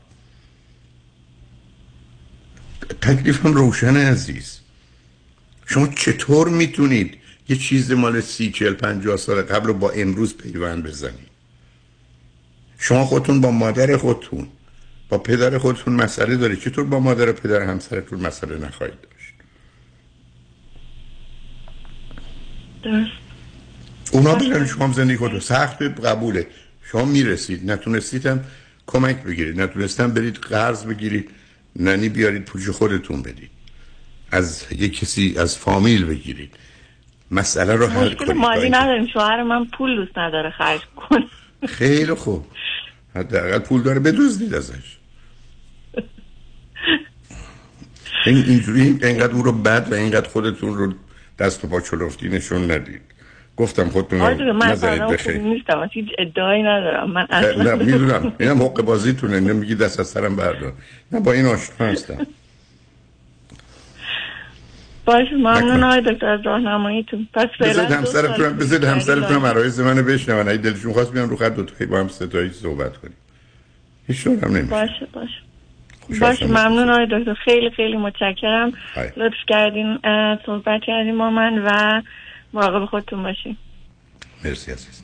تکلیفم 3.02 3.54
روشن 3.54 3.98
عزیز. 3.98 4.60
شما 5.66 5.88
چطور 5.88 6.50
می‌تونید 6.50 7.18
یه 7.50 7.56
چیز 7.56 7.92
مال 7.92 8.22
سی 8.22 8.52
چل 8.52 8.74
پنجاه 8.74 9.18
سال 9.18 9.42
قبل 9.42 9.68
رو 9.68 9.74
با 9.74 9.90
امروز 9.90 10.38
پیوند 10.38 10.84
بزنید؟ 10.84 11.28
شما 12.80 13.06
خودتون 13.06 13.42
با 13.42 13.52
مادر 13.52 13.98
خودتون 13.98 14.48
با 15.10 15.18
پدر 15.18 15.58
خودتون 15.58 15.94
مسئله 15.94 16.36
دارید. 16.36 16.60
چطور 16.60 16.84
با 16.84 17.00
مادر 17.00 17.30
و 17.30 17.34
پدر 17.34 17.62
همسرتون 17.62 18.20
مسئله 18.20 18.58
نخواهید 18.58 19.02
داشت؟ 19.02 19.34
درست. 22.84 23.12
اونا 24.12 24.36
بگن 24.36 24.66
شما 24.66 24.86
هم 24.86 24.94
زندگی 24.94 25.18
خودتون. 25.18 25.40
سخت 25.40 25.82
قبوله. 25.82 26.48
شما 26.92 27.06
می‌رسید 27.06 27.72
نتونستید 27.72 28.26
هم 28.26 28.44
کمک 28.88 29.24
بگیرید. 29.24 29.62
نتونستم 29.62 30.12
برید 30.12 30.36
قرض 30.36 30.86
بگیرید. 30.86 31.30
ننی 31.76 32.10
بیارید 32.10 32.46
پوچ 32.46 32.70
خودتون 32.70 33.22
بدید. 33.22 33.50
از 34.32 34.66
یک 34.72 35.00
کسی 35.00 35.36
از 35.38 35.58
فامیل 35.58 36.06
بگیرید. 36.06 36.54
مسئله 37.32 37.76
رو 37.76 37.88
حل 37.88 38.06
مشکل 38.06 38.26
کنید. 38.26 38.38
مالی 38.38 38.70
نداریم. 38.70 39.08
شوهر 39.08 39.44
من 39.44 39.66
پول 39.66 39.96
دوست 39.96 40.18
نداره 40.18 40.50
خرج 40.50 40.82
کنه. 40.96 41.26
خیلی 41.68 42.14
خوب. 42.14 42.46
حداقل 43.16 43.60
پول 43.60 43.82
داره 43.82 44.00
بدزدید 44.00 44.54
ازش. 44.54 44.98
این 48.26 48.38
اینجوری 48.38 48.82
اینقدر 48.82 49.34
او 49.34 49.44
رو 49.44 49.52
بد 49.52 49.88
و 49.92 49.94
اینقدر 49.94 50.30
خودتون 50.30 50.78
رو 50.78 50.94
دست 51.40 51.66
و 51.66 51.68
پا 51.68 51.82
چلفتی 51.82 52.30
نشون 52.30 52.72
ندید. 52.72 53.02
گفتم 53.58 53.90
خودتون 53.90 54.22
آره 54.22 54.46
رو 54.46 54.54
من 54.54 54.68
نذارید 54.68 55.02
بخیر. 55.08 55.38
نیستم 55.38 55.90
هیچ 55.94 56.06
ادعایی 56.20 56.64
ندارم. 56.64 57.12
من 57.12 57.28
نه 57.30 57.36
اصلا 57.38 57.76
می‌دونم. 57.76 58.34
اینم 58.40 58.62
حق 58.62 58.82
بازیتونه 58.82 59.40
نمیگی 59.40 59.76
دست 59.76 60.00
از 60.00 60.08
سرم 60.08 60.36
بردار. 60.36 60.74
نه 61.12 61.20
با 61.20 61.32
این 61.32 61.46
آشنا 61.46 61.88
هستم. 61.88 62.28
باشه 65.06 65.36
ممنون 65.36 65.84
آقای 65.84 66.02
دکتر 66.02 66.26
از 66.30 66.40
راهنماییتون. 66.46 67.28
پس 67.34 67.48
بذارید 67.60 67.76
فعلا 67.76 67.88
دو 67.88 67.96
همسرتون 67.96 68.36
سال 68.38 68.54
بذارید 68.54 68.82
پیش 68.82 68.94
همسرتون 68.94 69.40
کردی 69.40 69.46
عرایز 69.46 69.80
منو 69.80 70.04
بشنون. 70.04 70.48
اگه 70.48 70.58
دلشون 70.58 70.94
خواست 70.94 71.14
بیان 71.14 71.30
رو 71.30 71.36
خط 71.36 71.56
دو 71.56 71.64
تایی 71.64 71.90
با 71.90 72.00
هم 72.00 72.08
ستایی 72.08 72.50
صحبت 72.50 72.98
کنیم. 72.98 73.16
هیچ 74.08 74.28
هم 74.28 74.34
نمیشه. 74.44 74.64
باشه 74.64 75.08
باشه. 75.14 76.20
باشه. 76.20 76.48
ممنون 76.48 76.90
آقای 76.90 77.06
دکتر. 77.12 77.34
خیلی 77.34 77.70
خیلی 77.70 77.98
متشکرم. 77.98 78.72
لطف 79.18 79.36
کردین 79.48 80.00
صحبت 80.46 80.82
کردین 80.88 81.18
با 81.18 81.30
من 81.30 81.58
و 81.66 82.02
مراقب 82.58 82.86
خودتون 82.86 83.24
باشین. 83.24 83.58
مرسی 84.44 84.72
عزیز. 84.72 85.02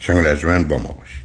شنگ 0.00 0.68
با 0.68 0.78
ما 0.78 0.92
باشید 0.92 1.24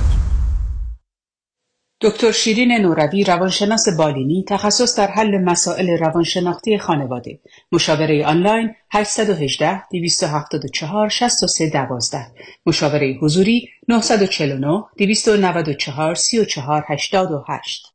دکتر 2.03 2.31
شیرین 2.31 2.71
نوروی 2.71 3.23
روانشناس 3.23 3.89
بالینی 3.89 4.45
تخصص 4.47 4.97
در 4.99 5.07
حل 5.07 5.37
مسائل 5.37 5.89
روانشناختی 5.89 6.77
خانواده. 6.77 7.39
مشاوره 7.71 8.25
آنلاین 8.25 8.75
818 8.91 9.83
274 9.91 11.09
63 11.09 11.69
12 11.69 12.25
مشاوره 12.65 13.17
حضوری 13.21 13.69
949 13.87 14.83
294 14.97 16.15
34 16.15 16.85
88 16.87 17.90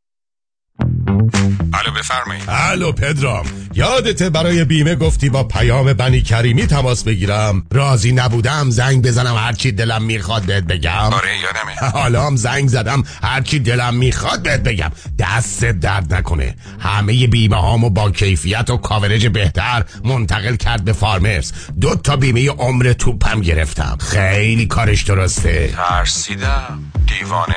الو 1.74 1.92
بفرمایید. 1.98 2.44
الو 2.48 2.92
پدرام. 2.92 3.46
یادته 3.74 4.30
برای 4.30 4.64
بیمه 4.64 4.94
گفتی 4.94 5.30
با 5.30 5.44
پیام 5.44 5.92
بنی 5.92 6.22
کریمی 6.22 6.66
تماس 6.66 7.04
بگیرم؟ 7.04 7.66
راضی 7.72 8.12
نبودم 8.12 8.70
زنگ 8.70 9.02
بزنم 9.02 9.36
هرچی 9.36 9.72
دلم 9.72 10.02
می‌خواد 10.02 10.42
بهت 10.42 10.64
بگم. 10.64 10.90
آره 10.92 11.38
یادمه. 11.38 11.90
حالا 12.00 12.26
هم 12.26 12.36
زنگ 12.36 12.68
زدم 12.68 13.02
هرچی 13.22 13.58
دلم 13.58 13.94
می‌خواد 13.94 14.42
بهت 14.42 14.60
بگم. 14.60 14.90
دست 15.18 15.64
درد 15.64 16.14
نکنه. 16.14 16.54
همه 16.80 17.26
بیمه 17.26 17.56
هامو 17.56 17.90
با 17.90 18.10
کیفیت 18.10 18.70
و 18.70 18.76
کاورج 18.76 19.26
بهتر 19.26 19.84
منتقل 20.04 20.56
کرد 20.56 20.84
به 20.84 20.92
فارمرز. 20.92 21.52
دو 21.80 21.94
تا 21.94 22.16
بیمه 22.16 22.48
عمر 22.50 22.92
توپم 22.92 23.40
گرفتم. 23.40 23.98
خیلی 24.00 24.66
کارش 24.66 25.02
درسته. 25.02 25.74
ترسیدم. 25.76 26.78
دیوانه. 27.06 27.56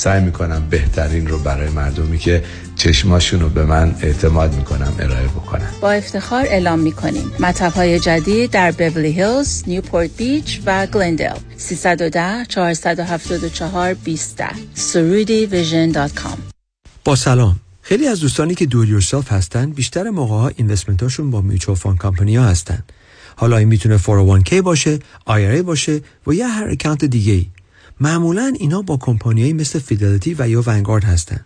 سعی 0.00 0.20
می‌کنم 0.20 0.66
بهترین 0.70 1.26
رو 1.26 1.38
برای 1.38 1.70
مردمی 1.70 2.18
که 2.18 2.44
چشماشون 2.76 3.40
رو 3.40 3.48
به 3.48 3.64
من 3.64 3.94
اعتماد 4.00 4.54
می‌کنم 4.54 4.92
ارائه 4.98 5.26
بکنم 5.26 5.70
با 5.80 5.90
افتخار 5.90 6.46
اعلام 6.46 6.78
می‌کنیم. 6.78 7.32
مطب 7.40 7.72
های 7.72 8.00
جدید 8.00 8.50
در 8.50 8.70
بورلی 8.70 9.12
هیلز، 9.12 9.62
نیوپورت 9.66 10.10
بیچ 10.16 10.60
و 10.66 10.86
گلندل 10.86 11.36
310 11.56 12.44
474 12.48 13.94
20 13.94 14.42
Soroudi 14.74 15.46
Vision 15.46 15.90
dot 15.90 16.14
com. 16.14 16.38
با 17.04 17.16
سلام. 17.16 17.60
خیلی 17.82 18.06
از 18.06 18.20
دوستانی 18.20 18.54
که 18.54 18.66
do 18.66 18.77
it 18.77 18.88
yourself 18.88 19.32
هستن 19.32 19.70
بیشتر 19.70 20.10
موقع 20.10 20.34
ها 20.34 20.50
investment 20.56 21.09
اشون 21.09 21.30
با 21.30 21.40
mutual 21.40 21.76
fund 21.76 21.98
company 21.98 22.36
ها 22.36 22.44
هستن. 22.44 22.82
حالا 23.36 23.56
این 23.56 23.68
می‌تونه 23.68 23.98
401k 23.98 24.54
باشه 24.54 24.98
IRA 25.28 25.62
باشه 25.64 26.00
و 26.26 26.34
یا 26.34 26.48
هر 26.48 26.68
account 26.70 27.04
دیگه 27.04 27.32
ای 27.32 27.46
معمولا 28.00 28.52
اینا 28.58 28.82
با 28.82 28.96
کمپانیایی 28.96 29.52
مثل 29.52 29.78
Fidelity 29.78 30.36
و 30.38 30.48
یا 30.48 30.62
Vanguard 30.66 31.04
هستن. 31.04 31.40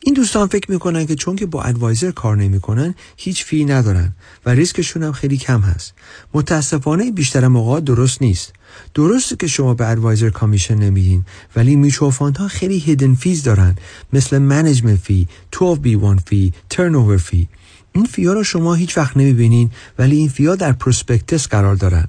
این 0.00 0.14
دوستان 0.14 0.48
فکر 0.48 0.70
می‌کنن 0.70 1.06
که 1.06 1.14
چون 1.14 1.36
که 1.36 1.46
با 1.46 1.62
advisor 1.62 2.10
کار 2.10 2.36
نمی‌کنن 2.36 2.94
هیچ 3.16 3.44
fee 3.44 3.64
ندارن 3.64 4.12
و 4.46 4.50
ریسکشون 4.50 5.02
هم 5.02 5.12
خیلی 5.12 5.36
کم 5.36 5.60
هست. 5.60 5.94
متاسفانه 6.34 7.10
بیشتر 7.10 7.48
موقع 7.48 7.80
درست 7.80 8.22
نیست. 8.22 8.52
درسته 8.94 9.36
که 9.36 9.46
شما 9.46 9.74
به 9.74 9.88
advisor 9.88 10.30
commission 10.30 10.74
نمیدین 10.74 11.24
ولی 11.56 11.76
میچو 11.76 12.10
ها 12.10 12.48
خیلی 12.48 12.78
hidden 12.78 13.14
fees 13.14 13.42
دارن. 13.42 13.76
مثل 14.12 14.38
management 14.38 14.98
fee 14.98 15.28
12B1 15.56 16.20
fee 16.26 16.52
turn 16.70 17.16
fee 17.16 17.48
این 17.92 18.04
fee 18.04 18.25
ا 18.25 18.32
رو 18.32 18.44
شما 18.44 18.74
هیچ 18.74 18.98
وقت 18.98 19.16
نمی‌بینین 19.16 19.70
ولی 19.98 20.16
این 20.16 20.28
fee 20.28 20.49
ا 20.49 20.56
در 20.56 20.72
prospectus 20.72 21.48
قرار 21.48 21.74
دارن. 21.74 22.08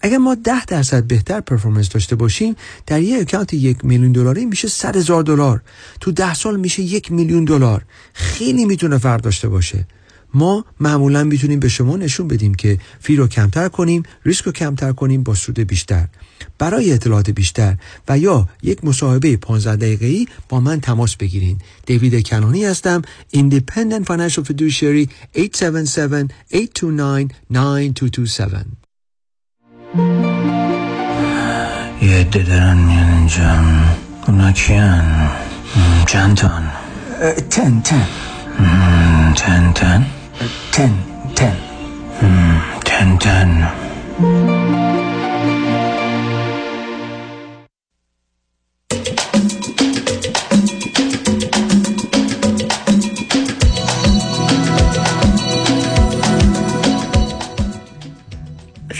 اگر 0.00 0.18
ما 0.18 0.34
ده 0.34 0.64
درصد 0.64 1.04
بهتر 1.04 1.40
performance 1.40 1.88
داشته 1.88 2.16
باشیم 2.16 2.56
در 2.86 3.02
یک 3.02 3.20
اکانت 3.20 3.54
یک 3.54 3.84
میلیون 3.84 4.12
دلاری 4.12 4.46
میشه 4.46 4.68
صد 4.68 4.96
هزار 4.96 5.22
دلار. 5.22 5.62
تو 6.00 6.12
ده 6.12 6.34
سال 6.34 6.60
میشه 6.60 6.82
یک 6.82 7.12
میلیون 7.12 7.44
دلار. 7.44 7.84
خیلی 8.12 8.64
می‌تونه 8.64 8.98
فرق 8.98 9.20
داشته 9.20 9.48
باشه. 9.48 9.86
ما 10.34 10.64
معمولا 10.80 11.24
می‌تونیم 11.24 11.60
به 11.60 11.68
شما 11.68 11.96
نشون 11.96 12.28
بدیم 12.28 12.54
که 12.54 12.78
فی 13.00 13.16
رو 13.16 13.28
کمتر 13.28 13.68
کنیم 13.68 14.02
ریسک 14.24 14.44
رو 14.44 14.52
کمتر 14.52 14.92
کنیم 14.92 15.22
با 15.22 15.34
سود 15.34 15.60
بیشتر. 15.60 16.08
برای 16.58 16.92
اطلاعات 16.92 17.30
بیشتر 17.30 17.76
و 18.08 18.18
یا 18.18 18.48
یک 18.62 18.84
مصاحبه 18.84 19.36
15 19.36 19.76
دقیقه‌ای 19.76 20.26
با 20.48 20.60
من 20.60 20.80
تماس 20.80 21.16
بگیرین. 21.16 21.58
دیوید 21.86 22.26
کنانی 22.26 22.64
هستم 22.64 23.02
Independent 23.34 24.04
Financial 24.04 24.44
Fiduciary 24.44 25.08
877 25.34 26.30
829 26.52 27.28
9227 27.50 28.87
یه 32.02 32.16
عده 32.20 32.42
دارن 32.42 32.76
میان 32.76 33.08
اینجا 33.08 33.54
اونا 34.26 34.52
کیان 34.52 35.30
چند 36.06 36.36
تن 36.36 36.62
تن 37.50 37.80
تن 37.80 38.06
تن 39.34 39.72
تن 39.72 40.06
تن 40.72 40.92
تن 41.36 41.56
تن 42.84 43.18
تن 43.18 44.87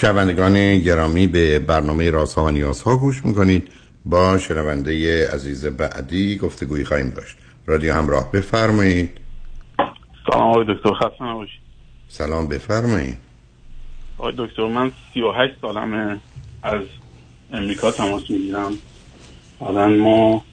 شنوندگان 0.00 0.78
گرامی 0.78 1.26
به 1.26 1.58
برنامه 1.58 2.10
رازها 2.10 2.44
و 2.44 2.50
نیازها 2.50 2.96
گوش 2.96 3.24
می‌کنید. 3.24 3.68
با 4.04 4.38
شنونده 4.38 4.92
عزیز 5.30 5.66
بعدی 5.66 6.36
گفتگویی 6.36 6.84
خواهیم 6.84 7.10
داشت. 7.10 7.36
رادیو 7.66 7.94
همراه 7.94 8.32
بفرمایید. 8.32 9.10
سلام 10.26 10.42
آقای 10.42 10.74
دکتر 10.74 10.92
خسته 10.94 11.24
نباشید. 11.24 11.60
سلام 12.08 12.48
بفرمایید. 12.48 13.18
آقای 14.18 14.34
دکتر 14.38 14.66
من 14.66 14.92
38 15.14 15.54
سالمه. 15.62 16.20
از 16.62 16.82
امریکا 17.52 17.90
تماس 17.90 18.30
می‌گیرم. 18.30 18.72
حالا 19.60 19.88
ما 19.88 20.44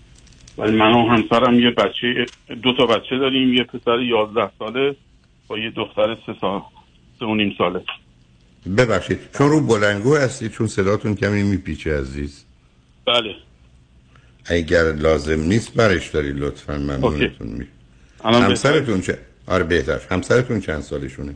ولی 0.58 0.78
من 0.78 0.94
و 0.94 1.10
همسرم 1.10 1.60
یه 1.60 1.72
بچه 1.72 2.26
دو 2.64 2.74
تا 2.78 2.86
بچه 2.86 3.18
داریم. 3.18 3.54
یه 3.54 3.64
پسر 3.64 4.00
11 4.00 4.52
ساله 4.60 4.96
با 5.48 5.58
یه 5.58 5.72
دختر 5.72 6.18
سه 6.26 6.36
سال 6.42 6.62
سه 7.20 7.26
و 7.26 7.36
نیم 7.36 7.56
ساله. 7.58 7.84
ببخشید 8.78 9.20
چون 9.38 9.50
رو 9.50 9.62
بلنگو 9.62 10.16
هستید 10.16 10.52
چون 10.52 10.68
صداتون 10.68 11.16
کمی 11.16 11.44
میپیچه 11.44 12.00
عزیز. 12.00 12.44
بله. 13.08 13.36
اگر 14.46 14.92
لازم 14.92 15.40
نیست 15.40 15.74
برش 15.74 16.10
داری 16.10 16.34
لطفا 16.34 16.78
ممنونتون 16.78 17.48
می 17.48 17.68
همسرتون 18.24 19.02
چه؟ 19.02 19.18
آره 19.48 19.64
بهتر. 19.64 20.00
همسرتون 20.12 20.60
چند 20.62 20.82
سالشونه؟ 20.82 21.36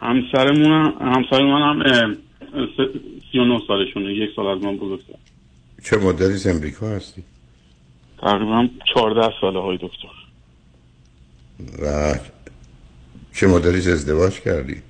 همسرمون 0.00 0.92
همسر 1.00 1.42
من 1.42 1.86
هم 1.86 2.16
39 3.32 3.60
سالشونه. 3.68 4.14
یک 4.14 4.30
سال 4.36 4.46
از 4.46 4.64
من 4.64 4.76
بزرگتر. 4.76 5.14
چه 5.84 5.96
مدتی 5.96 6.32
از 6.32 6.46
امریکا 6.46 6.88
هستی؟ 6.88 7.22
تقریبا 8.20 8.68
14 8.94 9.34
ساله 9.40 9.60
های 9.60 9.76
دکتر. 9.76 10.08
و 11.82 12.14
چه 13.34 13.46
مدتی 13.46 13.90
ازدواج 13.90 14.40
کردی؟ 14.40 14.82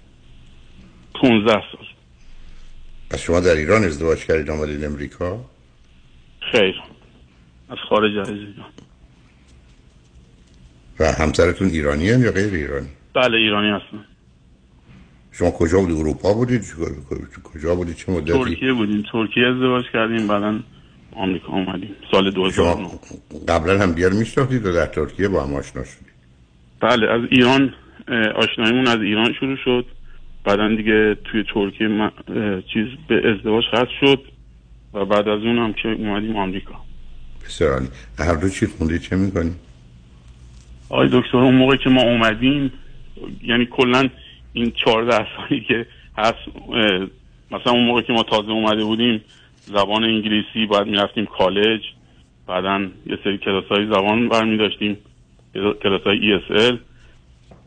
15 1.24 1.52
سال. 1.52 1.86
از 3.10 3.20
شما 3.20 3.40
در 3.40 3.54
ایران 3.54 3.84
ازدواج 3.84 4.24
کردید 4.24 4.50
آمدید 4.50 4.84
امریکا؟ 4.84 5.44
خیر. 6.52 6.74
از 7.70 7.78
خارج 7.88 8.18
از 8.18 8.28
ایران. 8.28 8.70
و 11.00 11.12
همسرتون 11.12 11.68
ایرانی 11.68 12.10
هم 12.10 12.24
یا 12.24 12.32
غیر 12.32 12.54
ایرانی؟ 12.54 12.88
بله 13.14 13.36
ایرانی 13.36 13.70
هستم 13.70 14.04
شما 15.32 15.50
کجا 15.50 15.80
بودید 15.80 15.96
اروپا 15.96 16.34
بودید؟ 16.34 16.74
کجا 17.54 17.74
بودید؟ 17.74 17.96
چه 17.96 18.12
مدتی؟ 18.12 18.32
ترکیه 18.32 18.72
بودیم. 18.72 19.04
ترکیه 19.12 19.46
ازدواج 19.46 19.84
کردیم 19.92 20.26
بعدا 20.26 20.60
آمریکا 21.16 21.52
آمدیم 21.52 21.96
سال 22.12 22.30
2009 22.30 22.88
قبلا 23.48 23.82
هم 23.82 23.92
دیگر 23.92 24.10
میشناختید 24.10 24.66
و 24.66 24.72
در 24.72 24.86
ترکیه 24.86 25.28
با 25.28 25.44
هم 25.44 25.54
آشنا 25.54 25.84
شدید؟ 25.84 26.14
بله 26.80 27.10
از 27.10 27.20
ایران 27.30 27.74
آشنایمون 28.34 28.88
از 28.88 29.00
ایران 29.00 29.32
شروع 29.40 29.56
شد. 29.64 29.86
بعدا 30.44 30.68
دیگه 30.68 31.16
توی 31.24 31.44
ترکیه 31.54 32.10
چیز 32.72 32.86
به 33.08 33.30
ازدواج 33.30 33.64
ختم 33.64 33.88
شد 34.00 34.22
و 34.94 35.04
بعد 35.04 35.28
از 35.28 35.42
اون 35.42 35.58
هم 35.58 35.72
که 35.72 35.88
اومدیم 35.88 36.36
آمریکا. 36.36 36.74
بسیار 37.46 37.82
هر 38.18 38.34
دو 38.34 38.48
چی 38.48 38.66
خوندید 38.66 39.00
چه 39.00 39.16
می‌کنیم 39.16 39.56
آی 40.88 41.08
دکتر 41.12 41.38
اون 41.38 41.54
موقع 41.54 41.76
که 41.76 41.90
ما 41.90 42.02
اومدیم 42.02 42.72
یعنی 43.42 43.66
کلا 43.66 44.08
این 44.52 44.72
چهارده 44.84 45.26
سالی 45.36 45.60
که 45.60 45.86
هست 46.18 46.38
مثلا 47.50 47.72
اون 47.72 47.84
موقع 47.84 48.02
که 48.02 48.12
ما 48.12 48.22
تازه 48.22 48.50
اومده 48.50 48.84
بودیم 48.84 49.20
زبان 49.60 50.04
انگلیسی 50.04 50.66
باید 50.68 50.86
می‌رفتیم 50.86 51.26
کالج 51.26 51.80
بعدا 52.46 52.80
یه 53.06 53.18
سری 53.24 53.38
کلاس 53.38 53.64
های 53.64 53.86
زبان 53.86 54.28
برمی 54.28 54.56
داشتیم 54.56 54.96
کلاس 55.82 56.02
های 56.02 56.18
ESL 56.38 56.74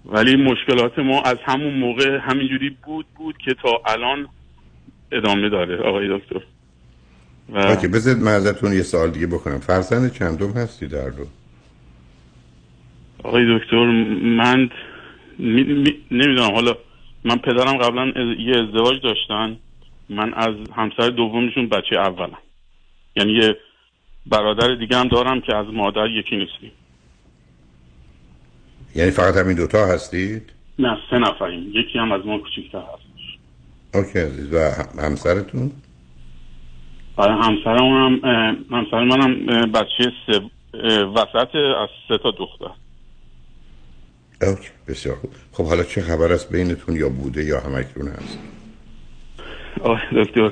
ولی 0.08 0.36
مشکلات 0.36 1.00
ما 1.00 1.22
از 1.22 1.38
همون 1.46 1.74
موقع 1.74 2.18
همینجوری 2.22 2.78
بود 2.86 3.06
بود 3.16 3.38
که 3.38 3.54
تا 3.54 3.82
الان 3.86 4.28
ادامه 5.12 5.50
داره 5.50 5.78
آقای 5.78 6.18
دکتر. 6.18 6.42
و 7.50 7.58
اوکی 7.58 7.88
بذارید 7.88 8.24
من 8.24 8.32
ازتون 8.32 8.74
یه 8.74 8.82
سوال 8.82 9.10
دیگه 9.12 9.28
بکنم. 9.28 9.60
فرزند 9.60 10.14
چندم 10.14 10.52
هستی 10.52 10.88
در 10.88 11.06
رو؟ 11.10 11.26
آقای 13.24 13.60
دکتر 13.60 13.86
من 14.24 14.70
می... 15.40 15.64
می... 15.64 15.94
نمی‌دونم. 16.12 16.54
حالا 16.54 16.74
من 17.24 17.38
پدرم 17.38 17.78
قبلا 17.78 18.02
از- 18.04 18.40
یه 18.40 18.58
ازدواج 18.58 19.02
داشتن. 19.04 19.58
من 20.10 20.34
از 20.34 20.56
همسر 20.76 21.10
دومشون 21.10 21.70
بچه 21.70 21.96
اولم. 21.96 22.38
یعنی 23.16 23.34
یه 23.34 23.58
برادر 24.26 24.76
دیگه 24.76 24.98
هم 24.98 25.08
دارم 25.08 25.42
که 25.42 25.56
از 25.56 25.66
مادر 25.74 26.08
یکی 26.10 26.36
نیستیم. 26.36 26.72
یعنی 28.98 29.12
فقط 29.12 29.38
همین 29.38 29.58
دوتا 29.58 29.86
هستید؟ 29.86 30.42
نه 30.80 30.98
سه 31.10 31.18
نفریم. 31.18 31.72
یکی 31.74 32.00
هم 32.00 32.12
از 32.12 32.26
ما 32.26 32.38
کوچیک‌تر 32.38 32.78
هست 32.78 33.08
اوکی 33.94 34.20
عزیز 34.20 34.54
و 34.54 34.58
هم- 34.58 35.06
همسرتون؟ 35.06 35.72
برای 37.18 37.36
همسرم 37.42 37.86
هم 37.86 38.20
همسر 38.72 39.04
منم 39.04 39.46
بچه 39.72 40.12
سه 40.28 40.40
وسط 41.04 41.56
از 41.56 41.90
سه 42.08 42.18
تا 42.24 42.32
دختر. 42.32 42.72
اوکی 44.42 44.70
بسیار 44.88 45.16
خوب. 45.16 45.32
خب 45.52 45.66
حالا 45.66 45.84
چه 45.84 46.02
خبر 46.02 46.34
است 46.34 46.52
بینتون 46.52 46.96
یا 46.96 47.10
بوده 47.10 47.44
یا 47.44 47.60
همکنون 47.60 48.08
هست؟ 48.08 48.40
آقای 49.82 50.00
دکتر 50.16 50.52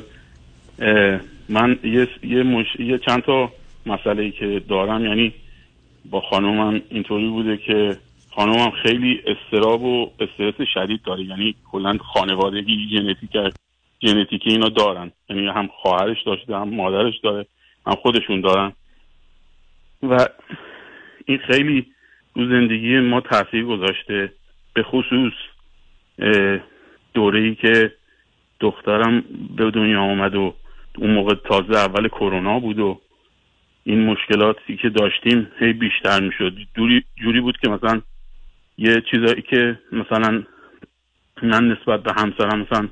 من 1.49 1.79
یه 1.83 2.07
یه, 2.23 2.43
مش... 2.43 2.65
یه 2.79 2.97
چند 2.97 3.23
تا 3.23 3.51
مسئله 3.85 4.23
ای 4.23 4.31
که 4.31 4.61
دارم 4.69 5.05
یعنی 5.05 5.33
با 6.09 6.21
خانومم 6.21 6.81
اینطوری 6.89 7.29
بوده 7.29 7.57
که 7.57 7.97
خانومم 8.35 8.71
خیلی 8.71 9.21
استراب 9.27 9.81
و 9.83 10.11
استرس 10.19 10.67
شدید 10.73 11.01
داره. 11.01 11.23
یعنی 11.23 11.55
کلا 11.71 11.97
خانوادگی 11.97 12.89
ژنتیک 12.89 13.37
ژنتیکی 14.03 14.49
اینا 14.49 14.69
دارن. 14.69 15.11
یعنی 15.29 15.47
هم 15.47 15.67
خواهرش 15.67 16.23
داشته 16.25 16.55
هم 16.55 16.69
مادرش 16.69 17.19
داره 17.23 17.45
هم 17.87 17.95
خودشون 17.95 18.41
دارن. 18.41 18.73
و 20.03 20.27
این 21.25 21.37
خیلی 21.37 21.85
رو 22.33 22.49
زندگی 22.49 22.99
ما 22.99 23.21
تاثیر 23.21 23.65
گذاشته. 23.65 24.33
به 24.73 24.83
خصوص 24.83 25.33
دوره 27.13 27.55
که 27.55 27.91
دخترم 28.59 29.23
به 29.57 29.71
دنیا 29.71 30.01
آمد 30.01 30.35
و 30.35 30.53
اون 30.97 31.11
موقع 31.11 31.33
تازه 31.33 31.77
اول 31.77 32.07
کرونا 32.07 32.59
بود 32.59 32.79
و 32.79 33.01
این 33.83 34.05
مشکلاتی 34.05 34.77
که 34.77 34.89
داشتیم 34.89 35.47
هی 35.59 35.73
بیشتر 35.73 36.21
می‌شد. 36.21 36.53
جوری, 36.75 37.03
جوری 37.23 37.41
بود 37.41 37.57
که 37.57 37.69
مثلا 37.69 38.01
یه 38.77 39.01
چیزایی 39.11 39.41
که 39.41 39.79
مثلا 39.91 40.43
من 41.43 41.67
نسبت 41.67 42.03
به 42.03 42.13
همسرم 42.17 42.59
مثلا 42.59 42.87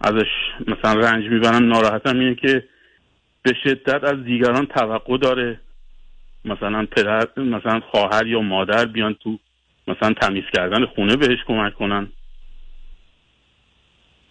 ازش 0.00 0.28
مثلا 0.66 1.00
رنج 1.00 1.24
می‌برم 1.24 1.68
ناراحتم 1.68 2.18
اینه 2.18 2.34
که 2.34 2.68
به 3.42 3.54
شدت 3.64 4.04
از 4.04 4.24
دیگران 4.24 4.66
توقع 4.66 5.18
داره 5.18 5.60
مثلا 6.44 6.86
پدر 6.86 7.28
مثلا 7.36 7.80
خواهر 7.80 8.26
یا 8.26 8.40
مادر 8.40 8.84
بیان 8.84 9.14
تو 9.14 9.38
مثلا 9.88 10.12
تمیز 10.12 10.44
کردن 10.52 10.86
خونه 10.86 11.16
بهش 11.16 11.38
کمک 11.46 11.74
کنن. 11.74 12.08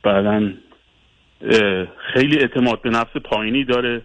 بعدا 0.04 0.52
خیلی 2.14 2.40
اعتماد 2.40 2.82
به 2.82 2.90
نفس 2.90 3.18
پایینی 3.24 3.64
داره. 3.64 4.02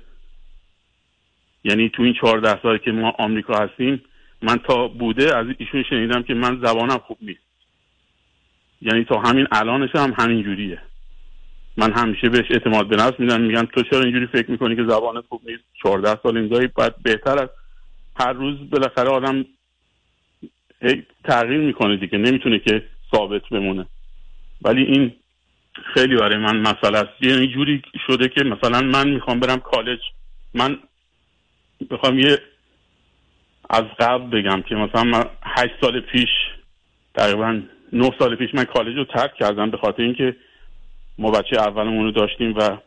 یعنی 1.64 1.88
تو 1.88 2.02
این 2.02 2.14
چهارده 2.20 2.62
سال 2.62 2.78
که 2.78 2.92
ما 2.92 3.10
آمریکا 3.18 3.54
هستیم 3.54 4.02
من 4.44 4.56
تا 4.56 4.88
بوده 4.88 5.36
از 5.36 5.46
ایشون 5.58 5.82
شنیدم 5.90 6.22
که 6.22 6.34
من 6.34 6.60
زبانم 6.62 6.98
خوب 6.98 7.18
نیست. 7.22 7.40
یعنی 8.82 9.04
تا 9.04 9.20
همین 9.20 9.46
الانش 9.52 9.90
هم 9.94 10.14
همین 10.18 10.42
جوریه 10.42 10.78
من 11.76 11.92
همیشه 11.92 12.28
بهش 12.28 12.50
اعتماد 12.50 12.88
به 12.88 12.96
نفس 12.96 13.20
میدم 13.20 13.40
میگم 13.40 13.62
تو 13.62 13.82
چرا 13.82 14.00
اینجوری 14.00 14.26
فکر 14.26 14.50
می‌کنی 14.50 14.76
که 14.76 14.84
زبانت 14.84 15.24
خوب 15.28 15.40
نیست؟ 15.46 15.62
چهارده 15.82 16.18
سال 16.22 16.36
اینجایی 16.36 16.66
باید 16.66 17.02
بهتر 17.02 17.38
از 17.38 17.48
هر 18.16 18.32
روز 18.32 18.70
بالاخره 18.70 19.08
آدم 19.08 19.44
تغییر 21.24 21.60
می‌کنه 21.60 21.96
دیگه 21.96 22.18
نمی‌تونه 22.18 22.58
که 22.58 22.84
ثابت 23.14 23.42
بمونه. 23.50 23.86
ولی 24.62 24.82
این 24.82 25.12
خیلی 25.94 26.16
برای 26.16 26.36
من 26.36 26.56
مسئله 26.56 26.98
است. 26.98 27.22
یعنی 27.22 27.46
جوری 27.46 27.82
شده 28.06 28.28
که 28.28 28.44
مثلا 28.44 28.80
من 28.80 29.08
می‌خوام 29.08 29.40
برم 29.40 29.60
کالج. 29.60 30.00
من 30.54 30.78
می‌خوام 31.90 32.18
یه 32.18 32.38
از 33.70 33.84
قبل 33.98 34.40
بگم 34.40 34.62
که 34.62 34.74
مثلا 34.74 35.04
من 35.04 35.24
هشت 35.42 35.74
سال 35.80 36.00
پیش 36.00 36.28
تقریبا 37.14 37.60
نه 37.92 38.10
سال 38.18 38.36
پیش 38.36 38.54
من 38.54 38.64
کالج 38.64 38.96
رو 38.96 39.04
ترک 39.04 39.34
کردم 39.34 39.70
به 39.70 39.76
خاطر 39.76 40.02
اینکه 40.02 40.36
ما 41.18 41.30
بچه 41.30 41.56
اولمون 41.58 42.04
رو 42.04 42.10
داشتیم 42.10 42.54
و 42.56 42.78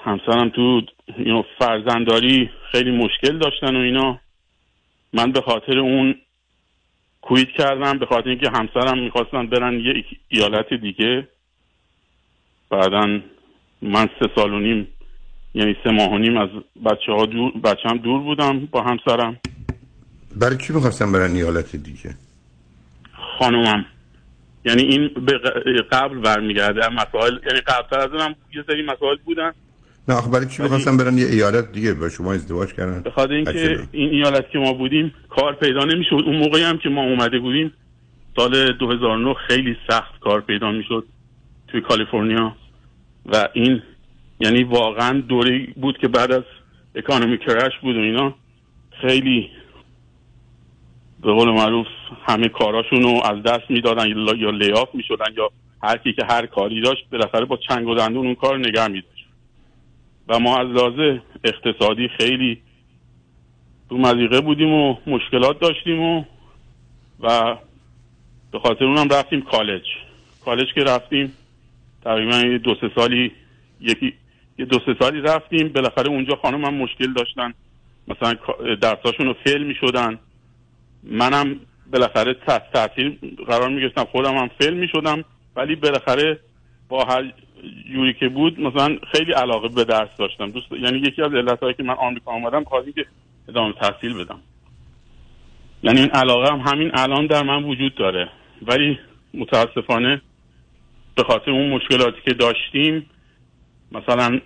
همسرم 0.00 0.48
تو 0.48 0.82
اینو 1.16 1.42
فرزندداری 1.58 2.50
خیلی 2.72 2.90
مشکل 2.90 3.38
داشتن 3.38 3.76
و 3.76 3.78
اینا. 3.78 4.20
من 5.12 5.32
به 5.32 5.40
خاطر 5.40 5.78
اون 5.78 6.14
کویت 7.22 7.48
کردم 7.58 7.98
به 7.98 8.06
خاطر 8.06 8.28
اینکه 8.28 8.50
همسرم 8.50 8.98
می‌خواستن 8.98 9.46
برن 9.46 9.80
یه 9.80 10.04
ایالت 10.28 10.74
دیگه. 10.74 11.28
بعدا 12.70 13.20
من 13.82 14.08
سه 14.20 14.30
سال 14.36 14.52
و 14.52 14.58
نیم 14.58 14.88
یعنی 15.54 15.76
سه 15.84 15.90
ماه 15.90 16.10
و 16.10 16.18
نیم 16.18 16.36
از 16.36 16.48
بچه 16.84 17.12
ها 17.12 17.26
دور 17.26 17.52
بچه 17.64 17.88
هم 17.88 17.98
دور 17.98 18.20
بودم 18.20 18.68
با 18.70 18.82
همسرم. 18.82 19.36
برای 20.36 20.56
چی 20.56 20.72
می‌خواستم 20.72 21.12
برن 21.12 21.30
ایالت 21.30 21.76
دیگه؟ 21.76 22.14
خانومم. 23.38 23.84
یعنی 24.64 24.82
این 24.82 25.10
به 25.26 25.38
قبل 25.92 26.18
برمیگرده. 26.18 26.88
مسائل 26.88 27.32
یعنی 27.46 27.60
قبل 27.60 28.00
از 28.00 28.10
اونم 28.10 28.34
یه 28.54 28.64
سری 28.66 28.82
مسائل 28.82 29.16
بودن. 29.24 29.52
نه 30.08 30.14
آخه 30.14 30.30
برای 30.30 30.46
چی 30.46 30.62
می‌خواستم 30.62 30.96
برن 30.96 31.18
یه 31.18 31.26
ایالت 31.26 31.72
دیگه؟ 31.72 31.94
با 31.94 32.08
شما 32.08 32.32
ازدواج 32.32 32.72
کردن. 32.72 33.02
به 33.02 33.10
خاطر 33.10 33.32
اینکه 33.32 33.78
این 33.92 34.10
ایالت 34.10 34.50
که 34.50 34.58
ما 34.58 34.72
بودیم 34.72 35.14
کار 35.28 35.54
پیدا 35.54 35.84
نمی‌شد. 35.84 36.22
اون 36.26 36.36
موقعی 36.36 36.62
هم 36.62 36.78
که 36.78 36.88
ما 36.88 37.02
اومده 37.02 37.38
بودیم 37.38 37.72
سال 38.36 38.72
2009 38.72 39.34
خیلی 39.48 39.76
سخت 39.90 40.20
کار 40.20 40.40
پیدا 40.40 40.70
می‌شد 40.70 41.04
توی 41.68 41.80
کالیفرنیا. 41.80 42.56
و 43.26 43.48
این 43.52 43.82
یعنی 44.42 44.62
واقعا 44.64 45.20
دوره 45.20 45.66
بود 45.76 45.98
که 45.98 46.08
بعد 46.08 46.32
از 46.32 46.42
اکانومی 46.94 47.38
کرش 47.38 47.72
بود 47.82 47.96
و 47.96 48.00
اینا 48.00 48.34
خیلی 49.00 49.50
به 51.22 51.32
قول 51.32 51.50
معروف 51.50 51.86
همه 52.26 52.48
کاراشون 52.48 53.02
رو 53.02 53.20
از 53.24 53.42
دست 53.42 53.70
می‌دادن 53.70 54.08
یا 54.08 54.34
یا 54.36 54.50
لیاف 54.50 54.94
می‌شدن 54.94 55.34
یا 55.36 55.50
هر 55.82 55.96
کی 55.96 56.12
که 56.12 56.24
هر 56.24 56.46
کاری 56.46 56.80
داشت 56.80 57.10
بالاخره 57.12 57.44
با 57.44 57.58
چنگ 57.68 57.88
و 57.88 57.94
دندون 57.94 58.26
اون 58.26 58.34
کار 58.34 58.58
نگه 58.58 58.88
میداشت. 58.88 59.26
و 60.28 60.38
ما 60.38 60.56
از 60.56 60.68
لحاظ 60.68 61.18
اقتصادی 61.44 62.08
خیلی 62.08 62.58
تو 63.88 63.98
مضیقه 63.98 64.40
بودیم 64.40 64.72
و 64.72 64.96
مشکلات 65.06 65.60
داشتیم 65.60 66.00
و 66.00 66.24
و 67.20 67.56
به 68.52 68.58
خاطر 68.58 68.84
اونم 68.84 69.08
رفتیم 69.08 69.42
کالج. 69.42 69.84
کالج 70.44 70.74
که 70.74 70.80
رفتیم 70.80 71.32
تقریبا 72.04 72.58
دو 72.58 72.74
سه 72.80 72.90
سالی 72.94 73.32
یکی 73.80 74.14
یه 74.62 74.68
دو 74.68 74.78
سه 74.86 74.94
سالی 75.00 75.20
رفتیم. 75.20 75.68
بالاخره 75.68 76.08
اونجا 76.08 76.36
خانم 76.42 76.64
هم 76.64 76.74
مشکل 76.74 77.12
داشتن. 77.12 77.54
مثلا 78.08 78.34
درساشون 78.74 79.26
رو 79.26 79.34
فیل 79.44 79.62
می 79.62 79.74
شدن 79.74 80.18
منم 81.02 81.60
بالاخره 81.92 82.34
تحت 82.34 82.72
تاثیر 82.72 83.18
قرار 83.46 83.68
می 83.68 83.80
گرفتم 83.80 84.04
خودم 84.04 84.36
هم 84.36 84.50
فیل 84.60 84.74
می 84.74 84.88
شدم 84.88 85.24
ولی 85.56 85.76
بالاخره 85.76 86.40
با 86.88 87.04
هر 87.04 87.32
جوری 87.92 88.14
که 88.14 88.28
بود 88.28 88.60
مثلا 88.60 88.96
خیلی 89.12 89.32
علاقه 89.32 89.68
به 89.68 89.84
درس 89.84 90.08
داشتم. 90.18 90.50
دوست 90.50 90.72
یعنی 90.72 90.98
یکی 90.98 91.22
از 91.22 91.34
علتهایی 91.34 91.74
که 91.74 91.82
من 91.82 91.94
آمریکا 91.94 92.30
آمدم 92.30 92.64
خواهی 92.64 92.92
که 92.92 93.06
ادامه 93.48 93.72
تحصیل 93.72 94.24
بدم. 94.24 94.40
یعنی 95.82 96.00
این 96.00 96.10
علاقه 96.10 96.52
هم 96.52 96.60
همین 96.60 96.90
الان 96.94 97.26
در 97.26 97.42
من 97.42 97.64
وجود 97.64 97.94
داره. 97.94 98.28
ولی 98.62 98.98
متاسفانه 99.34 100.22
به 101.16 101.22
خاطر 101.22 101.50
اون 101.50 101.70
مشکلاتی 101.70 102.20
که 102.24 102.34
داشتیم 102.34 103.06
مثلا 103.92 104.40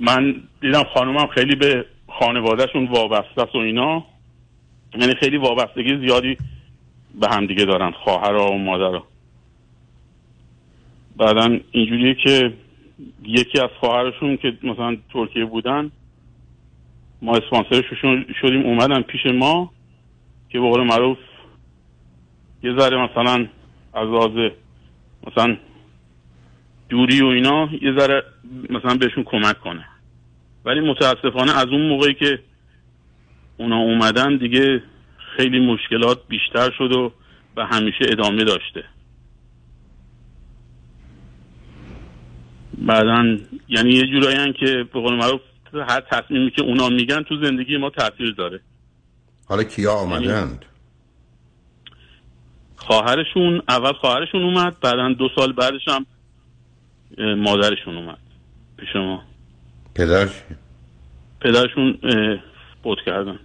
من 0.00 0.34
دیدم 0.60 0.82
خانومم 0.94 1.26
خیلی 1.26 1.56
به 1.56 1.84
خانوادهشون 2.08 2.86
وابسته 2.86 3.42
است 3.42 3.54
و 3.54 3.58
اینا. 3.58 4.04
یعنی 4.94 5.14
خیلی 5.14 5.36
وابستگی 5.36 5.98
زیادی 6.06 6.36
به 7.20 7.28
همدیگه 7.30 7.64
دارن 7.64 7.90
خواهرها 7.90 8.52
و 8.52 8.58
مادرها 8.58 9.06
بعدا 11.16 11.58
اینجوریه 11.70 12.14
که 12.14 12.52
یکی 13.22 13.60
از 13.60 13.68
خواهرشون 13.80 14.36
که 14.36 14.58
مثلا 14.62 14.96
ترکیه 15.12 15.44
بودن 15.44 15.90
ما 17.22 17.36
اسپانسرشون 17.36 18.26
شدیم 18.40 18.62
اومدن 18.66 19.02
پیش 19.02 19.20
ما 19.26 19.70
که 20.48 20.60
به 20.60 20.68
قول 20.68 20.82
معروف 20.82 21.18
یه 22.62 22.76
ذره 22.78 23.04
مثلا 23.04 23.46
از 23.94 24.08
لحاظ 24.08 24.50
مثلا 25.26 25.56
دوری 26.88 27.22
و 27.22 27.26
اینا 27.26 27.68
یه 27.82 27.92
ذره 27.98 28.22
مثلا 28.70 28.94
بهشون 28.94 29.24
کمک 29.24 29.60
کنه. 29.60 29.84
ولی 30.64 30.80
متاسفانه 30.80 31.58
از 31.58 31.66
اون 31.66 31.88
موقعی 31.88 32.14
که 32.14 32.38
اونا 33.56 33.76
اومدن 33.76 34.36
دیگه 34.36 34.82
خیلی 35.36 35.60
مشکلات 35.60 36.18
بیشتر 36.28 36.70
شد 36.78 36.92
و 36.92 37.12
و 37.56 37.66
همیشه 37.66 38.04
ادامه 38.12 38.44
داشته. 38.44 38.84
بعدا 42.78 43.36
یعنی 43.68 43.90
یه 43.90 44.02
جورایی 44.06 44.52
که 44.52 44.84
به 44.92 45.00
قول 45.00 45.14
معروف 45.14 45.40
هر 45.88 46.00
تصمیمی 46.00 46.50
که 46.50 46.62
اونا 46.62 46.88
میگن 46.88 47.22
تو 47.22 47.44
زندگی 47.44 47.76
ما 47.76 47.90
تاثیر 47.90 48.34
داره. 48.38 48.60
حالا 49.48 49.62
کیا 49.62 49.92
آمدند؟ 49.92 50.64
خواهرشون 52.76 53.62
اول 53.68 53.92
خواهرشون 53.92 54.42
اومد 54.42 54.80
بعدا 54.80 55.12
دو 55.12 55.28
سال 55.36 55.52
بعدش 55.52 55.88
هم 55.88 56.06
مادرشون 57.18 57.96
اومد 57.96 58.18
پیش 58.76 58.96
ما. 58.96 59.22
پدرش؟ 59.94 60.30
پدرشون 61.40 61.98
فوت 62.82 62.98
کردن. 63.06 63.38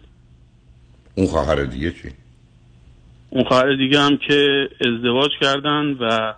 اون 1.16 1.28
خواهر 1.28 1.64
دیگه 1.64 1.91
چی؟ 1.91 2.10
اون 3.30 3.44
خواهر 3.44 3.76
دیگه 3.76 4.00
هم 4.00 4.18
که 4.18 4.70
ازدواج 4.82 5.32
کردن 5.41 5.86
و 6.00 6.34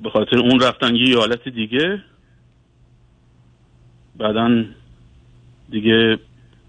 به 0.00 0.10
خاطر 0.10 0.38
اون 0.38 0.60
رفتن 0.60 0.96
یه 0.96 1.06
ایالت 1.06 1.48
دیگه 1.48 2.02
بعدا 4.16 4.64
دیگه 5.70 6.18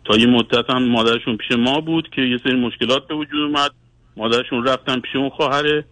تا 0.06 0.18
یه 0.18 0.28
مدت 0.28 0.70
هم 0.70 0.88
مادرشون 0.88 1.38
پیش 1.38 1.52
ما 1.52 1.82
بود 1.82 2.10
که 2.10 2.22
یه 2.22 2.38
سری 2.44 2.56
مشکلات 2.56 3.08
به 3.08 3.16
وجود 3.16 3.42
اومد. 3.42 3.72
مادرشون 4.18 4.68
رفتن 4.68 5.00
پیش 5.00 5.16
اون 5.16 5.30
خواهره. 5.30 5.86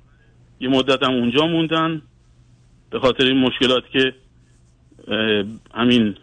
یه 0.59 0.69
مدت 0.69 1.03
هم 1.03 1.13
اونجا 1.13 1.47
موندن. 1.47 2.01
به 2.91 2.99
خاطر 2.99 3.23
این 3.23 3.37
مشکلات 3.37 3.83
که 3.93 4.13
همین 5.73 6.15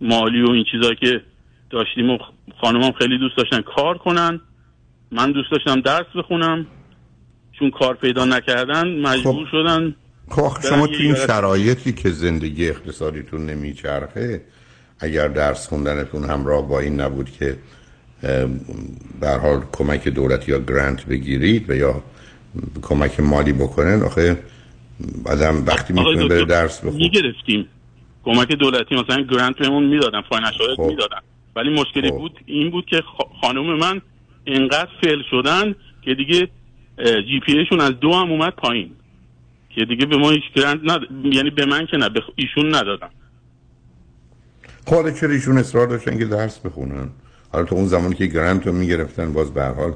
مالی 0.00 0.42
و 0.42 0.50
این 0.50 0.64
چیزا 0.72 0.94
که 0.94 1.20
داشتیم 1.70 2.10
و 2.10 2.18
خانمم 2.60 2.92
خیلی 2.92 3.18
دوست 3.18 3.36
داشتن 3.36 3.60
کار 3.76 3.98
کنن. 3.98 4.40
من 5.12 5.32
دوست 5.32 5.50
داشتم 5.52 5.80
درس 5.80 6.06
بخونم. 6.14 6.66
چون 7.58 7.70
کار 7.70 7.94
پیدا 7.94 8.24
نکردن 8.24 9.00
مجبور 9.00 9.46
شدن 9.50 9.94
خب 10.28 10.42
آخه 10.42 10.70
برن 10.70 10.76
شما 10.76 10.86
تو 10.86 10.92
این 11.00 11.14
شرایطی 11.14 11.92
که 11.92 12.10
زندگی 12.10 12.68
اقتصادیتون 12.68 13.46
نمیچرخه 13.46 14.40
اگر 14.98 15.28
درس 15.28 15.68
خوندنتون 15.68 16.24
همراه 16.30 16.68
با 16.68 16.80
این 16.80 17.00
نبود 17.00 17.30
که 17.30 17.56
به 19.20 19.28
هر 19.28 19.38
حال 19.38 19.62
کمک 19.72 20.08
دولتی 20.08 20.52
یا 20.52 20.58
grant 20.58 21.06
بگیرید 21.06 21.70
و 21.70 21.74
یا 21.74 22.02
کمک 22.82 23.20
مالی 23.20 23.52
بکنن 23.52 24.02
آخه 24.02 24.38
آدم 25.24 25.64
وقتی 25.66 25.92
می‌تونه 25.92 26.28
بره 26.28 26.44
درس 26.44 26.80
بخونه. 26.80 26.96
می‌گرفتیم. 26.96 27.68
کمک 28.24 28.52
دولتی 28.52 28.94
مثلا 28.94 29.22
grant 29.22 29.58
بهمون 29.58 29.86
می‌دادن 29.86 30.20
financial 30.20 30.76
خب. 30.76 30.82
می‌دادن. 30.82 31.20
ولی 31.56 31.70
مشکلی 31.80 32.10
بود 32.10 32.40
این 32.46 32.70
بود 32.70 32.86
که 32.86 33.02
خانم 33.40 33.78
من 33.78 34.00
انقدر 34.46 34.90
فیل 35.00 35.22
شدن 35.30 35.74
که 36.02 36.14
دیگه 36.14 36.48
جی 36.98 37.40
پی 37.46 37.52
ایشون 37.58 37.80
از 37.80 38.00
دو 38.00 38.14
هم 38.14 38.30
اومد 38.30 38.52
پایین. 38.52 38.90
که 39.70 39.84
دیگه 39.84 40.06
به 40.06 40.16
ما 40.16 40.30
هیچ 40.30 40.42
گرانت 40.56 40.80
ند... 40.84 41.00
یعنی 41.34 41.50
به 41.50 41.66
من 41.66 41.86
که 41.86 41.96
نه 41.96 42.08
به 42.08 42.22
ایشون 42.36 42.74
ندادن. 42.74 43.08
خب 44.86 44.94
حالا 44.94 45.10
چرا 45.10 45.30
ایشون 45.30 45.58
اصرار 45.58 45.86
داشتن 45.86 46.18
که 46.18 46.24
درس 46.24 46.58
بخونن؟ 46.58 47.08
حالا 47.52 47.64
تو 47.64 47.74
اون 47.74 47.86
زمانی 47.86 48.14
که 48.14 48.26
گرانت 48.26 48.66
رو 48.66 48.72
می‌گرفتن 48.72 49.32
باز 49.32 49.54
به 49.54 49.62
هر 49.62 49.74
حال 49.74 49.94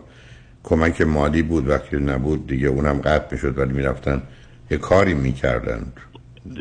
کمک 0.65 1.01
مالی 1.01 1.43
بود 1.43 1.69
وقتی 1.69 1.97
نبود 1.97 2.47
دیگه 2.47 2.69
اونم 2.69 2.99
قطع 2.99 3.33
می‌شد 3.33 3.59
ولی 3.59 3.73
می‌رفتن 3.73 4.23
یه 4.70 4.78
کاری 4.78 5.14
می‌کردن 5.14 5.93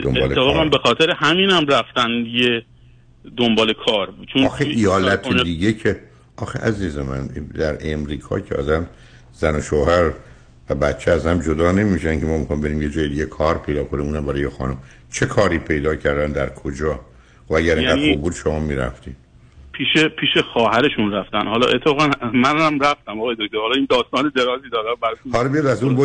دنبال 0.04 0.70
به 0.70 0.78
خاطر 0.78 1.12
همینم 1.12 1.66
رفتن 1.68 2.10
یه 2.28 2.64
دنبال 3.38 3.74
کار 3.86 4.14
چون 4.34 4.44
آخه 4.46 4.66
ایالت 4.66 5.22
کارخونه- 5.22 5.44
دیگه 5.44 5.74
که 5.74 6.00
آخه 6.38 6.60
عزیز 6.60 6.98
من 6.98 7.28
در 7.58 7.78
امریکا 7.82 8.40
که 8.40 8.56
آدم 8.56 8.88
زن 9.34 9.56
و 9.56 9.62
شوهر 9.62 10.12
و 10.70 10.76
بچه 10.76 11.12
از 11.12 11.26
هم 11.28 11.40
جدا 11.42 11.72
نمیشن 11.72 12.20
که 12.20 12.26
ما 12.26 12.38
می‌خوام 12.38 12.62
بریم 12.62 12.82
یه 12.82 12.90
جای 12.90 13.10
دیگه 13.10 13.26
کار 13.26 13.58
پیدا 13.58 13.84
کنیم 13.84 14.06
اونم 14.06 14.26
برای 14.26 14.42
یه 14.42 14.50
خانم. 14.50 14.78
چه 15.12 15.26
کاری 15.26 15.60
پیدا 15.60 15.96
کردن؟ 15.96 16.32
در 16.32 16.50
کجا؟ 16.50 17.00
و 17.50 17.54
اگر 17.54 17.78
یعنی- 17.82 18.12
خوب 18.14 18.22
بود 18.22 18.34
شما 18.34 18.60
می‌رفتید. 18.60 19.16
پیش 19.78 20.04
پیش 20.06 20.44
خواهرشون 20.54 21.12
رفتن. 21.12 21.48
حالا 21.48 21.68
اتفاقا 21.68 22.10
منم 22.34 22.80
رفتم 22.80 23.20
آقای 23.20 23.36
دکتر. 23.40 23.58
حالا 23.58 23.76
این 23.76 23.88
داستان 23.90 24.32
درازی 24.36 24.70
داره 24.72 24.96
براتون 25.02 25.32
حالا 25.32 25.50
بیاد 25.50 25.66
از 25.66 25.84
اون 25.84 25.96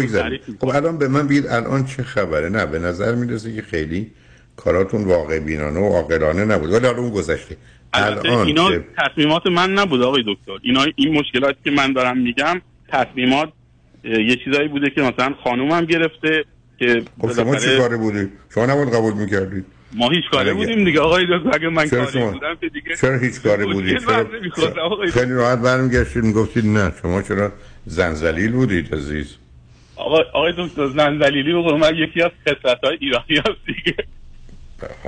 خب 0.61 0.69
الان 0.69 0.99
به 0.99 1.09
من 1.09 1.29
بگید 1.29 1.47
الان 1.47 1.85
چه 1.85 2.03
خبره؟ 2.03 2.49
نه 2.49 2.67
به 2.67 2.79
نظر 2.79 3.15
می‌رسه 3.15 3.55
که 3.55 3.63
خیلی 3.63 4.11
کاراتون 4.57 5.05
واقع 5.05 5.39
بینانه 5.39 5.81
و 5.81 5.93
عاقلانه 5.93 6.45
نبود. 6.45 6.73
ولی 6.73 6.87
حالا 6.87 6.99
اون 6.99 7.11
گذشته. 7.11 7.57
الان 7.93 8.27
اینا 8.27 8.71
که 8.71 8.85
تصمیمات 8.99 9.47
من 9.47 9.73
نبود 9.73 10.03
آقای 10.03 10.23
دکتر. 10.27 10.53
اینا 10.63 10.87
این 10.97 11.19
مشکلاتی 11.19 11.59
که 11.65 11.71
من 11.71 11.93
دارم 11.93 12.19
میگم 12.19 12.61
تصمیمات 12.89 13.53
یه 14.05 14.37
چیزایی 14.45 14.69
بوده 14.69 14.91
که 14.91 15.03
مثلا 15.03 15.35
خانومم 15.45 15.85
گرفته 15.85 16.45
که 16.79 17.03
خب 17.21 17.33
شما 17.33 17.57
چی 17.57 17.79
کاره 17.79 17.97
بودی؟ 17.97 18.29
شما 18.55 18.67
نباید 18.67 18.95
قبول 18.95 19.15
می‌کردید. 19.15 19.65
ما 19.93 20.11
هیچ 20.11 20.25
کاره 20.33 20.55
بودیم 20.55 20.85
دیگه. 20.85 21.01
آقای 21.01 21.25
دکتر 21.25 21.51
اگه 21.55 21.69
من 21.69 21.89
کاری 21.89 22.13
شما- 22.13 22.31
بودم 22.31 22.57
که 22.61 22.69
دیگه 22.69 22.97
چرا 23.01 23.19
هیچ 23.19 23.41
کاره 23.41 23.65
بودی 23.67 23.95
مشکل 23.95 24.07
چرا 24.07 24.25
بر 24.25 24.39
نمی‌خورد، 24.39 24.79
آقای 24.79 25.11
خیلی 25.11 25.33
راحت 25.33 25.59
برمیگشتید 25.59 26.25
می‌گفتید 26.25 26.67
نه 26.67 26.93
شما 27.03 27.23
چرا 27.23 27.53
زنزلیل 27.87 28.53
بودید 28.53 28.95
عزیز؟ 28.95 29.37
آقای 29.97 30.25
آقای 30.33 30.53
دکتر 30.59 30.87
زنزلیلی 30.87 31.53
قول 31.63 31.77
من 31.79 31.95
یکی 31.97 32.23
از 32.23 32.31
خصلت 32.49 32.85
های 32.85 32.99
ایرانی 33.01 33.37
هست 33.39 33.67
دیگه. 33.67 33.97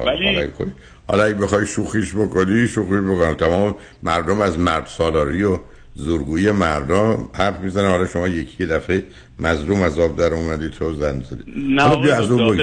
ولی- 0.07 0.35
حالا 0.37 0.49
خب، 0.59 1.21
اگه 1.21 1.35
بخوای 1.35 1.67
شوخیش 1.67 2.15
بکنی 2.15 2.69
شوخی 2.69 3.01
بکنم. 3.01 3.35
تمام 3.35 3.75
مردم 4.03 4.41
از 4.41 4.59
مرد 4.59 4.87
سالاری 4.87 5.43
و 5.43 5.59
زورگویی 5.95 6.51
مردم 6.51 7.29
حرف 7.35 7.61
می‌زنن. 7.61 7.89
حالا 7.91 8.07
شما 8.07 8.29
یکی 8.29 8.67
دفعه 8.67 9.03
مظلوم 9.39 9.83
از 9.83 9.99
آب 9.99 10.17
در 10.17 10.35
اومدی 10.35 10.69
تو 10.69 10.93
زن 10.95 11.21
زدی 11.21 11.43
نه 11.75 12.13
از 12.13 12.31
اون 12.31 12.57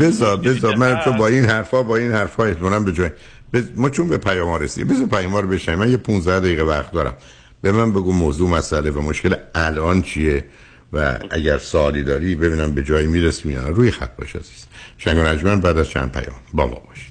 بذار 0.00 0.36
بذار 0.36 0.76
من 0.76 1.00
تو 1.04 1.12
با 1.12 1.26
این 1.26 1.44
حرفا 1.44 1.82
با 1.82 1.96
این 1.96 2.12
حرفا 2.12 2.44
احتمالاً 2.44 2.80
به 2.80 2.92
جای 2.92 3.10
ما 3.76 3.90
چون 3.90 4.08
به 4.08 4.18
پیام 4.18 4.48
ها 4.48 4.56
رسیدیم 4.56 4.94
بذار 4.94 5.06
پیام 5.06 5.32
ها 5.32 5.40
رو 5.40 5.48
بشنیم 5.48 5.78
من 5.78 5.90
یه 5.90 5.96
15 5.96 6.40
دقیقه 6.40 6.62
وقت 6.62 6.92
دارم. 6.92 7.14
به 7.62 7.72
من 7.72 7.90
بگو 7.90 8.12
موضوع 8.12 8.50
مسئله 8.50 8.90
و 8.90 9.00
مشکل 9.00 9.34
الان 9.54 10.02
چیه 10.02 10.44
و 10.92 11.18
اگر 11.30 11.58
سوالی 11.58 12.02
داری 12.02 12.34
ببینم 12.34 12.72
به 12.72 12.82
جایی 12.82 13.06
می‌رسیم 13.06 13.50
یا. 13.50 13.68
روی 13.68 13.90
خط 13.90 14.16
باش 14.16 14.36
عزیز. 14.36 14.66
شنگ 14.98 15.40
و 15.44 15.56
بعد 15.56 15.78
از 15.78 15.88
چند 15.88 16.12
پیام. 16.12 16.36
با 16.54 16.66
ما 16.66 16.82
باشید. 16.88 17.10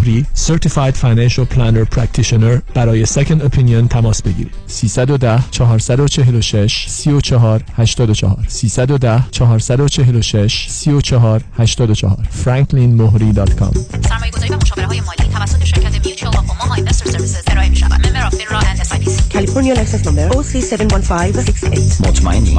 مهری 0.00 0.26
Certified 0.36 0.94
Financial 0.96 1.44
Planner 1.54 1.96
Practitioner 1.96 2.74
برای 2.74 3.06
Second 3.06 3.42
Opinion 3.42 3.88
تماس 3.90 4.22
بگیرید. 4.22 4.54
310 4.66 5.42
446 5.50 6.84
34 6.88 7.62
84 7.76 8.44
310 8.48 9.24
446 9.30 10.66
34 10.68 11.42
84 11.58 12.16
franklinmohri.com 12.44 13.78
سرمایه 14.08 14.32
گذاری 14.32 14.52
و 14.52 14.56
مشاوره 14.56 14.86
های 14.86 15.00
مالی 15.00 15.30
توسط 15.32 15.64
شرکت 15.64 16.06
Mutual 16.06 16.34
of 16.34 16.38
Omaha 16.38 16.74
Investor 16.74 17.10
Services 17.10 17.42
ارائه 17.46 17.68
می 17.68 17.76
شود 17.76 18.06
member 18.06 18.26
of 18.26 18.34
FINRA 18.34 18.58
and 18.58 18.80
SI 18.80 19.04
California 19.30 19.74
license 19.78 20.04
number 20.06 20.34
OC71568 20.36 22.06
مطمئنی؟ 22.06 22.58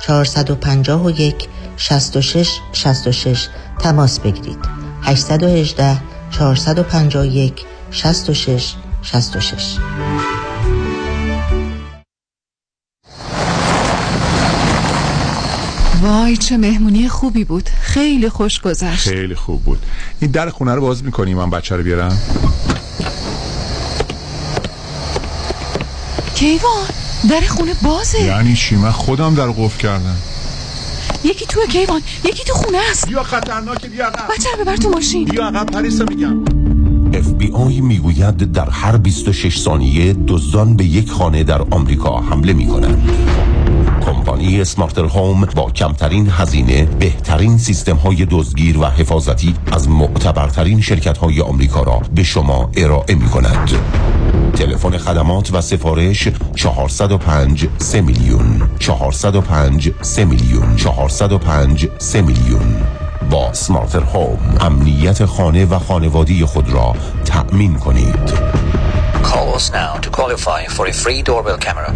451 0.00 1.48
66 1.76 2.50
66 2.72 3.48
تماس 3.78 4.20
بگیرید. 4.20 4.58
818 5.02 6.00
451 6.30 7.64
66 7.90 8.74
66 9.02 9.78
وای 16.02 16.36
چه 16.36 16.56
مهمونی 16.56 17.08
خوبی 17.08 17.44
بود. 17.44 17.68
خیلی 17.80 18.28
خوش 18.28 18.60
گذشت. 18.60 19.08
خیلی 19.08 19.34
خوب 19.34 19.62
بود. 19.62 19.86
این 20.20 20.30
در 20.30 20.50
خونه 20.50 20.74
رو 20.74 20.80
باز 20.80 21.04
می‌کنی 21.04 21.34
من 21.34 21.50
بچه 21.50 21.76
رو 21.76 21.82
بیارم؟ 21.82 22.18
کیوان؟ 26.34 27.05
در 27.30 27.40
خونه 27.40 27.72
بازه. 27.82 28.22
یعنی 28.22 28.54
چی؟ 28.54 28.76
من 28.76 28.90
خودم 28.90 29.34
در 29.34 29.46
قفل 29.46 29.78
کردم. 29.78 30.16
یکی 31.24 31.46
تو 31.46 31.60
کیوان 31.66 32.02
یکی 32.24 32.44
تو 32.44 32.52
خونه 32.52 32.78
است. 32.90 33.08
بیا 33.08 33.22
خطرناکه 33.22 33.88
بیا 33.88 34.06
عقب. 34.06 34.34
بچه 34.34 34.48
ببر 34.60 34.76
تو 34.76 34.90
ماشین. 34.90 35.24
بیا 35.24 35.46
عقب 35.46 35.66
پریسا 35.66 36.04
میگم. 36.04 36.44
FBI 37.12 37.80
می‌گوید 37.80 38.52
در 38.52 38.70
هر 38.70 38.96
26 38.96 39.60
ثانیه 39.60 40.12
دزدان 40.12 40.76
به 40.76 40.84
یک 40.84 41.10
خانه 41.10 41.44
در 41.44 41.62
آمریکا 41.70 42.20
حمله 42.20 42.52
می 42.52 42.66
کنند. 42.66 43.10
کمپانی 44.06 44.64
سمارتر 44.64 45.04
هوم 45.04 45.44
با 45.44 45.70
کمترین 45.70 46.28
هزینه 46.30 46.84
بهترین 46.84 47.58
سیستم 47.58 47.96
های 47.96 48.26
دزدگیر 48.30 48.78
و 48.78 48.84
حفاظتی 48.84 49.54
از 49.72 49.88
معتبرترین 49.88 50.80
شرکت 50.80 51.18
های 51.18 51.40
آمریکا 51.40 51.82
را 51.82 52.02
به 52.14 52.22
شما 52.22 52.70
ارائه 52.76 53.14
می 53.14 53.28
کند. 53.28 53.70
تلفن 54.54 54.98
خدمات 54.98 55.54
و 55.54 55.60
سفارش 55.60 56.28
405 56.54 57.68
3 57.78 58.00
میلیون 58.00 58.70
405 58.78 59.92
3 60.02 60.24
میلیون 60.24 60.76
405 60.76 61.88
3 61.98 62.22
میلیون 62.22 62.76
با 63.30 63.52
سمارتر 63.52 64.00
هوم 64.00 64.38
امنیت 64.60 65.24
خانه 65.24 65.64
و 65.64 65.78
خانوادی 65.78 66.44
خود 66.44 66.70
را 66.70 66.94
تأمین 67.24 67.74
کنید 67.74 68.56
Call 69.22 69.54
us 69.54 69.72
now 69.72 69.92
to 70.04 70.08
qualify 70.18 70.60
for 70.66 70.86
a 70.86 70.92
free 70.92 71.20
doorbell 71.28 71.58
camera. 71.58 71.90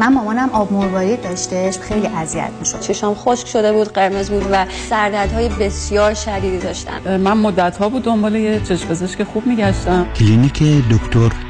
من 0.00 0.12
مامانم 0.12 0.50
آب 0.52 0.72
مروارید 0.72 1.22
داشتش 1.22 1.78
خیلی 1.78 2.06
اذیت 2.06 2.50
می‌شد. 2.60 2.80
چشام 2.80 3.14
خشک 3.14 3.46
شده 3.46 3.72
بود 3.72 3.88
قرمز 3.92 4.30
بود 4.30 4.46
و 4.52 4.66
سردردهای 4.90 5.48
بسیار 5.48 6.14
شدیدی 6.14 6.58
داشتم 6.58 7.16
من 7.16 7.32
مدت 7.32 7.76
ها 7.76 7.88
بود 7.88 8.02
دنبال 8.02 8.34
یه 8.34 8.60
چشم 8.60 8.88
پزشک 8.88 9.22
خوب 9.22 9.46
میگشتم. 9.46 10.06
کلینیک 10.18 10.62
دکتر 10.90 11.49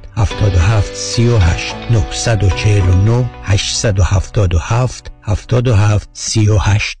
77 0.25 0.81
38 0.93 1.75
949 1.89 3.27
877 3.47 5.11
77 5.25 6.07
38 6.37 7.00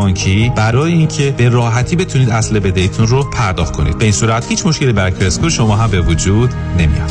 بانکی 0.00 0.52
برای 0.56 0.92
اینکه 0.92 1.34
به 1.36 1.48
راحتی 1.48 1.96
بتونید 1.96 2.30
اصل 2.30 2.58
بدهیتون 2.58 3.06
رو 3.06 3.30
پرداخت 3.30 3.76
کنید. 3.76 3.98
به 3.98 4.04
این 4.04 4.12
صورت 4.12 4.46
هیچ 4.48 4.66
مشکلی 4.66 4.92
برای 4.92 5.12
کرسکو 5.12 5.50
شما 5.50 5.76
هم 5.76 5.90
به 5.90 6.00
وجود 6.00 6.50
نمیاد. 6.78 7.10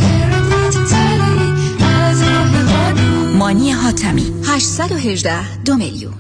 مانی 3.38 3.72
حاتمی 3.72 4.34
818 4.46 5.64
دو 5.66 5.76
میلیون. 5.76 6.14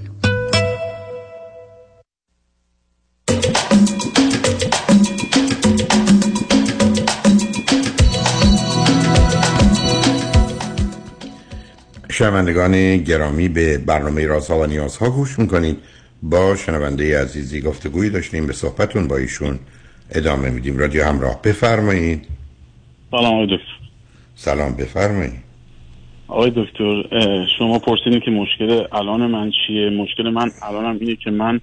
شنوندگان 12.11 12.97
گرامی 12.97 13.49
به 13.49 13.77
برنامه 13.77 14.25
رازها 14.25 14.59
و 14.59 14.65
نیازها 14.65 15.09
گوش 15.09 15.39
می‌کنید. 15.39 15.77
با 16.23 16.55
شنونده 16.55 17.21
عزیزی 17.21 17.61
گفتگویی 17.61 18.09
داشتیم 18.09 18.47
به 18.47 18.53
صحبتون 18.53 19.07
با 19.07 19.17
ایشون 19.17 19.59
ادامه 20.11 20.49
میدیم. 20.49 20.77
رادیو 20.77 21.03
همراه 21.03 21.41
بفرمایید. 21.41 22.27
سلام 23.11 23.25
آقای 23.25 23.45
دکتر. 23.45 23.73
سلام 24.35 24.75
بفرمایید. 24.75 25.49
آقای 26.27 26.51
دکتر 26.55 27.03
شما 27.57 27.79
پرسیدین 27.79 28.19
که 28.19 28.31
مشکل 28.31 28.83
الان 28.91 29.27
من 29.31 29.51
چیه؟ 29.51 29.89
مشکل 29.89 30.29
من 30.29 30.51
الانم 30.61 30.97
اینه 30.99 31.15
که 31.15 31.31
من 31.31 31.61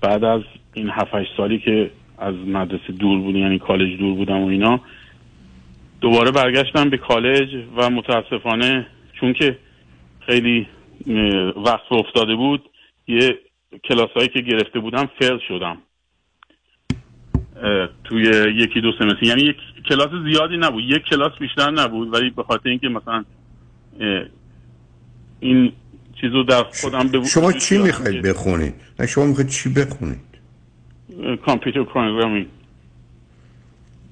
بعد 0.00 0.24
از 0.24 0.42
این 0.74 0.90
7 0.90 1.10
سالی 1.36 1.58
که 1.58 1.90
از 2.18 2.34
مدرسه 2.34 2.92
دور 2.98 3.20
بودم 3.20 3.38
یعنی 3.38 3.58
کالج 3.58 3.98
دور 3.98 4.14
بودم 4.14 4.42
و 4.42 4.46
اینا 4.46 4.80
دوباره 6.00 6.30
برگشتم 6.30 6.90
به 6.90 6.96
کالج 6.96 7.48
و 7.76 7.90
متاسفانه 7.90 8.86
چون 9.20 9.32
که 9.32 9.58
خیلی 10.26 10.66
وقت 11.56 11.92
افتاده 11.92 12.34
بود 12.34 12.62
یه 13.08 13.38
کلاس 13.84 14.10
هایی 14.16 14.28
که 14.28 14.40
گرفته 14.40 14.80
بودم 14.80 15.08
فیل 15.18 15.38
شدم. 15.48 15.78
توی 18.04 18.22
یکی 18.56 18.80
دو 18.80 18.92
سمستر. 18.98 19.22
یعنی 19.22 19.42
یک 19.42 19.56
کلاس 19.88 20.10
زیادی 20.24 20.56
نبود. 20.56 20.84
یک 20.84 21.02
کلاس 21.02 21.32
بیشتر 21.40 21.70
نبود. 21.70 22.14
ولی 22.14 22.30
به 22.30 22.42
خاطر 22.42 22.68
اینکه 22.68 22.88
مثلا 22.88 23.24
این 25.40 25.72
چیزو 26.20 26.42
در 26.42 26.62
خودم 26.62 27.08
به 27.08 27.24
شما 27.24 27.52
چی 27.52 27.78
می‌خواید 27.78 28.22
بخونید؟ 28.22 28.74
نه 28.98 29.06
شما 29.06 29.24
می‌خواید 29.24 29.50
چی 29.50 29.68
بخونید؟ 29.68 30.20
کامپیوتر 31.46 31.82
پروگرامینگ 31.82 32.46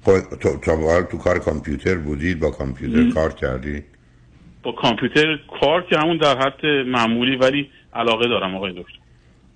خب 0.03 0.19
تو 0.39 0.71
حال 0.71 1.03
تو 1.03 1.17
کار 1.17 1.39
کامپیوتر 1.39 1.95
بودید 1.95 2.39
با 2.39 2.51
کامپیوتر 2.51 3.09
کار 3.13 3.33
کردید 3.33 3.83
با 4.63 4.71
کامپیوتر 4.71 5.39
کار 5.61 5.81
که 5.81 5.97
همون 5.97 6.17
در 6.17 6.37
حد 6.37 6.65
معمولی 6.65 7.35
ولی 7.35 7.69
علاقه 7.93 8.27
دارم 8.27 8.55
آقای 8.55 8.71
دکتر. 8.71 8.99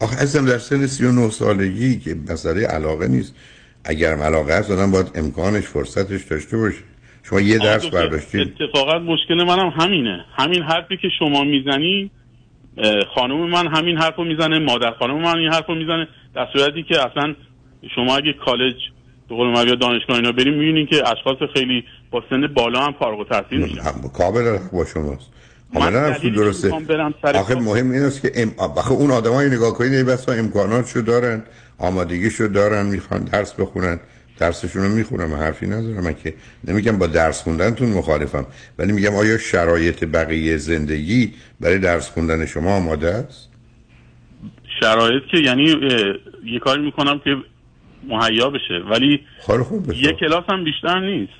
آخه 0.02 0.16
ازم 0.22 0.46
در 0.46 0.58
سن 0.58 0.88
39 0.88 1.30
سالگی 1.30 2.00
که 2.00 2.16
مسئله 2.30 2.68
علاقه 2.68 3.08
نیست. 3.08 3.36
اگرم 3.84 4.22
علاقه 4.22 4.58
هست 4.58 4.72
آدم 4.72 4.92
باید 4.92 5.12
امکانش 5.16 5.64
فرصتش 5.64 6.24
داشته 6.24 6.58
باشه. 6.58 6.84
شما 7.24 7.42
یه 7.42 7.58
درس 7.58 7.86
برداشتید. 7.86 8.42
اتفاقا 8.62 9.00
مشکل 9.00 9.44
منم 9.44 9.70
همینه. 9.70 10.26
همین 10.36 10.64
حرفی 10.64 10.98
که 10.98 11.08
شما 11.20 11.44
می‌زنی 11.44 12.12
خانم 13.16 13.50
من 13.50 13.68
همین 13.68 13.98
حرفو 13.98 14.24
می‌زنه 14.24 14.60
مادر 14.60 14.92
خانم 15.00 15.22
من 15.22 15.38
این 15.38 15.54
حرفو 15.54 15.76
می‌زنه. 15.76 16.08
در 16.36 16.48
صورتی 16.54 16.84
که 16.84 16.96
اصلا 17.12 17.36
شما 17.96 18.18
اگه 18.18 18.34
کالج 18.46 18.76
به 19.30 19.36
قول 19.36 19.68
یا 19.68 19.76
دانشگاه 19.76 20.16
اینا 20.16 20.32
بریم 20.32 20.54
می‌بینین 20.54 20.88
که 20.88 20.96
اشخاص 20.96 21.38
خیلی 21.54 21.84
با 22.12 22.24
سن 22.30 22.48
بالا 22.48 22.86
هم 22.86 22.96
فارغ 23.00 23.20
التحصیل 23.20 23.60
میشن. 23.60 23.82
حق 23.82 24.72
با 24.72 24.86
شماست. 24.86 25.32
دلیلی 25.74 26.32
درسته. 26.32 26.72
آخه. 27.24 27.56
مهم 27.56 27.92
این 27.92 28.02
است 28.02 28.22
که 28.22 28.32
ام... 28.36 28.54
آخه 28.58 28.92
اون 28.92 29.12
آدمای 29.12 29.48
نگاه 29.48 29.74
کنید 29.74 30.06
بسا 30.06 30.32
امکاناتشو 30.32 31.02
دارن 31.02 31.44
آمادگیشو 31.78 32.48
دارن 32.48 32.86
می‌خوان 32.86 33.24
درس 33.24 33.54
بخونن. 33.54 34.00
درسشون 34.40 34.82
رو 34.82 34.90
می‌خونن 34.90 35.26
من 35.26 35.38
حرفی 35.38 35.68
ندارم 35.68 36.04
من 36.04 36.14
که 36.24 36.34
نمیگم 36.68 36.98
با 36.98 37.08
درس 37.08 37.44
خوندنتون 37.44 37.90
مخالفم 37.90 38.46
ولی 38.78 38.92
میگم 38.92 39.16
آیا 39.16 39.38
شرایط 39.38 40.04
بقیه 40.04 40.58
زندگی 40.58 41.34
برای 41.60 41.80
درس 41.80 42.10
خوندن 42.10 42.46
شما 42.46 42.76
آماده 42.76 43.08
است؟ 43.08 43.50
شرایط 44.80 45.24
که 45.32 45.38
یعنی 45.38 45.76
یه 46.46 46.60
کاری 46.60 46.82
می‌کنم 46.82 47.20
که 47.20 47.36
مهیا 48.08 48.50
بشه. 48.50 48.74
ولی 48.92 49.20
خوب 49.64 49.94
یه 49.94 50.14
کلاس 50.14 50.44
هم 50.50 50.64
بیشتر 50.64 51.00
نیست. 51.00 51.34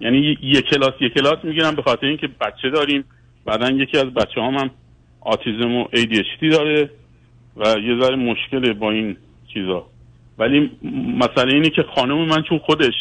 یعنی 0.00 0.38
یه 0.42 0.62
کلاس 0.62 0.92
یه 1.00 1.08
کلاس 1.08 1.38
می‌گیرم 1.44 1.74
به 1.74 1.82
خاطر 1.82 2.06
اینکه 2.06 2.28
بچه 2.40 2.70
داریم. 2.70 3.04
بعدا 3.46 3.70
یکی 3.70 3.98
از 3.98 4.04
بچه 4.04 4.40
هم, 4.40 4.54
هم 4.54 4.70
آتیزم 5.20 5.74
و 5.74 5.84
ADHD 5.84 6.52
داره 6.52 6.90
و 7.56 7.78
یه 7.78 8.00
ذره 8.00 8.16
مشکله 8.16 8.72
با 8.72 8.90
این 8.90 9.16
چیزا. 9.54 9.86
ولی 10.38 10.70
مسئله 11.18 11.54
اینه 11.54 11.70
که 11.70 11.82
خانم 11.94 12.24
من 12.24 12.42
چون 12.42 12.58
خودش 12.58 12.94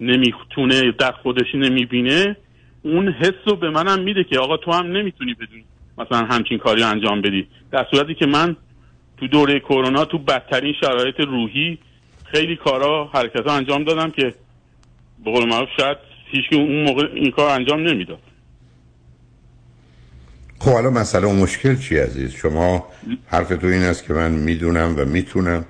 نمی‌تونه 0.00 0.92
در 0.98 1.12
خودش 1.12 1.54
نمی‌بینه 1.54 2.36
اون 2.82 3.08
حس 3.08 3.34
رو 3.46 3.56
به 3.56 3.70
منم 3.70 4.00
میده 4.00 4.24
که 4.24 4.38
آقا 4.38 4.56
تو 4.56 4.72
هم 4.72 4.86
نمی‌تونی 4.86 5.34
بدون 5.34 5.62
مثلا 5.98 6.26
همچین 6.26 6.58
کاری 6.58 6.82
انجام 6.82 7.20
بدی. 7.20 7.46
در 7.72 7.86
صورتی 7.90 8.14
که 8.14 8.26
من 8.26 8.56
تو 9.16 9.26
دوره 9.26 9.60
کرونا 9.60 10.04
تو 10.04 10.18
بدترین 10.18 10.74
شرایط 10.80 11.20
روحی 11.20 11.78
خیلی 12.24 12.56
کارا 12.56 13.10
حرکت 13.14 13.46
ها 13.46 13.56
انجام 13.56 13.84
دادم 13.84 14.10
که 14.10 14.34
به 15.24 15.30
قول 15.30 15.48
معروف 15.48 15.68
شاید 15.80 15.96
هیچ 16.26 16.44
اون 16.52 16.84
موقع 16.84 17.08
این 17.14 17.30
کار 17.30 17.50
انجام 17.50 17.80
نمی‌داد. 17.80 18.18
خب 20.60 20.70
حالا 20.70 20.90
مسئله 20.90 21.26
و 21.26 21.32
مشکل 21.32 21.76
چی 21.76 21.98
عزیز؟ 21.98 22.32
شما 22.32 22.86
حرف 23.26 23.48
تو 23.48 23.66
این 23.66 23.82
است 23.82 24.06
که 24.06 24.12
من 24.12 24.30
می‌دونم 24.30 24.94
و 24.98 25.04
می‌تونم 25.04 25.64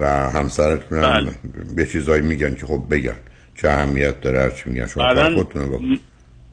و 0.00 0.30
همسرتونم 0.30 1.34
به 1.76 1.86
چیزایی 1.86 2.22
میگن 2.22 2.54
که 2.54 2.66
خب 2.66 2.82
بگن. 2.90 3.16
چه 3.54 3.68
اهمیت 3.68 4.20
داره 4.20 4.40
هر 4.40 4.50
چی 4.50 4.70
میگن. 4.70 4.86
شما 4.86 5.34
خودتون. 5.34 5.98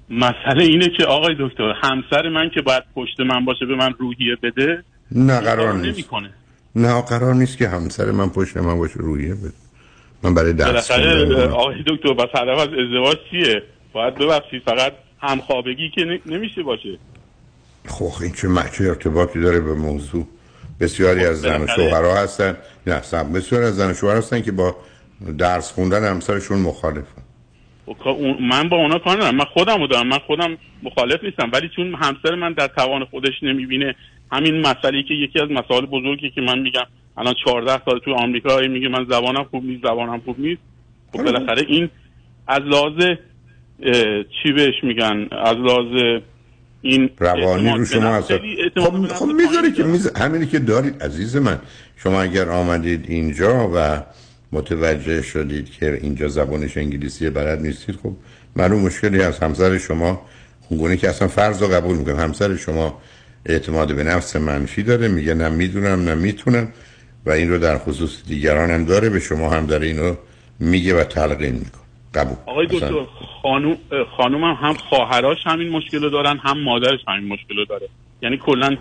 مسئله 0.09 0.63
اینه 0.63 0.89
که 0.97 1.05
آقای 1.05 1.35
دکتر 1.39 1.73
همسر 1.83 2.29
من 2.29 2.49
که 2.49 2.61
باید 2.61 2.83
پشت 2.95 3.19
من 3.19 3.45
باشه 3.45 3.65
به 3.65 3.75
من 3.75 3.93
روحیه 3.99 4.35
بده 4.43 4.83
نه 5.11 5.39
قرار 5.39 5.73
نیست. 5.73 5.97
نمی‌کنه. 5.97 6.29
نه 6.75 7.01
قرار 7.01 7.33
نیست 7.33 7.57
که 7.57 7.67
همسر 7.67 8.11
من 8.11 8.29
پشت 8.29 8.57
من 8.57 8.77
باشه 8.77 8.95
روحیه 8.95 9.35
بده. 9.35 9.53
من 10.23 10.33
برای 10.33 10.53
درس 10.53 10.91
آقای 10.91 11.83
دکتر 11.87 12.13
بس 12.13 12.29
هدف 12.35 12.59
از 12.59 12.67
ازدواج 12.67 13.17
چیه؟ 13.31 13.63
باید 13.93 14.15
ببخشید 14.15 14.61
فقط 14.65 14.93
همخوابگی 15.21 15.89
که 15.95 16.19
نمیشه 16.25 16.63
باشه. 16.63 16.97
خب 17.85 18.11
این 18.21 18.31
چه 18.31 18.47
چه 18.77 18.83
ارتباطی 18.83 19.41
داره 19.41 19.59
به 19.59 19.73
موضوع؟ 19.73 20.27
بسیاری 20.79 21.25
از 21.25 21.41
زن 21.41 21.61
و 21.61 21.67
شوهرها 21.67 22.15
هستن. 22.15 22.57
نه 22.87 23.01
سب 23.01 23.37
بسیاری 23.37 23.65
از 23.65 23.75
زن 23.75 23.91
و 23.91 23.93
شوهر 23.93 24.17
هستن 24.17 24.41
که 24.41 24.51
با 24.51 24.75
درس 25.37 25.71
خوندن 25.71 26.03
همسرشون 26.03 26.59
مخالفن. 26.59 27.21
خب 27.85 28.17
من 28.41 28.69
با 28.69 28.77
اونا 28.77 28.99
کار 28.99 29.17
ندارم. 29.17 29.35
من 29.35 29.45
خودم 29.45 29.79
رو 29.79 29.87
دارم. 29.87 30.07
من 30.07 30.17
خودم 30.17 30.57
مخالف 30.83 31.23
نیستم. 31.23 31.49
ولی 31.53 31.69
چون 31.75 31.95
همسر 31.95 32.35
من 32.35 32.53
در 32.53 32.67
توان 32.67 33.05
خودش 33.05 33.33
نمی‌بینه 33.41 33.95
همین 34.31 34.61
مسئله 34.61 35.03
که 35.03 35.13
یکی 35.13 35.39
از 35.39 35.51
مسائل 35.51 35.85
بزرگی 35.85 36.29
که 36.29 36.41
من 36.41 36.59
میگم 36.59 36.85
الان 37.17 37.33
14 37.45 37.81
سال 37.85 37.99
تو 37.99 38.13
آمریکا 38.13 38.59
میگه 38.59 38.87
من 38.87 39.05
زبانم 39.09 39.43
خوب 39.43 39.65
نیست 39.65 39.83
زبانم 39.83 40.21
خوب 40.25 40.39
نیست. 40.39 40.61
خب. 41.11 41.23
بالاخره 41.23 41.65
این 41.67 41.89
از 42.47 42.61
لحاظ 42.61 43.03
اه، 43.83 44.23
چی 44.43 44.51
بهش 44.51 44.83
میگن؟ 44.83 45.27
از 45.31 45.55
لحاظ 45.55 46.21
این 46.85 47.09
روانی 47.19 47.69
رو 47.69 47.85
شما 47.85 48.21
به 48.21 48.39
خب, 48.75 49.07
خب 49.07 49.25
می‌ذاره 49.25 49.71
که 49.71 49.83
میز... 49.83 50.11
همینی 50.15 50.45
که 50.45 50.59
دارید 50.59 51.03
عزیز 51.03 51.35
من 51.35 51.59
شما 51.95 52.21
اگر 52.21 52.49
آمدید 52.49 53.05
اینجا 53.07 53.71
و 53.75 54.03
متوجه 54.51 55.21
شدید 55.21 55.69
که 55.69 55.99
اینجا 56.01 56.27
زبانش 56.27 56.77
انگلیسی 56.77 57.29
بلد 57.29 57.61
نیستید 57.61 57.95
خب 58.03 58.13
معلوم 58.55 58.79
مشکلی 58.79 59.21
از 59.21 59.39
همسر 59.39 59.77
شما 59.77 60.25
اونگونه 60.69 60.97
که 60.97 61.09
اصلا 61.09 61.27
فرض 61.27 61.61
رو 61.61 61.67
قبول 61.67 61.97
می‌کنم. 61.97 62.19
همسر 62.19 62.55
شما 62.55 63.01
اعتماد 63.45 63.95
به 63.95 64.03
نفس 64.03 64.35
منفی 64.35 64.83
داره. 64.83 65.07
میگه 65.07 65.33
نه 65.33 65.49
می‌دونم 65.49 66.03
نه 66.03 66.15
می‌تونم. 66.15 66.67
و 67.25 67.31
این 67.31 67.49
رو 67.49 67.57
در 67.57 67.77
خصوص 67.77 68.11
دیگران 68.27 68.71
هم 68.71 68.85
داره. 68.85 69.09
به 69.09 69.19
شما 69.19 69.49
هم 69.49 69.65
داره 69.65 69.87
اینو 69.87 70.15
میگه 70.59 71.01
و 71.01 71.03
تلقین 71.03 71.53
می‌کنه. 71.53 71.82
قبول. 72.13 72.37
آقای 72.45 72.67
دکتر 72.67 73.05
خانوم 73.41 73.77
خانومم 74.17 74.53
هم 74.53 74.73
خواهراش 74.73 75.37
همین 75.45 75.69
مشکل 75.69 76.03
رو 76.03 76.09
دارن 76.09 76.37
هم 76.37 76.59
مادرش 76.59 76.99
همین 77.07 77.27
مشکل 77.27 77.55
رو 77.55 77.65
داره. 77.65 77.89
یعنی 78.21 78.37
کلا 78.37 78.77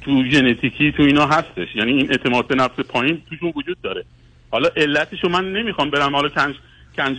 تو 0.00 0.24
ژنتیکی 0.24 0.92
تو 0.92 1.02
اینا 1.02 1.26
هستش. 1.26 1.68
یعنی 1.74 1.92
این 1.92 2.10
اعتماد 2.10 2.46
به 2.46 2.54
نفس 2.54 2.80
پایین 2.80 3.22
توشون 3.28 3.52
وجود 3.56 3.76
داره. 3.82 4.04
حالا 4.50 4.68
علتشو 4.76 5.28
من 5.28 5.52
نمی‌خوام 5.52 5.90
برم. 5.90 6.16
حالا 6.16 6.28
کنج 6.28 6.56
کنج 6.96 7.16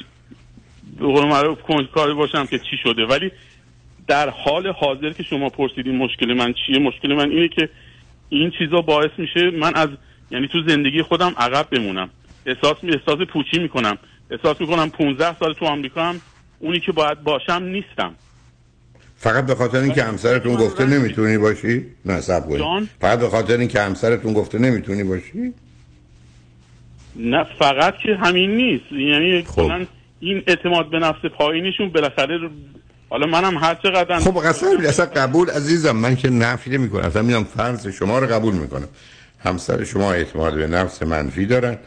کنجکاوی 1.68 2.14
باشم 2.14 2.46
که 2.46 2.60
چی 2.60 2.78
شده. 2.84 3.06
ولی 3.06 3.32
در 4.08 4.30
حال 4.30 4.68
حاضر 4.68 5.10
که 5.10 5.24
شما 5.24 5.50
پرسیدین 5.50 5.98
مشکل 5.98 6.34
من 6.34 6.54
چیه 6.54 6.80
مشکل 6.80 7.14
من 7.14 7.30
اینه 7.30 7.48
که 7.48 7.70
این 8.30 8.52
چیزا 8.60 8.82
باعث 8.82 9.12
میشه 9.18 9.52
من 9.52 9.76
از 9.76 9.90
یعنی 10.32 10.48
تو 10.48 10.62
زندگی 10.68 11.02
خودم 11.02 11.34
عقب 11.38 11.68
بمونم. 11.72 12.10
احساس 12.46 12.84
می 12.84 12.92
احساس 12.92 13.18
پوچی 13.18 13.60
می‌کنم. 13.60 13.98
احساس 14.34 14.62
می‌کنم 14.62 14.90
15 14.90 15.40
سال 15.40 15.54
تو 15.54 15.66
آمریکا 15.66 16.04
هم 16.04 16.22
اونی 16.60 16.80
که 16.80 16.92
باید 16.92 17.24
باشم 17.24 17.64
نیستم. 17.64 18.16
فقط 19.18 19.46
به 19.46 19.56
خاطر 19.56 19.78
اینکه 19.78 20.04
همسرتون 20.04 20.56
گفته 20.56 20.86
نمی‌تونی 20.86 21.38
باشی؟ 21.38 21.86
نه 22.06 22.22
کنید. 22.22 22.60
جان؟ 22.60 22.90
فقط 23.02 23.20
به 23.20 23.30
خاطر 23.30 23.58
اینکه 23.58 23.82
همسرتون 23.82 24.34
گفته 24.34 24.58
نمی‌تونی 24.60 25.04
باشی؟ 25.04 25.54
نه 27.16 27.46
فقط 27.60 27.94
که 28.04 28.16
همین 28.16 28.56
نیست. 28.56 28.92
یعنی 28.92 29.42
کلا 29.42 29.86
این 30.20 30.44
اعتماد 30.48 30.90
به 30.90 31.00
نفس 31.00 31.26
پایینشون 31.38 31.90
بالاخره 31.90 32.50
حالا 33.10 33.28
منم 33.28 33.58
هر 33.58 33.76
چقدر 33.76 34.20
خب 34.20 34.48
قسم 34.48 34.68
اصلا 34.88 35.06
قبول 35.06 35.50
عزیزم 35.50 35.96
من 35.96 36.16
که 36.16 36.30
نفی 36.30 36.70
نمی 36.70 36.90
کنم 36.90 37.04
اصلا 37.04 37.22
میام 37.22 37.44
فرض 37.44 37.88
شما 37.88 38.20
رو 38.20 38.28
قبول 38.28 38.54
می‌کنم. 38.54 38.88
همسر 39.40 39.84
شما 39.84 40.14
اعتماد 40.14 40.56
به 40.56 40.68
نفس 40.68 41.04
منفی 41.04 41.46
دارن. 41.46 41.78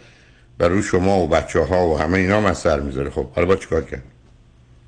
و 0.60 0.64
رو 0.64 0.82
شما 0.82 1.18
و 1.18 1.28
بچه 1.28 1.60
ها 1.60 1.86
و 1.86 1.98
همه 1.98 2.18
اینا 2.18 2.40
مسر 2.40 2.80
می‌ذاره. 2.80 3.10
خب 3.10 3.26
حالا 3.32 3.48
با 3.48 3.56
چیکار 3.56 3.82
کرد؟ 3.82 4.02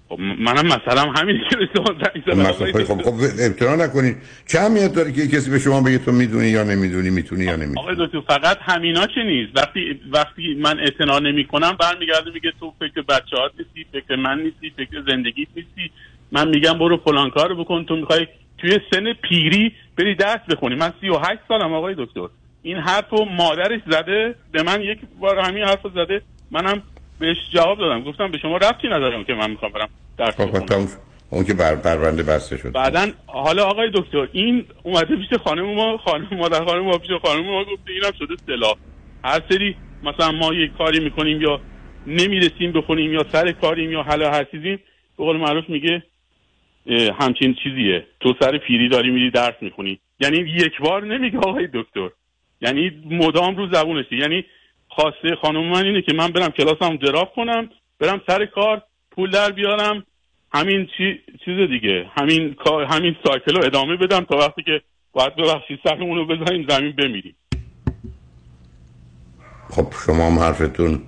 خب 0.09 0.19
منم 0.21 0.67
مثلا 0.67 1.03
همین 1.03 1.37
که 1.51 1.57
به 1.57 1.69
شما 1.77 1.85
زدم. 1.85 2.41
مثلا 2.41 2.85
خب 2.85 3.03
خب 3.03 3.81
نکنید 3.81 4.17
چه 4.47 4.61
اهمیت 4.61 4.93
داره 4.95 5.13
که 5.13 5.29
کسی 5.29 5.51
به 5.51 5.59
شما 5.59 5.81
بگه 5.81 5.99
تو 5.99 6.13
می‌دونی 6.13 6.49
یا 6.49 6.63
نمی‌دونی 6.63 7.11
می‌تونی 7.11 7.45
یا 7.45 7.57
نمی‌تونی؟ 7.57 7.79
آقای 7.79 8.07
دکتر 8.07 8.21
فقط 8.21 8.59
همینا 8.61 9.07
چه 9.07 9.23
نیست؟ 9.23 9.57
وقتی 9.57 10.01
وقتی 10.13 10.55
من 10.55 10.81
اعتنا 10.81 11.19
نمی 11.19 11.45
کنم 11.45 11.77
برمیگرده 11.81 12.31
میگه 12.35 12.53
تو 12.61 12.73
فکر 12.79 13.03
بچه 13.03 13.37
هات 13.37 13.53
نیستی 13.59 13.87
فکر 13.93 14.17
من 14.17 14.39
نیستی 14.43 14.71
فکر 14.77 15.03
زندگیت 15.09 15.49
نیستی. 15.57 15.91
من 16.33 16.49
میگم 16.49 16.79
برو 16.79 16.97
فلان 16.97 17.31
کار 17.31 17.55
بکن. 17.55 17.85
تو 17.85 17.97
می‌خوای 17.97 18.27
توی 18.59 18.79
سن 18.91 19.13
پیری 19.13 19.73
بری 19.99 20.15
درس 20.15 20.41
بخونی. 20.51 20.75
من 20.75 20.93
سی 21.01 21.09
و 21.09 21.19
هشت 21.19 21.41
سالم 21.49 21.73
آقای 21.73 21.95
دکتر. 21.99 22.29
این 22.69 22.77
حرف 22.77 23.11
رو 23.11 23.25
مادرش 23.25 23.81
زده 23.91 24.35
به 24.53 24.63
من 24.63 24.83
یک 24.83 24.99
بار 25.21 25.39
همین 25.39 25.63
حرف 25.63 25.83
رو 25.83 25.91
زده 25.91 26.23
منم 26.51 26.83
بهش 27.21 27.37
جواب 27.53 27.79
دادم. 27.79 28.05
گفتم 28.05 28.31
به 28.31 28.39
شما 28.39 28.57
ربطی 28.57 28.89
ندارم 28.89 29.25
که 29.25 29.35
من 29.35 29.51
می‌خوام 29.51 29.73
برم 29.73 29.89
درس. 30.19 30.99
اون 31.31 31.45
که 31.45 31.55
بر 31.55 31.77
پرونده 31.77 32.23
بسته 32.23 32.57
شد. 32.57 32.73
بعدا 32.73 33.07
حالا 33.27 33.65
آقای 33.65 33.91
دکتر 33.95 34.29
این 34.33 34.65
اومده 34.83 35.17
پیش 35.17 35.39
خانم 35.45 35.75
ما 35.75 35.99
خانم 35.99 36.29
مادر 36.33 36.65
خانم 36.65 36.85
ما 36.85 36.99
پیش 36.99 37.11
خانم 37.11 37.45
ما 37.45 37.65
گفته 37.65 37.93
اینم 37.93 38.13
شده 38.19 38.35
سلاح. 38.47 38.75
هر 39.25 39.41
سری 39.51 39.77
مثلا 40.03 40.33
ما 40.33 40.55
یک 40.55 40.77
کاری 40.79 41.01
می‌کنیم 41.01 41.43
یا 41.43 41.61
نمی‌رسیم 42.07 42.73
بخونیم 42.73 43.13
یا 43.13 43.25
سر 43.33 43.53
کاریم 43.53 43.93
یا 43.93 44.03
حالا 44.03 44.31
هر 44.31 44.45
چیزیم 44.45 44.77
به 45.19 45.25
قول 45.25 45.37
معروف 45.37 45.65
میگه 45.69 46.03
همچین 47.21 47.55
چیزیه. 47.55 48.07
تو 48.21 48.35
سر 48.41 48.59
پیری 48.59 48.89
داری 48.89 49.11
میری 49.11 49.31
درس 49.31 49.55
می‌خونی. 49.61 49.99
یعنی 50.21 50.37
یک 50.37 50.79
بار 50.81 51.05
نمیگه 51.05 51.39
آقای 51.39 51.69
دکتر. 51.75 52.09
یعنی 52.61 52.91
مدام 53.11 53.57
رو 53.57 53.75
زبونشه 53.75 54.17
یعنی 54.17 54.45
خواسته 54.89 55.37
خانم 55.43 55.69
من 55.69 55.85
اینه 55.85 56.03
که 56.03 56.15
من 56.15 56.29
برم 56.29 56.49
کلاسم 56.49 56.97
دراپ 56.97 57.35
کنم 57.35 57.69
برم 58.01 58.21
سر 58.27 58.47
کار 58.47 58.83
پول 59.11 59.31
در 59.31 59.53
بیارم 59.53 60.05
همین 60.53 60.89
چی... 60.97 61.21
چیز 61.45 61.69
دیگه. 61.69 62.07
همین 62.17 62.57
همین 62.89 63.17
سایکل 63.25 63.55
رو 63.55 63.65
ادامه 63.65 63.97
بدم 63.97 64.21
تا 64.21 64.37
وقتی 64.37 64.63
که 64.63 64.81
باید 65.13 65.37
ببخشید 65.37 65.81
سرمون 65.85 66.17
رو 66.17 66.27
بزنیم 66.27 66.67
زمین 66.69 66.93
بمیریم. 66.93 67.35
خب 69.71 69.87
شما 70.07 70.27
هم 70.27 70.39
حرفتون 70.39 71.01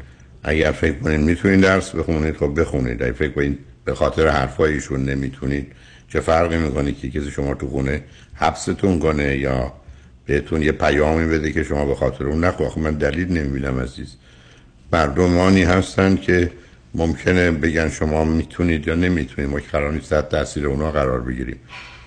اگر 0.44 0.72
فکر 0.72 0.98
کنید 0.98 1.20
می‌تونید 1.20 1.60
درس 1.60 1.94
بخونید. 1.94 2.36
خب 2.36 2.60
بخونید. 2.60 3.02
اگر 3.02 3.12
فکر 3.12 3.32
کنید 3.32 3.58
به 3.84 3.94
خاطر 3.94 4.28
حرفایشون 4.28 5.04
نمی‌تونید. 5.04 5.72
چه 6.12 6.20
فرقی 6.20 6.56
می‌کنه 6.56 6.92
که 6.92 7.10
کسی 7.10 7.30
شما 7.30 7.54
تو 7.54 7.66
خونه 7.66 8.04
حبستون 8.34 8.98
کنه 8.98 9.36
یا 9.36 9.72
بهتون 10.30 10.62
یه 10.62 10.72
پیامی 10.72 11.26
بده 11.26 11.52
که 11.52 11.64
شما 11.64 11.84
به 11.84 11.94
خاطر 11.94 12.24
اون 12.24 12.44
نخوا. 12.44 12.68
خب 12.68 12.78
من 12.78 12.94
دلیل 12.94 13.28
نمی‌بینم 13.28 13.80
عزیز. 13.80 14.16
مردمانی 14.92 15.62
هستن 15.62 16.16
که 16.16 16.50
ممکنه 16.94 17.50
بگن 17.50 17.88
شما 17.88 18.24
می‌تونید 18.24 18.86
یا 18.86 18.94
نمی‌تونید. 18.94 19.50
ما 19.50 19.58
قرار 19.72 19.92
نیست 19.92 20.10
تحت 20.10 20.28
تاثیر 20.28 20.66
اونا 20.66 20.90
قرار 20.90 21.20
بگیریم. 21.20 21.56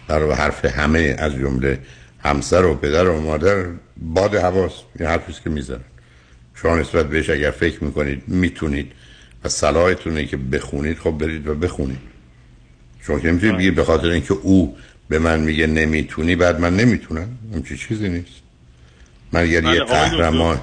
در 0.07 0.31
حرف 0.31 0.65
همه 0.65 1.15
از 1.19 1.33
جمله 1.33 1.79
همسر 2.19 2.65
و 2.65 2.75
پدر 2.75 3.07
و 3.07 3.21
مادر 3.21 3.65
باد 3.97 4.35
حواس 4.35 4.73
این 4.99 5.09
حرفی 5.09 5.33
که 5.43 5.49
می‌زنن. 5.49 5.79
شما 6.55 6.75
نسبت 6.75 7.09
بهش 7.09 7.29
اگر 7.29 7.51
فکر 7.51 7.83
می‌کنید 7.83 8.23
می‌تونید. 8.27 8.91
و 9.43 9.49
صلاحتونه 9.49 10.25
که 10.25 10.37
بخونید 10.37 10.97
خب 10.97 11.11
برید 11.11 11.47
و 11.47 11.55
بخونید. 11.55 11.99
شما 13.01 13.19
که 13.19 13.27
نمی‌تونید 13.27 13.57
بگید 13.57 13.75
به 13.75 13.83
خاطر 13.83 14.07
اینکه 14.07 14.33
او 14.33 14.77
به 15.13 15.19
من 15.19 15.39
میگه 15.39 15.67
نمی‌تونی 15.67 16.35
بعد 16.35 16.59
من 16.59 16.75
نمی‌تونم. 16.75 17.27
چه 17.69 17.77
چیزی 17.77 18.09
نیست. 18.09 18.41
من 19.31 19.41
اگر 19.41 19.61
بله، 19.61 19.75
یه. 19.75 19.83
قهرمان 19.83 20.59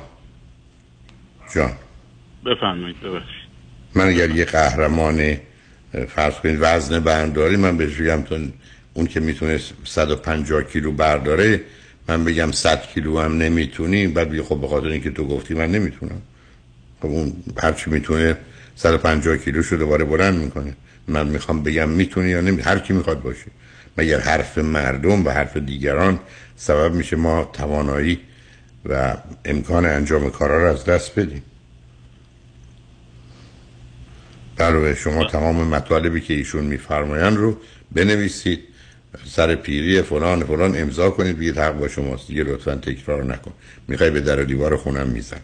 جان. 1.54 1.72
بفرمایید 2.46 3.00
ببخشید. 3.00 3.48
من 3.94 4.08
اگر 4.08 4.30
یه 4.30 4.44
قهرمان 4.44 5.36
فرض 6.08 6.34
کنید 6.34 6.58
وزن 6.60 7.00
برداری 7.00 7.56
من 7.56 7.76
بهش 7.76 7.96
بگم 7.96 8.22
تو 8.22 8.38
اون 8.94 9.06
که 9.06 9.20
می‌تونه 9.20 9.60
150 9.84 10.62
کیلو 10.62 10.92
برداره 10.92 11.60
من 12.08 12.24
بگم 12.24 12.50
100 12.50 12.82
کیلو 12.82 13.20
هم 13.20 13.38
نمی‌تونی. 13.38 14.06
بعد 14.06 14.30
بگه 14.30 14.42
خب 14.42 14.60
به 14.60 14.68
خاطر 14.68 14.86
اینکه 14.88 15.10
تو 15.10 15.24
گفتی 15.24 15.54
من 15.54 15.70
نمی‌تونم. 15.70 16.22
خب 17.00 17.06
اون 17.06 17.32
هرچی 17.62 17.90
می‌تونه 17.90 18.36
150 18.76 19.36
کیلو 19.36 19.62
شو 19.62 19.76
دوباره 19.76 20.04
بلند 20.04 20.38
می‌کنه. 20.44 20.76
من 21.08 21.26
می‌خوام 21.26 21.62
بگم 21.62 21.88
می‌تونی 21.88 22.30
یا 22.30 22.40
نمی 22.40 22.62
هر 22.62 22.78
کی 22.78 22.92
می‌خواد 22.92 23.22
باشه. 23.22 23.46
مگر 24.00 24.20
حرف 24.20 24.58
مردم 24.58 25.26
و 25.26 25.30
حرف 25.30 25.56
دیگران 25.56 26.18
سبب 26.56 26.94
میشه 26.94 27.16
ما 27.16 27.50
توانایی 27.52 28.20
و 28.86 29.16
امکان 29.44 29.86
انجام 29.86 30.30
کارا 30.30 30.62
رو 30.62 30.70
از 30.70 30.84
دست 30.84 31.18
بدیم. 31.18 31.42
در 34.56 34.94
شما 34.94 35.24
تمام 35.24 35.68
مطالبی 35.68 36.20
که 36.20 36.34
ایشون 36.34 36.64
میفرمایند 36.64 37.36
رو 37.36 37.56
بنویسید 37.92 38.60
سر 39.26 39.54
پیری 39.54 40.02
فلان 40.02 40.44
فلان 40.44 40.80
امضا 40.80 41.10
کنید 41.10 41.38
بگید 41.38 41.58
حق 41.58 41.78
با 41.78 41.88
شماست. 41.88 42.26
دیگه 42.26 42.44
لطفا 42.44 42.74
تکرار 42.74 43.24
نکن. 43.24 43.52
می‌خوای 43.88 44.10
به 44.10 44.20
در 44.20 44.36
دیوار 44.36 44.76
خونم 44.76 45.08
می‌زنم. 45.08 45.40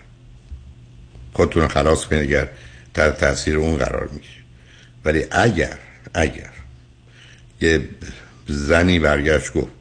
خودتون 1.33 1.69
خلاص 1.69 2.05
کنید 2.05 2.23
اگر 2.23 2.49
تحت 2.95 3.19
تاثیر 3.19 3.57
اون 3.57 3.77
قرار 3.77 4.09
می‌گیرید. 4.13 4.45
ولی 5.05 5.25
اگر 5.31 5.79
اگر 6.15 6.51
یه 7.61 7.89
زنی 8.47 8.99
برگشت 8.99 9.53
گفت 9.53 9.73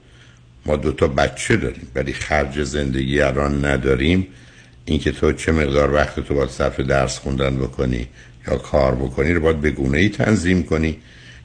ما 0.65 0.75
دو 0.75 0.91
تا 0.91 1.07
بچه 1.07 1.57
داریم 1.57 1.87
ولی 1.95 2.13
خرج 2.13 2.63
زندگی 2.63 3.21
الان 3.21 3.65
نداریم. 3.65 4.27
اینکه 4.85 5.11
تو 5.11 5.31
چه 5.31 5.51
مقدار 5.51 5.93
وقت 5.93 6.19
تو 6.19 6.33
باید 6.33 6.49
صرف 6.49 6.79
درس 6.79 7.19
خوندن 7.19 7.57
بکنی 7.57 8.07
یا 8.47 8.57
کار 8.57 8.95
بکنی 8.95 9.33
رو 9.33 9.41
باید 9.41 9.61
به 9.61 9.97
ای 9.97 10.09
تنظیم 10.09 10.63
کنی 10.63 10.97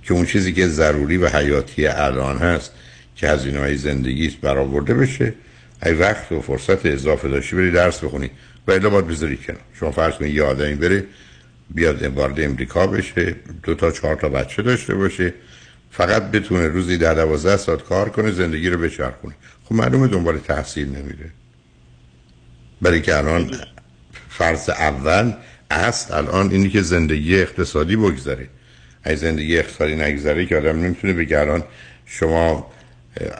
که 0.02 0.14
اون 0.14 0.26
چیزی 0.26 0.52
که 0.52 0.66
ضروری 0.66 1.16
و 1.16 1.28
حیاتی 1.28 1.86
الان 1.86 2.38
هست 2.38 2.72
که 3.16 3.28
هزینه 3.28 3.59
های 3.59 3.76
زندگی 3.76 4.26
است 4.26 4.36
برآورده 4.36 4.94
بشه. 4.94 5.34
ای 5.86 5.92
وقت 5.92 6.32
و 6.32 6.40
فرصت 6.40 6.86
اضافه 6.86 7.28
داشتی 7.28 7.56
بری 7.56 7.70
درس 7.70 8.05
بخونی 8.05 8.30
و 8.66 8.72
الا 8.72 8.90
باید 8.90 9.06
بذاری 9.06 9.36
کنار. 9.36 9.60
شما 9.80 9.90
فرض 9.90 10.14
کنید 10.14 10.34
یه 10.34 10.42
آدمی 10.42 10.74
بره 10.74 11.05
بیاد 11.70 12.02
وارد 12.02 12.40
امریکا 12.40 12.86
بشه 12.86 13.34
دو 13.62 13.74
تا 13.74 13.90
چهار 13.90 14.16
تا 14.16 14.28
بچه 14.28 14.62
داشته 14.62 14.94
باشه. 14.94 15.34
فقط 15.90 16.30
بتونه 16.30 16.68
روزی 16.68 16.98
در 16.98 17.14
دوازده 17.14 17.56
ساعت 17.56 17.82
کار 17.82 18.08
کنه 18.08 18.30
زندگی 18.30 18.70
رو 18.70 18.78
بچرخونه. 18.78 19.34
خب 19.64 19.74
معلومه 19.74 20.06
دنبال 20.06 20.38
تحصیل 20.38 20.88
نمیره. 20.88 21.30
برای 22.82 23.02
که 23.02 23.18
الان 23.18 23.50
فرض 24.28 24.70
اول 24.70 25.32
اصل 25.70 26.14
الان 26.14 26.50
اینی 26.50 26.68
که 26.68 26.82
زندگی 26.82 27.40
اقتصادی 27.40 27.96
بگذره. 27.96 28.48
از 29.04 29.18
زندگی 29.18 29.58
اقتصادی 29.58 29.94
نگذره 29.94 30.46
که 30.46 30.56
آدم 30.56 30.80
نمی‌تونه 30.80 31.12
بگه 31.12 31.38
الان 31.38 31.62
شما 32.06 32.66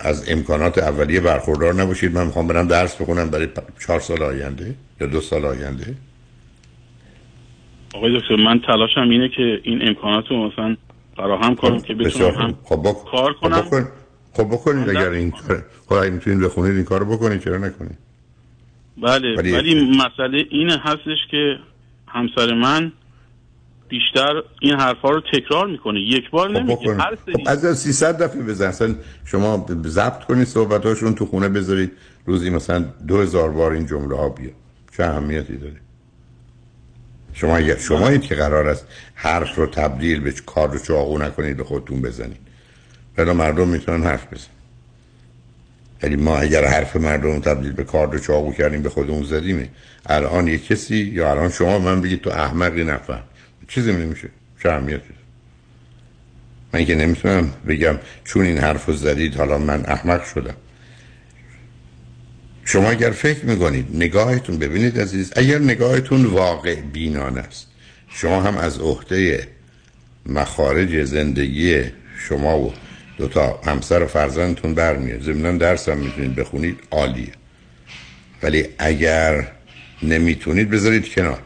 از 0.01 0.31
امکانات 0.31 0.79
اولیه 0.79 1.21
برخوردار 1.21 1.75
نباشید 1.75 2.15
من 2.15 2.27
می‌خوام 2.27 2.47
برم 2.47 2.69
درس 2.69 2.97
بخونم 2.97 3.31
برای 3.31 3.49
چهار 3.87 4.01
سال 4.01 4.23
آینده 4.23 4.75
یا 5.01 5.07
دو 5.07 5.21
سال 5.21 5.45
آینده. 5.45 5.95
آقای 7.95 8.19
دکتر 8.19 8.37
من 8.37 8.61
تلاشم 8.61 9.11
اینه 9.11 9.29
که 9.29 9.61
این 9.63 9.89
امکانات 9.89 10.25
رو 10.31 10.49
مثلا 10.49 10.77
فراهم 11.21 11.55
کنم 11.55 11.81
که 11.81 11.95
بتونم 11.95 12.31
هم. 12.35 12.55
خب 12.65 12.83
بک- 12.83 13.11
کار 13.11 13.33
خب 13.33 13.41
کنم 13.41 13.61
بکن- 13.61 13.89
خب 14.33 14.45
بکنید 14.45 14.89
اگر 14.91 15.11
این 15.11 15.31
کار 15.31 15.65
خب 15.89 15.93
اگه 15.93 16.11
می‌تونید 16.11 16.41
بخونید 16.41 16.77
این 16.77 16.85
کارو 16.85 17.05
بکنید 17.17 17.45
چرا 17.45 17.57
نکنید؟ 17.59 17.99
بله 19.03 19.37
ولی- 19.37 19.53
ولی, 19.53 19.97
مسئله 19.97 20.47
این 20.51 20.71
هستش 20.71 21.19
که 21.31 21.57
همسر 22.09 22.55
من 22.55 22.93
بیشتر 23.89 24.43
این 24.61 24.75
حرفا 24.81 25.11
رو 25.11 25.21
تکرار 25.33 25.67
می‌کنه. 25.67 26.01
یک 26.01 26.31
بار 26.31 26.51
نمیگه 26.51 26.75
بکنید. 26.77 27.01
هر 27.01 27.17
سری. 27.27 27.35
خب 27.45 27.51
از 27.51 27.79
300 27.79 28.23
دفعه 28.23 28.43
بزن. 28.43 28.67
اصلا 28.69 28.95
شما 29.25 29.67
ضبط 29.87 30.25
کنید 30.25 30.47
صحبتاشون 30.47 31.15
تو 31.15 31.27
خونه 31.27 31.49
بذارید. 31.49 31.93
روزی 32.27 32.51
مثلا 32.51 32.85
2000 33.09 33.51
بار 33.51 33.73
این 33.73 33.87
جمله 33.87 34.17
ها 34.17 34.29
بیاد. 34.29 34.53
چه 34.97 35.05
اهمیتی 35.05 35.57
داره؟ 35.57 35.77
شما 37.41 37.77
شما 37.77 38.17
که 38.17 38.35
قرار 38.35 38.69
است 38.69 38.85
حرف 39.15 39.55
رو 39.55 39.67
تبدیل 39.67 40.21
به 40.21 40.33
کار 40.33 40.73
رو 40.73 40.79
چاقو 40.79 41.19
نکنید 41.19 41.57
به 41.57 41.65
خودتون 41.65 42.03
بزنید. 42.03 42.41
ولی 43.19 43.33
مردم 43.33 43.69
می‌تونن 43.69 44.05
حرف 44.05 44.27
بزنن. 44.27 44.55
یعنی 46.03 46.17
ما 46.17 46.39
اگر 46.39 46.65
حرف 46.65 46.97
مردم 46.97 47.33
رو 47.33 47.41
تبدیل 47.41 47.73
به 47.73 47.85
کار 47.85 48.13
رو 48.13 48.19
چاقو 48.19 48.53
کردیم 48.53 48.83
به 48.83 48.89
خودمون 48.89 49.23
زدیمه. 49.23 49.69
الان 50.07 50.49
یه 50.49 50.59
کسی 50.59 50.97
یا 50.97 51.31
الان 51.31 51.51
شما 51.51 51.79
من 51.79 52.01
بگید 52.01 52.21
تو 52.21 52.31
احمقی 52.31 52.85
نفهم. 52.85 53.23
چیزی 53.69 53.93
نمیشه. 53.93 54.29
چه 54.63 54.69
اهمیتی؟ 54.69 55.15
من 56.73 56.85
که 56.85 56.95
نمی‌تونم 56.95 57.53
بگم 57.69 57.99
چون 58.25 58.45
این 58.45 58.59
حرف 58.59 58.87
رو 58.87 58.95
زدید 58.95 59.35
حالا 59.35 59.59
من 59.59 59.85
احمق 59.87 60.25
شدم. 60.25 60.55
شما 62.65 62.91
اگر 62.91 63.11
فکر 63.11 63.45
می‌کنید 63.45 63.87
نگاهتون 63.95 64.59
ببینید 64.59 65.01
عزیز 65.01 65.33
اگر 65.37 65.59
نگاهتون 65.59 66.25
واقع 66.25 66.81
بینان 66.81 67.39
است 67.39 67.71
شما 68.09 68.43
هم 68.43 68.57
از 68.57 68.81
عهده 68.81 69.49
مخارج 70.27 71.05
زندگی 71.05 71.83
شما 72.29 72.59
و 72.59 72.73
دو 73.19 73.29
تا 73.29 73.61
همسر 73.67 74.03
و 74.03 74.07
فرزندتون 74.07 74.75
برمیاد. 74.75 75.21
ضمنا 75.21 75.59
درس 75.59 75.89
هم 75.89 75.99
می‌تونید 75.99 76.35
بخونید 76.35 76.79
عالیه. 76.91 77.33
ولی 78.43 78.65
اگر 78.79 79.53
نمی‌تونید 80.03 80.71
بذارید 80.71 81.15
کنار. 81.15 81.43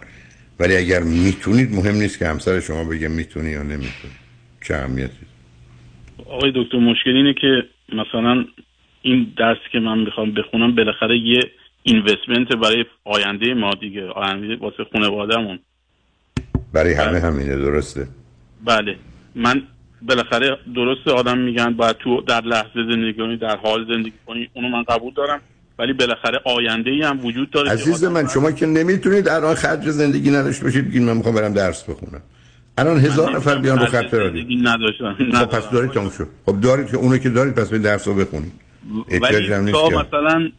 ولی 0.61 0.77
اگر 0.77 1.03
می‌تونید 1.03 1.75
مهم 1.75 1.95
نیست 1.95 2.19
که 2.19 2.27
همسر 2.27 2.61
شما 2.61 2.85
بگه 2.85 3.09
می‌تونی 3.09 3.51
یا 3.51 3.63
نمی‌تونی. 3.63 4.15
چه 4.65 4.75
اهمیتی؟ 4.75 5.27
آقای 6.27 6.53
دکتر 6.57 6.79
مشکل 6.79 7.11
اینه 7.11 7.35
که 7.41 7.63
مثلا 7.89 8.45
این 9.05 9.33
درسی 9.39 9.61
که 9.73 9.79
من 9.79 9.99
می‌خوام 9.99 10.35
بخونم 10.35 10.75
بالاخره 10.75 11.19
یه 11.19 11.41
اینوستمنت 11.83 12.49
برای 12.49 12.85
آینده 13.05 13.55
ما 13.55 13.71
دیگه 13.81 14.07
آینده 14.07 14.57
واسه 14.57 14.85
خانوادهمون. 14.93 15.59
برای 16.73 16.95
همه 16.95 17.21
همینه 17.21 17.57
درسته؟ 17.57 18.09
بله. 18.65 18.97
من 19.35 19.63
بالاخره 20.03 20.59
درسته 20.75 21.11
آدم 21.11 21.39
میگن 21.39 21.71
باید 21.71 21.97
تو 21.97 22.21
در 22.21 22.41
لحظه 22.41 22.85
زندگی 22.91 23.15
کنی 23.15 23.37
در 23.37 23.57
حال 23.57 23.87
زندگی 23.95 24.13
کنی 24.27 24.49
اونو 24.55 24.69
من 24.69 24.83
قبول 24.83 25.13
دارم. 25.15 25.41
ولی 25.79 25.93
بالاخره 25.93 26.41
آینده 26.45 26.91
ای 26.91 27.03
هم 27.03 27.27
وجود 27.27 27.51
داره 27.51 27.71
عزیز 27.71 28.05
من 28.05 28.29
شما 28.29 28.53
که 28.53 28.67
نمی‌تونید 28.67 29.29
الان 29.29 29.55
خرج 29.55 29.89
زندگی 29.89 30.31
نداشته 30.31 30.65
باشید 30.65 30.89
بگید 30.89 31.03
من 31.03 31.17
می‌خوام 31.17 31.35
برم 31.35 31.53
درس 31.53 31.83
بخونم. 31.83 32.23
الان 32.79 32.99
هزار 32.99 33.37
نفر 33.37 33.59
بیان 33.59 33.79
رو 33.79 33.87
خط 33.87 34.15
رادیو. 34.15 34.69
نداشتم. 34.69 35.17
خب 35.33 35.45
پس 35.45 35.71
دارید 35.71 35.91
تموم 35.91 36.11
شد. 36.11 36.29
خب 36.47 36.61
دارید 36.61 36.91
که 36.91 36.97
اونو 36.97 37.19
که 37.19 37.31
دارید 37.31 37.55
پس 37.55 37.71
به 37.71 37.79
درس 37.79 38.09
رو 38.09 38.15
بخونید. 38.15 38.64
ولی 39.23 39.73
تا 39.73 39.89
مثلا 39.89 40.51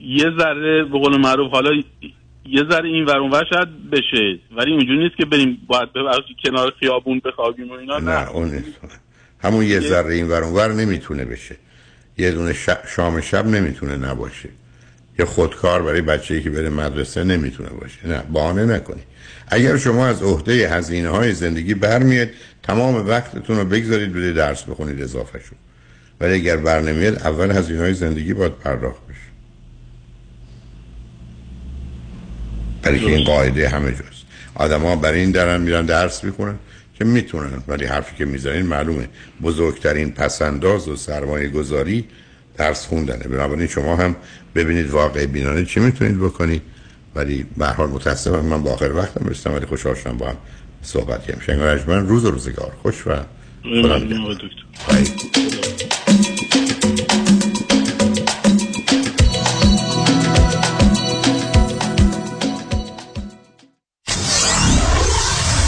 یه 0.00 0.24
ذره 0.38 0.84
به 0.84 0.98
قول 0.98 1.16
معروف 1.20 1.50
حالا 1.52 1.70
یه 2.46 2.62
ذره 2.70 2.88
این 2.88 3.04
ور 3.04 3.16
اونور 3.18 3.44
شاید 3.54 3.90
بشه 3.90 4.38
ولی 4.56 4.70
اینجوری 4.70 4.98
نیست 4.98 5.16
که 5.16 5.24
بریم 5.24 5.58
باید 5.66 5.92
ببرش 5.92 6.24
کنار 6.44 6.72
خیابون 6.80 7.20
بخوابیم 7.24 7.70
و 7.70 7.72
اینا 7.72 7.98
نه. 7.98 8.30
اون 8.30 8.50
نیست. 8.50 8.78
همون 9.42 9.64
یه 9.64 9.80
ذره 9.80 10.14
این 10.14 10.28
ور 10.28 10.44
اونور 10.44 10.72
نمی‌تونه 10.72 11.24
بشه. 11.24 11.56
یه 12.18 12.30
دونه 12.30 12.52
ش- 12.52 12.94
شام 12.96 13.20
شب 13.20 13.46
نمی‌تونه 13.46 13.96
نباشه. 13.96 14.48
یه 15.18 15.24
خودکار 15.24 15.82
برای 15.82 16.00
بچه‌ای 16.00 16.42
که 16.42 16.50
بره 16.50 16.70
مدرسه 16.70 17.24
نمی‌تونه 17.24 17.68
باشه. 17.80 18.08
نه 18.08 18.22
بهانه 18.32 18.64
نکنی. 18.66 19.02
اگر 19.48 19.76
شما 19.76 20.06
از 20.06 20.22
عهده 20.22 20.68
هزینه 20.68 21.08
های 21.08 21.32
زندگی 21.32 21.74
برمیاد 21.74 22.28
تمام 22.62 23.08
وقتتون 23.08 23.56
رو 23.56 23.64
بگذارید 23.64 24.12
بده 24.12 24.32
درس 24.32 24.64
بخونید 24.64 25.02
اضافه 25.02 25.38
شد. 25.38 25.56
ولی 26.22 26.34
اگر 26.34 26.56
بر 26.56 26.80
نمیاد 26.80 27.14
اول 27.14 27.50
هزینه 27.50 27.80
های 27.80 27.94
زندگی 27.94 28.34
باید 28.34 28.52
پرداخت 28.52 29.06
بشه. 29.06 29.18
برای 32.82 33.00
که 33.00 33.06
این 33.06 33.24
قاعده 33.24 33.68
همه 33.68 33.90
جاست. 33.90 34.24
آدم 34.54 34.80
ها 34.80 34.96
برای 34.96 35.20
این 35.20 35.30
درن 35.30 35.60
میرن 35.60 35.86
درس 35.86 36.24
می‌کنن 36.24 36.54
که 36.98 37.04
می‌تونن. 37.04 37.62
ولی 37.68 37.84
حرفی 37.84 38.16
که 38.16 38.24
می‌زنین 38.24 38.66
معلومه. 38.66 39.08
بزرگترین 39.42 40.12
پسنداز 40.12 40.88
و 40.88 40.96
سرمایه 40.96 41.48
گذاری 41.48 42.04
درس 42.56 42.86
خوندنه. 42.86 43.28
بنابراین 43.28 43.66
شما 43.66 43.96
هم 43.96 44.16
ببینید 44.54 44.90
واقع 44.90 45.26
بینانه 45.26 45.64
چی 45.64 45.80
می‌تونید 45.80 46.18
بکنید. 46.18 46.62
ولی 47.14 47.46
به 47.56 47.66
حال 47.66 47.88
متاسفم 47.88 48.44
من 48.44 48.62
با 48.62 48.72
آخر 48.72 48.92
وقتم 48.92 49.28
رسیدم 49.28 49.54
ولی 49.54 49.66
خوشحال 49.66 49.94
شدم 49.94 50.16
با 50.16 50.28
هم 50.28 50.36
صحبت 50.82 51.22
کردیم. 51.22 51.42
شنگ 51.46 51.90
من 51.90 52.06
روز 52.08 52.24
و 52.24 52.30
روزگار. 52.30 52.72
خوش 52.82 53.06
و 53.06 53.16
خدا 53.62 53.98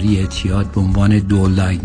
اعتیاد 0.00 0.72
به 0.72 0.80
عنوان 0.80 1.18
دول 1.18 1.76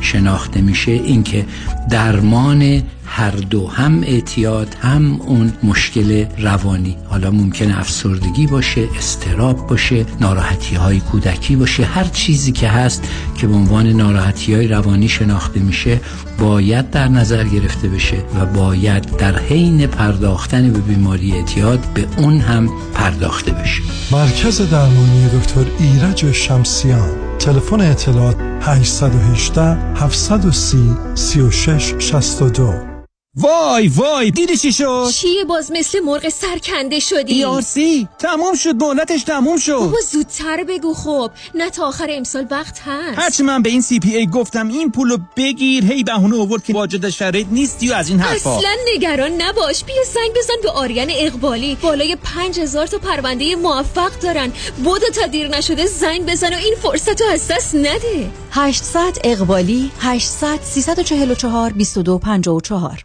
شناخته 0.00 0.60
میشه 0.60 0.92
این 0.92 1.22
که 1.22 1.46
درمان 1.90 2.82
هر 3.06 3.30
دو 3.30 3.68
هم 3.68 4.02
اعتیاد 4.02 4.76
هم 4.80 5.20
اون 5.20 5.52
مشکل 5.62 6.24
روانی. 6.38 6.96
حالا 7.04 7.30
ممکنه 7.30 7.78
افسردگی 7.78 8.46
باشه 8.46 8.88
استراب 8.98 9.66
باشه 9.66 10.06
ناراحتی 10.20 10.76
های 10.76 11.00
کودکی 11.00 11.56
باشه 11.56 11.84
هر 11.84 12.04
چیزی 12.04 12.52
که 12.52 12.68
هست 12.68 13.08
که 13.36 13.46
به 13.46 13.54
عنوان 13.54 13.86
ناراحتی 13.86 14.54
های 14.54 14.68
روانی 14.68 15.08
شناخته 15.08 15.60
میشه 15.60 16.00
باید 16.38 16.90
در 16.90 17.08
نظر 17.08 17.44
گرفته 17.44 17.88
بشه 17.88 18.16
و 18.16 18.46
باید 18.46 19.16
در 19.16 19.38
حین 19.38 19.86
پرداختن 19.86 20.72
به 20.72 20.78
بیماری 20.78 21.32
اعتیاد 21.32 21.80
به 21.94 22.06
اون 22.16 22.40
هم 22.40 22.68
پرداخته 22.94 23.52
بشه. 23.52 23.82
مرکز 24.12 24.70
درمانی 24.70 25.28
دکتر 25.28 25.64
ایرج 25.78 26.32
شمسیان 26.32 27.25
تلفن 27.38 27.80
اطلاعات 27.80 28.36
818 28.62 29.96
730 29.96 31.16
36 31.16 31.94
62 32.14 32.95
وای 33.38 33.88
وای 33.88 34.30
دیدی 34.30 34.56
چی 34.56 34.72
شد؟ 34.72 35.08
چیه 35.14 35.44
باز 35.44 35.72
مثل 35.72 36.00
مرغ 36.00 36.28
سرکنده 36.28 37.00
شدی. 37.00 37.44
ERC 37.44 38.06
تمام 38.18 38.54
شد 38.54 38.82
مهلتش 38.82 39.22
تموم 39.22 39.56
شد. 39.56 39.72
بابا 39.72 39.98
زودتر 40.12 40.64
بگو 40.64 40.94
خب. 40.94 41.30
نه 41.54 41.70
تا 41.70 41.86
آخر 41.86 42.06
امسال 42.10 42.46
وقت 42.50 42.78
هست. 42.84 43.18
هرچی 43.18 43.42
من 43.42 43.62
به 43.62 43.70
این 43.70 43.80
سی 43.80 43.98
پی 43.98 44.16
ای 44.16 44.26
گفتم 44.26 44.68
این 44.68 44.90
پولو 44.90 45.18
بگیر. 45.36 45.92
هی 45.92 46.04
بهونه 46.04 46.40
آورد 46.40 46.64
که 46.64 46.72
واجد 46.72 47.08
شرایط 47.08 47.46
نیستی 47.50 47.88
و 47.88 47.92
از 47.92 48.08
این 48.08 48.20
حرفا. 48.20 48.56
اصلا 48.56 48.70
نگران 48.94 49.42
نباش. 49.42 49.84
بیا 49.84 50.04
سنگ 50.04 50.30
بزن 50.36 50.54
به 50.62 50.70
آریان 50.70 51.08
اقبالی. 51.10 51.74
بالای 51.82 52.16
پنج 52.22 52.60
هزار 52.60 52.86
تا 52.86 52.98
پرونده 52.98 53.56
موفق 53.56 54.18
دارن. 54.18 54.52
بودو 54.84 55.06
تا 55.14 55.26
دیر 55.26 55.48
نشده 55.48 55.86
زنگ 55.86 56.26
بزن 56.26 56.54
و 56.54 56.56
این 56.56 56.74
فرصت 56.82 57.20
رو 57.20 57.28
از 57.32 57.48
دست 57.48 57.74
نده. 57.74 58.30
800 58.50 59.18
اقبالی 59.24 59.90
800 60.00 60.58
344 60.62 61.72
22 61.72 62.18
54 62.18 63.04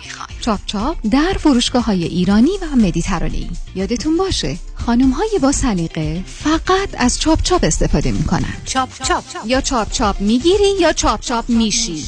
چاپ 0.41 0.59
چاپ 0.65 0.97
در 1.11 1.33
فروشگاه 1.39 1.85
های 1.85 2.03
ایرانی 2.03 2.51
و 2.61 2.75
مدیترانه‌ای. 2.75 3.49
یادتون 3.75 4.17
باشه 4.17 4.57
خانم 4.75 5.09
های 5.09 5.39
با 5.41 5.51
سلیقه 5.51 6.23
فقط 6.25 6.89
از 6.97 7.19
چاپ 7.19 7.41
چاپ 7.41 7.63
استفاده 7.63 8.11
می‌کنن. 8.11 8.53
چاپ 8.65 8.89
چاپ. 9.03 9.23
یا 9.45 9.61
چاپ 9.61 9.91
چاپ 9.91 10.21
می‌گیری 10.21 10.73
یا 10.79 10.93
چاپ 10.93 11.19
چاپ 11.19 11.49
میشی. 11.49 12.03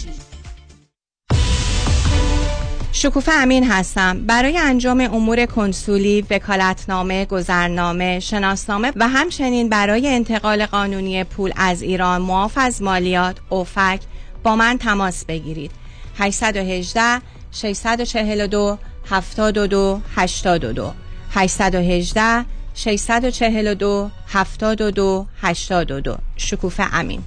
شکوفه 2.92 3.32
امین 3.32 3.72
هستم. 3.72 4.26
برای 4.26 4.58
انجام 4.58 5.00
امور 5.00 5.46
کنسولی، 5.46 6.26
وکالتنامه، 6.30 7.26
گذرنامه، 7.26 8.20
شناسنامه 8.20 8.94
و 8.96 9.08
همچنین 9.08 9.70
برای 9.70 10.08
انتقال 10.08 10.66
قانونی 10.66 11.24
پول 11.24 11.52
از 11.56 11.82
ایران 11.82 12.22
معاف 12.22 12.54
از 12.56 12.82
مالیات، 12.82 13.38
اوفک 13.50 14.00
با 14.44 14.56
من 14.56 14.78
تماس 14.78 15.26
بگیرید. 15.26 15.72
818 16.18 17.22
642 17.54 18.78
72 19.06 20.02
82 20.16 20.94
818 21.36 22.46
642 22.76 24.12
72 24.28 25.28
82 25.42 26.18
شکوفه 26.38 26.84
امین. 26.94 27.24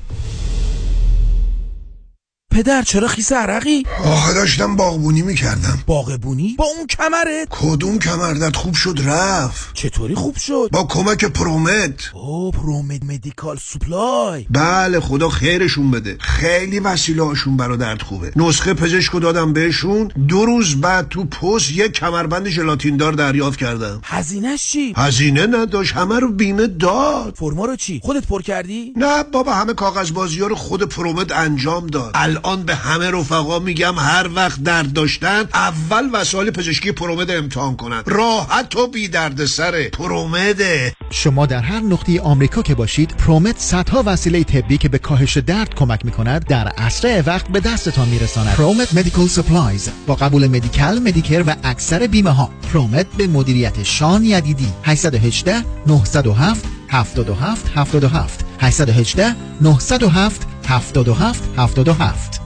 پدر 2.56 2.82
چرا 2.82 3.08
خیس 3.08 3.32
عرقی؟ 3.32 3.82
آخه 4.04 4.34
داشتم 4.34 4.76
باغبونی 4.76 5.22
می‌کردم. 5.22 5.78
باغبونی؟ 5.86 6.54
با 6.58 6.64
اون 6.64 6.86
کمرت؟ 6.86 7.48
کدوم 7.50 7.98
کمردت 7.98 8.56
خوب 8.56 8.74
شد 8.74 9.00
رفت. 9.04 9.74
چطوری 9.74 10.14
خوب 10.14 10.36
شد؟ 10.36 10.68
با 10.72 10.84
کمک 10.84 11.24
پرومت 11.24 12.10
او 12.14 12.50
پرومت 12.50 13.04
مدیکال 13.04 13.56
سوپلای. 13.56 14.46
بله 14.50 15.00
خدا 15.00 15.28
خیرشون 15.28 15.90
بده. 15.90 16.16
خیلی 16.20 16.80
وسیله 16.80 17.22
هاشون 17.22 17.56
برا 17.56 17.76
درد 17.76 18.02
خوبه. 18.02 18.32
نسخه 18.36 18.74
پزشکو 18.74 19.20
دادم 19.20 19.52
بهشون. 19.52 20.08
دو 20.28 20.44
روز 20.44 20.80
بعد 20.80 21.08
تو 21.08 21.24
پست 21.24 21.70
یک 21.70 21.92
کمربند 21.92 22.48
ژلاتین 22.48 22.96
دار 22.96 23.12
دریافت 23.12 23.58
کردم. 23.58 24.00
هزینهش 24.04 24.70
چی؟ 24.70 24.94
هزینه 24.96 25.46
نداشت 25.46 25.94
همه 25.94 26.18
رو 26.18 26.32
بیمه 26.32 26.66
داد. 26.66 27.34
فرما 27.38 27.64
رو 27.64 27.76
چی؟ 27.76 28.00
خودت 28.04 28.26
پر 28.26 28.42
کردی؟ 28.42 28.92
نه 28.96 29.22
بابا 29.22 29.54
همه 29.54 29.74
کاغذ 29.74 30.10
بازی 30.10 30.40
ها 30.40 30.46
رو 30.46 30.54
خود 30.54 30.82
پرومت 30.82 31.32
انجام 31.32 31.86
داد. 31.86 32.10
الان 32.14 32.45
به 32.54 32.74
همه 32.74 33.10
رفقا 33.10 33.58
میگم 33.58 33.94
هر 33.98 34.30
وقت 34.34 34.62
درد 34.62 34.92
داشتن 34.92 35.44
اول 35.54 36.10
وسایل 36.12 36.50
پزشکی 36.50 36.92
پرومد 36.92 37.30
امتحان 37.30 37.76
کنن. 37.76 38.02
راحت 38.06 38.76
و 38.76 38.86
بی 38.86 39.08
درد 39.08 39.44
سره 39.44 39.88
پرومده 39.88 40.92
شما 41.10 41.46
در 41.46 41.60
هر 41.60 41.80
نقطه 41.80 42.20
آمریکا 42.20 42.62
که 42.62 42.74
باشید 42.74 43.10
ProMed 43.10 43.58
صدها 43.58 44.02
وسیله 44.06 44.44
طبی 44.44 44.78
که 44.78 44.88
به 44.88 44.98
کاهش 44.98 45.36
درد 45.36 45.74
کمک 45.74 46.04
می‌کند 46.04 46.46
در 46.46 46.72
اسرع 46.78 47.22
وقت 47.26 47.48
به 47.48 47.60
دستتان 47.60 48.08
میرساند. 48.08 48.54
ProMed 48.54 48.94
Medical 48.94 49.26
Supplies 49.26 49.90
با 50.06 50.14
قبول 50.14 50.46
Medi-Cal 50.46 50.98
Medicare 50.98 51.44
و 51.46 51.54
اکثر 51.64 52.06
بیمه 52.06 52.30
ها 52.30 52.50
ProMed 52.72 53.06
به 53.16 53.26
مدیریت 53.26 53.82
شان 53.82 54.24
یدیدی. 54.24 54.68
818 54.84 55.64
907 55.86 56.75
77 56.90 57.56
77 57.74 58.44
818 58.60 59.36
907 59.60 60.46
77 60.62 61.34
77 61.56 62.45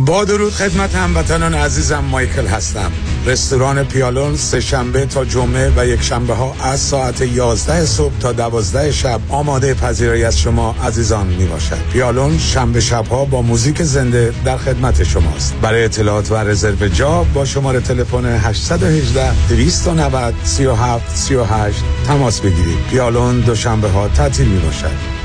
با 0.00 0.24
درود 0.24 0.52
خدمت 0.52 0.94
هموطنان 0.94 1.54
عزیزم 1.54 1.98
مایکل 1.98 2.46
هستم. 2.46 2.92
رستوران 3.26 3.84
پیالون 3.84 4.36
سه 4.36 4.60
شنبه 4.60 5.06
تا 5.06 5.24
جمعه 5.24 5.72
و 5.76 5.86
یک 5.86 6.02
شنبه 6.02 6.34
ها 6.34 6.56
از 6.62 6.80
ساعت 6.80 7.20
11 7.20 7.84
صبح 7.84 8.18
تا 8.18 8.32
12 8.32 8.92
شب 8.92 9.20
آماده 9.28 9.74
پذیرایی 9.74 10.24
از 10.24 10.38
شما 10.38 10.74
عزیزان 10.84 11.26
می 11.26 11.46
باشد. 11.46 11.82
پیالون 11.92 12.38
شنبه 12.38 12.80
شب 12.80 13.06
ها 13.06 13.24
با 13.24 13.42
موزیک 13.42 13.82
زنده 13.82 14.34
در 14.44 14.56
خدمت 14.56 15.04
شماست. 15.04 15.54
برای 15.62 15.84
اطلاعات 15.84 16.32
و 16.32 16.36
رزرو 16.36 16.88
جا 16.88 17.26
با 17.34 17.44
شماره 17.44 17.80
تلفن 17.80 18.24
818 18.24 19.48
290 19.48 20.34
37 20.44 21.16
38 21.16 21.82
تماس 22.06 22.40
بگیرید. 22.40 22.78
پیالون 22.90 23.40
دوشنبه 23.40 23.88
ها 23.88 24.08
تعطیل 24.08 24.48
می 24.48 24.58
باشد. 24.58 25.24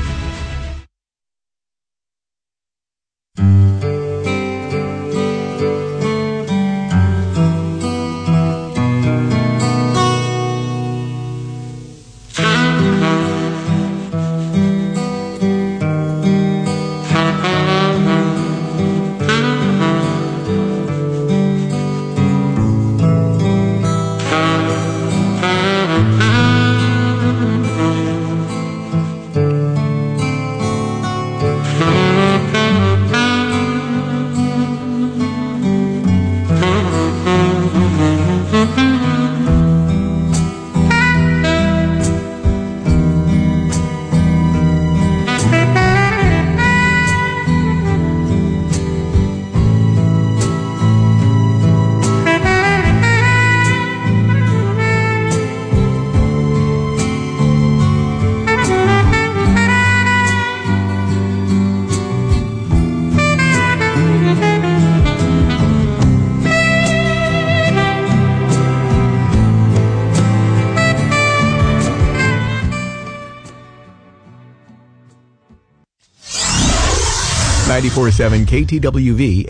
24-7 78.00 78.46
KTWV 78.46 79.46